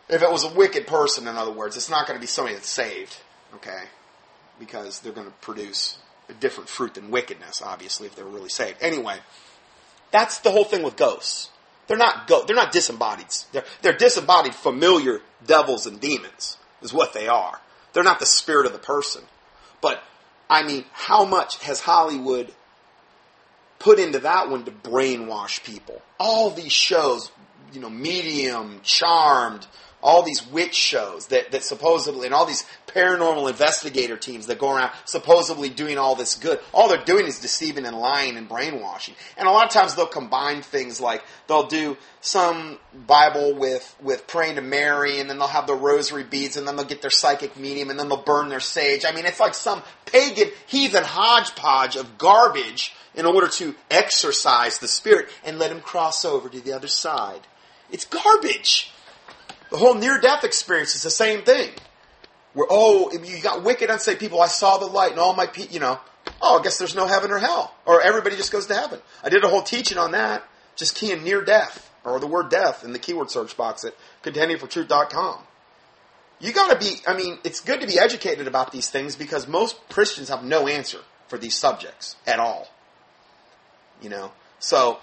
if 0.09 0.23
it 0.23 0.31
was 0.31 0.45
a 0.45 0.53
wicked 0.53 0.87
person, 0.87 1.27
in 1.27 1.37
other 1.37 1.53
words, 1.53 1.77
it's 1.77 1.91
not 1.91 2.07
going 2.07 2.17
to 2.17 2.21
be 2.21 2.27
somebody 2.27 2.55
that's 2.55 2.69
saved, 2.69 3.17
okay? 3.55 3.85
Because 4.59 5.01
they're 5.01 5.13
going 5.13 5.27
to 5.27 5.35
produce 5.41 5.99
a 6.29 6.35
different 6.35 6.69
fruit 6.69 6.95
than 6.95 7.11
wickedness, 7.11 7.63
obviously, 7.63 8.07
if 8.07 8.17
they're 8.17 8.25
really 8.25 8.49
saved. 8.49 8.79
Anyway, 8.81 9.17
that's 10.11 10.41
the 10.41 10.51
whole 10.51 10.65
thing 10.65 10.83
with 10.83 10.97
ghosts. 10.97 11.51
They're 11.87 11.97
not 11.97 12.27
go- 12.27 12.45
they're 12.45 12.57
not 12.57 12.73
disembodied. 12.73 13.27
They're, 13.53 13.65
they're 13.83 13.97
disembodied 13.97 14.55
familiar 14.55 15.21
devils 15.47 15.87
and 15.87 16.01
demons 16.01 16.59
is 16.83 16.93
what 16.93 17.13
they 17.13 17.29
are. 17.29 17.61
They're 17.93 18.03
not 18.03 18.21
the 18.21 18.27
spirit 18.27 18.67
of 18.67 18.73
the 18.73 18.79
person. 18.79 19.23
But 19.81 20.03
I 20.51 20.63
mean, 20.63 20.85
how 20.93 21.25
much 21.25 21.63
has 21.63 21.81
Hollywood 21.81 22.53
put 23.79 23.99
into 23.99 24.21
that 24.21 24.51
one 24.51 24.65
to 24.65 24.71
brainwash 24.71 25.65
people? 25.65 26.03
All 26.19 26.51
these 26.51 26.73
shows, 26.73 27.31
you 27.73 27.81
know, 27.81 27.91
Medium, 27.91 28.81
Charmed, 28.83 29.67
all 30.03 30.23
these 30.23 30.47
witch 30.47 30.75
shows 30.75 31.29
that, 31.29 31.51
that 31.51 31.65
supposedly, 31.65 32.27
and 32.27 32.35
all 32.35 32.47
these 32.47 32.65
paranormal 32.87 33.51
investigator 33.51 34.17
teams 34.17 34.47
that 34.47 34.59
go 34.59 34.75
around 34.75 34.91
supposedly 35.05 35.69
doing 35.69 35.99
all 35.99 36.15
this 36.15 36.35
good. 36.35 36.61
All 36.73 36.89
they're 36.89 37.05
doing 37.05 37.27
is 37.27 37.41
deceiving 37.41 37.85
and 37.87 37.97
lying 37.97 38.37
and 38.37 38.49
brainwashing. 38.49 39.15
And 39.37 39.49
a 39.49 39.51
lot 39.51 39.67
of 39.67 39.73
times 39.73 39.95
they'll 39.95 40.07
combine 40.07 40.63
things 40.63 41.01
like 41.01 41.23
they'll 41.49 41.67
do 41.67 41.97
some 42.21 42.79
Bible 43.07 43.55
with, 43.55 43.97
with 44.01 44.27
praying 44.27 44.57
to 44.57 44.63
Mary, 44.63 45.19
and 45.19 45.29
then 45.29 45.39
they'll 45.39 45.49
have 45.49 45.67
the 45.67 45.75
rosary 45.75 46.25
beads, 46.25 46.57
and 46.57 46.67
then 46.67 46.77
they'll 46.77 46.87
get 46.87 47.03
their 47.03 47.11
psychic 47.11 47.57
medium, 47.57 47.91
and 47.91 47.99
then 47.99 48.09
they'll 48.09 48.23
burn 48.23 48.49
their 48.49 48.61
sage. 48.61 49.05
I 49.05 49.13
mean, 49.13 49.27
it's 49.27 49.41
like 49.41 49.55
some 49.55 49.83
pagan, 50.05 50.51
heathen 50.67 51.05
hodgepodge 51.05 51.97
of 51.97 52.19
garbage 52.19 52.95
in 53.15 53.27
order 53.27 53.49
to 53.49 53.75
exorcise 53.91 54.79
the 54.79 54.89
spirit 54.89 55.29
and 55.45 55.59
let 55.59 55.73
him 55.73 55.81
cross 55.81 56.25
over 56.25 56.49
to 56.49 56.61
the 56.61 56.73
other 56.73 56.89
side. 56.89 57.41
It's 57.91 58.05
garbage. 58.05 58.93
The 59.71 59.77
whole 59.77 59.95
near 59.95 60.21
death 60.21 60.45
experience 60.45 60.95
is 60.95 61.03
the 61.03 61.11
same 61.11 61.43
thing 61.43 61.71
where 62.57 62.67
oh 62.71 63.13
you 63.13 63.41
got 63.43 63.63
wicked 63.63 63.91
unsaved 63.91 64.19
people. 64.19 64.41
I 64.41 64.47
saw 64.47 64.79
the 64.79 64.87
light 64.87 65.11
and 65.11 65.21
all 65.21 65.35
my 65.35 65.47
people, 65.47 65.75
you 65.75 65.81
know. 65.81 66.01
Oh, 66.41 66.59
I 66.59 66.63
guess 66.63 66.79
there's 66.79 66.97
no 66.97 67.07
heaven 67.07 67.31
or 67.31 67.39
hell, 67.39 67.75
or 67.85 68.03
everybody 68.03 68.37
just 68.37 68.51
goes 68.51 68.67
to 68.67 68.75
heaven. 68.75 68.99
I 69.23 69.29
did 69.29 69.45
a 69.45 69.49
whole 69.49 69.63
teaching 69.63 69.99
on 69.99 70.13
that. 70.13 70.43
Just 70.75 70.97
keying 70.97 71.23
near 71.23 71.43
death 71.43 71.91
or 72.05 72.19
the 72.21 72.27
word 72.27 72.51
death 72.51 72.85
in 72.85 72.93
the 72.93 72.99
keyword 72.99 73.31
search 73.31 73.57
box 73.57 73.85
at 73.85 73.95
contendingfortruth.com. 74.23 75.41
You 76.41 76.53
got 76.53 76.73
to 76.73 76.79
be. 76.79 76.97
I 77.07 77.17
mean, 77.17 77.39
it's 77.45 77.61
good 77.61 77.81
to 77.81 77.87
be 77.87 77.99
educated 77.99 78.47
about 78.47 78.73
these 78.73 78.89
things 78.89 79.17
because 79.17 79.47
most 79.47 79.77
Christians 79.89 80.29
have 80.29 80.43
no 80.43 80.69
answer 80.69 81.01
for 81.29 81.39
these 81.39 81.57
subjects 81.57 82.17
at 82.27 82.39
all. 82.39 82.69
You 84.01 84.11
know, 84.11 84.33
so 84.59 84.99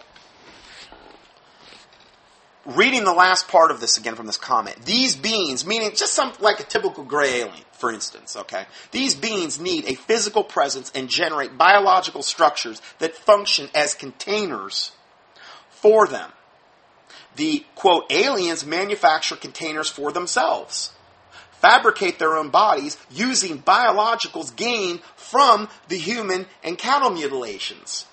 reading 2.65 3.03
the 3.03 3.13
last 3.13 3.47
part 3.47 3.71
of 3.71 3.79
this 3.81 3.97
again 3.97 4.15
from 4.15 4.25
this 4.25 4.37
comment. 4.37 4.85
These 4.85 5.15
beings, 5.15 5.65
meaning 5.65 5.91
just 5.95 6.13
some 6.13 6.33
like 6.39 6.59
a 6.59 6.63
typical 6.63 7.03
gray 7.03 7.41
alien, 7.41 7.63
for 7.73 7.91
instance, 7.91 8.35
okay? 8.35 8.65
These 8.91 9.15
beings 9.15 9.59
need 9.59 9.85
a 9.85 9.95
physical 9.95 10.43
presence 10.43 10.91
and 10.95 11.09
generate 11.09 11.57
biological 11.57 12.23
structures 12.23 12.81
that 12.99 13.15
function 13.15 13.69
as 13.75 13.93
containers 13.93 14.91
for 15.69 16.07
them. 16.07 16.31
The 17.35 17.65
quote 17.75 18.11
aliens 18.11 18.65
manufacture 18.65 19.35
containers 19.35 19.89
for 19.89 20.11
themselves. 20.11 20.93
Fabricate 21.53 22.19
their 22.19 22.35
own 22.35 22.49
bodies 22.49 22.97
using 23.09 23.61
biologicals 23.61 24.55
gained 24.55 25.01
from 25.15 25.69
the 25.87 25.97
human 25.97 26.45
and 26.63 26.77
cattle 26.77 27.09
mutilations. 27.09 28.05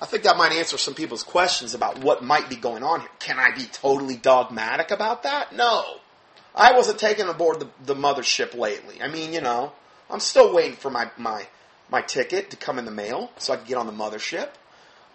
I 0.00 0.06
think 0.06 0.22
that 0.22 0.36
might 0.36 0.52
answer 0.52 0.78
some 0.78 0.94
people's 0.94 1.24
questions 1.24 1.74
about 1.74 1.98
what 1.98 2.22
might 2.22 2.48
be 2.48 2.56
going 2.56 2.82
on 2.82 3.00
here. 3.00 3.08
Can 3.18 3.38
I 3.38 3.50
be 3.54 3.64
totally 3.64 4.16
dogmatic 4.16 4.90
about 4.90 5.24
that? 5.24 5.54
No. 5.54 5.84
I 6.54 6.72
wasn't 6.72 6.98
taken 6.98 7.28
aboard 7.28 7.60
the, 7.60 7.68
the 7.84 7.94
mothership 7.94 8.56
lately. 8.56 9.02
I 9.02 9.08
mean, 9.08 9.32
you 9.32 9.40
know, 9.40 9.72
I'm 10.10 10.20
still 10.20 10.54
waiting 10.54 10.76
for 10.76 10.90
my, 10.90 11.10
my, 11.16 11.46
my 11.90 12.00
ticket 12.02 12.50
to 12.50 12.56
come 12.56 12.78
in 12.78 12.84
the 12.84 12.90
mail 12.90 13.30
so 13.38 13.52
I 13.52 13.56
can 13.56 13.66
get 13.66 13.76
on 13.76 13.86
the 13.86 13.92
mothership. 13.92 14.48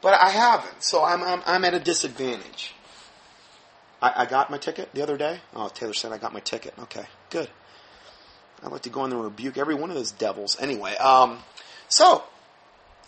But 0.01 0.21
I 0.21 0.29
haven't, 0.29 0.83
so 0.83 1.03
I'm, 1.03 1.23
I'm, 1.23 1.41
I'm 1.45 1.63
at 1.63 1.73
a 1.73 1.79
disadvantage. 1.79 2.73
I, 4.01 4.23
I 4.23 4.25
got 4.25 4.51
my 4.51 4.57
ticket 4.57 4.93
the 4.93 5.01
other 5.01 5.15
day. 5.15 5.39
Oh, 5.55 5.69
Taylor 5.69 5.93
said 5.93 6.11
I 6.11 6.17
got 6.17 6.33
my 6.33 6.41
ticket. 6.41 6.73
Okay, 6.77 7.05
good. 7.29 7.49
I'd 8.61 8.71
like 8.71 8.81
to 8.81 8.89
go 8.89 9.05
in 9.05 9.09
there 9.09 9.19
and 9.19 9.25
rebuke 9.25 9.57
every 9.57 9.75
one 9.75 9.89
of 9.89 9.95
those 9.95 10.11
devils. 10.11 10.57
Anyway, 10.59 10.95
um, 10.97 11.39
so, 11.87 12.23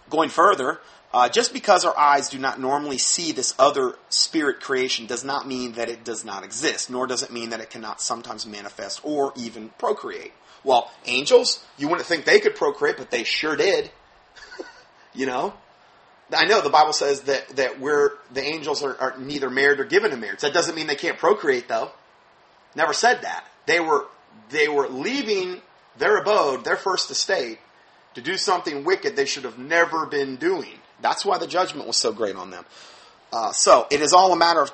going 0.10 0.30
further, 0.30 0.80
uh, 1.14 1.30
just 1.30 1.54
because 1.54 1.86
our 1.86 1.98
eyes 1.98 2.30
do 2.30 2.38
not 2.38 2.60
normally 2.60 2.98
see 2.98 3.32
this 3.32 3.56
other 3.58 3.96
spirit 4.10 4.60
creation 4.60 5.06
does 5.06 5.24
not 5.24 5.48
mean 5.48 5.74
that 5.74 5.90
it 5.90 6.04
does 6.04 6.26
not 6.26 6.44
exist, 6.44 6.90
nor 6.90 7.08
does 7.08 7.24
it 7.24 7.32
mean 7.32 7.52
that 7.52 7.62
it 7.62 7.70
cannot 7.70 8.02
sometimes 8.02 8.46
manifest 8.46 9.00
or 9.04 9.32
even 9.36 9.70
procreate. 9.78 10.34
Well, 10.64 10.92
angels, 11.06 11.64
you 11.78 11.88
wouldn't 11.88 12.08
think 12.08 12.26
they 12.26 12.40
could 12.40 12.56
procreate, 12.56 12.98
but 12.98 13.12
they 13.12 13.24
sure 13.24 13.56
did. 13.56 13.92
you 15.14 15.26
know? 15.26 15.54
I 16.34 16.46
know 16.46 16.62
the 16.62 16.70
Bible 16.70 16.94
says 16.94 17.22
that, 17.22 17.48
that 17.56 17.80
we're, 17.80 18.12
the 18.34 18.42
angels 18.42 18.84
are, 18.84 19.00
are 19.00 19.18
neither 19.18 19.50
married 19.50 19.80
or 19.80 19.86
given 19.86 20.12
to 20.12 20.18
marriage. 20.18 20.42
That 20.42 20.54
doesn't 20.54 20.76
mean 20.76 20.88
they 20.88 20.96
can't 20.96 21.20
procreate, 21.20 21.68
though. 21.68 21.92
Never 22.76 22.94
said 22.94 23.22
that. 23.22 23.48
They 23.68 23.80
were, 23.80 24.08
they 24.50 24.68
were 24.68 24.88
leaving 24.88 25.62
their 25.98 26.18
abode, 26.18 26.66
their 26.66 26.76
first 26.76 27.12
estate, 27.12 27.60
to 28.16 28.22
do 28.22 28.38
something 28.38 28.84
wicked 28.84 29.16
they 29.16 29.26
should 29.26 29.44
have 29.44 29.60
never 29.60 30.06
been 30.08 30.38
doing. 30.38 30.80
That's 31.02 31.26
why 31.26 31.38
the 31.38 31.48
judgment 31.48 31.88
was 31.88 31.98
so 31.98 32.12
great 32.12 32.36
on 32.36 32.50
them. 32.50 32.66
Uh, 33.34 33.52
so 33.52 33.88
it 33.92 34.02
is 34.02 34.14
all 34.14 34.32
a 34.32 34.38
matter 34.38 34.62
of 34.62 34.72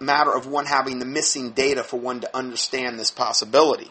matter 0.00 0.34
of 0.34 0.46
one 0.46 0.64
having 0.64 0.98
the 0.98 1.04
missing 1.04 1.50
data 1.50 1.84
for 1.84 2.00
one 2.00 2.20
to 2.20 2.36
understand 2.36 2.98
this 2.98 3.10
possibility. 3.10 3.90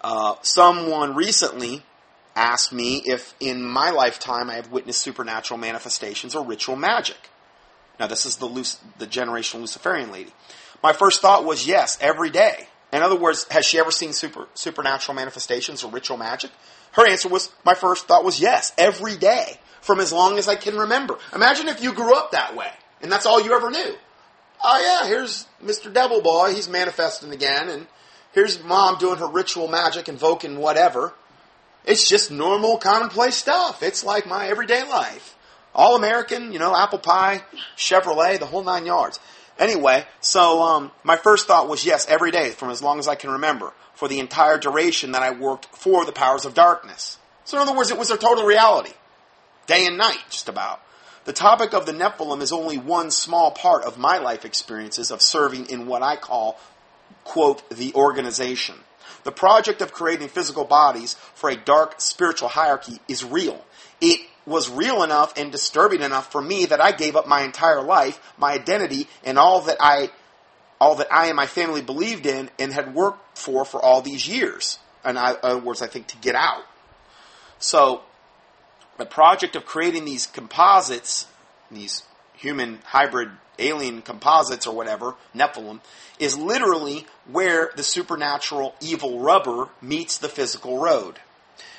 Uh, 0.00 0.36
someone 0.42 1.14
recently 1.14 1.82
asked 2.36 2.72
me 2.72 2.98
if 2.98 3.34
in 3.40 3.62
my 3.62 3.90
lifetime 3.90 4.50
I 4.50 4.54
have 4.54 4.70
witnessed 4.70 5.00
supernatural 5.00 5.58
manifestations 5.58 6.34
or 6.34 6.44
ritual 6.44 6.76
magic. 6.76 7.16
Now, 7.98 8.06
this 8.06 8.26
is 8.26 8.36
the, 8.36 8.48
the 8.98 9.06
generational 9.06 9.60
Luciferian 9.60 10.10
lady. 10.10 10.32
My 10.82 10.92
first 10.92 11.20
thought 11.20 11.44
was 11.44 11.66
yes, 11.66 11.96
every 12.00 12.30
day. 12.30 12.68
In 12.92 13.02
other 13.02 13.16
words, 13.16 13.46
has 13.50 13.64
she 13.64 13.78
ever 13.78 13.90
seen 13.90 14.12
super, 14.12 14.46
supernatural 14.54 15.14
manifestations 15.14 15.82
or 15.82 15.90
ritual 15.90 16.16
magic? 16.16 16.50
Her 16.92 17.08
answer 17.08 17.28
was, 17.28 17.50
my 17.64 17.74
first 17.74 18.06
thought 18.06 18.24
was 18.24 18.40
yes, 18.40 18.72
every 18.78 19.16
day, 19.16 19.58
from 19.84 20.00
as 20.00 20.12
long 20.12 20.38
as 20.38 20.48
I 20.48 20.56
can 20.56 20.78
remember. 20.78 21.18
Imagine 21.34 21.68
if 21.68 21.82
you 21.82 21.92
grew 21.92 22.16
up 22.16 22.32
that 22.32 22.56
way, 22.56 22.70
and 23.02 23.12
that's 23.12 23.26
all 23.26 23.40
you 23.40 23.54
ever 23.54 23.70
knew. 23.70 23.94
Oh 24.64 24.80
yeah, 24.80 25.06
here's 25.06 25.46
Mr. 25.62 25.92
Devil 25.92 26.22
Boy, 26.22 26.54
he's 26.54 26.70
manifesting 26.70 27.32
again, 27.32 27.68
and 27.68 27.86
here's 28.32 28.64
mom 28.64 28.96
doing 28.96 29.18
her 29.18 29.28
ritual 29.28 29.68
magic, 29.68 30.08
invoking 30.08 30.56
whatever. 30.56 31.12
It's 31.84 32.08
just 32.08 32.30
normal, 32.30 32.78
commonplace 32.78 33.36
stuff. 33.36 33.82
It's 33.82 34.02
like 34.02 34.26
my 34.26 34.48
everyday 34.48 34.88
life. 34.88 35.36
All 35.74 35.96
American, 35.96 36.50
you 36.52 36.58
know, 36.58 36.74
apple 36.74 36.98
pie, 36.98 37.42
Chevrolet, 37.76 38.38
the 38.38 38.46
whole 38.46 38.64
nine 38.64 38.86
yards. 38.86 39.20
Anyway, 39.58 40.06
so 40.20 40.62
um, 40.62 40.92
my 41.02 41.16
first 41.16 41.46
thought 41.46 41.68
was 41.68 41.84
yes, 41.84 42.06
every 42.08 42.30
day 42.30 42.50
from 42.50 42.70
as 42.70 42.80
long 42.80 42.98
as 42.98 43.06
I 43.06 43.16
can 43.16 43.30
remember, 43.30 43.74
for 43.92 44.08
the 44.08 44.18
entire 44.18 44.56
duration 44.56 45.12
that 45.12 45.22
I 45.22 45.32
worked 45.32 45.66
for 45.66 46.06
the 46.06 46.12
powers 46.12 46.46
of 46.46 46.54
darkness. 46.54 47.18
So, 47.44 47.58
in 47.58 47.68
other 47.68 47.76
words, 47.76 47.90
it 47.90 47.98
was 47.98 48.10
a 48.10 48.16
total 48.16 48.46
reality, 48.46 48.92
day 49.66 49.86
and 49.86 49.98
night, 49.98 50.22
just 50.30 50.48
about. 50.48 50.80
The 51.24 51.32
topic 51.32 51.72
of 51.72 51.86
the 51.86 51.92
Nephilim 51.92 52.42
is 52.42 52.52
only 52.52 52.76
one 52.76 53.10
small 53.10 53.50
part 53.50 53.84
of 53.84 53.98
my 53.98 54.18
life 54.18 54.44
experiences 54.44 55.10
of 55.10 55.22
serving 55.22 55.70
in 55.70 55.86
what 55.86 56.02
I 56.02 56.16
call, 56.16 56.58
quote, 57.24 57.68
the 57.70 57.94
organization. 57.94 58.76
The 59.24 59.32
project 59.32 59.80
of 59.80 59.92
creating 59.92 60.28
physical 60.28 60.64
bodies 60.64 61.14
for 61.34 61.48
a 61.48 61.56
dark 61.56 62.00
spiritual 62.00 62.48
hierarchy 62.48 63.00
is 63.08 63.24
real. 63.24 63.64
It 64.00 64.20
was 64.46 64.70
real 64.70 65.02
enough 65.02 65.32
and 65.38 65.50
disturbing 65.50 66.02
enough 66.02 66.30
for 66.30 66.42
me 66.42 66.66
that 66.66 66.80
I 66.80 66.92
gave 66.92 67.16
up 67.16 67.26
my 67.26 67.42
entire 67.42 67.82
life, 67.82 68.20
my 68.36 68.52
identity, 68.52 69.08
and 69.24 69.38
all 69.38 69.62
that 69.62 69.78
I 69.80 70.10
all 70.80 70.96
that 70.96 71.10
I 71.10 71.28
and 71.28 71.36
my 71.36 71.46
family 71.46 71.80
believed 71.80 72.26
in 72.26 72.50
and 72.58 72.72
had 72.72 72.94
worked 72.94 73.38
for 73.38 73.64
for 73.64 73.82
all 73.82 74.02
these 74.02 74.28
years. 74.28 74.78
And, 75.02 75.16
in 75.16 75.22
other 75.42 75.58
words, 75.58 75.80
I 75.80 75.86
think 75.86 76.08
to 76.08 76.16
get 76.18 76.34
out. 76.34 76.64
So, 77.58 78.02
the 78.96 79.06
project 79.06 79.56
of 79.56 79.66
creating 79.66 80.04
these 80.04 80.26
composites, 80.26 81.26
these 81.70 82.02
human 82.34 82.80
hybrid 82.84 83.30
alien 83.58 84.02
composites 84.02 84.66
or 84.66 84.74
whatever, 84.74 85.14
Nephilim, 85.34 85.80
is 86.18 86.36
literally 86.36 87.06
where 87.30 87.70
the 87.76 87.82
supernatural 87.82 88.74
evil 88.80 89.20
rubber 89.20 89.68
meets 89.80 90.18
the 90.18 90.28
physical 90.28 90.78
road. 90.78 91.18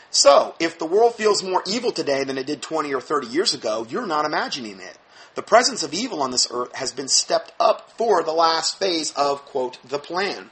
So, 0.10 0.56
if 0.60 0.80
the 0.80 0.86
world 0.86 1.16
feels 1.16 1.44
more 1.44 1.62
evil 1.68 1.92
today 1.92 2.24
than 2.24 2.38
it 2.38 2.48
did 2.48 2.62
20 2.62 2.94
or 2.94 3.02
30 3.02 3.28
years 3.28 3.54
ago, 3.54 3.86
you're 3.90 4.08
not 4.08 4.26
imagining 4.26 4.80
it. 4.80 4.98
The 5.36 5.42
presence 5.42 5.84
of 5.84 5.94
evil 5.94 6.22
on 6.22 6.32
this 6.32 6.48
earth 6.50 6.74
has 6.76 6.94
been 6.94 7.10
stepped 7.10 7.52
up 7.60 7.92
for 7.98 8.24
the 8.24 8.32
last 8.32 8.80
phase 8.80 9.12
of, 9.14 9.44
quote, 9.44 9.78
the 9.84 10.00
plan. 10.00 10.52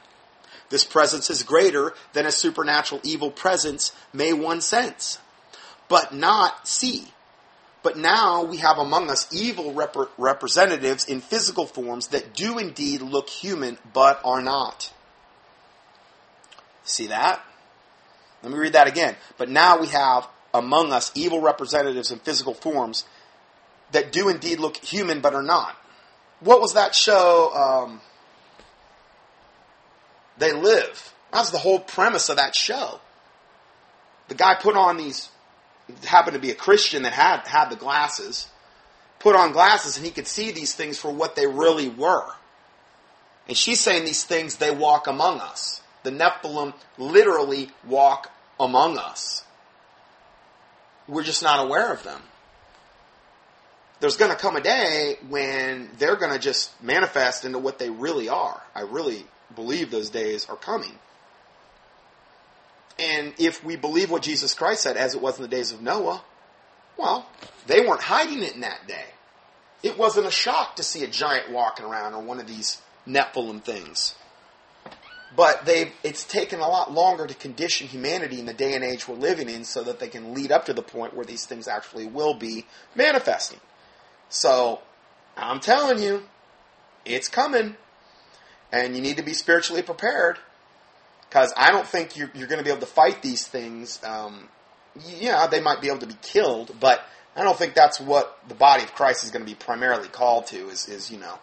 This 0.68 0.84
presence 0.84 1.30
is 1.30 1.42
greater 1.42 1.94
than 2.12 2.26
a 2.26 2.32
supernatural 2.32 3.00
evil 3.04 3.30
presence 3.30 3.92
may 4.12 4.34
one 4.34 4.60
sense, 4.60 5.18
but 5.88 6.14
not 6.14 6.66
see. 6.66 7.06
But 7.82 7.98
now 7.98 8.44
we 8.44 8.56
have 8.58 8.78
among 8.78 9.10
us 9.10 9.28
evil 9.32 9.74
rep- 9.74 9.96
representatives 10.16 11.04
in 11.04 11.20
physical 11.20 11.66
forms 11.66 12.08
that 12.08 12.34
do 12.34 12.58
indeed 12.58 13.02
look 13.02 13.28
human, 13.28 13.78
but 13.92 14.20
are 14.24 14.40
not. 14.40 14.92
See 16.84 17.08
that? 17.08 17.44
Let 18.42 18.52
me 18.52 18.58
read 18.58 18.74
that 18.74 18.86
again. 18.86 19.16
But 19.38 19.48
now 19.48 19.80
we 19.80 19.88
have 19.88 20.28
among 20.52 20.92
us 20.92 21.10
evil 21.14 21.40
representatives 21.40 22.10
in 22.10 22.18
physical 22.20 22.54
forms 22.54 23.04
that 23.92 24.12
do 24.12 24.28
indeed 24.28 24.60
look 24.60 24.76
human 24.76 25.20
but 25.20 25.34
are 25.34 25.42
not. 25.42 25.76
What 26.40 26.60
was 26.60 26.74
that 26.74 26.94
show? 26.94 27.52
Um, 27.54 28.00
they 30.36 30.52
live. 30.52 31.12
That's 31.32 31.50
the 31.50 31.58
whole 31.58 31.80
premise 31.80 32.28
of 32.28 32.36
that 32.36 32.54
show. 32.54 33.00
The 34.28 34.34
guy 34.34 34.54
put 34.54 34.76
on 34.76 34.96
these, 34.96 35.28
happened 36.04 36.34
to 36.34 36.40
be 36.40 36.50
a 36.50 36.54
Christian 36.54 37.02
that 37.02 37.12
had 37.12 37.46
had 37.46 37.70
the 37.70 37.76
glasses, 37.76 38.48
put 39.18 39.36
on 39.36 39.52
glasses, 39.52 39.96
and 39.96 40.04
he 40.04 40.12
could 40.12 40.26
see 40.26 40.50
these 40.50 40.74
things 40.74 40.98
for 40.98 41.10
what 41.10 41.36
they 41.36 41.46
really 41.46 41.88
were. 41.88 42.26
And 43.48 43.56
she's 43.56 43.80
saying 43.80 44.04
these 44.04 44.24
things 44.24 44.56
they 44.56 44.70
walk 44.70 45.06
among 45.06 45.40
us. 45.40 45.82
The 46.02 46.10
Nephilim 46.10 46.74
literally 46.98 47.70
walk 47.86 48.30
among 48.58 48.98
us. 48.98 49.44
We're 51.06 51.22
just 51.22 51.42
not 51.42 51.64
aware 51.64 51.92
of 51.92 52.02
them. 52.02 52.22
There's 54.00 54.16
going 54.16 54.30
to 54.30 54.36
come 54.36 54.56
a 54.56 54.60
day 54.60 55.16
when 55.28 55.90
they're 55.98 56.16
going 56.16 56.32
to 56.32 56.38
just 56.38 56.82
manifest 56.82 57.44
into 57.44 57.58
what 57.58 57.78
they 57.78 57.90
really 57.90 58.28
are. 58.28 58.62
I 58.74 58.82
really 58.82 59.24
believe 59.54 59.90
those 59.90 60.10
days 60.10 60.46
are 60.48 60.56
coming. 60.56 60.98
And 62.98 63.34
if 63.38 63.64
we 63.64 63.76
believe 63.76 64.10
what 64.10 64.22
Jesus 64.22 64.54
Christ 64.54 64.82
said, 64.82 64.96
as 64.96 65.14
it 65.14 65.20
was 65.20 65.36
in 65.36 65.42
the 65.42 65.48
days 65.48 65.72
of 65.72 65.82
Noah, 65.82 66.22
well, 66.96 67.28
they 67.66 67.80
weren't 67.80 68.02
hiding 68.02 68.42
it 68.42 68.54
in 68.54 68.60
that 68.60 68.86
day. 68.86 69.06
It 69.82 69.98
wasn't 69.98 70.26
a 70.26 70.30
shock 70.30 70.76
to 70.76 70.82
see 70.82 71.04
a 71.04 71.08
giant 71.08 71.50
walking 71.50 71.84
around 71.84 72.14
or 72.14 72.22
one 72.22 72.40
of 72.40 72.46
these 72.46 72.80
Nephilim 73.06 73.62
things. 73.62 74.14
But 75.36 75.64
they've 75.64 75.92
it's 76.04 76.24
taken 76.24 76.60
a 76.60 76.68
lot 76.68 76.92
longer 76.92 77.26
to 77.26 77.34
condition 77.34 77.88
humanity 77.88 78.38
in 78.38 78.46
the 78.46 78.54
day 78.54 78.74
and 78.74 78.84
age 78.84 79.08
we're 79.08 79.16
living 79.16 79.50
in 79.50 79.64
so 79.64 79.82
that 79.82 79.98
they 79.98 80.08
can 80.08 80.32
lead 80.32 80.52
up 80.52 80.66
to 80.66 80.72
the 80.72 80.82
point 80.82 81.14
where 81.14 81.26
these 81.26 81.44
things 81.44 81.66
actually 81.66 82.06
will 82.06 82.34
be 82.34 82.66
manifesting. 82.94 83.60
So 84.28 84.80
I'm 85.36 85.60
telling 85.60 86.02
you, 86.02 86.22
it's 87.04 87.28
coming. 87.28 87.76
And 88.72 88.96
you 88.96 89.02
need 89.02 89.16
to 89.16 89.22
be 89.22 89.34
spiritually 89.34 89.82
prepared. 89.82 90.38
Because 91.34 91.52
I 91.56 91.72
don't 91.72 91.84
think 91.84 92.16
you're, 92.16 92.30
you're 92.32 92.46
going 92.46 92.60
to 92.60 92.64
be 92.64 92.70
able 92.70 92.82
to 92.82 92.86
fight 92.86 93.20
these 93.20 93.44
things. 93.44 94.00
Um, 94.04 94.48
yeah, 95.04 95.48
they 95.48 95.60
might 95.60 95.80
be 95.80 95.88
able 95.88 95.98
to 95.98 96.06
be 96.06 96.16
killed, 96.22 96.76
but 96.78 97.04
I 97.34 97.42
don't 97.42 97.58
think 97.58 97.74
that's 97.74 97.98
what 97.98 98.38
the 98.46 98.54
body 98.54 98.84
of 98.84 98.94
Christ 98.94 99.24
is 99.24 99.32
going 99.32 99.44
to 99.44 99.50
be 99.50 99.56
primarily 99.56 100.06
called 100.06 100.46
to. 100.48 100.68
Is 100.68 100.88
is 100.88 101.10
you 101.10 101.18
know 101.18 101.40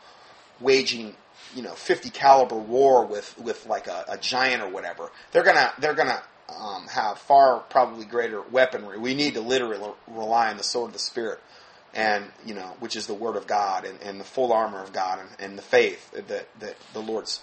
waging 0.61 1.13
you 1.53 1.61
know 1.61 1.73
50 1.73 2.09
caliber 2.09 2.55
war 2.55 3.05
with 3.05 3.37
with 3.37 3.65
like 3.65 3.87
a, 3.87 4.05
a 4.07 4.17
giant 4.17 4.63
or 4.63 4.69
whatever. 4.69 5.11
They're 5.33 5.43
gonna 5.43 5.73
they're 5.77 5.93
gonna 5.93 6.23
um, 6.47 6.87
have 6.87 7.17
far 7.17 7.59
probably 7.59 8.05
greater 8.05 8.41
weaponry. 8.41 8.97
We 8.97 9.13
need 9.13 9.33
to 9.33 9.41
literally 9.41 9.91
rely 10.07 10.51
on 10.51 10.55
the 10.55 10.63
sword 10.63 10.91
of 10.91 10.93
the 10.93 10.99
spirit, 10.99 11.41
and 11.93 12.31
you 12.45 12.53
know 12.53 12.77
which 12.79 12.95
is 12.95 13.07
the 13.07 13.13
word 13.13 13.35
of 13.35 13.45
God 13.45 13.83
and, 13.83 14.01
and 14.01 14.21
the 14.21 14.23
full 14.23 14.53
armor 14.53 14.81
of 14.81 14.93
God 14.93 15.19
and, 15.19 15.29
and 15.37 15.57
the 15.57 15.63
faith 15.63 16.11
that 16.13 16.47
that 16.61 16.77
the 16.93 17.01
Lord's. 17.01 17.41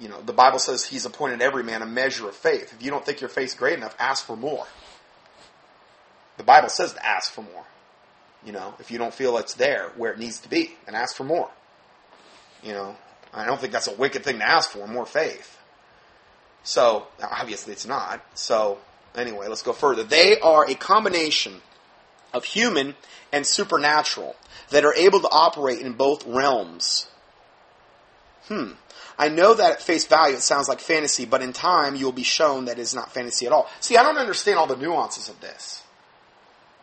You 0.00 0.08
know, 0.08 0.20
the 0.20 0.32
Bible 0.32 0.58
says 0.58 0.84
He's 0.84 1.04
appointed 1.04 1.42
every 1.42 1.62
man 1.62 1.82
a 1.82 1.86
measure 1.86 2.28
of 2.28 2.34
faith. 2.34 2.72
If 2.72 2.82
you 2.82 2.90
don't 2.90 3.04
think 3.04 3.20
your 3.20 3.30
faith's 3.30 3.54
great 3.54 3.78
enough, 3.78 3.94
ask 3.98 4.24
for 4.24 4.36
more. 4.36 4.66
The 6.36 6.44
Bible 6.44 6.68
says 6.68 6.94
to 6.94 7.06
ask 7.06 7.32
for 7.32 7.42
more. 7.42 7.64
You 8.44 8.52
know, 8.52 8.74
if 8.80 8.90
you 8.90 8.98
don't 8.98 9.14
feel 9.14 9.38
it's 9.38 9.54
there 9.54 9.90
where 9.96 10.12
it 10.12 10.18
needs 10.18 10.40
to 10.40 10.48
be, 10.48 10.76
then 10.86 10.94
ask 10.94 11.14
for 11.14 11.24
more. 11.24 11.50
You 12.62 12.72
know, 12.72 12.96
I 13.32 13.46
don't 13.46 13.60
think 13.60 13.72
that's 13.72 13.88
a 13.88 13.94
wicked 13.94 14.24
thing 14.24 14.38
to 14.38 14.48
ask 14.48 14.70
for, 14.70 14.86
more 14.86 15.06
faith. 15.06 15.58
So, 16.64 17.06
obviously 17.22 17.72
it's 17.72 17.86
not. 17.86 18.24
So, 18.34 18.78
anyway, 19.14 19.48
let's 19.48 19.62
go 19.62 19.72
further. 19.72 20.02
They 20.02 20.38
are 20.40 20.68
a 20.68 20.74
combination 20.74 21.60
of 22.32 22.44
human 22.44 22.94
and 23.32 23.46
supernatural 23.46 24.36
that 24.70 24.84
are 24.84 24.94
able 24.94 25.20
to 25.20 25.28
operate 25.30 25.80
in 25.80 25.92
both 25.94 26.26
realms. 26.26 27.08
Hmm. 28.48 28.72
I 29.18 29.28
know 29.28 29.54
that 29.54 29.72
at 29.72 29.82
face 29.82 30.06
value 30.06 30.36
it 30.36 30.40
sounds 30.40 30.68
like 30.68 30.80
fantasy, 30.80 31.24
but 31.24 31.42
in 31.42 31.52
time 31.52 31.94
you 31.96 32.04
will 32.04 32.12
be 32.12 32.22
shown 32.22 32.64
that 32.64 32.78
it 32.78 32.82
is 32.82 32.94
not 32.94 33.12
fantasy 33.12 33.46
at 33.46 33.52
all. 33.52 33.70
See, 33.80 33.96
I 33.96 34.02
don't 34.02 34.18
understand 34.18 34.58
all 34.58 34.66
the 34.66 34.76
nuances 34.76 35.28
of 35.28 35.40
this. 35.40 35.82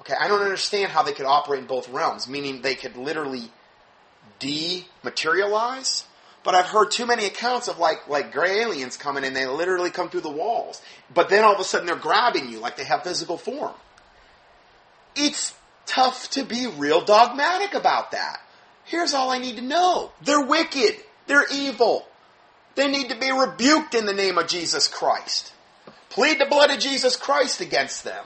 Okay, 0.02 0.16
I 0.18 0.28
don't 0.28 0.42
understand 0.42 0.92
how 0.92 1.04
they 1.04 1.12
could 1.12 1.26
operate 1.26 1.60
in 1.60 1.68
both 1.68 1.90
realms, 1.90 2.28
meaning 2.28 2.62
they 2.62 2.76
could 2.76 2.96
literally 2.96 3.52
dematerialize 4.40 6.06
but 6.44 6.56
I've 6.56 6.68
heard 6.68 6.92
too 6.92 7.06
many 7.06 7.26
accounts 7.26 7.68
of 7.68 7.80
like 7.80 8.08
like 8.08 8.32
gray 8.32 8.62
aliens 8.62 8.98
coming 8.98 9.24
and 9.24 9.36
they 9.36 9.46
literally 9.46 9.90
come 9.90 10.10
through 10.10 10.22
the 10.22 10.32
walls. 10.32 10.82
But 11.14 11.30
then 11.30 11.44
all 11.44 11.54
of 11.54 11.60
a 11.60 11.64
sudden 11.64 11.86
they're 11.86 11.96
grabbing 11.96 12.50
you 12.50 12.60
like 12.60 12.78
they 12.78 12.86
have 12.86 13.04
physical 13.04 13.38
form. 13.38 13.74
It's 15.16 15.54
tough 15.86 16.30
to 16.32 16.44
be 16.44 16.68
real 16.68 17.02
dogmatic 17.02 17.74
about 17.74 18.12
that. 18.12 18.42
Here's 18.86 19.14
all 19.14 19.30
I 19.30 19.40
need 19.40 19.58
to 19.58 19.62
know. 19.62 20.12
They're 20.22 20.46
wicked. 20.46 20.96
They're 21.30 21.46
evil. 21.54 22.08
They 22.74 22.90
need 22.90 23.10
to 23.10 23.16
be 23.16 23.32
rebuked 23.32 23.94
in 23.94 24.08
the 24.08 24.14
name 24.14 24.40
of 24.40 24.48
Jesus 24.48 24.88
Christ. 24.88 25.54
Plead 26.10 26.40
the 26.40 26.48
blood 26.48 26.72
of 26.72 26.80
Jesus 26.80 27.16
Christ 27.16 27.62
against 27.62 28.04
them. 28.04 28.26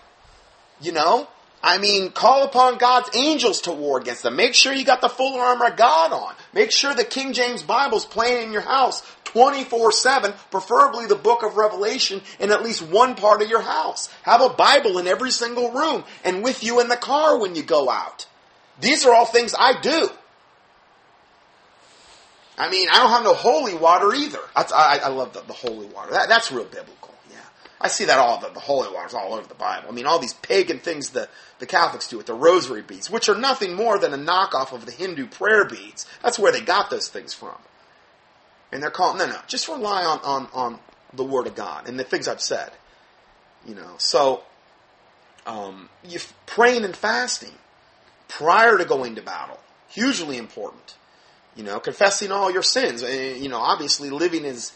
You 0.79 0.93
know? 0.93 1.27
I 1.61 1.79
mean, 1.79 2.11
call 2.11 2.43
upon 2.43 2.77
God's 2.77 3.13
angels 3.13 3.61
to 3.63 3.73
war 3.73 3.99
against 3.99 4.23
them. 4.23 4.37
Make 4.37 4.55
sure 4.55 4.71
you 4.71 4.85
got 4.85 5.01
the 5.01 5.09
full 5.09 5.37
armor 5.37 5.65
of 5.65 5.75
God 5.75 6.13
on. 6.13 6.33
Make 6.53 6.71
sure 6.71 6.93
the 6.93 7.03
King 7.03 7.33
James 7.33 7.61
Bible's 7.61 8.05
playing 8.05 8.47
in 8.47 8.53
your 8.53 8.61
house 8.61 9.01
24-7, 9.25 10.33
preferably 10.49 11.05
the 11.05 11.15
book 11.15 11.43
of 11.43 11.57
Revelation 11.57 12.21
in 12.39 12.51
at 12.51 12.63
least 12.63 12.83
one 12.83 13.15
part 13.15 13.41
of 13.41 13.49
your 13.49 13.63
house. 13.63 14.07
Have 14.23 14.41
a 14.41 14.47
Bible 14.47 14.97
in 14.97 15.07
every 15.07 15.31
single 15.31 15.71
room 15.71 16.05
and 16.23 16.41
with 16.41 16.63
you 16.63 16.79
in 16.79 16.87
the 16.87 16.95
car 16.95 17.37
when 17.37 17.53
you 17.53 17.63
go 17.63 17.89
out. 17.89 18.27
These 18.79 19.05
are 19.05 19.13
all 19.13 19.25
things 19.25 19.53
I 19.59 19.81
do. 19.81 20.09
I 22.57 22.69
mean, 22.69 22.87
I 22.91 22.99
don't 22.99 23.09
have 23.09 23.23
no 23.23 23.33
holy 23.33 23.73
water 23.73 24.13
either. 24.13 24.39
That's, 24.55 24.71
I, 24.71 24.97
I 24.97 25.07
love 25.07 25.33
the, 25.33 25.41
the 25.41 25.53
holy 25.53 25.87
water. 25.87 26.11
That, 26.11 26.29
that's 26.29 26.51
real 26.51 26.65
biblical. 26.65 27.13
Yeah, 27.31 27.37
I 27.81 27.87
see 27.87 28.05
that 28.05 28.19
all 28.19 28.39
the, 28.39 28.49
the 28.49 28.59
holy 28.59 28.93
waters 28.93 29.13
all 29.13 29.33
over 29.33 29.47
the 29.47 29.55
Bible. 29.55 29.89
I 29.89 29.91
mean, 29.91 30.05
all 30.05 30.19
these 30.19 30.33
pagan 30.35 30.79
things 30.79 31.11
the 31.11 31.29
the 31.59 31.65
Catholics 31.65 32.07
do 32.07 32.17
with 32.17 32.25
the 32.25 32.33
rosary 32.33 32.81
beads, 32.81 33.09
which 33.09 33.29
are 33.29 33.35
nothing 33.35 33.73
more 33.73 33.97
than 33.97 34.13
a 34.13 34.17
knockoff 34.17 34.73
of 34.73 34.85
the 34.85 34.91
Hindu 34.91 35.27
prayer 35.27 35.65
beads. 35.65 36.05
That's 36.21 36.37
where 36.37 36.51
they 36.51 36.61
got 36.61 36.89
those 36.89 37.07
things 37.07 37.33
from. 37.33 37.55
And 38.71 38.83
they're 38.83 38.91
calling 38.91 39.17
no, 39.17 39.27
no. 39.27 39.37
Just 39.47 39.67
rely 39.67 40.03
on 40.03 40.19
on 40.19 40.47
on 40.53 40.79
the 41.13 41.23
Word 41.23 41.47
of 41.47 41.55
God 41.55 41.87
and 41.87 41.99
the 41.99 42.03
things 42.03 42.27
I've 42.27 42.41
said. 42.41 42.71
You 43.65 43.75
know, 43.75 43.95
so 43.97 44.43
um, 45.45 45.89
you 46.03 46.19
praying 46.45 46.83
and 46.83 46.95
fasting 46.95 47.53
prior 48.27 48.77
to 48.77 48.85
going 48.85 49.15
to 49.15 49.21
battle 49.21 49.59
hugely 49.87 50.37
important. 50.37 50.95
You 51.55 51.63
know, 51.63 51.79
confessing 51.79 52.31
all 52.31 52.51
your 52.51 52.63
sins. 52.63 53.03
Eh, 53.03 53.35
you 53.35 53.49
know, 53.49 53.59
obviously 53.59 54.09
living 54.09 54.45
as 54.45 54.73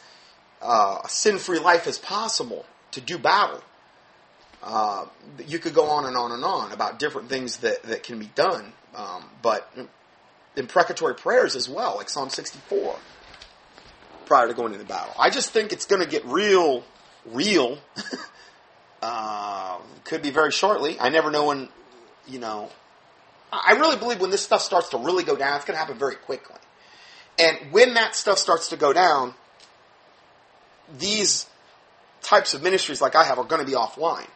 uh, 0.61 0.99
a 1.03 1.09
sin-free 1.09 1.59
life 1.59 1.87
as 1.87 1.97
possible 1.97 2.65
to 2.91 3.01
do 3.01 3.17
battle. 3.17 3.61
Uh, 4.61 5.05
you 5.45 5.59
could 5.59 5.73
go 5.73 5.85
on 5.85 6.05
and 6.05 6.17
on 6.17 6.31
and 6.31 6.43
on 6.43 6.71
about 6.71 6.99
different 6.99 7.29
things 7.29 7.57
that, 7.57 7.83
that 7.83 8.03
can 8.03 8.19
be 8.19 8.25
done, 8.35 8.73
um, 8.95 9.23
but 9.41 9.71
imprecatory 10.55 11.15
prayers 11.15 11.55
as 11.55 11.69
well, 11.69 11.95
like 11.95 12.09
Psalm 12.09 12.29
64, 12.29 12.95
prior 14.25 14.47
to 14.47 14.53
going 14.53 14.73
into 14.73 14.85
battle. 14.85 15.13
I 15.19 15.29
just 15.29 15.51
think 15.51 15.71
it's 15.71 15.85
going 15.85 16.01
to 16.01 16.07
get 16.07 16.25
real, 16.25 16.83
real. 17.25 17.77
uh, 19.01 19.77
could 20.03 20.21
be 20.21 20.31
very 20.31 20.51
shortly. 20.51 20.99
I 20.99 21.09
never 21.09 21.31
know 21.31 21.47
when, 21.47 21.69
you 22.27 22.39
know. 22.39 22.69
I 23.51 23.73
really 23.73 23.95
believe 23.95 24.19
when 24.19 24.31
this 24.31 24.41
stuff 24.41 24.61
starts 24.61 24.89
to 24.89 24.97
really 24.97 25.23
go 25.23 25.35
down, 25.35 25.55
it's 25.55 25.65
going 25.65 25.75
to 25.75 25.79
happen 25.79 25.97
very 25.97 26.15
quickly. 26.15 26.57
And 27.39 27.71
when 27.71 27.93
that 27.93 28.15
stuff 28.15 28.39
starts 28.39 28.69
to 28.69 28.77
go 28.77 28.93
down, 28.93 29.33
these 30.97 31.45
types 32.21 32.53
of 32.53 32.63
ministries 32.63 33.01
like 33.01 33.15
I 33.15 33.23
have 33.23 33.37
are 33.37 33.43
going 33.43 33.63
to 33.63 33.67
be 33.69 33.77
offline. 33.77 34.27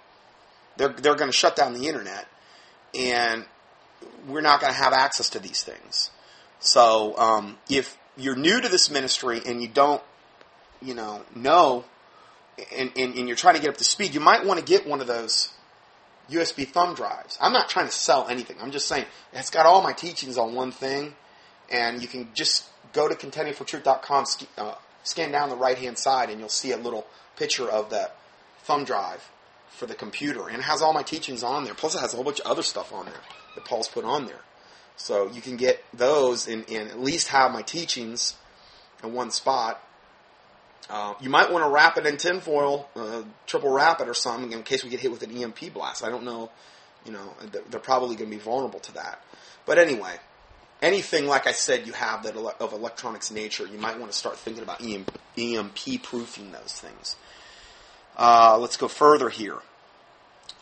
They're, 0.78 0.90
they're 0.90 1.16
going 1.16 1.32
to 1.32 1.38
shut 1.38 1.56
down 1.56 1.74
the 1.74 1.88
internet, 1.88 2.28
and 2.98 3.46
we're 4.28 4.42
not 4.42 4.62
going 4.62 4.72
to 4.74 4.80
have 4.80 4.94
access 4.94 5.30
to 5.32 5.40
these 5.40 5.64
things. 5.64 6.12
So 6.60 7.18
um, 7.18 7.58
if 7.70 7.98
you're 8.16 8.36
new 8.36 8.62
to 8.62 8.70
this 8.70 8.90
ministry 8.90 9.42
and 9.46 9.62
you 9.62 9.68
don't, 9.68 10.02
you 10.82 10.94
know, 10.94 11.24
know, 11.36 11.86
and, 12.76 12.92
and, 12.96 13.16
and 13.16 13.28
you're 13.28 13.38
trying 13.38 13.56
to 13.56 13.62
get 13.62 13.70
up 13.70 13.78
to 13.78 13.84
speed, 13.84 14.14
you 14.14 14.20
might 14.20 14.46
want 14.46 14.60
to 14.60 14.66
get 14.66 14.88
one 14.88 15.02
of 15.02 15.08
those 15.08 15.50
USB 16.30 16.68
thumb 16.68 16.96
drives. 16.96 17.38
I'm 17.42 17.54
not 17.54 17.70
trying 17.70 17.88
to 17.88 17.92
sell 17.92 18.28
anything. 18.28 18.58
I'm 18.62 18.72
just 18.72 18.88
saying 18.88 19.06
it's 19.34 19.50
got 19.50 19.66
all 19.66 19.82
my 19.82 19.94
teachings 19.94 20.38
on 20.38 20.54
one 20.54 20.72
thing, 20.72 21.16
and 21.70 22.02
you 22.02 22.08
can 22.08 22.30
just 22.34 22.66
go 22.94 23.08
to 23.08 23.16
contendingfortruth.com, 23.16 24.26
uh, 24.58 24.76
scan 25.04 25.32
down 25.32 25.50
the 25.50 25.56
right 25.56 25.78
hand 25.78 25.98
side, 25.98 26.30
and 26.30 26.40
you'll 26.40 26.50
see 26.50 26.72
a 26.72 26.78
little 26.78 27.08
picture 27.38 27.70
of 27.70 27.90
that 27.90 28.16
thumb 28.64 28.84
drive 28.84 29.30
for 29.70 29.86
the 29.86 29.96
computer. 29.96 30.48
And 30.48 30.58
it 30.58 30.64
has 30.64 30.82
all 30.82 30.94
my 30.94 31.04
teachings 31.04 31.44
on 31.44 31.64
there. 31.64 31.74
Plus, 31.74 31.96
it 31.96 32.00
has 32.00 32.14
a 32.14 32.16
whole 32.16 32.26
bunch 32.26 32.40
of 32.40 32.46
other 32.46 32.64
stuff 32.64 32.94
on 32.94 33.06
there 33.06 33.22
that 33.56 33.66
Paul's 33.66 33.88
put 33.88 34.06
on 34.06 34.26
there. 34.26 34.42
So 34.98 35.30
you 35.32 35.42
can 35.42 35.58
get 35.58 35.84
those 35.94 36.48
and, 36.48 36.70
and 36.70 36.90
at 36.90 37.00
least 37.00 37.30
have 37.30 37.52
my 37.52 37.62
teachings 37.64 38.36
in 39.04 39.14
one 39.14 39.32
spot. 39.32 39.82
Uh, 40.90 41.14
you 41.22 41.30
might 41.30 41.52
want 41.52 41.64
to 41.66 41.70
wrap 41.70 41.98
it 41.98 42.06
in 42.06 42.18
tinfoil, 42.18 42.88
uh, 42.96 43.24
triple 43.48 43.72
wrap 43.72 44.02
it 44.02 44.08
or 44.10 44.14
something 44.14 44.52
in 44.52 44.64
case 44.64 44.84
we 44.84 44.90
get 44.90 45.00
hit 45.00 45.12
with 45.12 45.24
an 45.24 45.36
EMP 45.36 45.74
blast. 45.74 46.04
I 46.04 46.10
don't 46.10 46.24
know. 46.24 46.52
You 47.06 47.14
know, 47.14 47.34
they're 47.70 47.80
probably 47.80 48.16
going 48.16 48.30
to 48.30 48.38
be 48.38 48.42
vulnerable 48.42 48.80
to 48.82 48.94
that. 48.94 49.24
But 49.66 49.80
anyway, 49.80 50.18
anything 50.82 51.28
like 51.28 51.48
I 51.48 51.52
said 51.52 51.86
you 51.86 51.94
have 51.94 52.24
that 52.24 52.36
of 52.36 52.74
electronics 52.74 53.32
nature, 53.32 53.66
you 53.66 53.78
might 53.78 54.00
want 54.00 54.12
to 54.12 54.18
start 54.18 54.38
thinking 54.38 54.64
about 54.64 54.82
EMP 54.82 56.04
proofing 56.04 56.52
those 56.52 56.74
things. 56.74 57.16
Uh, 58.18 58.58
let's 58.60 58.78
go 58.78 58.88
further 58.88 59.30
here. 59.30 59.58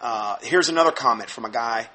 Uh, 0.02 0.38
here's 0.42 0.70
another 0.70 0.92
comment 0.92 1.30
from 1.30 1.46
a 1.46 1.50
guy 1.50 1.90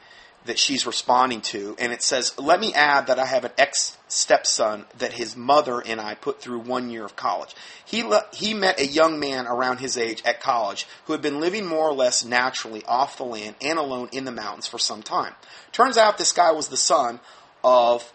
that 0.44 0.58
she's 0.58 0.86
responding 0.86 1.40
to, 1.40 1.74
and 1.78 1.92
it 1.92 2.02
says, 2.02 2.38
Let 2.38 2.60
me 2.60 2.74
add 2.74 3.06
that 3.06 3.18
I 3.18 3.24
have 3.24 3.44
an 3.44 3.52
ex 3.56 3.96
stepson 4.08 4.84
that 4.98 5.14
his 5.14 5.36
mother 5.36 5.80
and 5.80 6.00
I 6.00 6.14
put 6.14 6.40
through 6.40 6.60
one 6.60 6.90
year 6.90 7.04
of 7.04 7.16
college. 7.16 7.54
He, 7.84 8.02
le- 8.02 8.26
he 8.32 8.52
met 8.52 8.78
a 8.78 8.86
young 8.86 9.18
man 9.18 9.46
around 9.46 9.78
his 9.78 9.96
age 9.96 10.22
at 10.24 10.40
college 10.40 10.86
who 11.06 11.12
had 11.14 11.22
been 11.22 11.40
living 11.40 11.64
more 11.64 11.88
or 11.88 11.94
less 11.94 12.24
naturally 12.24 12.84
off 12.84 13.16
the 13.16 13.24
land 13.24 13.56
and 13.62 13.78
alone 13.78 14.10
in 14.12 14.24
the 14.24 14.32
mountains 14.32 14.66
for 14.66 14.78
some 14.78 15.02
time. 15.02 15.34
Turns 15.72 15.96
out 15.96 16.18
this 16.18 16.32
guy 16.32 16.52
was 16.52 16.68
the 16.68 16.76
son 16.76 17.20
of 17.64 18.12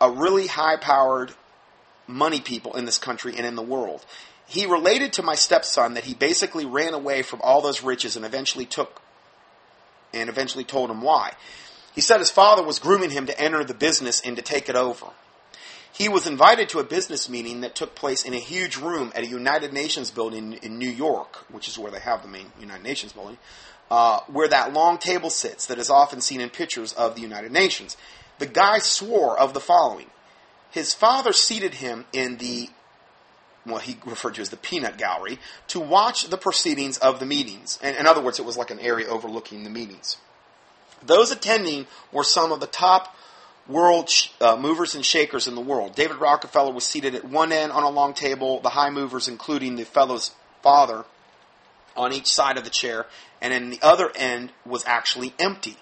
a 0.00 0.10
really 0.10 0.46
high 0.46 0.76
powered 0.76 1.32
money 2.06 2.40
people 2.40 2.74
in 2.74 2.86
this 2.86 2.98
country 2.98 3.34
and 3.36 3.46
in 3.46 3.54
the 3.54 3.62
world. 3.62 4.04
He 4.46 4.64
related 4.64 5.12
to 5.14 5.22
my 5.22 5.34
stepson 5.34 5.94
that 5.94 6.04
he 6.04 6.14
basically 6.14 6.64
ran 6.64 6.94
away 6.94 7.22
from 7.22 7.40
all 7.42 7.60
those 7.60 7.82
riches 7.82 8.16
and 8.16 8.24
eventually 8.24 8.64
took 8.64 9.02
and 10.14 10.30
eventually 10.30 10.64
told 10.64 10.90
him 10.90 11.02
why. 11.02 11.34
He 11.94 12.00
said 12.00 12.18
his 12.18 12.30
father 12.30 12.62
was 12.62 12.78
grooming 12.78 13.10
him 13.10 13.26
to 13.26 13.38
enter 13.38 13.62
the 13.62 13.74
business 13.74 14.22
and 14.22 14.36
to 14.36 14.42
take 14.42 14.70
it 14.70 14.76
over. 14.76 15.06
He 15.92 16.08
was 16.08 16.26
invited 16.26 16.68
to 16.70 16.78
a 16.78 16.84
business 16.84 17.28
meeting 17.28 17.60
that 17.62 17.74
took 17.74 17.94
place 17.94 18.22
in 18.22 18.32
a 18.32 18.38
huge 18.38 18.76
room 18.76 19.12
at 19.14 19.24
a 19.24 19.26
United 19.26 19.72
Nations 19.72 20.10
building 20.10 20.54
in 20.62 20.78
New 20.78 20.88
York, 20.88 21.44
which 21.50 21.66
is 21.66 21.76
where 21.76 21.90
they 21.90 21.98
have 21.98 22.22
the 22.22 22.28
main 22.28 22.52
United 22.60 22.84
Nations 22.84 23.12
building, 23.12 23.36
uh, 23.90 24.20
where 24.28 24.48
that 24.48 24.72
long 24.72 24.98
table 24.98 25.28
sits 25.28 25.66
that 25.66 25.78
is 25.78 25.90
often 25.90 26.20
seen 26.20 26.40
in 26.40 26.50
pictures 26.50 26.92
of 26.92 27.16
the 27.16 27.20
United 27.20 27.50
Nations. 27.50 27.96
The 28.38 28.46
guy 28.46 28.78
swore 28.78 29.38
of 29.38 29.54
the 29.54 29.60
following. 29.60 30.10
His 30.70 30.94
father 30.94 31.32
seated 31.32 31.74
him 31.74 32.04
in 32.12 32.38
the 32.38 32.70
what 33.64 33.82
he 33.82 33.98
referred 34.04 34.34
to 34.34 34.40
as 34.40 34.50
the 34.50 34.56
peanut 34.56 34.96
gallery, 34.96 35.38
to 35.68 35.80
watch 35.80 36.28
the 36.28 36.38
proceedings 36.38 36.98
of 36.98 37.20
the 37.20 37.26
meetings. 37.26 37.78
And 37.82 37.96
in 37.96 38.06
other 38.06 38.20
words, 38.20 38.38
it 38.38 38.44
was 38.44 38.56
like 38.56 38.70
an 38.70 38.78
area 38.78 39.06
overlooking 39.06 39.64
the 39.64 39.70
meetings. 39.70 40.16
Those 41.04 41.30
attending 41.30 41.86
were 42.10 42.24
some 42.24 42.50
of 42.50 42.60
the 42.60 42.66
top 42.66 43.14
world 43.68 44.08
sh- 44.08 44.30
uh, 44.40 44.56
movers 44.56 44.94
and 44.94 45.04
shakers 45.04 45.46
in 45.46 45.54
the 45.54 45.60
world. 45.60 45.94
David 45.94 46.16
Rockefeller 46.16 46.72
was 46.72 46.84
seated 46.84 47.14
at 47.14 47.24
one 47.24 47.52
end 47.52 47.70
on 47.70 47.82
a 47.82 47.90
long 47.90 48.14
table, 48.14 48.60
the 48.60 48.70
high 48.70 48.90
movers, 48.90 49.28
including 49.28 49.76
the 49.76 49.84
fellow's 49.84 50.32
father, 50.62 51.04
on 51.96 52.12
each 52.12 52.32
side 52.32 52.56
of 52.56 52.64
the 52.64 52.70
chair, 52.70 53.06
and 53.40 53.52
in 53.52 53.70
the 53.70 53.78
other 53.82 54.10
end 54.14 54.52
was 54.64 54.84
actually 54.86 55.34
empty. 55.38 55.76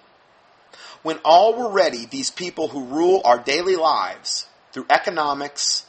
When 1.03 1.19
all 1.25 1.55
were 1.55 1.71
ready, 1.71 2.07
these 2.07 2.31
people 2.31 2.69
who 2.69 2.85
rule 2.85 3.23
our 3.25 3.39
daily 3.39 3.77
lives 3.77 4.47
through 4.73 4.87
economics, 4.91 5.87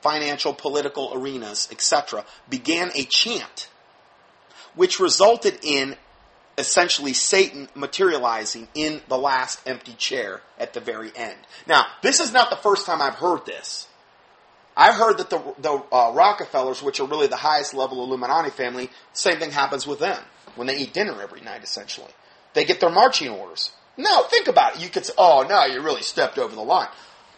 financial, 0.00 0.52
political 0.52 1.12
arenas, 1.14 1.68
etc., 1.70 2.24
began 2.48 2.90
a 2.94 3.04
chant, 3.04 3.68
which 4.74 5.00
resulted 5.00 5.58
in 5.62 5.96
essentially 6.58 7.12
Satan 7.12 7.68
materializing 7.74 8.68
in 8.74 9.00
the 9.08 9.18
last 9.18 9.60
empty 9.66 9.94
chair 9.94 10.42
at 10.58 10.74
the 10.74 10.80
very 10.80 11.10
end. 11.16 11.38
Now, 11.66 11.86
this 12.02 12.20
is 12.20 12.32
not 12.32 12.50
the 12.50 12.56
first 12.56 12.86
time 12.86 13.00
I've 13.00 13.14
heard 13.14 13.46
this. 13.46 13.88
I've 14.76 14.94
heard 14.94 15.18
that 15.18 15.30
the, 15.30 15.54
the 15.58 15.82
uh, 15.92 16.12
Rockefellers, 16.14 16.82
which 16.82 17.00
are 17.00 17.06
really 17.06 17.26
the 17.26 17.36
highest 17.36 17.74
level 17.74 18.02
Illuminati 18.02 18.50
family, 18.50 18.90
same 19.12 19.38
thing 19.38 19.50
happens 19.50 19.86
with 19.86 19.98
them 19.98 20.22
when 20.54 20.66
they 20.66 20.76
eat 20.78 20.92
dinner 20.92 21.20
every 21.20 21.40
night, 21.40 21.64
essentially. 21.64 22.10
They 22.54 22.64
get 22.64 22.80
their 22.80 22.90
marching 22.90 23.28
orders. 23.28 23.72
No, 24.00 24.22
think 24.24 24.48
about 24.48 24.76
it. 24.76 24.82
You 24.82 24.88
could 24.88 25.04
say, 25.04 25.12
oh, 25.18 25.44
no, 25.48 25.66
you 25.66 25.82
really 25.82 26.02
stepped 26.02 26.38
over 26.38 26.54
the 26.54 26.62
line. 26.62 26.88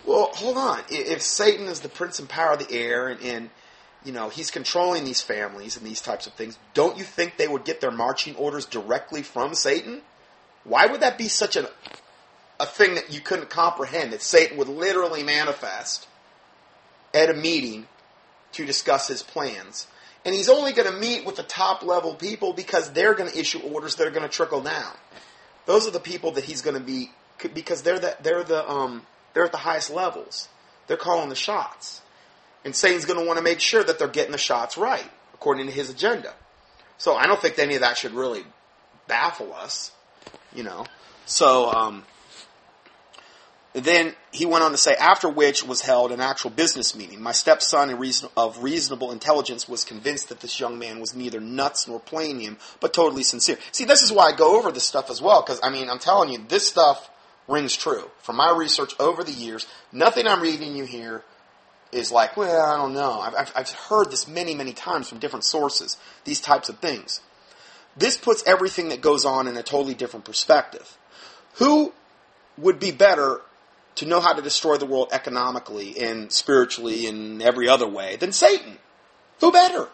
Well, 0.07 0.31
hold 0.33 0.57
on. 0.57 0.81
If 0.89 1.23
Satan 1.23 1.67
is 1.67 1.81
the 1.81 1.89
prince 1.89 2.19
and 2.19 2.29
power 2.29 2.53
of 2.53 2.67
the 2.67 2.73
air 2.75 3.09
and, 3.09 3.21
and 3.23 3.51
you 4.05 4.13
know, 4.13 4.29
he's 4.29 4.51
controlling 4.51 5.05
these 5.05 5.21
families 5.21 5.77
and 5.77 5.87
these 5.87 6.01
types 6.01 6.27
of 6.27 6.35
things, 6.35 6.59
don't 6.75 6.99
you 6.99 7.05
think 7.05 7.37
they 7.37 7.49
would 7.49 7.65
get 7.65 7.81
their 7.81 7.91
marching 7.91 8.35
orders 8.37 8.67
directly 8.67 9.23
from 9.23 9.55
Satan? 9.55 10.03
Why 10.65 10.87
would 10.87 11.01
that 11.01 11.19
be 11.19 11.29
such 11.29 11.57
a, 11.57 11.69
a 12.61 12.67
thing 12.67 12.95
that 12.95 13.13
you 13.13 13.21
couldn't 13.21 13.51
comprehend, 13.51 14.13
that 14.13 14.23
Satan 14.23 14.57
would 14.59 14.69
literally 14.69 15.23
manifest 15.23 16.07
at 17.13 17.31
a 17.31 17.35
meeting 17.35 17.87
to 18.53 18.65
discuss 18.65 19.09
his 19.09 19.23
plans? 19.23 19.87
And 20.25 20.35
he's 20.35 20.49
only 20.49 20.73
going 20.73 20.91
to 20.91 20.97
meet 20.97 21.27
with 21.27 21.35
the 21.35 21.43
top 21.43 21.83
level 21.83 22.15
people 22.15 22.53
because 22.53 22.93
they're 22.93 23.15
going 23.15 23.31
to 23.31 23.39
issue 23.39 23.59
orders 23.59 23.97
that 23.97 24.07
are 24.07 24.13
going 24.13 24.23
to 24.23 24.29
trickle 24.29 24.61
down. 24.61 24.93
Those 25.67 25.87
are 25.87 25.91
the 25.91 26.01
people 26.01 26.33
that 26.33 26.45
he's 26.45 26.63
going 26.63 26.77
to 26.77 26.83
be 26.83 27.11
because 27.55 27.83
they're 27.83 27.99
the 27.99 28.17
they're 28.23 28.45
the 28.45 28.69
um 28.69 29.03
they're 29.35 29.45
at 29.45 29.53
the 29.53 29.59
highest 29.59 29.91
levels. 29.91 30.49
They're 30.87 30.97
calling 30.97 31.29
the 31.29 31.35
shots. 31.35 32.01
And 32.65 32.77
Satan's 32.77 33.05
going 33.05 33.19
to 33.19 33.27
want 33.27 33.39
to 33.39 33.43
make 33.43 33.61
sure 33.61 33.83
that 33.83 33.99
they're 33.99 34.09
getting 34.09 34.33
the 34.33 34.39
shots 34.39 34.77
right 34.77 35.09
according 35.35 35.67
to 35.67 35.73
his 35.73 35.91
agenda. 35.91 36.33
So 36.99 37.17
I 37.17 37.27
don't 37.27 37.41
think 37.41 37.59
any 37.59 37.75
of 37.75 37.81
that 37.81 37.97
should 37.97 38.13
really 38.13 38.45
baffle 39.09 39.53
us, 39.53 39.91
you 40.55 40.63
know. 40.63 40.87
So 41.27 41.71
um, 41.71 42.05
then 43.75 44.15
he 44.33 44.45
went 44.45 44.65
on 44.65 44.73
to 44.73 44.77
say, 44.77 44.95
after 44.95 45.29
which 45.29 45.65
was 45.65 45.81
held 45.81 46.13
an 46.13 46.21
actual 46.21 46.51
business 46.51 46.95
meeting. 46.95 47.23
My 47.23 47.33
stepson 47.33 47.91
of 48.37 48.63
reasonable 48.63 49.13
intelligence 49.13 49.67
was 49.67 49.85
convinced 49.85 50.29
that 50.29 50.41
this 50.41 50.61
young 50.61 50.79
man 50.79 51.01
was 51.01 51.15
neither 51.15 51.41
nuts 51.41 51.89
nor 51.89 51.99
playing 51.99 52.41
him, 52.41 52.59
but 52.81 52.93
totally 52.93 53.23
sincere. 53.23 53.57
See, 53.73 53.85
this 53.85 54.03
is 54.03 54.13
why 54.13 54.25
I 54.29 54.37
go 54.37 54.59
over 54.59 54.71
this 54.71 54.85
stuff 54.85 55.09
as 55.11 55.23
well, 55.23 55.41
because, 55.41 55.61
I 55.63 55.71
mean, 55.71 55.89
I'm 55.89 55.99
telling 55.99 56.29
you, 56.31 56.45
this 56.49 56.69
stuff 56.69 57.11
rings 57.49 57.75
true. 57.75 58.11
From 58.19 58.37
my 58.37 58.55
research 58.55 58.93
over 59.01 59.25
the 59.25 59.33
years, 59.33 59.67
nothing 59.91 60.27
I'm 60.27 60.43
reading 60.43 60.77
you 60.77 60.85
here 60.85 61.25
is 61.93 62.13
like, 62.13 62.37
well, 62.37 62.61
I 62.61 62.77
don't 62.77 62.95
know. 62.95 63.21
I've, 63.21 63.35
I've, 63.35 63.53
I've 63.55 63.71
heard 63.71 64.11
this 64.11 64.29
many, 64.29 64.55
many 64.55 64.73
times 64.73 65.09
from 65.09 65.19
different 65.19 65.45
sources, 65.45 65.97
these 66.25 66.41
types 66.41 66.69
of 66.69 66.79
things. 66.79 67.21
This 67.97 68.17
puts 68.17 68.43
everything 68.47 68.91
that 68.91 69.01
goes 69.01 69.25
on 69.25 69.47
in 69.47 69.57
a 69.57 69.63
totally 69.63 69.95
different 69.95 70.25
perspective. 70.25 70.97
Who 71.55 71.93
would 72.57 72.79
be 72.79 72.91
better 72.91 73.41
to 73.97 74.07
know 74.07 74.21
how 74.21 74.33
to 74.33 74.43
destroy 74.43 74.77
the 74.77 74.87
world 74.87 75.09
economically 75.13 75.99
and 76.01 76.33
spiritually 76.33 77.07
and 77.07 77.43
every 77.43 77.69
other 77.69 77.89
way 77.89 78.17
than 78.17 78.33
Satan? 78.33 78.79
Who 79.41 79.53
better? 79.53 79.89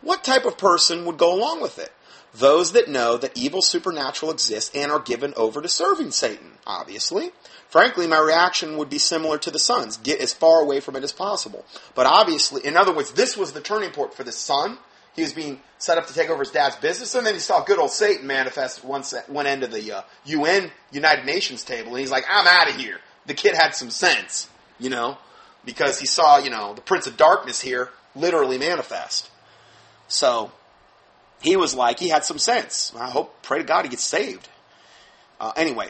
What 0.00 0.24
type 0.24 0.44
of 0.44 0.58
person 0.58 1.04
would 1.06 1.16
go 1.16 1.34
along 1.34 1.62
with 1.62 1.78
it? 1.78 1.92
Those 2.34 2.72
that 2.72 2.88
know 2.88 3.16
that 3.16 3.36
evil 3.36 3.62
supernatural 3.62 4.32
exists 4.32 4.74
and 4.74 4.90
are 4.90 4.98
given 4.98 5.32
over 5.36 5.62
to 5.62 5.68
serving 5.68 6.10
Satan, 6.10 6.58
obviously. 6.66 7.30
Frankly, 7.68 8.08
my 8.08 8.18
reaction 8.18 8.76
would 8.76 8.90
be 8.90 8.98
similar 8.98 9.38
to 9.38 9.50
the 9.52 9.58
son's. 9.58 9.96
Get 9.98 10.20
as 10.20 10.34
far 10.34 10.60
away 10.60 10.80
from 10.80 10.96
it 10.96 11.04
as 11.04 11.12
possible. 11.12 11.64
But 11.94 12.06
obviously, 12.06 12.66
in 12.66 12.76
other 12.76 12.92
words, 12.92 13.12
this 13.12 13.36
was 13.36 13.52
the 13.52 13.60
turning 13.60 13.90
point 13.90 14.14
for 14.14 14.24
the 14.24 14.32
son. 14.32 14.78
He 15.14 15.22
was 15.22 15.32
being 15.32 15.60
set 15.78 15.96
up 15.96 16.08
to 16.08 16.14
take 16.14 16.28
over 16.28 16.42
his 16.42 16.50
dad's 16.50 16.74
business, 16.76 17.14
and 17.14 17.24
then 17.24 17.34
he 17.34 17.40
saw 17.40 17.62
good 17.62 17.78
old 17.78 17.92
Satan 17.92 18.26
manifest 18.26 18.80
at 18.80 18.84
one, 18.84 19.04
one 19.28 19.46
end 19.46 19.62
of 19.62 19.70
the 19.70 19.92
uh, 19.92 20.02
UN 20.24 20.72
United 20.90 21.24
Nations 21.24 21.62
table, 21.62 21.90
and 21.90 22.00
he's 22.00 22.10
like, 22.10 22.24
I'm 22.28 22.48
out 22.48 22.68
of 22.68 22.76
here. 22.76 22.98
The 23.26 23.34
kid 23.34 23.54
had 23.54 23.74
some 23.74 23.90
sense, 23.90 24.48
you 24.78 24.90
know, 24.90 25.18
because 25.64 25.98
he 26.00 26.06
saw, 26.06 26.38
you 26.38 26.50
know, 26.50 26.74
the 26.74 26.80
Prince 26.80 27.06
of 27.06 27.16
Darkness 27.16 27.60
here 27.60 27.90
literally 28.14 28.58
manifest. 28.58 29.30
So, 30.08 30.52
he 31.40 31.56
was 31.56 31.74
like, 31.74 31.98
he 31.98 32.08
had 32.08 32.24
some 32.24 32.38
sense. 32.38 32.92
I 32.98 33.10
hope, 33.10 33.42
pray 33.42 33.58
to 33.58 33.64
God 33.64 33.84
he 33.84 33.90
gets 33.90 34.04
saved. 34.04 34.48
Uh, 35.40 35.52
anyway, 35.56 35.88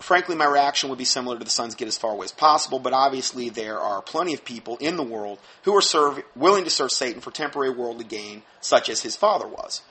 frankly, 0.00 0.36
my 0.36 0.46
reaction 0.46 0.88
would 0.88 0.98
be 0.98 1.04
similar 1.04 1.38
to 1.38 1.44
the 1.44 1.50
Son's 1.50 1.74
get 1.74 1.88
as 1.88 1.98
far 1.98 2.12
away 2.12 2.24
as 2.24 2.32
possible, 2.32 2.78
but 2.78 2.92
obviously 2.92 3.48
there 3.48 3.80
are 3.80 4.00
plenty 4.02 4.34
of 4.34 4.44
people 4.44 4.76
in 4.78 4.96
the 4.96 5.02
world 5.02 5.38
who 5.62 5.74
are 5.76 5.82
serve, 5.82 6.22
willing 6.34 6.64
to 6.64 6.70
serve 6.70 6.92
Satan 6.92 7.20
for 7.20 7.30
temporary 7.30 7.70
worldly 7.70 8.04
gain, 8.04 8.42
such 8.60 8.88
as 8.88 9.02
his 9.02 9.16
father 9.16 9.46
was. 9.46 9.82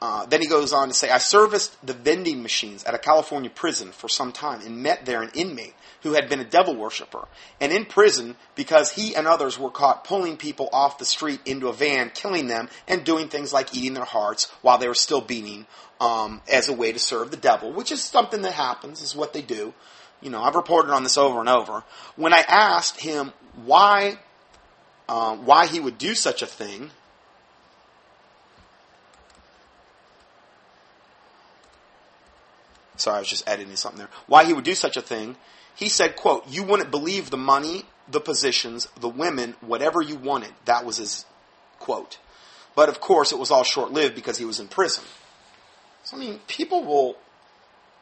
Uh, 0.00 0.26
then 0.26 0.42
he 0.42 0.46
goes 0.46 0.72
on 0.72 0.88
to 0.88 0.94
say, 0.94 1.10
I 1.10 1.18
serviced 1.18 1.74
the 1.84 1.94
vending 1.94 2.42
machines 2.42 2.84
at 2.84 2.94
a 2.94 2.98
California 2.98 3.48
prison 3.48 3.92
for 3.92 4.08
some 4.08 4.30
time 4.30 4.60
and 4.60 4.82
met 4.82 5.06
there 5.06 5.22
an 5.22 5.30
inmate 5.34 5.74
who 6.02 6.12
had 6.12 6.28
been 6.28 6.40
a 6.40 6.44
devil 6.44 6.76
worshiper. 6.76 7.26
And 7.60 7.72
in 7.72 7.86
prison, 7.86 8.36
because 8.54 8.92
he 8.92 9.16
and 9.16 9.26
others 9.26 9.58
were 9.58 9.70
caught 9.70 10.04
pulling 10.04 10.36
people 10.36 10.68
off 10.72 10.98
the 10.98 11.06
street 11.06 11.40
into 11.46 11.68
a 11.68 11.72
van, 11.72 12.10
killing 12.10 12.46
them, 12.46 12.68
and 12.86 13.04
doing 13.04 13.28
things 13.28 13.52
like 13.52 13.74
eating 13.74 13.94
their 13.94 14.04
hearts 14.04 14.50
while 14.60 14.76
they 14.76 14.86
were 14.86 14.94
still 14.94 15.22
beating 15.22 15.66
um, 16.00 16.42
as 16.46 16.68
a 16.68 16.74
way 16.74 16.92
to 16.92 16.98
serve 16.98 17.30
the 17.30 17.36
devil, 17.36 17.72
which 17.72 17.90
is 17.90 18.02
something 18.02 18.42
that 18.42 18.52
happens, 18.52 19.00
is 19.00 19.16
what 19.16 19.32
they 19.32 19.42
do. 19.42 19.72
You 20.20 20.30
know, 20.30 20.42
I've 20.42 20.54
reported 20.54 20.92
on 20.92 21.02
this 21.02 21.16
over 21.16 21.40
and 21.40 21.48
over. 21.48 21.84
When 22.16 22.34
I 22.34 22.44
asked 22.46 23.00
him 23.00 23.32
why, 23.64 24.18
uh, 25.08 25.36
why 25.36 25.66
he 25.66 25.80
would 25.80 25.98
do 25.98 26.14
such 26.14 26.42
a 26.42 26.46
thing, 26.46 26.90
sorry, 32.96 33.16
I 33.16 33.20
was 33.20 33.28
just 33.28 33.48
editing 33.48 33.76
something 33.76 33.98
there. 33.98 34.08
Why 34.26 34.44
he 34.44 34.52
would 34.52 34.64
do 34.64 34.74
such 34.74 34.96
a 34.96 35.02
thing? 35.02 35.36
He 35.74 35.88
said, 35.88 36.16
"quote 36.16 36.46
You 36.48 36.62
wouldn't 36.62 36.90
believe 36.90 37.30
the 37.30 37.36
money, 37.36 37.84
the 38.10 38.20
positions, 38.20 38.88
the 38.98 39.08
women, 39.08 39.54
whatever 39.60 40.00
you 40.00 40.16
wanted." 40.16 40.52
That 40.64 40.84
was 40.84 40.96
his 40.96 41.24
quote. 41.78 42.18
But 42.74 42.88
of 42.88 43.00
course, 43.00 43.32
it 43.32 43.38
was 43.38 43.50
all 43.50 43.64
short 43.64 43.92
lived 43.92 44.14
because 44.14 44.38
he 44.38 44.44
was 44.44 44.60
in 44.60 44.68
prison. 44.68 45.04
So 46.04 46.16
I 46.16 46.20
mean, 46.20 46.40
people 46.46 46.84
will 46.84 47.16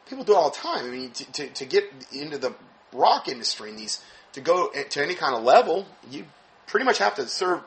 people 0.07 0.23
do 0.23 0.33
it 0.33 0.35
all 0.35 0.49
the 0.49 0.57
time. 0.57 0.85
I 0.85 0.89
mean, 0.89 1.11
to, 1.11 1.31
to, 1.31 1.47
to 1.47 1.65
get 1.65 1.91
into 2.11 2.37
the 2.37 2.53
rock 2.93 3.27
industry 3.27 3.69
and 3.69 3.79
these 3.79 4.01
to 4.33 4.41
go 4.41 4.69
to 4.69 5.01
any 5.01 5.15
kind 5.15 5.33
of 5.33 5.43
level, 5.43 5.85
you 6.11 6.25
pretty 6.67 6.85
much 6.85 6.97
have 6.97 7.15
to 7.15 7.27
serve, 7.27 7.61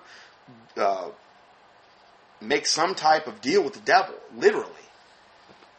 uh, 0.76 1.08
make 2.40 2.66
some 2.66 2.94
type 2.94 3.26
of 3.26 3.40
deal 3.40 3.62
with 3.62 3.72
the 3.72 3.80
devil, 3.80 4.14
literally. 4.36 4.70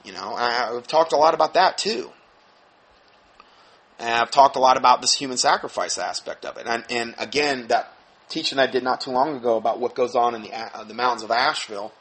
You 0.09 0.15
know, 0.15 0.33
I, 0.35 0.75
I've 0.75 0.87
talked 0.87 1.13
a 1.13 1.17
lot 1.17 1.35
about 1.35 1.53
that 1.53 1.77
too. 1.77 2.09
And 3.99 4.09
I've 4.09 4.31
talked 4.31 4.55
a 4.55 4.59
lot 4.59 4.75
about 4.75 5.01
this 5.01 5.13
human 5.13 5.37
sacrifice 5.37 5.99
aspect 5.99 6.45
of 6.45 6.57
it. 6.57 6.65
And, 6.65 6.83
and 6.89 7.13
again, 7.19 7.67
that 7.67 7.93
teaching 8.27 8.57
I 8.57 8.65
did 8.65 8.83
not 8.83 9.01
too 9.01 9.11
long 9.11 9.35
ago 9.37 9.55
about 9.55 9.79
what 9.79 9.93
goes 9.93 10.15
on 10.15 10.33
in 10.33 10.41
the, 10.41 10.51
uh, 10.51 10.83
the 10.83 10.95
mountains 10.95 11.21
of 11.21 11.29
Asheville, 11.29 11.93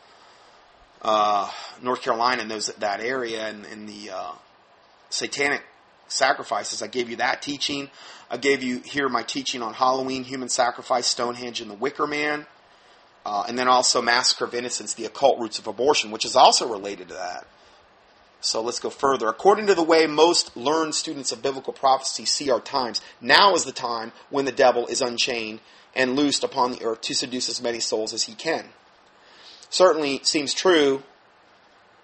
uh, 1.02 1.50
North 1.82 2.00
Carolina, 2.00 2.40
and 2.40 2.50
those 2.50 2.68
that 2.68 3.00
area, 3.00 3.46
and, 3.46 3.66
and 3.66 3.86
the 3.86 4.10
uh, 4.10 4.32
satanic 5.10 5.62
sacrifices. 6.06 6.80
I 6.80 6.86
gave 6.86 7.10
you 7.10 7.16
that 7.16 7.42
teaching. 7.42 7.90
I 8.30 8.38
gave 8.38 8.62
you 8.62 8.78
here 8.78 9.10
my 9.10 9.22
teaching 9.22 9.60
on 9.60 9.74
Halloween, 9.74 10.24
human 10.24 10.48
sacrifice, 10.48 11.06
Stonehenge, 11.06 11.60
and 11.60 11.70
the 11.70 11.74
Wicker 11.74 12.06
Man. 12.06 12.46
Uh, 13.26 13.44
and 13.46 13.58
then 13.58 13.68
also 13.68 14.00
Massacre 14.00 14.46
of 14.46 14.54
Innocents, 14.54 14.94
the 14.94 15.04
occult 15.04 15.38
roots 15.38 15.58
of 15.58 15.66
abortion, 15.66 16.10
which 16.10 16.24
is 16.24 16.36
also 16.36 16.66
related 16.66 17.08
to 17.08 17.14
that. 17.14 17.46
So 18.40 18.62
let's 18.62 18.78
go 18.78 18.90
further. 18.90 19.28
According 19.28 19.66
to 19.66 19.74
the 19.74 19.82
way 19.82 20.06
most 20.06 20.56
learned 20.56 20.94
students 20.94 21.32
of 21.32 21.42
biblical 21.42 21.72
prophecy 21.72 22.24
see 22.24 22.50
our 22.50 22.60
times, 22.60 23.00
now 23.20 23.54
is 23.54 23.64
the 23.64 23.72
time 23.72 24.12
when 24.30 24.44
the 24.44 24.52
devil 24.52 24.86
is 24.86 25.02
unchained 25.02 25.60
and 25.94 26.14
loosed 26.14 26.44
upon 26.44 26.72
the 26.72 26.84
earth 26.84 27.00
to 27.02 27.14
seduce 27.14 27.48
as 27.48 27.60
many 27.60 27.80
souls 27.80 28.12
as 28.12 28.24
he 28.24 28.34
can. 28.34 28.66
Certainly 29.70 30.20
seems 30.22 30.54
true 30.54 31.02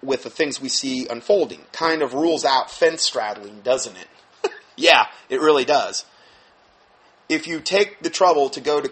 with 0.03 0.23
the 0.23 0.29
things 0.29 0.61
we 0.61 0.69
see 0.69 1.07
unfolding. 1.07 1.61
Kind 1.71 2.01
of 2.01 2.13
rules 2.13 2.43
out 2.43 2.69
fence 2.69 3.03
straddling, 3.03 3.61
doesn't 3.61 3.95
it? 3.95 4.51
yeah, 4.75 5.07
it 5.29 5.39
really 5.39 5.65
does. 5.65 6.05
If 7.29 7.47
you 7.47 7.59
take 7.59 8.01
the 8.01 8.09
trouble 8.09 8.49
to 8.49 8.61
go 8.61 8.81
to 8.81 8.91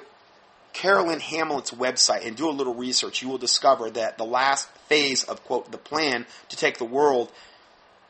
Carolyn 0.73 1.19
Hamlett's 1.19 1.71
website 1.71 2.25
and 2.25 2.35
do 2.35 2.49
a 2.49 2.51
little 2.51 2.73
research, 2.73 3.21
you 3.21 3.29
will 3.29 3.37
discover 3.37 3.89
that 3.91 4.17
the 4.17 4.25
last 4.25 4.67
phase 4.89 5.23
of 5.23 5.43
quote 5.45 5.71
the 5.71 5.77
plan 5.77 6.25
to 6.49 6.57
take 6.57 6.77
the 6.77 6.85
world 6.85 7.31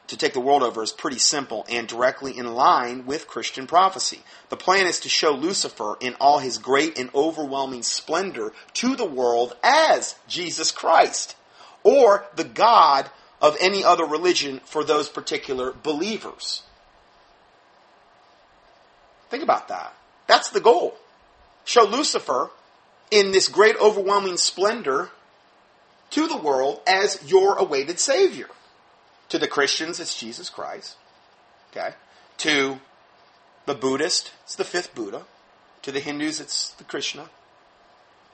to 0.08 0.18
take 0.18 0.34
the 0.34 0.40
world 0.40 0.64
over 0.64 0.84
is 0.84 0.92
pretty 0.92 1.18
simple 1.18 1.66
and 1.70 1.88
directly 1.88 2.38
in 2.38 2.54
line 2.54 3.06
with 3.06 3.26
Christian 3.26 3.68
prophecy. 3.68 4.22
The 4.50 4.58
plan 4.58 4.86
is 4.86 5.00
to 5.02 5.10
show 5.10 5.32
Lucifer 5.32 5.96
in 6.02 6.16
all 6.16 6.40
his 6.40 6.58
great 6.58 7.00
and 7.00 7.10
overwhelming 7.16 7.84
splendor 7.84 8.52
to 8.74 8.98
the 8.98 9.06
world 9.06 9.56
as 9.64 10.16
Jesus 10.28 10.72
Christ 10.72 11.38
or 11.84 12.26
the 12.36 12.44
God 12.44 13.10
of 13.42 13.56
any 13.62 13.84
other 13.84 14.06
religion 14.06 14.60
for 14.66 14.84
those 14.84 15.08
particular 15.08 15.72
believers. 15.72 16.64
Think 19.30 19.42
about 19.42 19.70
that. 19.70 19.96
That's 20.28 20.50
the 20.50 20.62
goal 20.62 20.98
show 21.66 21.84
Lucifer 21.84 22.52
in 23.12 23.32
this 23.32 23.48
great 23.48 23.76
overwhelming 23.78 24.38
splendor 24.38 25.10
to 26.10 26.28
the 26.28 26.38
world 26.38 26.82
as 26.86 27.20
your 27.30 27.58
awaited 27.58 28.00
Savior. 28.00 28.48
To 29.30 29.40
the 29.40 29.48
Christians, 29.48 30.00
it's 30.00 30.20
Jesus 30.20 30.50
Christ. 30.50 30.96
Okay? 31.72 31.96
To 32.38 32.80
the 33.66 33.74
Buddhist, 33.74 34.32
it's 34.44 34.56
the 34.56 34.64
fifth 34.64 34.94
Buddha. 34.94 35.24
To 35.84 35.92
the 35.92 36.00
Hindus, 36.00 36.40
it's 36.40 36.70
the 36.72 36.84
Krishna. 36.84 37.30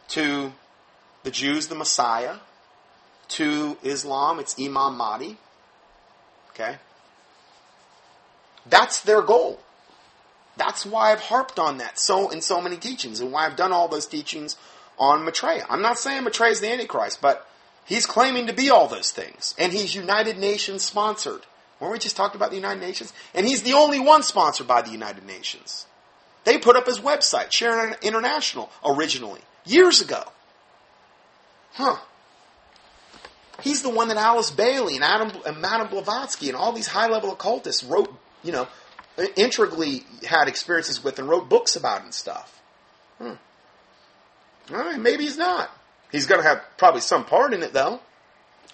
To 0.09 0.53
the 1.23 1.31
Jews, 1.31 1.67
the 1.67 1.75
Messiah. 1.75 2.37
To 3.29 3.77
Islam, 3.83 4.39
it's 4.39 4.55
Imam 4.59 4.97
Mahdi. 4.97 5.37
Okay? 6.51 6.77
That's 8.65 9.01
their 9.01 9.21
goal. 9.21 9.61
That's 10.59 10.85
why 10.85 11.11
I've 11.11 11.21
harped 11.21 11.57
on 11.57 11.77
that 11.77 11.97
so 11.97 12.29
in 12.29 12.41
so 12.41 12.61
many 12.61 12.77
teachings, 12.77 13.21
and 13.21 13.31
why 13.31 13.45
I've 13.45 13.55
done 13.55 13.71
all 13.71 13.87
those 13.87 14.05
teachings 14.05 14.57
on 14.99 15.23
Maitreya. 15.23 15.65
I'm 15.69 15.81
not 15.81 15.97
saying 15.97 16.25
Maitreya 16.25 16.51
is 16.51 16.59
the 16.59 16.71
Antichrist, 16.71 17.21
but 17.21 17.47
he's 17.85 18.05
claiming 18.05 18.47
to 18.47 18.53
be 18.53 18.69
all 18.69 18.87
those 18.87 19.11
things, 19.11 19.55
and 19.57 19.71
he's 19.73 19.95
United 19.95 20.37
Nations 20.37 20.83
sponsored. 20.83 21.45
Weren't 21.79 21.93
we 21.93 21.99
just 21.99 22.17
talked 22.17 22.35
about 22.35 22.49
the 22.49 22.57
United 22.57 22.81
Nations? 22.81 23.13
And 23.33 23.47
he's 23.47 23.63
the 23.63 23.73
only 23.73 24.01
one 24.01 24.21
sponsored 24.21 24.67
by 24.67 24.81
the 24.81 24.91
United 24.91 25.25
Nations. 25.25 25.87
They 26.43 26.57
put 26.57 26.75
up 26.75 26.85
his 26.85 26.99
website, 26.99 27.51
Share 27.51 27.95
International, 28.01 28.69
originally, 28.83 29.41
years 29.65 30.01
ago. 30.01 30.23
Huh. 31.73 31.97
He's 33.61 33.81
the 33.81 33.89
one 33.89 34.09
that 34.09 34.17
Alice 34.17 34.51
Bailey 34.51 34.95
and 34.95 35.03
Adam 35.03 35.31
and 35.45 35.61
Madame 35.61 35.87
Blavatsky 35.87 36.49
and 36.49 36.57
all 36.57 36.73
these 36.73 36.87
high 36.87 37.07
level 37.07 37.31
occultists 37.31 37.83
wrote, 37.83 38.13
you 38.43 38.51
know, 38.51 38.67
integrally 39.35 40.03
had 40.27 40.47
experiences 40.47 41.03
with 41.03 41.19
and 41.19 41.27
wrote 41.27 41.49
books 41.49 41.75
about 41.75 42.03
and 42.03 42.13
stuff. 42.13 42.61
Hmm. 43.17 43.33
All 44.71 44.77
right, 44.77 44.99
maybe 44.99 45.23
he's 45.23 45.37
not. 45.37 45.69
He's 46.11 46.27
going 46.27 46.41
to 46.41 46.47
have 46.47 46.61
probably 46.77 47.01
some 47.01 47.25
part 47.25 47.53
in 47.53 47.63
it, 47.63 47.73
though. 47.73 47.99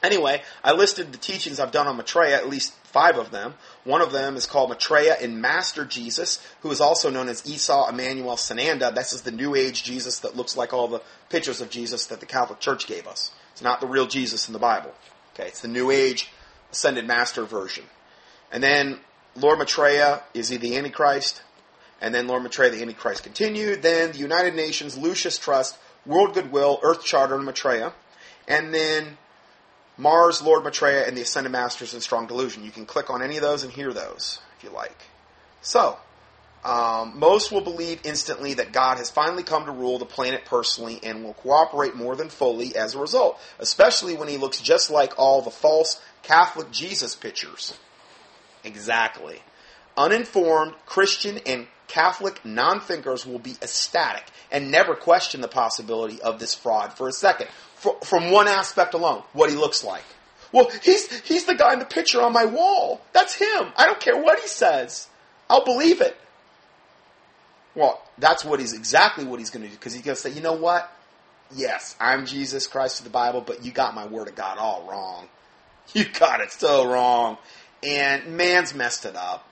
Anyway, 0.03 0.41
I 0.63 0.73
listed 0.73 1.11
the 1.11 1.17
teachings 1.17 1.59
I've 1.59 1.71
done 1.71 1.87
on 1.87 1.97
Maitreya, 1.97 2.35
at 2.35 2.49
least 2.49 2.73
five 2.83 3.17
of 3.17 3.31
them. 3.31 3.55
One 3.85 4.01
of 4.01 4.11
them 4.11 4.35
is 4.35 4.45
called 4.45 4.69
Maitreya 4.69 5.17
in 5.19 5.41
Master 5.41 5.83
Jesus, 5.83 6.45
who 6.61 6.69
is 6.69 6.79
also 6.79 7.09
known 7.09 7.27
as 7.27 7.41
Esu 7.41 7.89
Emmanuel 7.89 8.35
Sananda. 8.35 8.93
This 8.93 9.13
is 9.13 9.23
the 9.23 9.31
New 9.31 9.55
Age 9.55 9.83
Jesus 9.83 10.19
that 10.19 10.35
looks 10.35 10.55
like 10.55 10.73
all 10.73 10.87
the 10.87 11.01
pictures 11.29 11.59
of 11.59 11.69
Jesus 11.69 12.05
that 12.07 12.19
the 12.19 12.25
Catholic 12.25 12.59
Church 12.59 12.87
gave 12.87 13.07
us. 13.07 13.31
It's 13.53 13.61
not 13.61 13.81
the 13.81 13.87
real 13.87 14.05
Jesus 14.05 14.47
in 14.47 14.53
the 14.53 14.59
Bible. 14.59 14.93
Okay, 15.33 15.47
it's 15.47 15.61
the 15.61 15.67
New 15.67 15.89
Age 15.89 16.29
Ascended 16.71 17.07
Master 17.07 17.45
version. 17.45 17.85
And 18.51 18.61
then 18.61 18.99
Lord 19.35 19.59
Maitreya, 19.59 20.23
is 20.33 20.49
he 20.49 20.57
the 20.57 20.77
Antichrist? 20.77 21.41
And 22.01 22.13
then 22.13 22.27
Lord 22.27 22.43
Maitreya, 22.43 22.71
the 22.71 22.81
Antichrist 22.81 23.23
continued. 23.23 23.81
Then 23.81 24.11
the 24.11 24.17
United 24.17 24.55
Nations, 24.55 24.97
Lucis 24.97 25.37
Trust, 25.37 25.77
World 26.05 26.33
Goodwill, 26.33 26.79
Earth 26.83 27.03
Charter, 27.03 27.35
and 27.35 27.45
Maitreya. 27.45 27.93
And 28.47 28.73
then 28.73 29.17
Mars, 29.97 30.41
Lord 30.41 30.63
Maitreya, 30.63 31.07
and 31.07 31.17
the 31.17 31.21
Ascended 31.21 31.51
Masters 31.51 31.93
and 31.93 32.03
Strong 32.03 32.27
Delusion. 32.27 32.63
You 32.63 32.71
can 32.71 32.85
click 32.85 33.09
on 33.09 33.21
any 33.21 33.37
of 33.37 33.41
those 33.41 33.63
and 33.63 33.71
hear 33.71 33.93
those 33.93 34.39
if 34.57 34.63
you 34.63 34.69
like. 34.69 34.97
So, 35.61 35.97
um, 36.63 37.19
most 37.19 37.51
will 37.51 37.61
believe 37.61 38.01
instantly 38.03 38.55
that 38.55 38.71
God 38.71 38.97
has 38.97 39.09
finally 39.09 39.43
come 39.43 39.65
to 39.65 39.71
rule 39.71 39.99
the 39.99 40.05
planet 40.05 40.45
personally 40.45 40.99
and 41.03 41.23
will 41.23 41.33
cooperate 41.33 41.95
more 41.95 42.15
than 42.15 42.29
fully 42.29 42.75
as 42.75 42.95
a 42.95 42.99
result, 42.99 43.39
especially 43.59 44.15
when 44.15 44.27
he 44.27 44.37
looks 44.37 44.59
just 44.59 44.89
like 44.89 45.13
all 45.17 45.41
the 45.41 45.51
false 45.51 46.01
Catholic 46.23 46.71
Jesus 46.71 47.15
pictures. 47.15 47.77
Exactly. 48.65 49.39
Uninformed 49.95 50.73
Christian 50.85 51.39
and 51.45 51.67
Catholic 51.87 52.43
non 52.43 52.81
thinkers 52.81 53.25
will 53.25 53.39
be 53.39 53.51
ecstatic 53.61 54.25
and 54.51 54.71
never 54.71 54.95
question 54.95 55.41
the 55.41 55.47
possibility 55.47 56.21
of 56.21 56.39
this 56.39 56.53
fraud 56.53 56.93
for 56.93 57.07
a 57.07 57.13
second. 57.13 57.47
For, 57.75 57.95
from 58.03 58.31
one 58.31 58.47
aspect 58.47 58.93
alone, 58.93 59.23
what 59.33 59.49
he 59.49 59.55
looks 59.55 59.83
like. 59.83 60.03
Well, 60.51 60.69
he's, 60.83 61.11
he's 61.21 61.45
the 61.45 61.55
guy 61.55 61.73
in 61.73 61.79
the 61.79 61.85
picture 61.85 62.21
on 62.21 62.33
my 62.33 62.45
wall. 62.45 63.01
That's 63.13 63.35
him. 63.35 63.71
I 63.77 63.85
don't 63.85 63.99
care 63.99 64.17
what 64.17 64.39
he 64.39 64.47
says. 64.47 65.07
I'll 65.49 65.65
believe 65.65 66.01
it. 66.01 66.17
Well, 67.75 68.01
that's 68.17 68.45
what 68.45 68.59
he's 68.59 68.73
exactly 68.73 69.25
what 69.25 69.39
he's 69.39 69.49
going 69.49 69.63
to 69.63 69.69
do 69.69 69.75
because 69.75 69.93
he's 69.93 70.01
going 70.01 70.15
to 70.15 70.21
say, 70.21 70.31
you 70.31 70.41
know 70.41 70.53
what? 70.53 70.89
Yes, 71.53 71.95
I'm 71.99 72.25
Jesus 72.25 72.67
Christ 72.67 72.99
of 72.99 73.03
the 73.03 73.11
Bible, 73.11 73.41
but 73.41 73.63
you 73.63 73.71
got 73.71 73.93
my 73.93 74.07
word 74.07 74.27
of 74.27 74.35
God 74.35 74.57
all 74.57 74.87
wrong. 74.89 75.27
You 75.93 76.03
got 76.03 76.41
it 76.41 76.51
so 76.51 76.91
wrong. 76.91 77.37
And 77.83 78.37
man's 78.37 78.73
messed 78.73 79.05
it 79.05 79.15
up. 79.15 79.47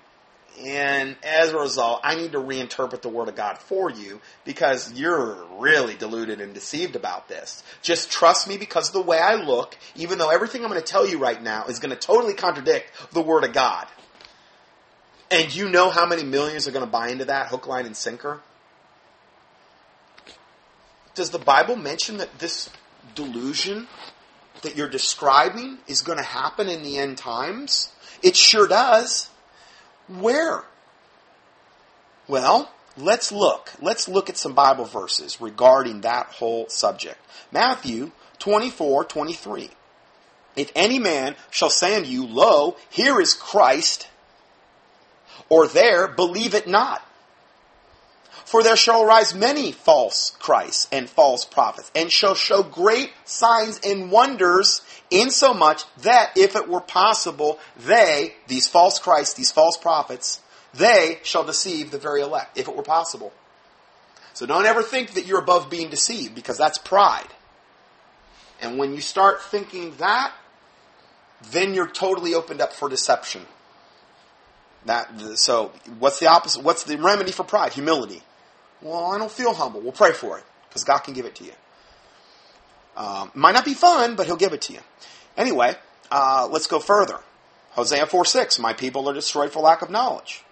And 0.62 1.16
as 1.24 1.52
a 1.52 1.58
result, 1.58 2.02
I 2.04 2.16
need 2.16 2.34
to 2.34 2.38
reinterpret 2.38 3.02
the 3.02 3.10
Word 3.10 3.28
of 3.28 3.36
God 3.36 3.58
for 3.58 3.90
you 3.90 4.22
because 4.46 4.94
you're 4.94 5.44
really 5.58 5.96
deluded 5.96 6.42
and 6.42 6.54
deceived 6.54 6.96
about 6.96 7.28
this. 7.28 7.64
Just 7.82 8.12
trust 8.12 8.48
me 8.48 8.58
because 8.58 8.90
of 8.90 8.94
the 8.94 9.02
way 9.02 9.18
I 9.18 9.36
look, 9.36 9.76
even 9.96 10.20
though 10.20 10.30
everything 10.30 10.64
I'm 10.64 10.70
going 10.70 10.80
to 10.80 10.86
tell 10.86 11.08
you 11.08 11.18
right 11.18 11.42
now 11.42 11.66
is 11.66 11.80
going 11.80 11.90
to 11.90 12.00
totally 12.00 12.36
contradict 12.36 12.92
the 13.14 13.22
Word 13.22 13.44
of 13.44 13.54
God. 13.54 13.88
And 15.32 15.54
you 15.54 15.70
know 15.70 15.90
how 15.90 16.06
many 16.06 16.24
millions 16.24 16.68
are 16.68 16.72
going 16.72 16.86
to 16.86 16.92
buy 16.92 17.10
into 17.10 17.26
that 17.26 17.48
hook, 17.48 17.66
line, 17.66 17.88
and 17.88 17.98
sinker? 17.98 18.40
Does 21.16 21.32
the 21.32 21.40
Bible 21.40 21.76
mention 21.76 22.18
that 22.18 22.38
this 22.38 22.70
delusion 23.16 23.88
that 24.62 24.76
you're 24.76 24.90
describing 24.90 25.80
is 25.88 26.02
going 26.02 26.20
to 26.20 26.24
happen 26.24 26.70
in 26.70 26.84
the 26.84 27.00
end 27.00 27.18
times? 27.18 27.92
It 28.24 28.38
sure 28.38 28.68
does. 28.68 29.30
Where? 30.08 30.64
Well, 32.28 32.72
let's 32.98 33.32
look. 33.32 33.74
Let's 33.82 34.08
look 34.08 34.30
at 34.30 34.38
some 34.38 34.54
Bible 34.54 34.86
verses 34.86 35.42
regarding 35.42 36.02
that 36.02 36.28
whole 36.28 36.68
subject. 36.70 37.18
Matthew 37.52 38.12
24, 38.40 39.04
23. 39.06 39.70
If 40.56 40.72
any 40.76 41.00
man 41.00 41.36
shall 41.50 41.70
say 41.70 41.96
unto 41.96 42.10
you, 42.10 42.26
Lo, 42.26 42.78
here 42.90 43.20
is 43.20 43.34
Christ, 43.34 44.08
or 45.50 45.68
there, 45.68 46.08
believe 46.08 46.54
it 46.54 46.68
not. 46.68 47.06
For 48.46 48.62
there 48.62 48.76
shall 48.76 49.04
arise 49.04 49.34
many 49.34 49.72
false 49.72 50.36
Christs 50.40 50.88
and 50.92 51.10
false 51.10 51.46
prophets, 51.46 51.92
and 51.96 52.12
shall 52.12 52.36
show 52.36 52.62
great 52.62 53.12
signs 53.26 53.80
and 53.84 54.12
wonders, 54.12 54.82
insomuch 55.10 55.84
that 56.00 56.32
if 56.36 56.56
it 56.56 56.68
were 56.70 56.82
possible, 56.82 57.60
they, 57.78 58.36
these 58.48 58.68
false 58.68 59.00
Christs, 59.00 59.34
these 59.34 59.52
false 59.52 59.78
prophets, 59.78 60.42
they 60.74 61.20
shall 61.24 61.44
deceive 61.44 61.92
the 61.92 61.98
very 61.98 62.22
elect, 62.22 62.58
if 62.58 62.68
it 62.68 62.76
were 62.76 62.84
possible. 62.84 63.32
So 64.34 64.46
don't 64.46 64.66
ever 64.66 64.84
think 64.84 65.14
that 65.14 65.26
you're 65.26 65.40
above 65.40 65.70
being 65.70 65.90
deceived, 65.90 66.36
because 66.36 66.58
that's 66.58 66.78
pride. 66.78 67.28
And 68.62 68.78
when 68.78 68.94
you 68.94 69.02
start 69.02 69.42
thinking 69.42 69.96
that, 69.98 70.34
then 71.52 71.74
you're 71.74 71.88
totally 71.88 72.34
opened 72.34 72.62
up 72.62 72.74
for 72.74 72.90
deception. 72.90 73.46
That 74.86 75.10
so 75.38 75.72
what's 76.00 76.20
the 76.20 76.28
opposite? 76.28 76.64
What's 76.64 76.84
the 76.84 76.98
remedy 76.98 77.32
for 77.32 77.44
pride? 77.44 77.74
Humility. 77.74 78.22
Well, 78.84 79.06
I 79.12 79.18
don't 79.18 79.32
feel 79.32 79.54
humble. 79.54 79.82
We'll 79.82 79.94
pray 79.94 80.12
for 80.12 80.38
it 80.38 80.44
because 80.68 80.84
God 80.84 81.00
can 81.00 81.14
give 81.14 81.26
it 81.26 81.36
to 81.36 81.46
you. 81.46 81.54
Um, 82.96 83.32
might 83.34 83.54
not 83.54 83.66
be 83.66 83.74
fun, 83.74 84.16
but 84.16 84.26
He'll 84.28 84.36
give 84.36 84.54
it 84.54 84.62
to 84.64 84.74
you. 84.74 84.80
Anyway, 85.38 85.76
uh, 86.12 86.48
let's 86.52 86.68
go 86.68 86.80
further. 86.80 87.20
Hosea 87.72 88.06
4 88.06 88.26
6, 88.26 88.60
My 88.60 88.74
people 88.74 89.10
are 89.10 89.14
destroyed 89.14 89.52
for 89.52 89.62
lack 89.62 89.82
of 89.82 89.90
knowledge. 89.90 90.44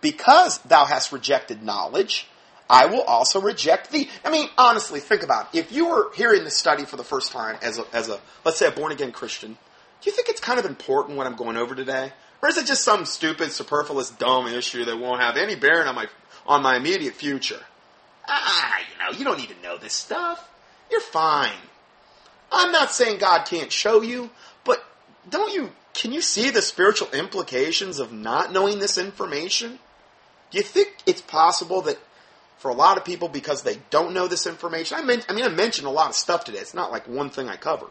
Because 0.00 0.58
thou 0.58 0.84
hast 0.84 1.12
rejected 1.12 1.62
knowledge, 1.62 2.28
I 2.68 2.86
will 2.86 3.02
also 3.02 3.40
reject 3.40 3.90
thee. 3.90 4.08
I 4.24 4.30
mean, 4.30 4.48
honestly, 4.56 5.00
think 5.00 5.22
about 5.22 5.52
it. 5.52 5.58
If 5.58 5.72
you 5.72 5.88
were 5.88 6.12
hearing 6.14 6.44
this 6.44 6.56
study 6.56 6.84
for 6.84 6.96
the 6.96 7.04
first 7.04 7.32
time 7.32 7.58
as 7.62 7.78
a, 7.78 7.84
as 7.92 8.08
a 8.08 8.20
let's 8.44 8.58
say, 8.58 8.68
a 8.68 8.70
born 8.70 8.92
again 8.92 9.10
Christian, 9.10 9.58
do 10.00 10.10
you 10.10 10.12
think 10.12 10.28
it's 10.28 10.40
kind 10.40 10.58
of 10.58 10.64
important 10.64 11.18
what 11.18 11.26
I'm 11.26 11.34
going 11.34 11.56
over 11.56 11.74
today? 11.74 12.12
Or 12.42 12.48
is 12.48 12.56
it 12.56 12.66
just 12.66 12.84
some 12.84 13.04
stupid, 13.04 13.52
superfluous, 13.52 14.10
dumb 14.10 14.46
issue 14.46 14.84
that 14.84 14.96
won't 14.96 15.20
have 15.20 15.36
any 15.36 15.56
bearing 15.56 15.88
on 15.88 15.94
my 15.94 16.06
on 16.46 16.62
my 16.62 16.76
immediate 16.76 17.14
future? 17.14 17.60
Ah, 18.28 18.78
you 18.78 18.98
know, 18.98 19.18
you 19.18 19.24
don't 19.24 19.38
need 19.38 19.54
to 19.54 19.62
know 19.62 19.78
this 19.78 19.92
stuff. 19.92 20.48
You're 20.90 21.00
fine. 21.00 21.52
I'm 22.52 22.72
not 22.72 22.90
saying 22.90 23.18
God 23.18 23.46
can't 23.46 23.70
show 23.70 24.02
you, 24.02 24.30
but 24.64 24.84
don't 25.28 25.52
you 25.52 25.70
can 25.92 26.12
you 26.12 26.20
see 26.20 26.50
the 26.50 26.62
spiritual 26.62 27.08
implications 27.10 27.98
of 27.98 28.12
not 28.12 28.52
knowing 28.52 28.78
this 28.78 28.98
information? 28.98 29.78
Do 30.50 30.58
you 30.58 30.64
think 30.64 30.94
it's 31.06 31.20
possible 31.20 31.82
that 31.82 31.98
for 32.58 32.70
a 32.70 32.74
lot 32.74 32.98
of 32.98 33.04
people 33.04 33.28
because 33.28 33.62
they 33.62 33.78
don't 33.90 34.12
know 34.12 34.28
this 34.28 34.46
information, 34.46 34.98
I 34.98 35.02
mean, 35.02 35.22
I 35.28 35.32
mean, 35.32 35.44
I 35.44 35.48
mentioned 35.48 35.86
a 35.86 35.90
lot 35.90 36.10
of 36.10 36.14
stuff 36.14 36.44
today. 36.44 36.58
It's 36.58 36.74
not 36.74 36.90
like 36.90 37.08
one 37.08 37.30
thing 37.30 37.48
I 37.48 37.56
covered. 37.56 37.90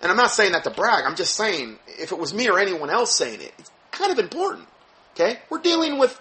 And 0.00 0.10
I'm 0.10 0.16
not 0.16 0.32
saying 0.32 0.52
that 0.52 0.64
to 0.64 0.70
brag. 0.70 1.04
I'm 1.04 1.14
just 1.14 1.34
saying 1.36 1.78
if 1.86 2.10
it 2.12 2.18
was 2.18 2.34
me 2.34 2.48
or 2.48 2.58
anyone 2.58 2.90
else 2.90 3.14
saying 3.14 3.40
it, 3.40 3.52
it's 3.58 3.70
kind 3.92 4.10
of 4.10 4.18
important. 4.18 4.66
Okay? 5.14 5.38
We're 5.48 5.60
dealing 5.60 5.98
with 5.98 6.20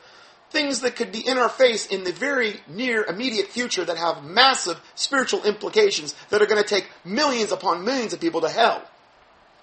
things 0.51 0.81
that 0.81 0.95
could 0.95 1.11
be 1.11 1.25
in 1.25 1.37
our 1.37 1.49
face 1.49 1.87
in 1.87 2.03
the 2.03 2.11
very 2.11 2.59
near 2.67 3.03
immediate 3.03 3.47
future 3.47 3.85
that 3.85 3.97
have 3.97 4.23
massive 4.23 4.79
spiritual 4.95 5.43
implications 5.43 6.13
that 6.29 6.41
are 6.41 6.45
going 6.45 6.61
to 6.61 6.67
take 6.67 6.89
millions 7.03 7.51
upon 7.51 7.85
millions 7.85 8.13
of 8.13 8.19
people 8.19 8.41
to 8.41 8.49
hell. 8.49 8.83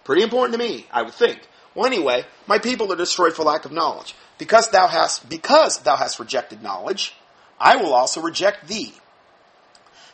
Pretty 0.05 0.23
important 0.23 0.59
to 0.59 0.59
me, 0.59 0.87
I 0.91 1.03
would 1.03 1.15
think. 1.15 1.41
Well, 1.75 1.87
anyway, 1.87 2.25
my 2.47 2.59
people 2.59 2.91
are 2.93 2.97
destroyed 2.97 3.35
for 3.35 3.45
lack 3.45 3.67
of 3.67 3.73
knowledge. 3.73 4.15
Because 4.39 4.71
thou 4.71 4.87
hast, 4.87 5.29
because 5.29 5.81
thou 5.81 5.97
hast 5.97 6.19
rejected 6.19 6.63
knowledge, 6.63 7.15
I 7.61 7.77
will 7.77 7.93
also 7.93 8.23
reject 8.23 8.69
thee. 8.69 8.95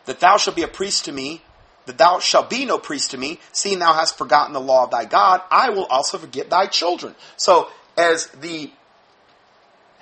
That 0.07 0.21
thou 0.21 0.37
shalt 0.37 0.57
be 0.57 0.63
a 0.63 0.69
priest 0.69 1.05
to 1.05 1.13
me, 1.13 1.43
that 1.87 1.99
thou 1.99 2.19
shalt 2.19 2.51
be 2.51 2.65
no 2.65 2.79
priest 2.79 3.13
to 3.13 3.19
me, 3.19 3.39
seeing 3.53 3.79
thou 3.79 3.93
hast 3.93 4.19
forgotten 4.19 4.53
the 4.53 4.61
law 4.61 4.85
of 4.85 4.91
thy 4.91 5.05
God, 5.05 5.43
I 5.51 5.71
will 5.71 5.85
also 5.87 6.19
forget 6.19 6.51
thy 6.51 6.67
children. 6.67 7.15
So, 7.37 7.69
as 7.97 8.27
the 8.29 8.71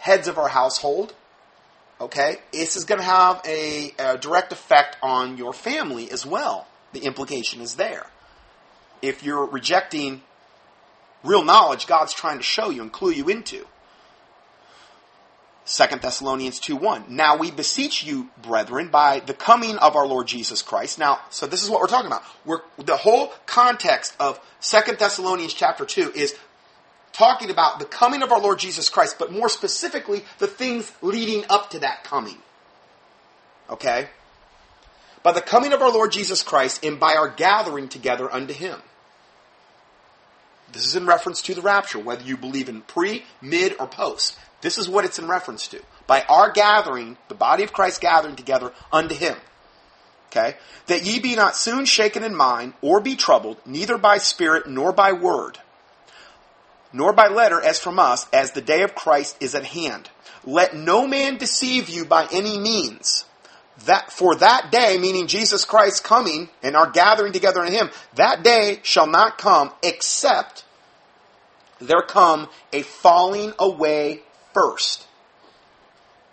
heads 0.03 0.27
of 0.27 0.37
our 0.37 0.49
household, 0.49 1.15
okay, 2.01 2.39
this 2.53 2.75
is 2.75 2.85
going 2.85 2.99
to 2.99 3.05
have 3.05 3.41
a, 3.47 3.95
a, 4.01 4.19
direct 4.19 4.51
effect 4.51 4.97
on 5.01 5.37
your 5.39 5.53
family 5.53 6.11
as 6.11 6.27
well. 6.27 6.67
The 6.93 7.05
implication 7.05 7.61
is 7.61 7.77
there. 7.77 8.07
If 9.01 9.23
you're 9.23 9.47
rejecting 9.47 10.23
real 11.23 11.45
knowledge 11.45 11.87
God's 11.87 12.13
trying 12.13 12.39
to 12.39 12.43
show 12.43 12.69
you 12.69 12.83
and 12.83 12.91
clue 12.91 13.13
you 13.13 13.29
into. 13.29 13.65
2 15.67 15.85
Thessalonians 16.03 16.59
2 16.59 16.75
1. 16.75 17.05
Now 17.09 17.37
we 17.37 17.53
beseech 17.53 18.03
you, 18.03 18.29
brethren, 18.43 18.89
by 18.89 19.21
the 19.21 19.35
coming 19.35 19.77
of 19.77 19.95
our 19.95 20.09
Lord 20.09 20.27
Jesus 20.27 20.63
Christ. 20.63 20.99
Now, 20.99 21.21
so 21.31 21.47
this 21.47 21.63
is 21.63 21.71
what 21.71 21.81
we're 21.81 21.87
talking 21.87 22.09
about. 22.09 22.25
We're, 22.45 22.63
the 22.77 22.97
whole 22.97 23.33
context 23.47 24.17
of 24.19 24.41
2 24.63 24.97
Thessalonians 24.97 25.55
chapter 25.55 25.85
2 25.85 26.11
is 26.17 26.35
talking 27.13 27.51
about 27.51 27.79
the 27.79 27.85
coming 27.85 28.23
of 28.23 28.33
our 28.33 28.41
Lord 28.41 28.59
Jesus 28.59 28.89
Christ, 28.89 29.17
but 29.19 29.33
more 29.33 29.49
specifically, 29.49 30.25
the 30.39 30.47
things 30.47 30.91
leading 31.03 31.45
up 31.49 31.71
to 31.71 31.79
that 31.81 32.05
coming. 32.05 32.39
Okay? 33.71 34.09
By 35.23 35.33
the 35.33 35.41
coming 35.41 35.73
of 35.73 35.83
our 35.83 35.93
Lord 35.93 36.13
Jesus 36.13 36.43
Christ 36.43 36.85
and 36.85 36.99
by 36.99 37.15
our 37.15 37.29
gathering 37.29 37.89
together 37.89 38.33
unto 38.33 38.53
Him. 38.53 38.81
This 40.73 40.87
is 40.87 40.97
in 40.97 41.07
reference 41.07 41.43
to 41.43 41.55
the 41.55 41.61
rapture, 41.61 41.99
whether 41.99 42.25
you 42.25 42.37
believe 42.37 42.69
in 42.69 42.81
pre, 42.81 43.25
mid, 43.41 43.77
or 43.79 43.87
post. 43.87 44.39
This 44.63 44.79
is 44.79 44.89
what 44.89 45.05
it's 45.05 45.19
in 45.19 45.29
reference 45.29 45.69
to. 45.69 45.81
By 46.07 46.23
our 46.29 46.51
gathering, 46.51 47.19
the 47.29 47.35
body 47.35 47.63
of 47.63 47.73
Christ 47.73 48.01
gathering 48.01 48.37
together 48.37 48.73
unto 48.91 49.15
him. 49.15 49.37
Okay? 50.29 50.57
That 50.87 51.05
ye 51.05 51.21
be 51.21 51.37
not 51.37 51.57
soon 51.57 51.85
shaken 51.85 52.25
in 52.25 52.35
mind, 52.35 52.73
or 52.81 53.01
be 53.01 53.17
troubled, 53.17 53.59
neither 53.67 53.99
by 53.99 54.19
spirit 54.19 54.67
nor 54.67 54.93
by 54.93 55.13
word, 55.13 55.59
nor 56.93 57.13
by 57.13 57.29
letter 57.29 57.61
as 57.61 57.79
from 57.79 57.99
us, 57.99 58.27
as 58.33 58.53
the 58.53 58.61
day 58.61 58.83
of 58.83 58.95
Christ 58.95 59.37
is 59.41 59.55
at 59.55 59.65
hand. 59.65 60.11
Let 60.45 60.75
no 60.75 61.07
man 61.07 61.39
deceive 61.39 61.89
you 61.89 62.05
by 62.05 62.27
any 62.33 62.59
means. 62.59 63.25
That 63.87 64.13
for 64.13 64.35
that 64.37 64.71
day, 64.71 64.99
meaning 64.99 65.27
Jesus 65.27 65.65
Christ 65.65 66.05
coming 66.05 66.51
and 66.63 66.77
our 66.77 66.91
gathering 66.91 67.33
together 67.33 67.65
in 67.65 67.73
him, 67.73 67.91
that 68.15 68.45
day 68.45 68.81
shall 68.83 69.07
not 69.07 69.39
come 69.39 69.73
except 69.83 70.65
there 71.81 72.03
come 72.03 72.49
a 72.73 72.83
falling 72.83 73.53
away 73.59 74.23
first. 74.55 75.07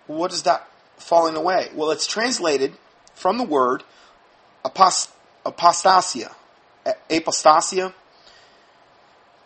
what 0.07 0.33
is 0.33 0.43
that 0.43 0.67
falling 0.97 1.35
away? 1.35 1.69
Well, 1.73 1.91
it's 1.91 2.07
translated 2.07 2.73
from 3.15 3.37
the 3.37 3.43
word 3.43 3.83
apost- 4.65 5.09
apostasia. 5.45 6.33
Apostasia. 7.09 7.93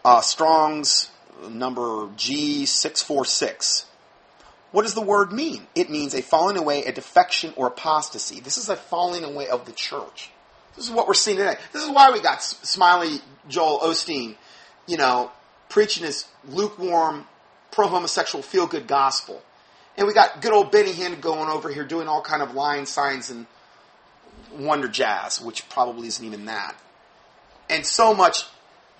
Uh, 0.03 0.21
Strong's 0.21 1.09
number 1.49 1.81
G646. 1.81 3.85
What 4.71 4.81
does 4.81 4.95
the 4.95 5.01
word 5.01 5.31
mean? 5.31 5.67
It 5.75 5.89
means 5.89 6.15
a 6.15 6.21
falling 6.21 6.57
away, 6.57 6.83
a 6.83 6.91
defection, 6.91 7.53
or 7.55 7.67
apostasy. 7.67 8.39
This 8.39 8.57
is 8.57 8.69
a 8.69 8.75
falling 8.75 9.23
away 9.23 9.47
of 9.47 9.65
the 9.65 9.71
church. 9.71 10.31
This 10.75 10.85
is 10.85 10.91
what 10.91 11.07
we're 11.07 11.13
seeing 11.13 11.37
today. 11.37 11.55
This 11.71 11.83
is 11.83 11.89
why 11.89 12.09
we 12.11 12.19
got 12.19 12.41
Smiley 12.41 13.19
Joel 13.47 13.79
Osteen, 13.79 14.35
you 14.87 14.97
know, 14.97 15.31
preaching 15.69 16.05
his 16.05 16.25
lukewarm, 16.47 17.27
pro 17.71 17.87
homosexual, 17.87 18.41
feel 18.41 18.65
good 18.65 18.87
gospel. 18.87 19.41
And 19.95 20.07
we 20.07 20.13
got 20.13 20.41
good 20.41 20.51
old 20.51 20.71
Benny 20.71 20.91
Hinn 20.91 21.21
going 21.21 21.49
over 21.49 21.69
here 21.69 21.85
doing 21.85 22.07
all 22.07 22.21
kind 22.21 22.41
of 22.41 22.55
lying 22.55 22.87
signs 22.87 23.29
and 23.29 23.45
wonder 24.57 24.87
jazz, 24.87 25.39
which 25.39 25.69
probably 25.69 26.07
isn't 26.07 26.25
even 26.25 26.45
that. 26.45 26.75
And 27.69 27.85
so 27.85 28.15
much 28.15 28.45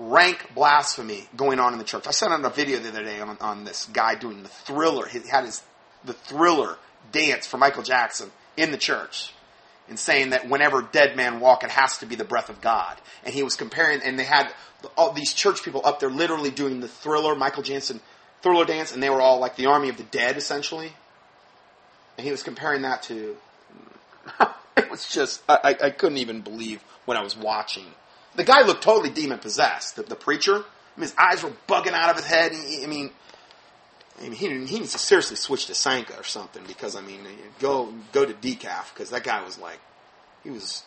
rank 0.10 0.51
blasphemy 0.54 1.28
going 1.36 1.60
on 1.60 1.74
in 1.74 1.80
the 1.80 1.86
church. 1.86 2.08
I 2.08 2.12
sent 2.12 2.34
out 2.34 2.43
a 2.43 2.49
video 2.49 2.80
the 2.80 2.89
other 2.89 3.04
day 3.04 3.20
on, 3.20 3.38
on 3.39 3.64
this 3.64 3.86
guy 3.86 4.16
doing 4.16 4.43
the 4.43 4.49
thriller. 4.49 5.06
He 5.08 5.20
had 5.28 5.45
his 5.45 5.62
the 6.04 6.14
thriller 6.14 6.78
dance 7.12 7.47
for 7.47 7.58
Michael 7.58 7.84
Jackson 7.84 8.32
in 8.58 8.72
the 8.72 8.78
church 8.78 9.34
and 9.89 9.99
saying 9.99 10.32
that 10.32 10.49
whenever 10.49 10.82
dead 10.82 11.16
man 11.16 11.39
walk, 11.39 11.64
it 11.64 11.70
has 11.70 11.97
to 11.99 12.06
be 12.06 12.16
the 12.16 12.24
breath 12.24 12.49
of 12.49 12.62
God. 12.62 12.97
And 13.24 13.34
he 13.34 13.43
was 13.43 13.56
comparing, 13.56 14.01
and 14.01 14.18
they 14.18 14.24
had 14.24 14.54
all 14.97 15.12
these 15.12 15.34
church 15.34 15.64
people 15.64 15.82
up 15.84 15.99
there 15.99 16.10
literally 16.10 16.51
doing 16.51 16.80
the 16.80 16.88
thriller, 16.88 17.36
Michael 17.36 17.64
Jackson 17.64 17.99
thriller 18.41 18.66
dance, 18.66 18.93
and 18.93 19.01
they 19.01 19.10
were 19.10 19.22
all 19.22 19.39
like 19.39 19.56
the 19.56 19.68
army 19.68 19.89
of 19.89 19.97
the 19.97 20.04
dead, 20.04 20.38
essentially. 20.38 20.93
And 22.18 22.26
he 22.26 22.32
was 22.32 22.43
comparing 22.43 22.84
that 22.84 23.04
to. 23.04 23.36
it 24.78 24.89
was 24.89 25.08
just, 25.08 25.41
I, 25.49 25.76
I 25.82 25.89
couldn't 25.89 26.20
even 26.20 26.41
believe 26.41 26.84
when 27.06 27.18
I 27.18 27.24
was 27.24 27.36
watching. 27.36 27.86
The 28.36 28.43
guy 28.43 28.63
looked 28.63 28.84
totally 28.84 29.09
demon 29.09 29.39
possessed, 29.39 29.95
the, 29.95 30.03
the 30.03 30.15
preacher. 30.15 30.55
I 30.55 30.99
mean, 30.99 31.03
his 31.09 31.15
eyes 31.17 31.43
were 31.43 31.51
bugging 31.67 31.93
out 31.93 32.09
of 32.09 32.17
his 32.17 32.25
head. 32.25 32.51
He, 32.51 32.84
I 32.84 32.88
mean, 32.88 33.11
I 34.19 34.23
mean, 34.23 34.31
he, 34.34 34.47
he 34.47 34.79
needs 34.79 34.91
to 34.93 34.99
seriously 34.99 35.36
switch 35.36 35.65
to 35.67 35.75
Sanka 35.75 36.17
or 36.17 36.23
something 36.23 36.63
because 36.67 36.95
I 36.95 37.01
mean, 37.01 37.21
go 37.59 37.93
go 38.11 38.25
to 38.25 38.34
decaf 38.34 38.93
because 38.93 39.09
that 39.09 39.23
guy 39.23 39.43
was 39.43 39.57
like, 39.57 39.79
he 40.43 40.49
was 40.49 40.84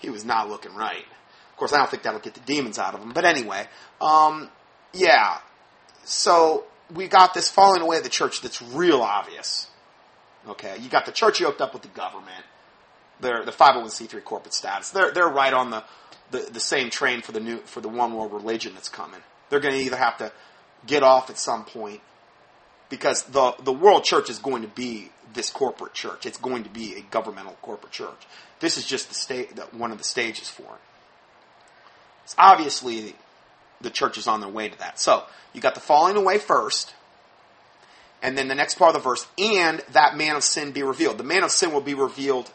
he 0.00 0.10
was 0.10 0.24
not 0.24 0.48
looking 0.48 0.74
right. 0.74 1.04
Of 1.50 1.56
course, 1.56 1.72
I 1.72 1.78
don't 1.78 1.90
think 1.90 2.02
that'll 2.04 2.20
get 2.20 2.34
the 2.34 2.40
demons 2.40 2.78
out 2.78 2.94
of 2.94 3.02
him. 3.02 3.12
But 3.12 3.24
anyway, 3.24 3.66
um, 4.00 4.48
yeah. 4.92 5.38
So 6.04 6.64
we 6.94 7.08
got 7.08 7.34
this 7.34 7.50
falling 7.50 7.82
away 7.82 7.98
of 7.98 8.04
the 8.04 8.08
church 8.08 8.42
that's 8.42 8.62
real 8.62 9.02
obvious. 9.02 9.66
Okay, 10.46 10.76
you 10.80 10.88
got 10.88 11.04
the 11.04 11.12
church 11.12 11.40
yoked 11.40 11.60
up 11.60 11.72
with 11.72 11.82
the 11.82 11.88
government. 11.88 12.44
They're 13.20 13.44
the 13.44 13.52
501c3 13.52 14.22
corporate 14.24 14.54
status. 14.54 14.90
They're 14.90 15.10
they're 15.10 15.28
right 15.28 15.52
on 15.52 15.70
the, 15.70 15.82
the, 16.30 16.38
the 16.52 16.60
same 16.60 16.90
train 16.90 17.22
for 17.22 17.32
the 17.32 17.40
new 17.40 17.58
for 17.58 17.80
the 17.80 17.88
one 17.88 18.14
world 18.14 18.32
religion 18.32 18.74
that's 18.74 18.88
coming. 18.88 19.20
They're 19.50 19.60
going 19.60 19.74
to 19.74 19.80
either 19.80 19.96
have 19.96 20.18
to 20.18 20.32
get 20.86 21.02
off 21.02 21.30
at 21.30 21.38
some 21.38 21.64
point 21.64 22.00
because 22.88 23.24
the 23.24 23.54
the 23.62 23.72
world 23.72 24.04
church 24.04 24.30
is 24.30 24.38
going 24.38 24.62
to 24.62 24.68
be 24.68 25.10
this 25.34 25.50
corporate 25.50 25.94
church. 25.94 26.26
It's 26.26 26.38
going 26.38 26.64
to 26.64 26.70
be 26.70 26.96
a 26.96 27.02
governmental 27.02 27.56
corporate 27.62 27.92
church. 27.92 28.26
This 28.60 28.76
is 28.76 28.84
just 28.84 29.08
the 29.08 29.14
state 29.14 29.58
one 29.72 29.92
of 29.92 29.98
the 29.98 30.04
stages 30.04 30.48
for 30.48 30.62
it. 30.62 30.80
It's 32.24 32.34
obviously 32.38 33.14
the 33.80 33.90
church 33.90 34.18
is 34.18 34.26
on 34.26 34.40
their 34.40 34.50
way 34.50 34.68
to 34.68 34.78
that. 34.78 34.98
So 34.98 35.24
you 35.52 35.60
got 35.60 35.74
the 35.74 35.80
falling 35.80 36.16
away 36.16 36.38
first, 36.38 36.94
and 38.22 38.36
then 38.36 38.48
the 38.48 38.54
next 38.54 38.74
part 38.74 38.94
of 38.94 39.02
the 39.02 39.08
verse, 39.08 39.26
and 39.38 39.82
that 39.92 40.16
man 40.16 40.36
of 40.36 40.44
sin 40.44 40.72
be 40.72 40.82
revealed. 40.82 41.18
The 41.18 41.24
man 41.24 41.42
of 41.44 41.50
sin 41.50 41.72
will 41.72 41.80
be 41.80 41.94
revealed 41.94 42.50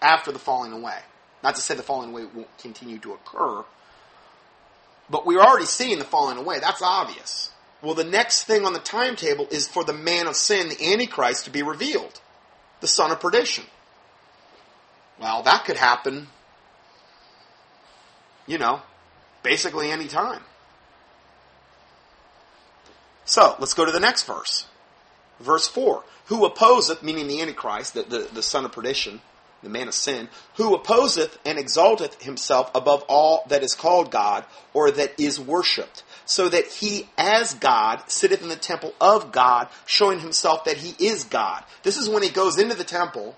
after 0.00 0.32
the 0.32 0.38
falling 0.38 0.72
away. 0.72 0.98
Not 1.42 1.56
to 1.56 1.60
say 1.60 1.74
the 1.74 1.82
falling 1.82 2.10
away 2.10 2.24
won't 2.32 2.58
continue 2.58 2.98
to 2.98 3.14
occur, 3.14 3.64
but 5.10 5.26
we're 5.26 5.40
already 5.40 5.66
seeing 5.66 5.98
the 5.98 6.04
falling 6.04 6.38
away. 6.38 6.60
That's 6.60 6.82
obvious. 6.82 7.50
Well, 7.82 7.94
the 7.94 8.04
next 8.04 8.44
thing 8.44 8.64
on 8.64 8.72
the 8.72 8.78
timetable 8.78 9.48
is 9.50 9.66
for 9.66 9.82
the 9.82 9.92
man 9.92 10.28
of 10.28 10.36
sin, 10.36 10.68
the 10.68 10.92
Antichrist, 10.92 11.44
to 11.44 11.50
be 11.50 11.62
revealed, 11.62 12.20
the 12.80 12.86
son 12.86 13.10
of 13.10 13.20
perdition. 13.20 13.64
Well, 15.20 15.42
that 15.42 15.64
could 15.64 15.76
happen, 15.76 16.28
you 18.46 18.58
know, 18.58 18.82
basically 19.42 19.90
any 19.90 20.06
time. 20.06 20.42
So, 23.24 23.56
let's 23.58 23.74
go 23.74 23.84
to 23.84 23.92
the 23.92 24.00
next 24.00 24.24
verse. 24.24 24.66
Verse 25.40 25.66
4. 25.66 26.04
Who 26.26 26.44
opposeth, 26.44 27.02
meaning 27.02 27.26
the 27.26 27.40
Antichrist, 27.40 27.94
the, 27.94 28.02
the, 28.02 28.28
the 28.32 28.42
son 28.42 28.64
of 28.64 28.72
perdition, 28.72 29.20
the 29.62 29.68
man 29.68 29.88
of 29.88 29.94
sin, 29.94 30.28
who 30.56 30.74
opposeth 30.74 31.38
and 31.44 31.58
exalteth 31.58 32.22
himself 32.22 32.70
above 32.74 33.04
all 33.08 33.44
that 33.48 33.62
is 33.62 33.74
called 33.74 34.10
God 34.10 34.44
or 34.74 34.90
that 34.90 35.18
is 35.18 35.38
worshipped, 35.38 36.02
so 36.24 36.48
that 36.48 36.66
he 36.66 37.08
as 37.16 37.54
God 37.54 38.02
sitteth 38.08 38.42
in 38.42 38.48
the 38.48 38.56
temple 38.56 38.94
of 39.00 39.32
God, 39.32 39.68
showing 39.86 40.20
himself 40.20 40.64
that 40.64 40.78
he 40.78 41.04
is 41.04 41.24
God. 41.24 41.62
This 41.82 41.96
is 41.96 42.08
when 42.08 42.22
he 42.22 42.30
goes 42.30 42.58
into 42.58 42.74
the 42.74 42.84
temple, 42.84 43.36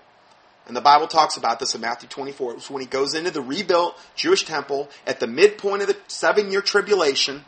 and 0.67 0.75
the 0.75 0.81
Bible 0.81 1.07
talks 1.07 1.37
about 1.37 1.59
this 1.59 1.75
in 1.75 1.81
Matthew 1.81 2.09
24. 2.09 2.55
It's 2.55 2.69
when 2.69 2.81
he 2.81 2.87
goes 2.87 3.13
into 3.13 3.29
the 3.29 3.41
rebuilt 3.41 3.95
Jewish 4.15 4.45
temple 4.45 4.89
at 5.05 5.19
the 5.19 5.27
midpoint 5.27 5.83
of 5.83 5.87
the 5.87 5.97
seven 6.07 6.51
year 6.51 6.61
tribulation. 6.61 7.45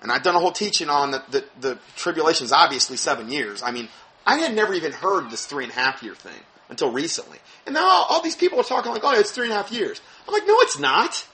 And 0.00 0.10
I've 0.10 0.22
done 0.22 0.34
a 0.34 0.38
whole 0.38 0.52
teaching 0.52 0.88
on 0.88 1.10
the, 1.10 1.22
the, 1.30 1.44
the 1.60 1.78
tribulation 1.96 2.46
is 2.46 2.52
obviously 2.52 2.96
seven 2.96 3.30
years. 3.30 3.62
I 3.62 3.72
mean, 3.72 3.90
I 4.24 4.38
had 4.38 4.54
never 4.54 4.72
even 4.72 4.92
heard 4.92 5.30
this 5.30 5.44
three 5.44 5.64
and 5.64 5.72
a 5.72 5.76
half 5.76 6.02
year 6.02 6.14
thing 6.14 6.40
until 6.70 6.90
recently. 6.90 7.38
And 7.66 7.74
now 7.74 7.86
all, 7.86 8.06
all 8.08 8.22
these 8.22 8.36
people 8.36 8.58
are 8.60 8.64
talking 8.64 8.92
like, 8.92 9.02
oh, 9.04 9.18
it's 9.18 9.32
three 9.32 9.46
and 9.46 9.52
a 9.52 9.56
half 9.56 9.70
years. 9.70 10.00
I'm 10.26 10.32
like, 10.32 10.46
no, 10.46 10.54
it's 10.60 10.78
not. 10.78 11.26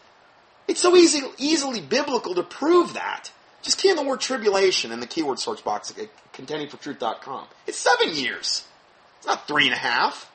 It's 0.66 0.80
so 0.80 0.96
easy, 0.96 1.20
easily 1.38 1.80
biblical 1.80 2.34
to 2.34 2.42
prove 2.42 2.94
that. 2.94 3.30
Just 3.62 3.78
key 3.78 3.90
in 3.90 3.96
the 3.96 4.02
word 4.02 4.20
tribulation 4.20 4.90
in 4.92 5.00
the 5.00 5.06
keyword 5.06 5.38
search 5.38 5.62
box 5.62 5.92
at 5.96 6.08
contendingfortruth.com. 6.32 7.46
It's 7.66 7.78
seven 7.78 8.14
years. 8.14 8.64
It's 9.18 9.26
not 9.26 9.46
three 9.46 9.66
and 9.66 9.74
a 9.74 9.78
half. 9.78 10.30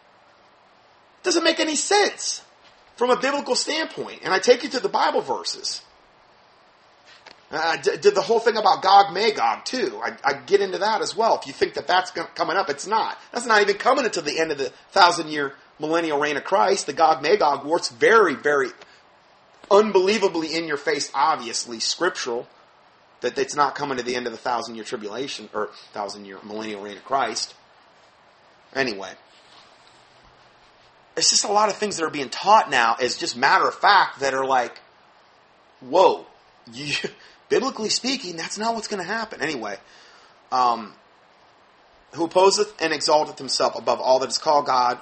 It 1.22 1.26
doesn't 1.26 1.43
make 1.43 1.60
any 1.60 1.76
sense 1.76 2.43
from 2.95 3.10
a 3.10 3.20
biblical 3.20 3.56
standpoint. 3.56 4.22
And 4.24 4.34
I 4.34 4.39
take 4.39 4.64
you 4.64 4.70
to 4.70 4.80
the 4.80 4.89
Bible 4.89 5.22
verses. 5.22 5.82
Uh, 7.52 7.76
did 7.76 8.16
the 8.16 8.22
whole 8.22 8.39
thing 8.39 8.56
about 8.56 8.82
Gog 8.82 9.14
Magog 9.14 9.66
too. 9.66 9.99
I, 10.02 10.16
I, 10.24 10.34
get 10.34 10.62
into 10.62 10.78
that 10.78 11.02
as 11.02 11.18
well. 11.18 11.38
If 11.38 11.47
you 11.47 11.52
think 11.52 11.74
that 11.74 11.86
that's 11.86 12.12
coming 12.12 12.56
up, 12.56 12.70
it's 12.70 12.88
not. 12.88 13.18
That's 13.34 13.45
not 13.45 13.62
even 13.62 13.76
coming 13.76 14.06
until 14.06 14.24
the 14.24 14.39
end 14.39 14.54
of 14.54 14.58
the 14.58 14.70
thousand 14.91 15.28
year 15.28 15.54
millennial 15.78 16.18
reign 16.18 16.38
of 16.38 16.45
Christ. 16.45 16.86
The 16.86 16.93
Gog 16.93 17.22
Magog 17.22 17.66
war's 17.66 17.89
very, 17.89 18.36
very 18.36 18.70
unbelievably 19.70 20.56
in 20.56 20.66
your 20.66 20.78
face, 20.78 21.12
obviously 21.14 21.82
scriptural. 21.82 22.47
That 23.20 23.38
it's 23.38 23.56
not 23.56 23.76
coming 23.76 23.97
to 23.97 24.04
the 24.04 24.16
end 24.16 24.28
of 24.28 24.32
the 24.32 24.39
thousand 24.39 24.76
year 24.76 24.86
tribulation 24.86 25.49
or 25.54 25.72
thousand 25.91 26.26
year 26.26 26.38
millennial 26.43 26.82
reign 26.82 26.95
of 26.95 27.04
Christ. 27.04 27.54
Anyway, 28.74 29.12
it's 31.18 31.30
just 31.30 31.43
a 31.43 31.52
lot 31.52 31.68
of 31.68 31.76
things 31.76 31.97
that 31.97 32.06
are 32.06 32.10
being 32.10 32.30
taught 32.30 32.70
now 32.70 32.95
as 32.99 33.18
just 33.18 33.36
matter 33.36 33.68
of 33.68 33.76
fact 33.76 34.22
that 34.22 34.34
are 34.34 34.45
like, 34.45 34.80
whoa, 35.82 36.26
you 36.74 36.95
biblically 37.52 37.89
speaking, 37.89 38.38
that's 38.38 38.58
not 38.58 38.74
what's 38.74 38.88
going 38.88 39.04
to 39.04 39.08
happen. 39.08 39.41
Anyway, 39.41 39.78
um, 40.52 40.93
who 42.14 42.24
opposeth 42.24 42.74
and 42.82 42.93
exalteth 42.93 43.38
himself 43.38 43.78
above 43.78 43.99
all 43.99 44.20
that 44.20 44.30
is 44.30 44.39
called 44.39 44.66
God, 44.66 44.97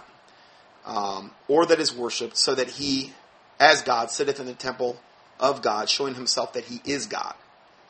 um, 0.86 1.32
or 1.48 1.68
that 1.68 1.80
is 1.80 1.96
worshipped, 1.96 2.38
so 2.38 2.56
that 2.56 2.68
he, 2.68 3.14
as 3.60 3.84
God, 3.84 4.10
sitteth 4.10 4.40
in 4.40 4.48
the 4.48 4.54
temple 4.54 5.00
of 5.40 5.62
God, 5.62 5.90
showing 5.90 6.16
himself 6.16 6.54
that 6.54 6.66
he 6.66 6.82
is 6.84 7.06
God. 7.06 7.36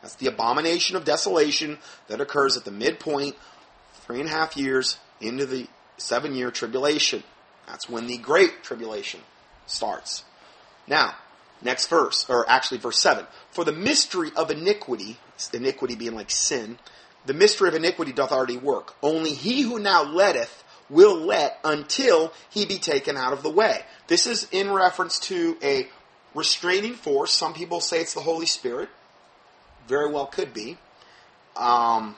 That's 0.02 0.16
the 0.16 0.28
abomination 0.28 0.96
of 0.98 1.06
desolation 1.06 1.78
that 2.08 2.22
occurs 2.22 2.58
at 2.58 2.66
the 2.66 2.72
midpoint, 2.72 3.36
three 3.94 4.20
and 4.20 4.28
a 4.28 4.32
half 4.32 4.58
years 4.58 4.98
into 5.22 5.46
the 5.46 5.68
seven 5.98 6.36
year 6.36 6.52
tribulation. 6.52 7.24
That's 7.66 7.90
when 7.90 8.08
the 8.08 8.18
great 8.18 8.64
tribulation 8.64 9.22
starts. 9.68 10.24
Now, 10.86 11.16
Next 11.62 11.88
verse, 11.88 12.26
or 12.30 12.50
actually 12.50 12.78
verse 12.78 13.02
7. 13.02 13.26
For 13.60 13.66
the 13.66 13.74
mystery 13.74 14.32
of 14.38 14.52
iniquity, 14.52 15.18
iniquity 15.52 15.96
being 15.96 16.16
like 16.16 16.32
sin, 16.32 16.80
the 17.26 17.34
mystery 17.34 17.68
of 17.68 17.76
iniquity 17.76 18.14
doth 18.14 18.32
already 18.32 18.56
work. 18.56 18.96
Only 19.04 19.32
he 19.32 19.64
who 19.64 19.80
now 19.80 20.02
letteth 20.02 20.64
will 20.90 21.18
let 21.18 21.60
until 21.66 22.32
he 22.50 22.66
be 22.66 22.78
taken 22.78 23.18
out 23.18 23.34
of 23.34 23.44
the 23.44 23.50
way. 23.50 23.82
This 24.08 24.28
is 24.28 24.48
in 24.54 24.72
reference 24.72 25.20
to 25.28 25.58
a 25.62 25.90
restraining 26.34 26.94
force. 26.94 27.34
Some 27.34 27.54
people 27.54 27.82
say 27.82 28.00
it's 28.00 28.14
the 28.14 28.22
Holy 28.22 28.46
Spirit. 28.46 28.88
Very 29.90 30.10
well 30.10 30.28
could 30.28 30.54
be. 30.54 30.78
Um, 31.58 32.16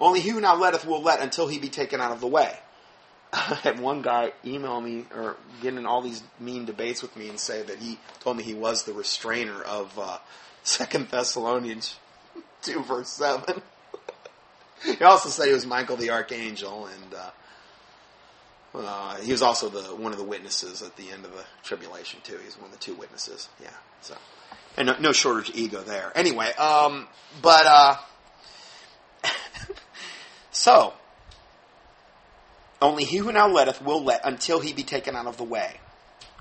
only 0.00 0.20
he 0.20 0.30
who 0.30 0.40
now 0.40 0.56
letteth 0.56 0.86
will 0.86 1.02
let 1.02 1.20
until 1.20 1.46
he 1.46 1.58
be 1.58 1.68
taken 1.68 2.00
out 2.00 2.12
of 2.12 2.22
the 2.22 2.26
way. 2.26 2.58
I 3.34 3.60
had 3.62 3.80
one 3.80 4.00
guy 4.00 4.32
email 4.46 4.80
me 4.80 5.04
or 5.14 5.36
get 5.60 5.74
in 5.74 5.84
all 5.84 6.00
these 6.00 6.22
mean 6.38 6.64
debates 6.64 7.02
with 7.02 7.14
me 7.18 7.28
and 7.28 7.38
say 7.38 7.60
that 7.64 7.76
he 7.76 7.98
told 8.20 8.38
me 8.38 8.42
he 8.42 8.54
was 8.54 8.84
the 8.84 8.94
restrainer 8.94 9.60
of 9.60 9.98
uh, 9.98 10.16
Second 10.62 11.08
Thessalonians 11.08 11.96
two 12.62 12.82
verse 12.82 13.08
seven. 13.08 13.62
he 14.84 15.02
also 15.04 15.28
said 15.28 15.46
he 15.46 15.52
was 15.52 15.66
Michael 15.66 15.96
the 15.96 16.10
archangel, 16.10 16.86
and 16.86 17.14
uh, 17.14 17.30
Uh, 18.72 19.16
he 19.16 19.32
was 19.32 19.42
also 19.42 19.68
the 19.68 19.82
one 19.96 20.12
of 20.12 20.18
the 20.18 20.24
witnesses 20.24 20.80
at 20.82 20.96
the 20.96 21.10
end 21.10 21.24
of 21.24 21.32
the 21.32 21.44
tribulation 21.64 22.20
too. 22.22 22.38
He's 22.44 22.56
one 22.56 22.66
of 22.66 22.72
the 22.72 22.78
two 22.78 22.94
witnesses. 22.94 23.48
Yeah. 23.60 23.70
So, 24.00 24.14
and 24.76 24.86
no, 24.86 24.96
no 25.00 25.12
shortage 25.12 25.50
of 25.50 25.56
ego 25.56 25.82
there. 25.82 26.12
Anyway, 26.14 26.52
um, 26.52 27.08
but 27.42 27.66
uh, 27.66 27.96
so 30.52 30.92
only 32.80 33.04
he 33.04 33.16
who 33.16 33.32
now 33.32 33.48
letteth 33.48 33.82
will 33.82 34.04
let 34.04 34.20
until 34.24 34.60
he 34.60 34.72
be 34.72 34.84
taken 34.84 35.16
out 35.16 35.26
of 35.26 35.36
the 35.36 35.44
way. 35.44 35.80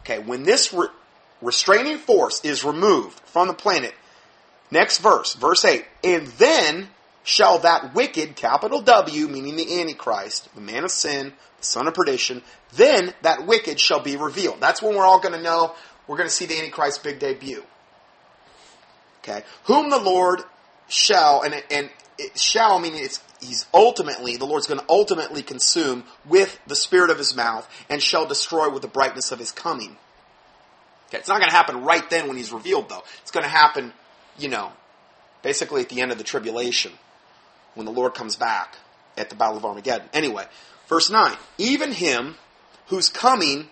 Okay, 0.01 0.19
when 0.19 0.43
this 0.43 0.71
re- 0.71 0.87
restraining 1.41 1.97
force 1.97 2.45
is 2.45 2.63
removed 2.63 3.19
from 3.21 3.47
the 3.47 3.53
planet, 3.55 3.95
next 4.71 4.99
verse, 4.99 5.33
verse 5.33 5.65
8, 5.65 5.85
and 6.03 6.27
then 6.27 6.89
shall 7.23 7.59
that 7.59 7.93
wicked, 7.93 8.35
capital 8.35 8.81
W, 8.81 9.27
meaning 9.27 9.55
the 9.55 9.81
Antichrist, 9.81 10.53
the 10.55 10.61
man 10.61 10.83
of 10.83 10.91
sin, 10.91 11.33
the 11.59 11.65
son 11.65 11.87
of 11.87 11.93
perdition, 11.93 12.41
then 12.75 13.13
that 13.21 13.45
wicked 13.45 13.79
shall 13.79 14.01
be 14.01 14.15
revealed. 14.15 14.59
That's 14.59 14.81
when 14.81 14.95
we're 14.95 15.05
all 15.05 15.19
going 15.19 15.35
to 15.35 15.41
know 15.41 15.75
we're 16.07 16.17
going 16.17 16.29
to 16.29 16.33
see 16.33 16.45
the 16.45 16.57
Antichrist's 16.57 17.03
big 17.03 17.19
debut. 17.19 17.63
Okay, 19.21 19.43
whom 19.65 19.89
the 19.89 19.99
Lord 19.99 20.41
shall, 20.87 21.41
and, 21.41 21.53
and 21.69 21.89
it 22.17 22.37
shall 22.37 22.79
meaning 22.79 23.03
it's 23.03 23.21
he's 23.41 23.65
ultimately 23.73 24.37
the 24.37 24.45
Lord's 24.45 24.67
going 24.67 24.79
to 24.79 24.85
ultimately 24.89 25.41
consume 25.41 26.03
with 26.25 26.59
the 26.67 26.75
spirit 26.75 27.09
of 27.09 27.17
his 27.17 27.35
mouth 27.35 27.67
and 27.89 28.01
shall 28.01 28.25
destroy 28.25 28.69
with 28.69 28.81
the 28.81 28.87
brightness 28.87 29.31
of 29.31 29.39
his 29.39 29.51
coming. 29.51 29.97
Okay, 31.07 31.17
it's 31.17 31.29
not 31.29 31.39
going 31.39 31.49
to 31.49 31.55
happen 31.55 31.83
right 31.83 32.07
then 32.09 32.27
when 32.27 32.37
he's 32.37 32.51
revealed 32.51 32.89
though. 32.89 33.03
It's 33.21 33.31
going 33.31 33.43
to 33.43 33.49
happen, 33.49 33.93
you 34.39 34.49
know, 34.49 34.71
basically 35.41 35.81
at 35.81 35.89
the 35.89 36.01
end 36.01 36.11
of 36.11 36.17
the 36.17 36.23
tribulation 36.23 36.91
when 37.75 37.85
the 37.85 37.91
Lord 37.91 38.13
comes 38.13 38.35
back 38.35 38.77
at 39.17 39.29
the 39.29 39.35
battle 39.35 39.57
of 39.57 39.65
Armageddon. 39.65 40.09
Anyway, 40.13 40.45
verse 40.87 41.09
9, 41.09 41.35
even 41.57 41.91
him 41.91 42.35
whose 42.87 43.09
coming 43.09 43.69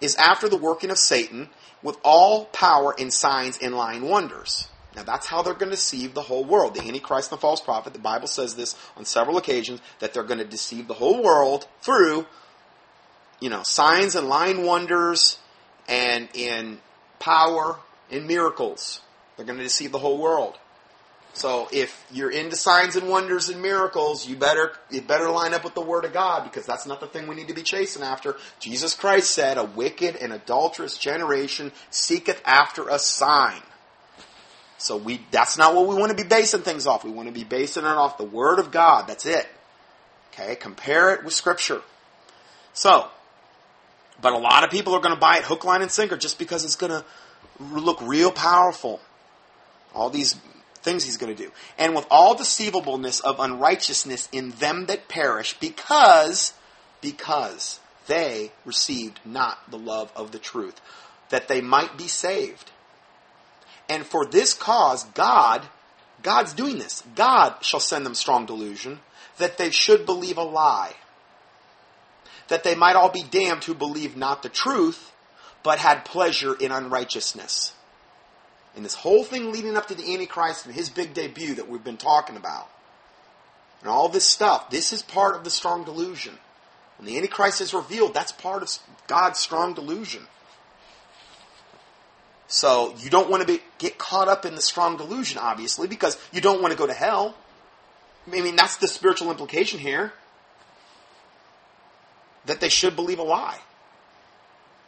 is 0.00 0.14
after 0.16 0.48
the 0.48 0.56
working 0.56 0.90
of 0.90 0.98
Satan 0.98 1.48
with 1.82 1.96
all 2.04 2.46
power 2.46 2.94
and 2.98 3.12
signs 3.12 3.58
and 3.58 3.74
lying 3.74 4.02
wonders. 4.02 4.68
Now 4.94 5.02
that's 5.02 5.26
how 5.26 5.42
they're 5.42 5.54
going 5.54 5.70
to 5.70 5.76
deceive 5.76 6.14
the 6.14 6.22
whole 6.22 6.44
world. 6.44 6.74
The 6.74 6.82
Antichrist 6.82 7.30
and 7.30 7.38
the 7.38 7.40
false 7.40 7.60
prophet, 7.60 7.92
the 7.92 7.98
Bible 7.98 8.26
says 8.26 8.54
this 8.54 8.76
on 8.96 9.04
several 9.04 9.36
occasions, 9.36 9.80
that 10.00 10.12
they're 10.12 10.24
going 10.24 10.38
to 10.38 10.44
deceive 10.44 10.88
the 10.88 10.94
whole 10.94 11.22
world 11.22 11.66
through, 11.80 12.26
you 13.40 13.50
know, 13.50 13.62
signs 13.62 14.14
and 14.14 14.28
lying 14.28 14.64
wonders 14.64 15.38
and 15.88 16.28
in 16.34 16.78
power 17.18 17.78
and 18.10 18.26
miracles. 18.26 19.00
They're 19.40 19.46
going 19.46 19.58
to 19.58 19.64
deceive 19.64 19.90
the 19.90 19.98
whole 19.98 20.18
world. 20.18 20.58
So 21.32 21.66
if 21.72 22.04
you're 22.12 22.30
into 22.30 22.56
signs 22.56 22.94
and 22.94 23.08
wonders 23.08 23.48
and 23.48 23.62
miracles, 23.62 24.28
you 24.28 24.36
better 24.36 24.72
you 24.90 25.00
better 25.00 25.30
line 25.30 25.54
up 25.54 25.64
with 25.64 25.74
the 25.74 25.80
Word 25.80 26.04
of 26.04 26.12
God 26.12 26.44
because 26.44 26.66
that's 26.66 26.86
not 26.86 27.00
the 27.00 27.06
thing 27.06 27.26
we 27.26 27.36
need 27.36 27.48
to 27.48 27.54
be 27.54 27.62
chasing 27.62 28.02
after. 28.02 28.36
Jesus 28.58 28.92
Christ 28.92 29.30
said, 29.30 29.56
"A 29.56 29.64
wicked 29.64 30.16
and 30.16 30.34
adulterous 30.34 30.98
generation 30.98 31.72
seeketh 31.88 32.42
after 32.44 32.90
a 32.90 32.98
sign." 32.98 33.62
So 34.76 34.98
we 34.98 35.24
that's 35.30 35.56
not 35.56 35.74
what 35.74 35.88
we 35.88 35.94
want 35.94 36.10
to 36.10 36.22
be 36.22 36.28
basing 36.28 36.60
things 36.60 36.86
off. 36.86 37.02
We 37.02 37.10
want 37.10 37.28
to 37.28 37.32
be 37.32 37.44
basing 37.44 37.84
it 37.84 37.88
off 37.88 38.18
the 38.18 38.24
Word 38.24 38.58
of 38.58 38.70
God. 38.70 39.06
That's 39.06 39.24
it. 39.24 39.48
Okay, 40.34 40.54
compare 40.54 41.14
it 41.14 41.24
with 41.24 41.32
Scripture. 41.32 41.80
So, 42.74 43.08
but 44.20 44.34
a 44.34 44.38
lot 44.38 44.64
of 44.64 44.70
people 44.70 44.92
are 44.92 45.00
going 45.00 45.14
to 45.14 45.20
buy 45.20 45.38
it 45.38 45.44
hook, 45.44 45.64
line, 45.64 45.80
and 45.80 45.90
sinker 45.90 46.18
just 46.18 46.38
because 46.38 46.62
it's 46.62 46.76
going 46.76 46.92
to 46.92 47.06
look 47.58 48.00
real 48.02 48.30
powerful. 48.30 49.00
All 49.94 50.10
these 50.10 50.36
things 50.82 51.04
he's 51.04 51.16
going 51.16 51.34
to 51.34 51.42
do. 51.42 51.50
And 51.78 51.94
with 51.94 52.06
all 52.10 52.34
deceivableness 52.34 53.20
of 53.20 53.40
unrighteousness 53.40 54.28
in 54.32 54.50
them 54.50 54.86
that 54.86 55.08
perish, 55.08 55.56
because, 55.58 56.52
because 57.00 57.80
they 58.06 58.52
received 58.64 59.20
not 59.24 59.70
the 59.70 59.78
love 59.78 60.12
of 60.16 60.32
the 60.32 60.38
truth, 60.38 60.80
that 61.28 61.48
they 61.48 61.60
might 61.60 61.96
be 61.96 62.08
saved. 62.08 62.70
And 63.88 64.06
for 64.06 64.24
this 64.24 64.54
cause, 64.54 65.04
God, 65.04 65.66
God's 66.22 66.52
doing 66.52 66.78
this. 66.78 67.02
God 67.14 67.56
shall 67.62 67.80
send 67.80 68.06
them 68.06 68.14
strong 68.14 68.46
delusion, 68.46 69.00
that 69.38 69.58
they 69.58 69.70
should 69.70 70.06
believe 70.06 70.38
a 70.38 70.42
lie. 70.42 70.94
That 72.48 72.64
they 72.64 72.74
might 72.74 72.96
all 72.96 73.10
be 73.10 73.22
damned 73.22 73.64
who 73.64 73.74
believed 73.74 74.16
not 74.16 74.42
the 74.42 74.48
truth, 74.48 75.12
but 75.62 75.78
had 75.78 76.04
pleasure 76.04 76.54
in 76.54 76.72
unrighteousness. 76.72 77.74
And 78.80 78.84
this 78.86 78.94
whole 78.94 79.24
thing 79.24 79.52
leading 79.52 79.76
up 79.76 79.88
to 79.88 79.94
the 79.94 80.14
Antichrist 80.14 80.64
and 80.64 80.74
his 80.74 80.88
big 80.88 81.12
debut 81.12 81.56
that 81.56 81.68
we've 81.68 81.84
been 81.84 81.98
talking 81.98 82.34
about, 82.34 82.66
and 83.82 83.90
all 83.90 84.08
this 84.08 84.24
stuff, 84.24 84.70
this 84.70 84.90
is 84.90 85.02
part 85.02 85.36
of 85.36 85.44
the 85.44 85.50
strong 85.50 85.84
delusion. 85.84 86.38
When 86.96 87.06
the 87.06 87.18
Antichrist 87.18 87.60
is 87.60 87.74
revealed, 87.74 88.14
that's 88.14 88.32
part 88.32 88.62
of 88.62 88.70
God's 89.06 89.38
strong 89.38 89.74
delusion. 89.74 90.22
So 92.48 92.94
you 93.00 93.10
don't 93.10 93.28
want 93.28 93.42
to 93.42 93.46
be, 93.46 93.60
get 93.76 93.98
caught 93.98 94.28
up 94.28 94.46
in 94.46 94.54
the 94.54 94.62
strong 94.62 94.96
delusion, 94.96 95.36
obviously, 95.36 95.86
because 95.86 96.16
you 96.32 96.40
don't 96.40 96.62
want 96.62 96.72
to 96.72 96.78
go 96.78 96.86
to 96.86 96.94
hell. 96.94 97.36
I 98.26 98.40
mean, 98.40 98.56
that's 98.56 98.76
the 98.76 98.88
spiritual 98.88 99.30
implication 99.30 99.78
here. 99.78 100.14
That 102.46 102.60
they 102.60 102.70
should 102.70 102.96
believe 102.96 103.18
a 103.18 103.24
lie. 103.24 103.58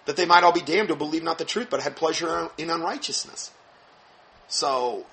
That 0.06 0.16
they 0.16 0.24
might 0.24 0.44
all 0.44 0.52
be 0.52 0.62
damned 0.62 0.88
who 0.88 0.96
believe 0.96 1.22
not 1.22 1.36
the 1.36 1.44
truth, 1.44 1.66
but 1.68 1.82
had 1.82 1.94
pleasure 1.94 2.48
in 2.56 2.70
unrighteousness. 2.70 3.50
So 4.48 5.06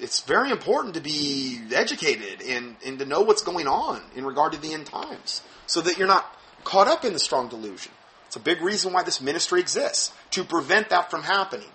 it's 0.00 0.20
very 0.20 0.50
important 0.50 0.94
to 0.94 1.00
be 1.00 1.60
educated 1.74 2.42
and, 2.42 2.76
and 2.84 2.98
to 2.98 3.04
know 3.04 3.20
what's 3.20 3.42
going 3.42 3.66
on 3.66 4.00
in 4.14 4.24
regard 4.24 4.52
to 4.52 4.60
the 4.60 4.72
end 4.72 4.86
times 4.86 5.42
so 5.66 5.80
that 5.80 5.98
you're 5.98 6.08
not 6.08 6.26
caught 6.64 6.88
up 6.88 7.04
in 7.04 7.12
the 7.12 7.18
strong 7.18 7.48
delusion. 7.48 7.92
It's 8.26 8.36
a 8.36 8.40
big 8.40 8.60
reason 8.60 8.92
why 8.92 9.02
this 9.02 9.20
ministry 9.20 9.60
exists, 9.60 10.12
to 10.32 10.44
prevent 10.44 10.90
that 10.90 11.10
from 11.10 11.22
happening. 11.22 11.68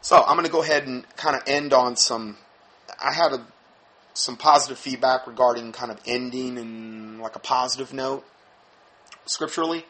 So 0.00 0.22
I'm 0.22 0.34
going 0.34 0.46
to 0.46 0.52
go 0.52 0.62
ahead 0.62 0.86
and 0.86 1.04
kind 1.16 1.36
of 1.36 1.42
end 1.46 1.72
on 1.72 1.96
some. 1.96 2.36
I 3.02 3.12
had 3.12 3.32
a, 3.32 3.46
some 4.14 4.36
positive 4.36 4.78
feedback 4.78 5.26
regarding 5.26 5.72
kind 5.72 5.90
of 5.90 6.00
ending 6.06 6.58
and 6.58 7.20
like 7.20 7.36
a 7.36 7.40
positive 7.40 7.92
note 7.92 8.24
scripturally. 9.26 9.84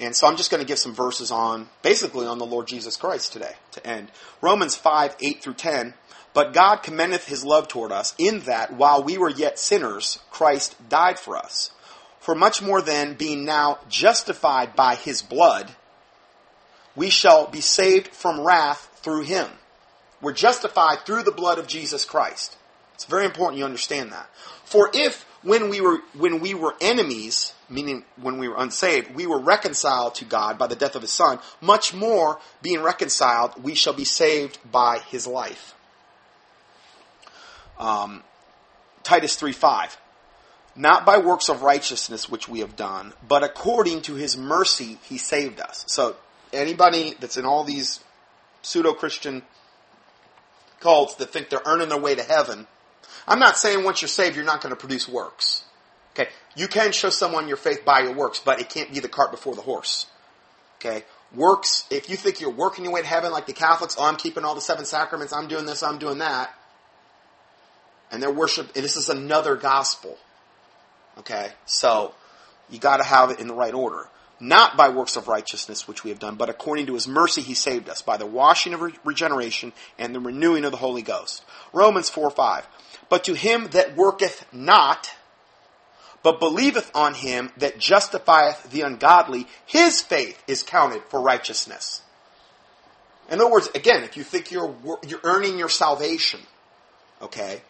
And 0.00 0.16
so 0.16 0.26
I'm 0.26 0.36
just 0.36 0.50
going 0.50 0.62
to 0.62 0.66
give 0.66 0.78
some 0.78 0.94
verses 0.94 1.30
on, 1.30 1.68
basically 1.82 2.26
on 2.26 2.38
the 2.38 2.46
Lord 2.46 2.66
Jesus 2.66 2.96
Christ 2.96 3.34
today 3.34 3.52
to 3.72 3.86
end. 3.86 4.10
Romans 4.40 4.74
5, 4.74 5.14
8 5.20 5.42
through 5.42 5.54
10. 5.54 5.94
But 6.32 6.54
God 6.54 6.76
commendeth 6.76 7.26
his 7.26 7.44
love 7.44 7.68
toward 7.68 7.92
us 7.92 8.14
in 8.16 8.40
that 8.40 8.72
while 8.72 9.02
we 9.02 9.18
were 9.18 9.28
yet 9.28 9.58
sinners, 9.58 10.20
Christ 10.30 10.76
died 10.88 11.18
for 11.18 11.36
us. 11.36 11.70
For 12.18 12.34
much 12.34 12.62
more 12.62 12.80
than 12.80 13.14
being 13.14 13.44
now 13.44 13.78
justified 13.88 14.74
by 14.74 14.94
his 14.94 15.22
blood, 15.22 15.70
we 16.96 17.10
shall 17.10 17.46
be 17.46 17.60
saved 17.60 18.08
from 18.08 18.40
wrath 18.40 19.00
through 19.02 19.22
him. 19.22 19.48
We're 20.22 20.32
justified 20.32 21.04
through 21.04 21.24
the 21.24 21.32
blood 21.32 21.58
of 21.58 21.66
Jesus 21.66 22.04
Christ. 22.04 22.56
It's 22.94 23.04
very 23.04 23.24
important 23.24 23.58
you 23.58 23.64
understand 23.64 24.12
that. 24.12 24.28
For 24.64 24.90
if 24.94 25.26
when 25.42 25.70
we 25.70 25.80
were 25.80 25.98
when 26.16 26.40
we 26.40 26.54
were 26.54 26.74
enemies, 26.80 27.54
meaning 27.68 28.04
when 28.16 28.38
we 28.38 28.48
were 28.48 28.56
unsaved, 28.58 29.14
we 29.14 29.26
were 29.26 29.38
reconciled 29.38 30.14
to 30.16 30.24
God 30.24 30.58
by 30.58 30.66
the 30.66 30.76
death 30.76 30.96
of 30.96 31.02
his 31.02 31.12
son, 31.12 31.38
much 31.60 31.94
more 31.94 32.38
being 32.62 32.82
reconciled, 32.82 33.62
we 33.62 33.74
shall 33.74 33.92
be 33.92 34.04
saved 34.04 34.58
by 34.70 34.98
his 34.98 35.26
life. 35.26 35.74
Um, 37.78 38.22
Titus 39.02 39.36
3 39.36 39.52
5. 39.52 39.96
Not 40.76 41.04
by 41.04 41.18
works 41.18 41.48
of 41.48 41.62
righteousness 41.62 42.28
which 42.28 42.48
we 42.48 42.60
have 42.60 42.76
done, 42.76 43.12
but 43.26 43.42
according 43.42 44.02
to 44.02 44.14
his 44.14 44.36
mercy 44.36 44.98
he 45.02 45.18
saved 45.18 45.60
us. 45.60 45.84
So 45.88 46.16
anybody 46.52 47.14
that's 47.18 47.36
in 47.36 47.44
all 47.44 47.64
these 47.64 48.00
pseudo 48.62 48.92
Christian 48.92 49.42
cults 50.78 51.14
that 51.16 51.30
think 51.30 51.48
they're 51.48 51.62
earning 51.64 51.88
their 51.88 51.98
way 51.98 52.14
to 52.14 52.22
heaven, 52.22 52.66
I'm 53.26 53.38
not 53.38 53.56
saying 53.56 53.84
once 53.84 54.02
you're 54.02 54.08
saved 54.08 54.36
you're 54.36 54.44
not 54.44 54.60
going 54.62 54.74
to 54.74 54.80
produce 54.80 55.08
works. 55.08 55.64
Okay, 56.14 56.28
you 56.56 56.66
can 56.66 56.92
show 56.92 57.10
someone 57.10 57.48
your 57.48 57.56
faith 57.56 57.84
by 57.84 58.00
your 58.00 58.14
works, 58.14 58.40
but 58.44 58.60
it 58.60 58.68
can't 58.68 58.92
be 58.92 59.00
the 59.00 59.08
cart 59.08 59.30
before 59.30 59.54
the 59.54 59.62
horse. 59.62 60.06
Okay, 60.78 61.04
works. 61.34 61.84
If 61.90 62.10
you 62.10 62.16
think 62.16 62.40
you're 62.40 62.50
working 62.50 62.84
your 62.84 62.92
way 62.94 63.02
to 63.02 63.06
heaven 63.06 63.30
like 63.30 63.46
the 63.46 63.52
Catholics, 63.52 63.96
oh, 63.98 64.04
I'm 64.04 64.16
keeping 64.16 64.44
all 64.44 64.54
the 64.54 64.60
seven 64.60 64.84
sacraments, 64.84 65.32
I'm 65.32 65.46
doing 65.46 65.66
this, 65.66 65.82
I'm 65.82 65.98
doing 65.98 66.18
that, 66.18 66.52
and 68.10 68.22
their 68.22 68.32
worship. 68.32 68.72
This 68.72 68.96
is 68.96 69.08
another 69.08 69.56
gospel. 69.56 70.18
Okay, 71.18 71.50
so 71.66 72.14
you 72.70 72.78
got 72.78 72.96
to 72.96 73.04
have 73.04 73.30
it 73.30 73.40
in 73.40 73.46
the 73.46 73.54
right 73.54 73.74
order. 73.74 74.08
Not 74.42 74.74
by 74.74 74.88
works 74.88 75.16
of 75.16 75.28
righteousness 75.28 75.86
which 75.86 76.02
we 76.02 76.08
have 76.08 76.18
done, 76.18 76.36
but 76.36 76.48
according 76.48 76.86
to 76.86 76.94
his 76.94 77.06
mercy 77.06 77.42
he 77.42 77.52
saved 77.52 77.90
us 77.90 78.00
by 78.00 78.16
the 78.16 78.24
washing 78.24 78.72
of 78.72 78.80
regeneration 79.04 79.74
and 79.98 80.14
the 80.14 80.20
renewing 80.20 80.64
of 80.64 80.70
the 80.70 80.78
Holy 80.78 81.02
Ghost. 81.02 81.44
Romans 81.74 82.08
4 82.08 82.30
5. 82.30 82.66
But 83.10 83.24
to 83.24 83.34
him 83.34 83.66
that 83.72 83.96
worketh 83.96 84.46
not, 84.52 85.14
but 86.22 86.40
believeth 86.40 86.90
on 86.94 87.12
him 87.12 87.50
that 87.58 87.78
justifieth 87.78 88.70
the 88.70 88.82
ungodly, 88.82 89.46
his 89.66 90.00
faith 90.00 90.42
is 90.46 90.62
counted 90.62 91.02
for 91.04 91.20
righteousness. 91.20 92.02
In 93.28 93.40
other 93.40 93.50
words, 93.50 93.68
again, 93.74 94.04
if 94.04 94.16
you 94.16 94.22
think 94.22 94.50
you're, 94.50 94.74
you're 95.06 95.20
earning 95.24 95.58
your 95.58 95.68
salvation, 95.68 96.40
okay, 97.20 97.62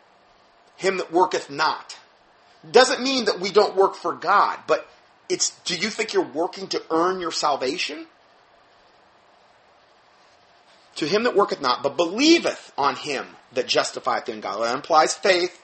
him 0.77 0.99
that 0.99 1.13
worketh 1.13 1.51
not, 1.51 1.99
doesn't 2.71 3.03
mean 3.03 3.25
that 3.25 3.41
we 3.41 3.51
don't 3.51 3.77
work 3.77 3.95
for 3.95 4.13
God, 4.13 4.59
but 4.67 4.87
it's 5.31 5.51
do 5.65 5.75
you 5.75 5.89
think 5.89 6.13
you're 6.13 6.23
working 6.23 6.67
to 6.69 6.83
earn 6.91 7.21
your 7.21 7.33
salvation? 7.33 8.07
To 10.97 11.07
him 11.07 11.23
that 11.23 11.35
worketh 11.35 11.63
not, 11.63 11.83
but 11.83 11.97
believeth 11.97 12.73
on 12.77 12.97
him 12.97 13.27
that 13.53 13.67
justifieth 13.67 14.27
the 14.27 14.33
ungodly. 14.33 14.69
That 14.69 14.75
implies 14.75 15.15
faith. 15.15 15.61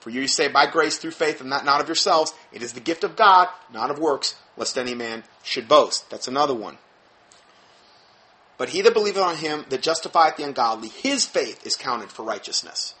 For 0.00 0.10
you 0.10 0.26
say 0.26 0.48
by 0.48 0.66
grace 0.66 0.98
through 0.98 1.12
faith 1.12 1.40
and 1.40 1.52
that 1.52 1.64
not 1.64 1.80
of 1.80 1.86
yourselves. 1.86 2.34
It 2.52 2.62
is 2.62 2.72
the 2.72 2.80
gift 2.80 3.04
of 3.04 3.14
God, 3.14 3.48
not 3.72 3.90
of 3.90 3.98
works, 3.98 4.34
lest 4.56 4.76
any 4.76 4.94
man 4.94 5.22
should 5.44 5.68
boast. 5.68 6.10
That's 6.10 6.26
another 6.26 6.54
one. 6.54 6.78
But 8.58 8.70
he 8.70 8.82
that 8.82 8.94
believeth 8.94 9.22
on 9.22 9.36
him 9.36 9.64
that 9.68 9.82
justifieth 9.82 10.36
the 10.36 10.44
ungodly, 10.44 10.88
his 10.88 11.26
faith 11.26 11.64
is 11.66 11.76
counted 11.76 12.10
for 12.10 12.24
righteousness. 12.24 12.94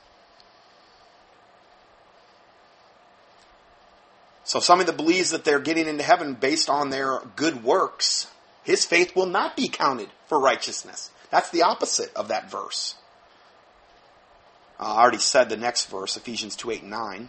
So 4.44 4.60
somebody 4.60 4.90
that 4.90 4.96
believes 4.96 5.30
that 5.30 5.44
they're 5.44 5.60
getting 5.60 5.86
into 5.86 6.02
heaven 6.02 6.34
based 6.34 6.68
on 6.68 6.90
their 6.90 7.20
good 7.36 7.64
works, 7.64 8.28
his 8.64 8.84
faith 8.84 9.14
will 9.16 9.26
not 9.26 9.56
be 9.56 9.68
counted 9.68 10.08
for 10.26 10.38
righteousness. 10.38 11.10
That's 11.30 11.50
the 11.50 11.62
opposite 11.62 12.12
of 12.14 12.28
that 12.28 12.50
verse. 12.50 12.96
Uh, 14.82 14.94
I 14.96 15.02
already 15.02 15.18
said 15.18 15.48
the 15.48 15.56
next 15.56 15.88
verse, 15.90 16.16
Ephesians 16.16 16.56
2, 16.56 16.72
8, 16.72 16.82
and 16.82 16.90
9. 16.90 17.28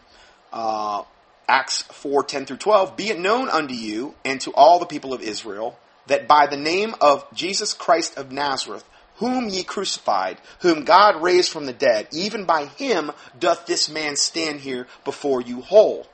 Uh, 0.51 1.03
Acts 1.47 1.83
4, 1.83 2.23
10 2.23 2.47
through 2.47 2.57
12. 2.57 2.97
Be 2.97 3.09
it 3.09 3.19
known 3.19 3.47
unto 3.47 3.75
you 3.75 4.15
and 4.25 4.41
to 4.41 4.51
all 4.53 4.79
the 4.79 4.87
people 4.87 5.13
of 5.13 5.21
Israel 5.21 5.77
that 6.07 6.27
by 6.27 6.47
the 6.47 6.57
name 6.57 6.95
of 6.99 7.27
Jesus 7.31 7.75
Christ 7.75 8.17
of 8.17 8.31
Nazareth, 8.31 8.83
whom 9.17 9.49
ye 9.49 9.63
crucified, 9.63 10.39
whom 10.61 10.83
God 10.83 11.21
raised 11.21 11.51
from 11.51 11.67
the 11.67 11.73
dead, 11.73 12.07
even 12.11 12.45
by 12.45 12.65
him 12.65 13.11
doth 13.39 13.67
this 13.67 13.87
man 13.87 14.15
stand 14.15 14.61
here 14.61 14.87
before 15.05 15.39
you 15.39 15.61
whole. 15.61 16.07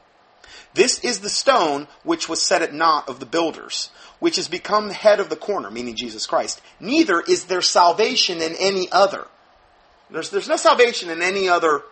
This 0.74 1.00
is 1.06 1.22
the 1.22 1.30
stone 1.30 1.88
which 2.04 2.28
was 2.28 2.42
set 2.42 2.62
at 2.62 2.74
naught 2.74 3.08
of 3.08 3.22
the 3.22 3.26
builders, 3.26 3.92
which 4.20 4.36
has 4.36 4.50
become 4.50 4.90
the 4.90 4.94
head 4.94 5.22
of 5.22 5.30
the 5.30 5.38
corner, 5.38 5.72
meaning 5.72 5.96
Jesus 5.96 6.28
Christ. 6.28 6.60
Neither 6.82 7.22
is 7.22 7.46
there 7.46 7.62
salvation 7.62 8.42
in 8.42 8.56
any 8.60 8.92
other. 8.92 9.26
There's, 10.10 10.30
there's 10.30 10.50
no 10.50 10.58
salvation 10.58 11.10
in 11.10 11.22
any 11.22 11.48
other 11.48 11.84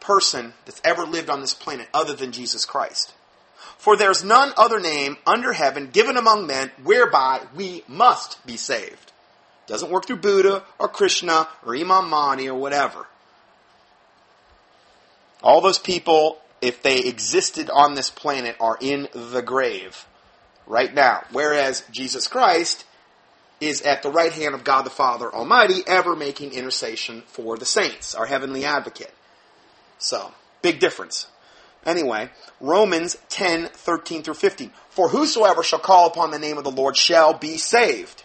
person 0.00 0.52
that's 0.64 0.80
ever 0.84 1.04
lived 1.04 1.30
on 1.30 1.40
this 1.40 1.54
planet 1.54 1.88
other 1.92 2.14
than 2.14 2.32
Jesus 2.32 2.64
Christ. 2.64 3.14
For 3.76 3.96
there's 3.96 4.24
none 4.24 4.52
other 4.56 4.80
name 4.80 5.16
under 5.26 5.52
heaven 5.52 5.90
given 5.90 6.16
among 6.16 6.46
men 6.46 6.70
whereby 6.82 7.42
we 7.54 7.82
must 7.88 8.44
be 8.46 8.56
saved. 8.56 9.12
Doesn't 9.66 9.90
work 9.90 10.06
through 10.06 10.16
Buddha 10.16 10.64
or 10.78 10.88
Krishna 10.88 11.48
or 11.64 11.76
Imam 11.76 12.08
Mahdi 12.08 12.48
or 12.48 12.58
whatever. 12.58 13.06
All 15.42 15.60
those 15.60 15.78
people 15.78 16.40
if 16.60 16.82
they 16.82 17.00
existed 17.00 17.70
on 17.70 17.94
this 17.94 18.10
planet, 18.10 18.56
are 18.60 18.78
in 18.80 19.08
the 19.12 19.42
grave 19.42 20.06
right 20.66 20.92
now. 20.92 21.24
Whereas 21.30 21.84
Jesus 21.90 22.26
Christ 22.26 22.84
is 23.60 23.82
at 23.82 24.02
the 24.02 24.10
right 24.10 24.32
hand 24.32 24.54
of 24.54 24.64
God 24.64 24.82
the 24.82 24.90
Father 24.90 25.32
Almighty, 25.32 25.82
ever 25.86 26.14
making 26.14 26.52
intercession 26.52 27.22
for 27.26 27.56
the 27.56 27.64
saints, 27.64 28.14
our 28.14 28.26
heavenly 28.26 28.64
advocate. 28.64 29.12
So, 29.98 30.32
big 30.62 30.78
difference. 30.78 31.26
Anyway, 31.84 32.30
Romans 32.60 33.16
10, 33.28 33.66
13 33.68 34.22
through 34.22 34.34
15. 34.34 34.70
For 34.90 35.08
whosoever 35.08 35.62
shall 35.62 35.78
call 35.78 36.06
upon 36.06 36.30
the 36.30 36.38
name 36.38 36.58
of 36.58 36.64
the 36.64 36.70
Lord 36.70 36.96
shall 36.96 37.34
be 37.34 37.56
saved. 37.56 38.24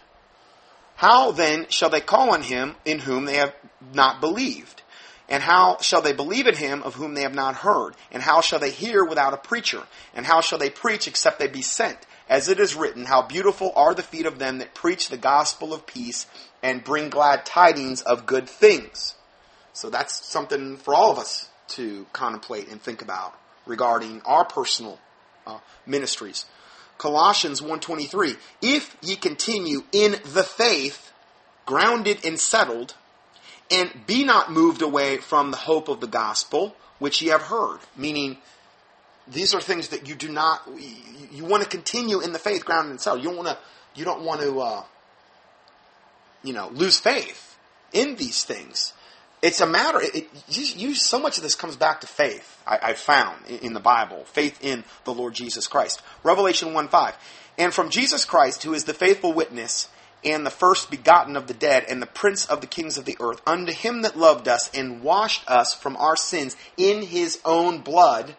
How 0.96 1.32
then 1.32 1.68
shall 1.70 1.90
they 1.90 2.02
call 2.02 2.32
on 2.32 2.44
him 2.44 2.76
in 2.86 3.00
whom 3.00 3.26
they 3.26 3.36
have 3.36 3.54
not 3.94 4.22
believed? 4.22 4.82
And 5.30 5.42
how 5.42 5.78
shall 5.82 6.02
they 6.02 6.14
believe 6.14 6.48
in 6.48 6.56
him 6.56 6.84
of 6.84 6.96
whom 6.96 7.16
they 7.16 7.22
have 7.22 7.34
not 7.34 7.56
heard? 7.56 7.96
And 8.12 8.22
how 8.22 8.42
shall 8.42 8.60
they 8.60 8.70
hear 8.70 9.04
without 9.04 9.34
a 9.34 9.38
preacher? 9.38 9.84
And 10.14 10.26
how 10.26 10.42
shall 10.42 10.60
they 10.60 10.70
preach 10.70 11.08
except 11.08 11.40
they 11.40 11.48
be 11.48 11.62
sent? 11.62 11.98
As 12.34 12.50
it 12.50 12.60
is 12.60 12.74
written, 12.74 13.06
How 13.06 13.22
beautiful 13.22 13.72
are 13.76 13.94
the 13.94 14.02
feet 14.02 14.26
of 14.26 14.40
them 14.40 14.58
that 14.58 14.74
preach 14.74 15.08
the 15.08 15.18
gospel 15.18 15.72
of 15.72 15.86
peace 15.86 16.26
and 16.64 16.84
bring 16.84 17.12
glad 17.12 17.46
tidings 17.46 18.02
of 18.02 18.26
good 18.26 18.50
things. 18.50 19.14
So 19.72 19.92
that's 19.92 20.26
something 20.26 20.78
for 20.78 20.96
all 20.96 21.12
of 21.12 21.20
us 21.20 21.50
to 21.76 22.08
contemplate 22.12 22.70
and 22.70 22.82
think 22.82 23.04
about 23.04 23.40
regarding 23.68 24.24
our 24.26 24.46
personal 24.46 24.98
uh, 25.46 25.60
ministries. 25.86 26.46
Colossians 26.98 27.62
1:23 27.62 28.36
If 28.64 28.98
ye 29.04 29.16
continue 29.16 29.84
in 29.92 30.14
the 30.26 30.44
faith 30.44 31.12
grounded 31.68 32.26
and 32.26 32.40
settled 32.40 32.96
and 33.70 34.08
be 34.08 34.26
not 34.26 34.52
moved 34.52 34.82
away 34.82 35.18
from 35.18 35.52
the 35.52 35.58
hope 35.58 35.88
of 35.88 36.00
the 36.00 36.08
gospel 36.08 36.76
which 36.98 37.22
ye 37.22 37.28
have 37.28 37.44
heard. 37.44 37.78
Meaning, 37.96 38.40
these 39.28 39.54
are 39.54 39.62
things 39.62 39.90
that 39.90 40.08
you 40.08 40.16
do 40.16 40.30
not. 40.30 40.62
You, 41.32 41.46
want 41.46 41.64
to 41.64 41.70
continue 41.70 42.20
in 42.22 42.34
the 42.34 42.40
faith, 42.40 42.66
grounded 42.66 42.92
and 42.92 43.02
settled. 43.02 43.24
You 43.24 43.30
don't 43.30 43.38
want 43.38 43.50
to. 43.50 43.58
You 43.96 44.06
don't 44.06 44.24
want 44.24 44.42
to. 44.42 44.60
Uh, 44.60 44.84
you 46.44 46.54
know, 46.54 46.70
lose 46.74 47.00
faith 47.00 47.58
in 47.94 48.16
these 48.18 48.44
things. 48.44 48.94
It's 49.42 49.62
a 49.62 49.66
matter. 49.66 50.02
It, 50.02 50.16
it, 50.16 50.30
you, 50.50 50.90
you, 50.90 50.96
so 50.96 51.20
much 51.20 51.38
of 51.38 51.44
this 51.44 51.56
comes 51.56 51.76
back 51.76 52.02
to 52.02 52.08
faith. 52.08 52.62
I, 52.68 52.80
I 52.82 52.94
found 52.94 53.46
in, 53.48 53.60
in 53.60 53.74
the 53.74 53.80
Bible, 53.80 54.26
faith 54.26 54.60
in 54.64 54.84
the 55.06 55.14
Lord 55.14 55.34
Jesus 55.34 55.68
Christ. 55.68 56.02
Revelation 56.24 56.74
one 56.74 56.88
five, 56.88 57.16
and 57.58 57.74
from 57.74 57.90
Jesus 57.90 58.26
Christ, 58.26 58.64
who 58.64 58.74
is 58.74 58.84
the 58.84 58.94
faithful 58.94 59.34
witness 59.34 59.90
and 60.26 60.46
the 60.46 60.52
first 60.52 60.90
begotten 60.90 61.36
of 61.36 61.48
the 61.48 61.54
dead, 61.54 61.84
and 61.90 62.02
the 62.02 62.06
prince 62.06 62.46
of 62.46 62.62
the 62.62 62.68
kings 62.68 62.98
of 62.98 63.04
the 63.04 63.18
earth, 63.20 63.42
unto 63.46 63.74
him 63.74 64.04
that 64.04 64.18
loved 64.18 64.48
us 64.48 64.70
and 64.74 65.04
washed 65.04 65.44
us 65.50 65.74
from 65.74 65.98
our 65.98 66.16
sins 66.16 66.56
in 66.78 67.02
his 67.02 67.42
own 67.44 67.80
blood, 67.80 68.38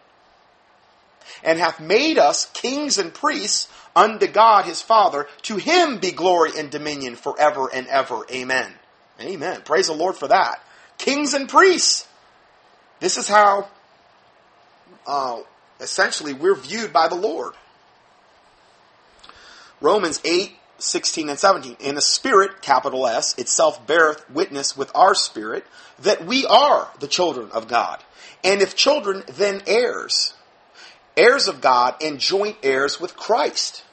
and 1.43 1.59
hath 1.59 1.79
made 1.79 2.17
us 2.17 2.45
kings 2.53 2.97
and 2.97 3.13
priests 3.13 3.67
unto 3.95 4.27
God 4.27 4.65
his 4.65 4.81
Father. 4.81 5.27
To 5.43 5.57
him 5.57 5.99
be 5.99 6.11
glory 6.11 6.51
and 6.57 6.69
dominion 6.69 7.15
forever 7.15 7.69
and 7.73 7.87
ever. 7.87 8.25
Amen. 8.31 8.73
Amen. 9.19 9.61
Praise 9.63 9.87
the 9.87 9.93
Lord 9.93 10.15
for 10.15 10.27
that. 10.27 10.61
Kings 10.97 11.33
and 11.33 11.47
priests. 11.47 12.07
This 12.99 13.17
is 13.17 13.27
how, 13.27 13.67
uh, 15.05 15.41
essentially, 15.79 16.33
we're 16.33 16.55
viewed 16.55 16.91
by 16.91 17.07
the 17.07 17.15
Lord. 17.15 17.53
Romans 19.81 20.21
8, 20.23 20.55
16 20.77 21.29
and 21.29 21.39
17. 21.39 21.77
And 21.83 21.97
the 21.97 22.01
Spirit, 22.01 22.61
capital 22.61 23.07
S, 23.07 23.37
itself 23.37 23.85
beareth 23.85 24.29
witness 24.29 24.75
with 24.75 24.91
our 24.95 25.15
spirit 25.15 25.65
that 25.99 26.25
we 26.25 26.45
are 26.45 26.89
the 26.99 27.07
children 27.07 27.49
of 27.51 27.67
God. 27.67 28.03
And 28.43 28.61
if 28.61 28.75
children, 28.75 29.23
then 29.27 29.61
heirs. 29.67 30.34
Heirs 31.17 31.47
of 31.47 31.61
God 31.61 31.95
and 32.01 32.19
joint 32.19 32.57
heirs 32.63 32.99
with 32.99 33.15
Christ. 33.15 33.83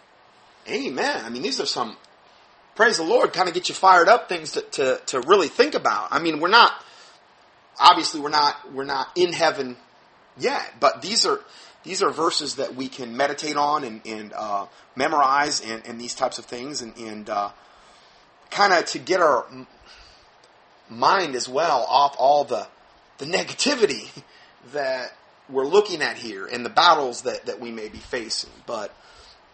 Amen. 0.69 1.25
I 1.25 1.29
mean, 1.29 1.43
these 1.43 1.61
are 1.61 1.67
some, 1.67 1.97
praise 2.75 2.97
the 2.97 3.05
Lord, 3.05 3.33
kind 3.33 3.49
of 3.49 3.55
get 3.55 3.69
you 3.69 3.75
fired 3.75 4.09
up 4.09 4.29
things 4.29 4.53
to, 4.53 4.63
to, 4.63 5.01
to 5.07 5.21
really 5.21 5.49
think 5.49 5.75
about. 5.75 6.09
I 6.11 6.21
mean, 6.21 6.41
we're 6.41 6.49
not, 6.49 6.73
obviously 7.81 8.21
we're 8.21 8.31
not, 8.31 8.73
we're 8.73 8.85
not 8.85 9.09
in 9.17 9.33
heaven 9.33 9.77
yet, 10.37 10.75
but 10.81 11.03
these 11.03 11.27
are, 11.27 11.41
these 11.85 12.03
are 12.03 12.11
verses 12.11 12.57
that 12.57 12.75
we 12.77 12.89
can 12.89 13.17
meditate 13.17 13.57
on 13.57 13.85
and, 13.85 14.01
and 14.07 14.33
uh, 14.35 14.67
memorize 14.95 15.61
and, 15.61 15.85
and, 15.87 16.01
these 16.01 16.15
types 16.15 16.39
of 16.39 16.45
things 16.45 16.81
and, 16.81 16.97
and 16.97 17.29
uh, 17.29 17.51
kind 18.51 18.73
of 18.73 18.85
to 18.87 18.99
get 19.01 19.21
our 19.21 19.47
mind 20.89 21.35
as 21.35 21.49
well 21.49 21.85
off 21.89 22.15
all 22.19 22.45
the, 22.45 22.67
the 23.19 23.25
negativity 23.25 24.09
that 24.73 25.13
we're 25.49 25.67
looking 25.67 26.03
at 26.03 26.17
here 26.17 26.47
and 26.47 26.65
the 26.65 26.71
battles 26.71 27.23
that, 27.23 27.47
that 27.47 27.61
we 27.61 27.71
may 27.71 27.89
be 27.89 27.99
facing. 27.99 28.51
But 28.67 28.95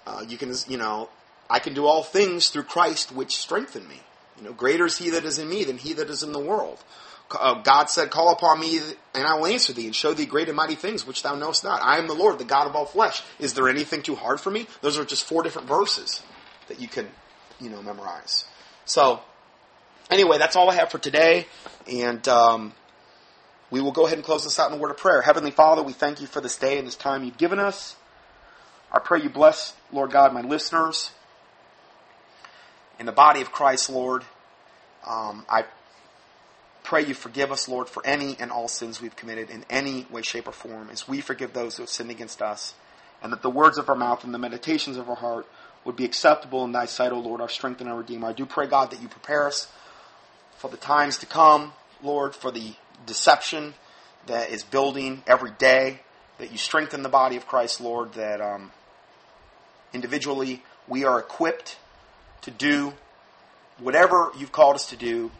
uh, 0.07 0.25
you 0.29 0.37
can, 0.37 0.53
you 0.69 0.77
know, 0.77 1.09
I 1.51 1.59
can 1.59 1.75
do 1.75 1.87
all 1.87 2.03
things 2.03 2.49
through 2.49 2.65
Christ 2.65 3.13
which 3.13 3.37
strengthen 3.37 3.87
me. 3.89 4.01
You 4.37 4.45
know, 4.45 4.53
greater 4.53 4.87
is 4.87 4.99
he 4.99 5.11
that 5.11 5.25
is 5.25 5.39
in 5.39 5.49
me 5.49 5.65
than 5.65 5.79
he 5.79 5.95
that 5.95 6.11
is 6.11 6.23
in 6.23 6.33
the 6.33 6.39
world 6.39 6.83
uh, 7.33 7.55
God 7.63 7.91
said, 7.91 8.11
Call 8.11 8.33
upon 8.33 8.61
me, 8.61 8.79
and 9.15 9.27
I 9.27 9.35
will 9.35 9.47
answer 9.47 9.73
thee, 9.73 9.87
and 9.87 9.95
show 9.95 10.15
thee 10.15 10.27
great 10.27 10.49
and 10.49 10.57
mighty 10.57 10.75
things 10.75 11.07
which 11.07 11.23
thou 11.23 11.35
knowest 11.35 11.65
not. 11.65 11.83
I 11.83 11.99
am 11.99 12.07
the 12.07 12.15
Lord, 12.15 12.39
the 12.39 12.45
God 12.45 12.67
of 12.67 12.75
all 12.75 12.87
flesh. 12.87 13.23
Is 13.39 13.55
there 13.55 13.69
anything 13.69 14.03
too 14.03 14.15
hard 14.15 14.41
for 14.41 14.51
me? 14.51 14.67
Those 14.81 14.99
are 14.99 15.05
just 15.05 15.25
four 15.25 15.43
different 15.43 15.69
verses 15.69 16.23
that 16.69 16.81
you 16.81 16.89
can, 16.89 17.09
you 17.61 17.71
know, 17.71 17.83
memorize. 17.83 18.45
So, 18.85 19.21
anyway, 20.11 20.39
that's 20.39 20.57
all 20.57 20.71
I 20.71 20.75
have 20.75 20.91
for 20.91 20.99
today, 20.99 21.47
and 21.91 22.27
um, 22.29 22.73
we 23.71 23.81
will 23.81 23.93
go 23.93 24.07
ahead 24.07 24.19
and 24.19 24.25
close 24.25 24.45
this 24.45 24.59
out 24.59 24.71
in 24.71 24.79
a 24.79 24.81
word 24.81 24.91
of 24.91 24.97
prayer. 24.97 25.23
Heavenly 25.23 25.51
Father, 25.51 25.83
we 25.83 25.93
thank 25.93 26.21
you 26.21 26.27
for 26.27 26.41
this 26.41 26.57
day 26.57 26.79
and 26.79 26.87
this 26.87 26.97
time 26.97 27.25
you've 27.25 27.39
given 27.39 27.59
us. 27.59 27.97
I 28.91 28.99
pray 28.99 29.21
you 29.21 29.29
bless, 29.29 29.75
Lord 29.93 30.11
God, 30.11 30.33
my 30.33 30.41
listeners 30.41 31.11
in 32.99 33.07
the 33.07 33.13
body 33.13 33.41
of 33.41 33.53
Christ, 33.53 33.91
Lord. 33.91 34.25
Um, 35.07 35.45
I 35.49 35.65
pray 36.83 37.05
you 37.05 37.15
forgive 37.15 37.53
us, 37.53 37.69
Lord, 37.69 37.89
for 37.89 38.05
any 38.07 38.37
and 38.41 38.51
all 38.51 38.69
sins 38.69 39.01
we've 39.01 39.15
committed 39.15 39.51
in 39.51 39.65
any 39.69 40.07
way, 40.11 40.23
shape, 40.23 40.49
or 40.49 40.53
form, 40.53 40.89
as 40.91 41.07
we 41.07 41.21
forgive 41.21 41.53
those 41.53 41.77
who 41.77 41.83
have 41.83 41.91
sinned 41.91 42.11
against 42.11 42.41
us, 42.41 42.75
and 43.23 43.33
that 43.33 43.43
the 43.43 43.51
words 43.51 43.79
of 43.79 43.89
our 43.89 43.95
mouth 43.95 44.25
and 44.25 44.33
the 44.33 44.39
meditations 44.39 44.97
of 44.97 45.09
our 45.09 45.17
heart 45.17 45.47
would 45.85 45.97
be 45.97 46.05
acceptable 46.05 46.65
in 46.65 46.73
thy 46.73 46.87
sight, 46.87 47.13
O 47.13 47.19
Lord, 47.19 47.41
our 47.41 47.49
strength 47.49 47.81
and 47.81 47.89
our 47.89 47.99
Redeemer. 47.99 48.29
I 48.29 48.33
do 48.33 48.47
pray, 48.47 48.67
God, 48.67 48.91
that 48.91 49.03
you 49.03 49.09
prepare 49.09 49.47
us 49.47 49.69
for 50.57 50.69
the 50.71 50.77
times 50.77 51.19
to 51.19 51.27
come, 51.27 51.73
Lord, 52.03 52.35
for 52.35 52.51
the 52.51 52.75
deception 53.07 53.75
that 54.27 54.51
is 54.51 54.63
building 54.63 55.23
every 55.27 55.51
day, 55.51 56.01
that 56.39 56.53
you 56.53 56.59
strengthen 56.59 57.03
the 57.03 57.09
body 57.09 57.37
of 57.37 57.47
Christ, 57.47 57.81
Lord, 57.81 58.13
that 58.15 58.41
um, 58.41 58.71
individually, 59.93 60.63
we 60.87 61.05
are 61.05 61.19
equipped 61.19 61.79
to 62.43 62.51
do 62.51 62.93
whatever 63.79 64.31
you've 64.37 64.53
called 64.53 64.77
us 64.77 64.89
to 64.91 64.97
do 64.97 65.31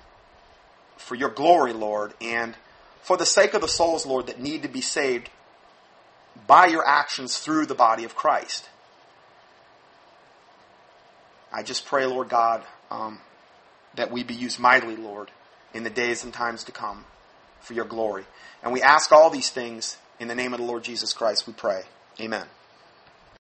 for 0.97 1.15
your 1.15 1.29
glory, 1.29 1.73
Lord, 1.73 2.15
and 2.21 2.55
for 3.03 3.17
the 3.17 3.27
sake 3.27 3.55
of 3.55 3.61
the 3.61 3.69
souls, 3.69 4.05
Lord, 4.05 4.27
that 4.27 4.41
need 4.41 4.63
to 4.63 4.69
be 4.69 4.81
saved 4.81 5.31
by 6.47 6.67
your 6.67 6.87
actions 6.87 7.39
through 7.39 7.67
the 7.67 7.75
body 7.75 8.05
of 8.05 8.15
Christ. 8.15 8.69
I 11.53 11.63
just 11.63 11.87
pray, 11.87 12.05
Lord 12.07 12.29
God, 12.29 12.63
um, 12.91 13.21
that 13.95 14.11
we 14.11 14.23
be 14.23 14.35
used 14.35 14.59
mightily, 14.59 14.97
Lord, 14.97 15.31
in 15.73 15.85
the 15.85 15.91
days 15.91 16.25
and 16.25 16.33
times 16.33 16.65
to 16.65 16.73
come 16.73 17.05
for 17.61 17.75
your 17.75 17.85
glory. 17.85 18.25
And 18.63 18.73
we 18.73 18.83
ask 18.83 19.13
all 19.13 19.31
these 19.31 19.51
things 19.51 19.97
in 20.19 20.29
the 20.29 20.35
name 20.35 20.53
of 20.53 20.61
the 20.61 20.67
Lord 20.67 20.83
Jesus 20.83 21.13
Christ, 21.13 21.47
we 21.47 21.53
pray. 21.53 21.83
Amen. 22.21 22.47